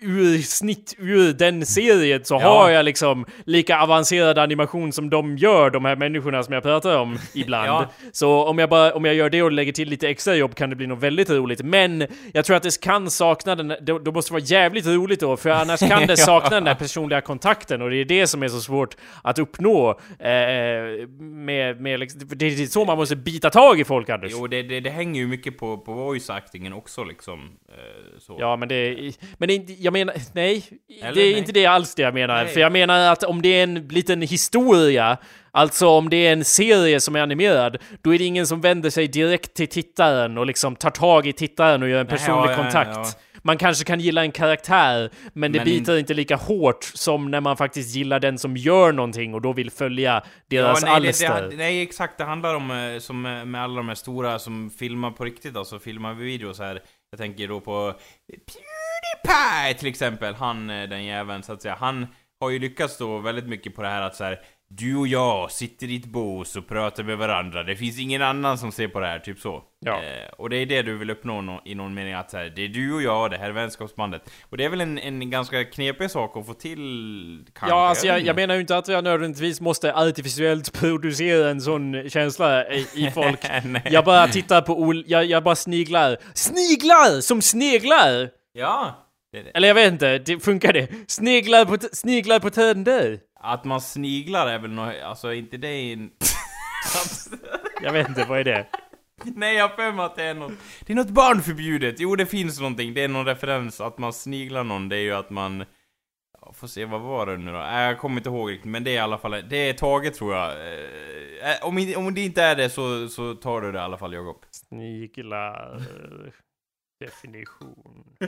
ur 0.00 0.38
snitt 0.38 0.94
ur 0.98 1.32
den 1.32 1.66
serien 1.66 2.24
så 2.24 2.34
Ja. 2.34 2.38
har 2.40 2.70
jag 2.70 2.84
liksom 2.84 3.26
lika 3.44 3.80
avancerad 3.80 4.38
animation 4.38 4.92
som 4.92 5.10
de 5.10 5.36
gör, 5.36 5.70
de 5.70 5.84
här 5.84 5.96
människorna 5.96 6.42
som 6.42 6.54
jag 6.54 6.62
pratar 6.62 6.98
om 6.98 7.18
ibland. 7.34 7.66
Ja. 7.68 7.86
Så 8.12 8.44
om 8.48 8.58
jag 8.58 8.68
bara, 8.70 8.94
om 8.94 9.04
jag 9.04 9.14
gör 9.14 9.30
det 9.30 9.42
och 9.42 9.52
lägger 9.52 9.72
till 9.72 9.88
lite 9.88 10.08
extra 10.08 10.34
jobb 10.34 10.54
kan 10.54 10.70
det 10.70 10.76
bli 10.76 10.86
något 10.86 11.02
väldigt 11.02 11.30
roligt. 11.30 11.62
Men 11.62 12.06
jag 12.32 12.44
tror 12.44 12.56
att 12.56 12.62
det 12.62 12.80
kan 12.80 13.10
sakna 13.10 13.54
den, 13.54 13.74
då, 13.80 13.98
då 13.98 14.12
måste 14.12 14.30
det 14.30 14.32
vara 14.34 14.42
jävligt 14.44 14.86
roligt 14.86 15.20
då, 15.20 15.36
för 15.36 15.50
annars 15.50 15.80
kan 15.80 15.88
fortfarande 15.88 16.16
saknar 16.30 16.50
den 16.50 16.64
där 16.64 16.74
personliga 16.74 17.20
kontakten 17.20 17.82
och 17.82 17.90
det 17.90 17.96
är 17.96 18.04
det 18.04 18.26
som 18.26 18.42
är 18.42 18.48
så 18.48 18.60
svårt 18.60 18.96
att 19.22 19.38
uppnå. 19.38 19.90
Eh, 20.18 21.08
med, 21.20 21.80
med, 21.80 22.00
liksom- 22.00 22.20
det 22.34 22.46
är 22.46 22.66
så 22.66 22.84
man 22.84 22.96
måste 22.98 23.16
bita 23.16 23.50
tag 23.50 23.80
i 23.80 23.84
folk, 23.84 24.08
Anders. 24.08 24.32
Jo, 24.34 24.46
det, 24.46 24.62
det, 24.62 24.80
det 24.80 24.90
hänger 24.90 25.20
ju 25.20 25.26
mycket 25.26 25.58
på, 25.58 25.78
på 25.78 25.92
voice-actingen 25.92 26.72
också 26.76 27.04
liksom. 27.04 27.40
Eh. 27.68 28.34
Ja, 28.38 28.56
men 28.56 28.68
det 28.68 28.74
är... 28.74 29.09
Men 29.38 29.48
det 29.48 29.52
är 29.52 29.56
inte, 29.56 29.72
jag 29.72 29.92
menar... 29.92 30.14
Nej. 30.32 30.64
Eller 31.02 31.14
det 31.14 31.20
är 31.20 31.30
nej. 31.30 31.38
inte 31.38 31.52
det 31.52 31.66
alls 31.66 31.94
det 31.94 32.02
jag 32.02 32.14
menar. 32.14 32.44
Nej. 32.44 32.52
För 32.52 32.60
jag 32.60 32.72
menar 32.72 33.12
att 33.12 33.22
om 33.22 33.42
det 33.42 33.48
är 33.48 33.62
en 33.62 33.88
liten 33.88 34.22
historia, 34.22 35.18
alltså 35.50 35.88
om 35.88 36.10
det 36.10 36.16
är 36.16 36.32
en 36.32 36.44
serie 36.44 37.00
som 37.00 37.16
är 37.16 37.20
animerad, 37.20 37.76
då 38.02 38.14
är 38.14 38.18
det 38.18 38.24
ingen 38.24 38.46
som 38.46 38.60
vänder 38.60 38.90
sig 38.90 39.08
direkt 39.08 39.54
till 39.54 39.68
tittaren 39.68 40.38
och 40.38 40.46
liksom 40.46 40.76
tar 40.76 40.90
tag 40.90 41.26
i 41.26 41.32
tittaren 41.32 41.82
och 41.82 41.88
gör 41.88 42.00
en 42.00 42.06
Nej, 42.06 42.18
personlig 42.18 42.50
ja, 42.50 42.56
ja, 42.56 42.62
kontakt. 42.62 43.14
ja. 43.14 43.20
Man 43.42 43.58
kanske 43.58 43.84
kan 43.84 44.00
gilla 44.00 44.22
en 44.22 44.32
karaktär, 44.32 45.10
men 45.32 45.52
det 45.52 45.58
Men 45.58 45.64
biter 45.64 45.98
inte 45.98 46.14
lika 46.14 46.36
hårt 46.36 46.84
som 46.84 47.30
när 47.30 47.40
man 47.40 47.56
faktiskt 47.56 47.94
gillar 47.94 48.20
den 48.20 48.38
som 48.38 48.56
gör 48.56 48.92
någonting 48.92 49.34
och 49.34 49.42
då 49.42 49.52
vill 49.52 49.70
följa 49.70 50.22
deras 50.50 50.82
nej, 50.82 51.00
det, 51.00 51.08
alster. 51.08 51.48
det, 51.50 51.56
nej, 51.56 51.82
exakt. 51.82 52.18
Det 52.18 52.24
handlar 52.24 52.54
om, 52.54 52.70
eh, 52.70 52.98
som 52.98 53.26
eh, 53.26 53.44
med 53.44 53.62
alla 53.62 53.76
de 53.76 53.88
här 53.88 53.94
stora 53.94 54.38
som 54.38 54.70
filmar 54.70 55.10
på 55.10 55.24
riktigt, 55.24 55.56
alltså 55.56 55.78
filmar 55.78 56.14
videos 56.14 56.58
här. 56.58 56.82
Jag 57.10 57.18
tänker 57.18 57.48
då 57.48 57.60
på 57.60 57.94
Pewdiepie 59.22 59.74
till 59.78 59.88
exempel, 59.88 60.34
han, 60.34 60.70
eh, 60.70 60.88
den 60.88 61.04
jäveln 61.04 61.42
så 61.42 61.52
att 61.52 61.62
säga. 61.62 61.76
Han 61.80 62.06
har 62.40 62.50
ju 62.50 62.58
lyckats 62.58 62.98
då 62.98 63.18
väldigt 63.18 63.46
mycket 63.46 63.74
på 63.76 63.82
det 63.82 63.88
här 63.88 64.02
att 64.02 64.16
så 64.16 64.24
här. 64.24 64.40
Du 64.72 64.96
och 64.96 65.06
jag 65.06 65.50
sitter 65.50 65.86
i 65.86 65.96
ett 65.96 66.04
bås 66.06 66.56
och 66.56 66.68
pratar 66.68 67.02
med 67.02 67.18
varandra. 67.18 67.62
Det 67.62 67.76
finns 67.76 67.98
ingen 67.98 68.22
annan 68.22 68.58
som 68.58 68.72
ser 68.72 68.88
på 68.88 69.00
det 69.00 69.06
här, 69.06 69.18
typ 69.18 69.38
så. 69.38 69.62
Ja. 69.80 69.92
Eh, 69.92 70.32
och 70.38 70.50
det 70.50 70.56
är 70.56 70.66
det 70.66 70.82
du 70.82 70.98
vill 70.98 71.10
uppnå 71.10 71.40
nå- 71.40 71.62
i 71.64 71.74
någon 71.74 71.94
mening, 71.94 72.12
att 72.14 72.30
så 72.30 72.36
här, 72.36 72.52
det 72.56 72.64
är 72.64 72.68
du 72.68 72.94
och 72.94 73.02
jag, 73.02 73.30
det 73.30 73.38
här 73.38 73.48
är 73.48 73.52
vänskapsbandet. 73.52 74.22
Och 74.50 74.56
det 74.56 74.64
är 74.64 74.68
väl 74.68 74.80
en, 74.80 74.98
en 74.98 75.30
ganska 75.30 75.64
knepig 75.64 76.10
sak 76.10 76.36
att 76.36 76.46
få 76.46 76.54
till, 76.54 77.44
kanske? 77.54 77.76
Ja, 77.76 77.88
alltså 77.88 78.06
jag, 78.06 78.20
jag 78.20 78.36
menar 78.36 78.54
ju 78.54 78.60
inte 78.60 78.76
att 78.76 78.88
jag 78.88 79.04
nödvändigtvis 79.04 79.60
måste 79.60 79.94
artificiellt 79.94 80.72
producera 80.80 81.50
en 81.50 81.60
sån 81.60 82.10
känsla 82.10 82.70
i, 82.72 82.86
i 82.94 83.10
folk. 83.10 83.40
Jag 83.90 84.04
bara 84.04 84.28
tittar 84.28 84.60
på 84.62 84.80
ol... 84.80 85.04
Jag, 85.06 85.24
jag 85.24 85.42
bara 85.42 85.56
sniglar. 85.56 86.16
Sniglar! 86.34 87.20
Som 87.20 87.42
sneglar! 87.42 88.39
Ja! 88.52 89.06
Det, 89.32 89.42
det. 89.42 89.50
Eller 89.50 89.68
jag 89.68 89.74
vet 89.74 89.92
inte, 89.92 90.18
det 90.18 90.40
funkar 90.40 90.72
det? 90.72 90.88
Sneglar 91.06 91.64
på, 91.64 91.76
sniglar 91.92 92.40
på 92.40 92.50
tänder? 92.50 93.20
Att 93.40 93.64
man 93.64 93.80
sniglar 93.80 94.46
är 94.46 94.58
väl 94.58 94.70
något, 94.70 94.94
alltså 95.04 95.32
inte 95.32 95.56
det 95.56 95.92
en... 95.92 96.10
Jag 97.82 97.92
vet 97.92 98.08
inte, 98.08 98.24
vad 98.24 98.40
är 98.40 98.44
det? 98.44 98.66
Nej, 99.24 99.56
jag 99.56 99.68
har 99.68 99.76
för 99.76 99.92
mig 99.92 100.04
att 100.04 100.16
det 100.16 100.24
är 100.24 100.34
något... 100.34 100.52
Det 100.80 100.92
är 100.92 100.96
något 100.96 101.10
barnförbjudet! 101.10 102.00
Jo, 102.00 102.16
det 102.16 102.26
finns 102.26 102.60
någonting, 102.60 102.94
det 102.94 103.04
är 103.04 103.08
någon 103.08 103.26
referens. 103.26 103.80
Att 103.80 103.98
man 103.98 104.12
sniglar 104.12 104.64
någon, 104.64 104.88
det 104.88 104.96
är 104.96 105.00
ju 105.00 105.12
att 105.12 105.30
man... 105.30 105.64
Ja, 106.40 106.52
får 106.52 106.66
se, 106.66 106.84
vad 106.84 107.00
var 107.00 107.26
det 107.26 107.36
nu 107.36 107.52
då? 107.52 107.58
Nej, 107.58 107.86
jag 107.86 107.98
kommer 107.98 108.16
inte 108.16 108.28
ihåg 108.28 108.50
riktigt, 108.50 108.70
men 108.70 108.84
det 108.84 108.90
är 108.90 108.94
i 108.94 108.98
alla 108.98 109.18
fall... 109.18 109.44
Det 109.48 109.56
är 109.56 109.72
taget 109.72 110.14
tror 110.14 110.34
jag. 110.34 110.50
Eh, 110.50 111.56
om, 111.62 111.94
om 111.96 112.14
det 112.14 112.20
inte 112.20 112.42
är 112.42 112.56
det 112.56 112.70
så, 112.70 113.08
så 113.08 113.34
tar 113.34 113.60
du 113.60 113.72
det 113.72 113.78
i 113.78 113.82
alla 113.82 113.98
fall, 113.98 114.14
Jakob. 114.14 114.44
Sniglar... 114.50 115.80
Definition. 117.00 118.04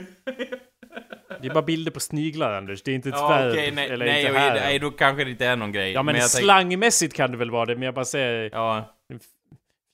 Det 1.41 1.47
är 1.49 1.53
bara 1.53 1.63
bilder 1.63 1.91
på 1.91 1.99
sniglar, 1.99 2.53
Anders. 2.53 2.83
Det 2.83 2.91
är 2.91 2.95
inte 2.95 3.09
ett 3.09 3.15
Ja, 3.17 3.49
okej, 3.49 3.71
nej, 3.71 3.89
eller 3.89 4.05
nej, 4.05 4.25
inte 4.25 4.37
här. 4.39 4.55
nej, 4.55 4.79
då 4.79 4.91
kanske 4.91 5.23
det 5.23 5.31
inte 5.31 5.45
är 5.45 5.55
någon 5.55 5.71
grej. 5.71 5.91
ja, 5.91 6.03
men, 6.03 6.15
tänk- 6.15 6.25
slangmässigt 6.29 7.13
kan 7.15 7.31
det 7.31 7.37
väl 7.37 7.51
vara 7.51 7.65
det, 7.65 7.75
men 7.75 7.83
jag 7.83 7.93
bara 7.93 8.05
säger... 8.05 8.49
Ja, 8.53 8.95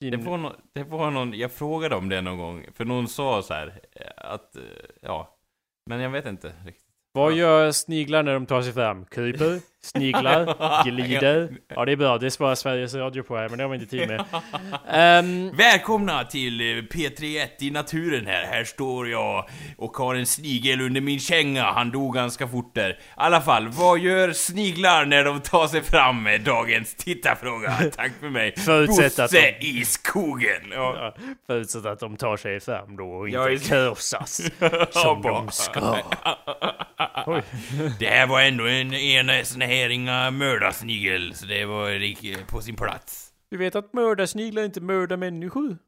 fin- 0.00 0.10
det 0.10 0.16
var, 0.16 0.38
no, 0.38 0.52
det 0.74 0.82
var 0.82 1.10
någon, 1.10 1.34
jag 1.34 1.52
frågade 1.52 1.94
om 1.94 2.08
det 2.08 2.20
någon 2.20 2.38
gång, 2.38 2.66
för 2.74 2.84
någon 2.84 3.08
sa 3.08 3.42
så 3.42 3.54
här 3.54 3.80
eh, 3.92 4.06
att, 4.16 4.56
eh, 4.56 4.62
ja, 5.02 5.38
men 5.86 6.00
jag 6.00 6.10
vet 6.10 6.26
inte 6.26 6.52
riktigt. 6.66 6.86
Vad 7.12 7.32
gör 7.32 7.72
sniglar 7.72 8.22
när 8.22 8.32
de 8.34 8.46
tar 8.46 8.62
sig 8.62 8.72
fram? 8.72 9.04
Kryper? 9.04 9.60
Sniglar? 9.82 10.84
Glider? 10.90 11.48
Ja, 11.68 11.84
det 11.84 11.92
är 11.92 11.96
bra. 11.96 12.18
Det 12.18 12.30
svarar 12.30 12.54
Sveriges 12.54 12.94
Radio 12.94 13.22
på 13.22 13.36
här, 13.36 13.48
men 13.48 13.58
det 13.58 13.64
har 13.64 13.68
vi 13.70 13.76
inte 13.76 13.90
tid 13.90 14.08
med. 14.08 14.24
Ehm, 14.90 15.56
Välkomna 15.56 16.24
till 16.24 16.60
eh, 16.60 16.64
P31 16.64 17.46
i 17.60 17.70
naturen 17.70 18.26
här. 18.26 18.44
Här 18.46 18.64
står 18.64 19.08
jag 19.08 19.48
och 19.76 19.96
har 19.96 20.14
en 20.14 20.26
snigel 20.26 20.80
under 20.80 21.00
min 21.00 21.20
känga. 21.20 21.64
Han 21.64 21.90
dog 21.90 22.14
ganska 22.14 22.48
fort 22.48 22.74
där. 22.74 22.90
I 22.90 22.96
alla 23.14 23.40
fall, 23.40 23.68
vad 23.68 23.98
gör 23.98 24.32
sniglar 24.32 25.04
när 25.04 25.24
de 25.24 25.40
tar 25.40 25.66
sig 25.66 25.82
fram 25.82 26.22
med 26.22 26.40
dagens 26.40 26.94
tittarfråga? 26.94 27.76
Tack 27.96 28.12
för 28.20 28.28
mig. 28.28 28.54
Förutsatt 28.56 29.18
att 29.18 29.30
Bosse 29.30 29.54
i 29.60 29.84
skogen. 29.84 30.62
Ja. 30.72 31.14
ja, 31.18 31.24
förutsatt 31.46 31.86
att 31.86 32.00
de 32.00 32.16
tar 32.16 32.36
sig 32.36 32.60
fram 32.60 32.96
då 32.96 33.04
och 33.04 33.28
inte 33.28 33.38
Ja, 33.74 33.94
Ja, 34.60 34.86
som 34.90 35.22
de 35.22 35.48
ska. 35.50 35.96
Oj. 37.26 37.42
Det 37.98 38.06
här 38.06 38.26
var 38.26 38.40
ändå 38.40 38.66
en, 38.66 38.94
en 38.94 39.44
sån 39.44 39.62
här 39.70 39.90
inga 39.90 40.30
mördarsnigel, 40.30 41.34
så 41.34 41.46
det 41.46 41.64
var 41.64 42.46
på 42.46 42.60
sin 42.60 42.76
plats. 42.76 43.26
Du 43.50 43.56
vet 43.56 43.74
att 43.74 43.92
mördarsniglar 43.92 44.62
inte 44.62 44.80
mördar 44.80 45.16
människor? 45.16 45.78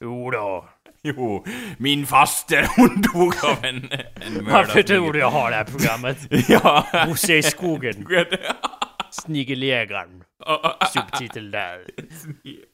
Jo 0.00 0.30
då. 0.30 0.68
Jo, 1.02 1.44
min 1.78 2.06
faster 2.06 2.66
hon 2.76 3.02
dog 3.02 3.34
av 3.44 3.64
en, 3.64 3.76
en 4.14 4.44
Varför 4.52 4.82
tror 4.82 5.12
du 5.12 5.18
jag 5.18 5.30
har 5.30 5.50
det 5.50 5.56
här 5.56 5.64
programmet? 5.64 6.18
Ja. 6.48 6.86
Bosse 7.06 7.34
i 7.34 7.42
skogen. 7.42 8.06
Snigeljägaren. 9.10 10.24
Subtitel 10.92 11.50
där. 11.50 11.78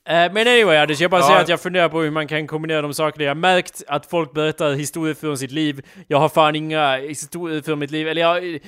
Eh, 0.09 0.33
men 0.33 0.37
anyway 0.37 0.77
Anders, 0.77 1.01
jag 1.01 1.11
bara 1.11 1.21
Ja. 1.21 1.27
säger 1.27 1.41
att 1.41 1.49
jag 1.49 1.61
funderar 1.61 1.89
på 1.89 2.01
hur 2.01 2.11
man 2.11 2.29
kan 2.29 2.47
kombinera 2.47 2.83
de 2.83 2.95
sakerna. 2.95 3.25
Jag 3.25 3.31
har 3.31 3.35
märkt 3.35 3.83
att 3.89 4.07
folk 4.07 4.33
berättar 4.33 4.73
historier 4.73 5.15
från 5.15 5.39
sitt 5.39 5.51
liv. 5.51 5.87
Jag 6.09 6.19
har 6.19 6.29
fan 6.29 6.57
inga 6.57 6.97
historier 6.97 7.63
från 7.63 7.79
mitt 7.79 7.91
liv. 7.91 8.09
Eller 8.09 8.23
jag... 8.23 8.59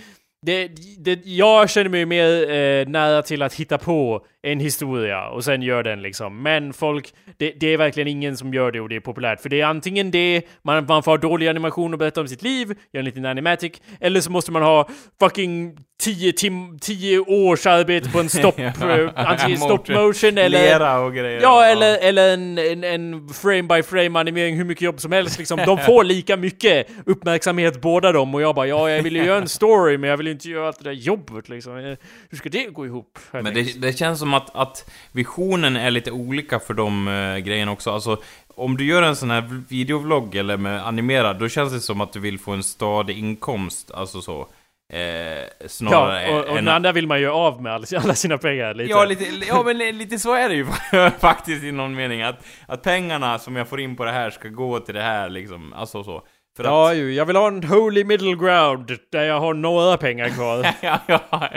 Det, 0.44 0.68
det, 0.98 1.26
jag 1.26 1.70
känner 1.70 1.90
mig 1.90 2.06
mer 2.06 2.50
eh, 2.50 2.88
nära 2.88 3.22
till 3.22 3.42
att 3.42 3.54
hitta 3.54 3.78
på 3.78 4.26
en 4.44 4.60
historia 4.60 5.28
och 5.28 5.44
sen 5.44 5.62
gör 5.62 5.82
den 5.82 6.02
liksom. 6.02 6.42
Men 6.42 6.72
folk, 6.72 7.14
det, 7.36 7.52
det 7.60 7.66
är 7.66 7.76
verkligen 7.76 8.08
ingen 8.08 8.36
som 8.36 8.54
gör 8.54 8.72
det 8.72 8.80
och 8.80 8.88
det 8.88 8.96
är 8.96 9.00
populärt. 9.00 9.40
För 9.40 9.48
det 9.48 9.60
är 9.60 9.66
antingen 9.66 10.10
det, 10.10 10.42
man, 10.62 10.86
man 10.86 11.02
får 11.02 11.12
ha 11.12 11.18
dålig 11.18 11.48
animation 11.48 11.92
och 11.92 11.98
berätta 11.98 12.20
om 12.20 12.28
sitt 12.28 12.42
liv, 12.42 12.68
göra 12.68 13.00
en 13.00 13.04
liten 13.04 13.26
animatic, 13.26 13.72
eller 14.00 14.20
så 14.20 14.30
måste 14.30 14.52
man 14.52 14.62
ha 14.62 14.88
fucking 15.20 15.76
10 16.00 16.32
tim, 16.32 16.78
10 16.78 17.18
års 17.18 17.66
arbete 17.66 18.10
på 18.10 18.20
en 18.20 18.28
stop, 18.28 18.52
eh, 18.58 19.10
antingen 19.14 19.58
stop 19.58 19.82
motion 19.88 20.38
eller... 20.38 20.48
Lera 20.48 20.98
och 20.98 21.14
grejer. 21.14 21.40
Ja, 21.40 21.64
eller, 21.64 21.98
eller 21.98 22.34
en, 22.34 22.58
en, 22.58 22.84
en 22.84 23.28
frame 23.28 23.62
by 23.62 23.82
frame 23.82 24.20
animering, 24.20 24.56
hur 24.56 24.64
mycket 24.64 24.82
jobb 24.82 25.00
som 25.00 25.12
helst 25.12 25.38
liksom. 25.38 25.60
De 25.66 25.78
får 25.78 26.04
lika 26.14 26.36
mycket 26.36 26.86
uppmärksamhet 27.06 27.80
båda 27.80 28.12
dem 28.12 28.34
och 28.34 28.42
jag 28.42 28.54
bara 28.54 28.66
ja, 28.66 28.90
jag 28.90 29.02
vill 29.02 29.16
ju 29.16 29.24
göra 29.24 29.38
en 29.38 29.48
story 29.48 29.98
men 29.98 30.10
jag 30.10 30.16
vill 30.16 30.28
inte 30.28 30.48
göra 30.48 30.68
allt 30.68 30.78
det 30.78 30.84
där 30.84 30.92
jobbet 30.92 31.48
liksom. 31.48 31.76
Eh, 31.76 31.96
Hur 32.30 32.36
ska 32.36 32.48
det 32.48 32.64
gå 32.64 32.86
ihop? 32.86 33.18
Men 33.30 33.44
det, 33.44 33.80
det 33.80 33.98
känns 33.98 34.18
som 34.18 34.33
att, 34.34 34.56
att 34.56 34.90
visionen 35.12 35.76
är 35.76 35.90
lite 35.90 36.10
olika 36.10 36.58
för 36.60 36.74
de 36.74 37.08
uh, 37.08 37.38
grejerna 37.38 37.72
också. 37.72 37.90
Alltså, 37.90 38.16
om 38.56 38.76
du 38.76 38.84
gör 38.84 39.02
en 39.02 39.16
sån 39.16 39.30
här 39.30 39.62
videovlogg 39.68 40.34
eller 40.34 40.56
med 40.56 40.86
animerad, 40.86 41.38
då 41.38 41.48
känns 41.48 41.72
det 41.72 41.80
som 41.80 42.00
att 42.00 42.12
du 42.12 42.20
vill 42.20 42.38
få 42.38 42.52
en 42.52 42.62
stadig 42.62 43.18
inkomst, 43.18 43.90
alltså 43.90 44.20
så. 44.22 44.48
Eh, 44.92 45.66
snarare 45.66 46.22
Ja, 46.30 46.38
och, 46.38 46.44
och 46.44 46.58
än 46.58 46.64
den 46.64 46.74
andra 46.74 46.92
vill 46.92 47.06
man 47.06 47.20
ju 47.20 47.28
av 47.28 47.62
med 47.62 47.72
alla, 47.72 48.14
sina 48.14 48.38
pengar 48.38 48.74
lite. 48.74 48.90
Ja, 48.90 49.04
lite, 49.04 49.24
ja, 49.48 49.62
men 49.62 49.78
li- 49.78 49.92
lite 49.92 50.18
så 50.18 50.34
är 50.34 50.48
det 50.48 50.54
ju 50.54 50.66
faktiskt 51.18 51.64
i 51.64 51.72
någon 51.72 51.94
mening. 51.94 52.22
Att, 52.22 52.46
att 52.66 52.82
pengarna 52.82 53.38
som 53.38 53.56
jag 53.56 53.68
får 53.68 53.80
in 53.80 53.96
på 53.96 54.04
det 54.04 54.12
här 54.12 54.30
ska 54.30 54.48
gå 54.48 54.80
till 54.80 54.94
det 54.94 55.02
här 55.02 55.28
liksom. 55.28 55.72
Alltså 55.72 56.04
så. 56.04 56.22
För 56.56 56.64
Ja, 56.64 56.90
att, 56.90 56.96
ju, 56.96 57.14
jag 57.14 57.26
vill 57.26 57.36
ha 57.36 57.48
en 57.48 57.64
holy 57.64 58.04
middle 58.04 58.34
ground 58.34 58.98
där 59.12 59.24
jag 59.24 59.40
har 59.40 59.54
några 59.54 59.96
pengar 59.96 60.28
kvar. 60.28 60.66
ja, 60.80 60.98
ja, 61.06 61.20
ja. 61.30 61.48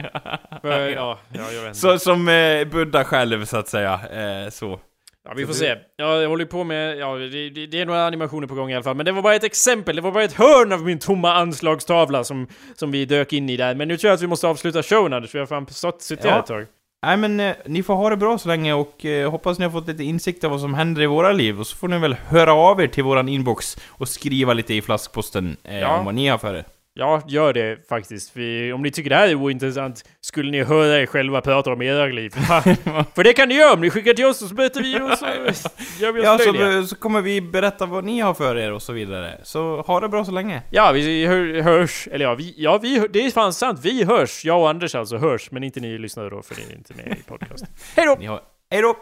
För, 0.62 0.88
ja, 0.90 1.20
ja, 1.34 1.42
jag 1.52 1.62
vet 1.62 1.68
inte. 1.68 1.74
Så, 1.80 2.00
som 2.00 2.28
eh, 2.28 2.66
Buddha 2.68 3.04
själv, 3.04 3.46
så 3.46 3.58
att 3.58 3.68
säga. 3.68 3.94
Eh, 3.94 4.50
så. 4.50 4.80
Ja, 5.26 5.34
vi 5.36 5.46
får 5.46 5.54
du- 5.54 5.60
se. 5.60 5.76
Ja, 5.96 6.22
jag 6.22 6.30
håller 6.30 6.46
på 6.46 6.64
med... 6.64 6.98
Ja, 6.98 7.16
det, 7.16 7.50
det, 7.50 7.68
det 7.68 7.82
är 7.82 7.86
några 7.86 8.06
animationer 8.06 8.48
på 8.48 8.56
gång 8.56 8.72
i 8.72 8.76
alla 8.76 8.84
fall. 8.84 8.96
Men 8.96 9.06
det 9.06 9.12
var 9.12 9.22
bara 9.22 9.36
ett 9.36 9.44
exempel. 9.44 9.96
Det 9.96 10.02
var 10.02 10.12
bara 10.12 10.24
ett 10.24 10.34
hörn 10.34 10.72
av 10.74 10.82
min 10.84 11.00
tomma 11.00 11.34
anslagstavla 11.34 12.24
som, 12.24 12.48
som 12.76 12.92
vi 12.92 13.06
dök 13.06 13.34
in 13.34 13.50
i 13.50 13.58
där. 13.58 13.76
Men 13.76 13.88
nu 13.88 13.98
tror 13.98 14.10
jag 14.10 14.16
att 14.16 14.22
vi 14.22 14.28
måste 14.28 14.48
avsluta 14.48 14.84
showen, 14.84 15.14
Anders. 15.14 15.36
Vi 15.36 15.40
har 15.40 15.46
fan 15.46 15.68
suttit 16.00 16.26
Ja. 16.26 16.32
här 16.32 16.40
ett 16.40 16.46
tag. 16.46 16.66
Nej 17.06 17.18
men 17.18 17.40
eh, 17.40 17.56
ni 17.66 17.84
får 17.84 17.96
ha 17.96 18.10
det 18.10 18.18
bra 18.18 18.38
så 18.38 18.48
länge 18.48 18.74
och 18.74 19.06
eh, 19.06 19.32
hoppas 19.32 19.60
ni 19.60 19.66
har 19.66 19.72
fått 19.72 19.88
lite 19.88 20.04
insikt 20.04 20.44
av 20.44 20.52
vad 20.52 20.62
som 20.62 20.74
händer 20.74 21.02
i 21.02 21.06
våra 21.06 21.32
liv. 21.32 21.60
Och 21.60 21.68
så 21.68 21.78
får 21.78 21.88
ni 21.88 21.98
väl 22.00 22.14
höra 22.14 22.54
av 22.54 22.82
er 22.82 22.88
till 22.88 23.04
våran 23.04 23.30
inbox 23.30 23.78
och 23.88 24.08
skriva 24.10 24.54
lite 24.54 24.74
i 24.74 24.82
flaskposten 24.82 25.58
eh, 25.64 25.80
Ja. 25.80 25.98
om 25.98 26.06
vad 26.06 26.16
ni 26.16 26.28
har 26.28 26.38
för 26.38 26.56
er. 26.56 26.66
Ja, 27.00 27.22
gör 27.28 27.54
det 27.54 27.88
faktiskt. 27.90 28.34
För 28.34 28.74
om 28.74 28.82
ni 28.82 28.92
tycker 28.92 29.10
det 29.10 29.16
här 29.16 29.28
är 29.28 29.36
ointressant 29.36 30.04
skulle 30.22 30.52
ni 30.52 30.64
höra 30.64 31.02
er 31.02 31.06
själva 31.06 31.42
prata 31.42 31.74
om 31.74 31.82
era 31.82 32.06
liv. 32.06 32.30
För 33.16 33.24
det 33.24 33.34
kan 33.34 33.50
ni 33.50 33.56
göra 33.56 33.74
om 33.74 33.82
ni 33.82 33.90
skickar 33.90 34.14
till 34.14 34.26
oss 34.26 34.42
och 34.42 34.50
så 34.50 34.56
berättar 34.56 34.82
vi 34.82 34.96
och 35.02 35.18
så 35.18 35.26
gör 36.04 36.12
vi 36.12 36.22
oss 36.22 36.26
Ja, 36.26 36.38
löjliga. 36.38 36.82
så, 36.82 36.88
så 36.88 36.96
kommer 36.96 37.22
vi 37.22 37.42
berätta 37.42 37.86
vad 37.86 38.04
ni 38.04 38.20
har 38.20 38.34
för 38.34 38.58
er 38.58 38.72
och 38.72 38.82
så 38.82 38.94
vidare. 38.94 39.40
Så 39.44 39.82
ha 39.82 40.00
det 40.00 40.10
bra 40.10 40.26
så 40.26 40.32
länge. 40.32 40.62
Ja, 40.70 40.92
vi 40.92 41.26
hör, 41.26 41.62
hörs. 41.62 42.08
Eller 42.12 42.26
ja, 42.26 42.36
vi, 42.36 42.54
ja 42.58 42.78
vi, 42.78 43.08
det 43.10 43.26
är 43.26 43.32
fan 43.32 43.54
sant. 43.54 43.80
Vi 43.84 44.04
hörs. 44.04 44.46
Jag 44.46 44.62
och 44.62 44.70
Anders 44.70 44.96
alltså 44.96 45.18
hörs. 45.18 45.52
Men 45.52 45.64
inte 45.64 45.80
ni 45.80 45.98
lyssnare 45.98 46.30
då, 46.30 46.42
för 46.42 46.56
ni 46.56 46.62
är 46.74 46.76
inte 46.76 46.94
med 46.94 47.18
i 47.20 47.24
podcasten. 47.28 47.68
Hej 47.96 48.06
då! 48.06 48.40
Hej 48.72 48.82
då! 48.82 48.96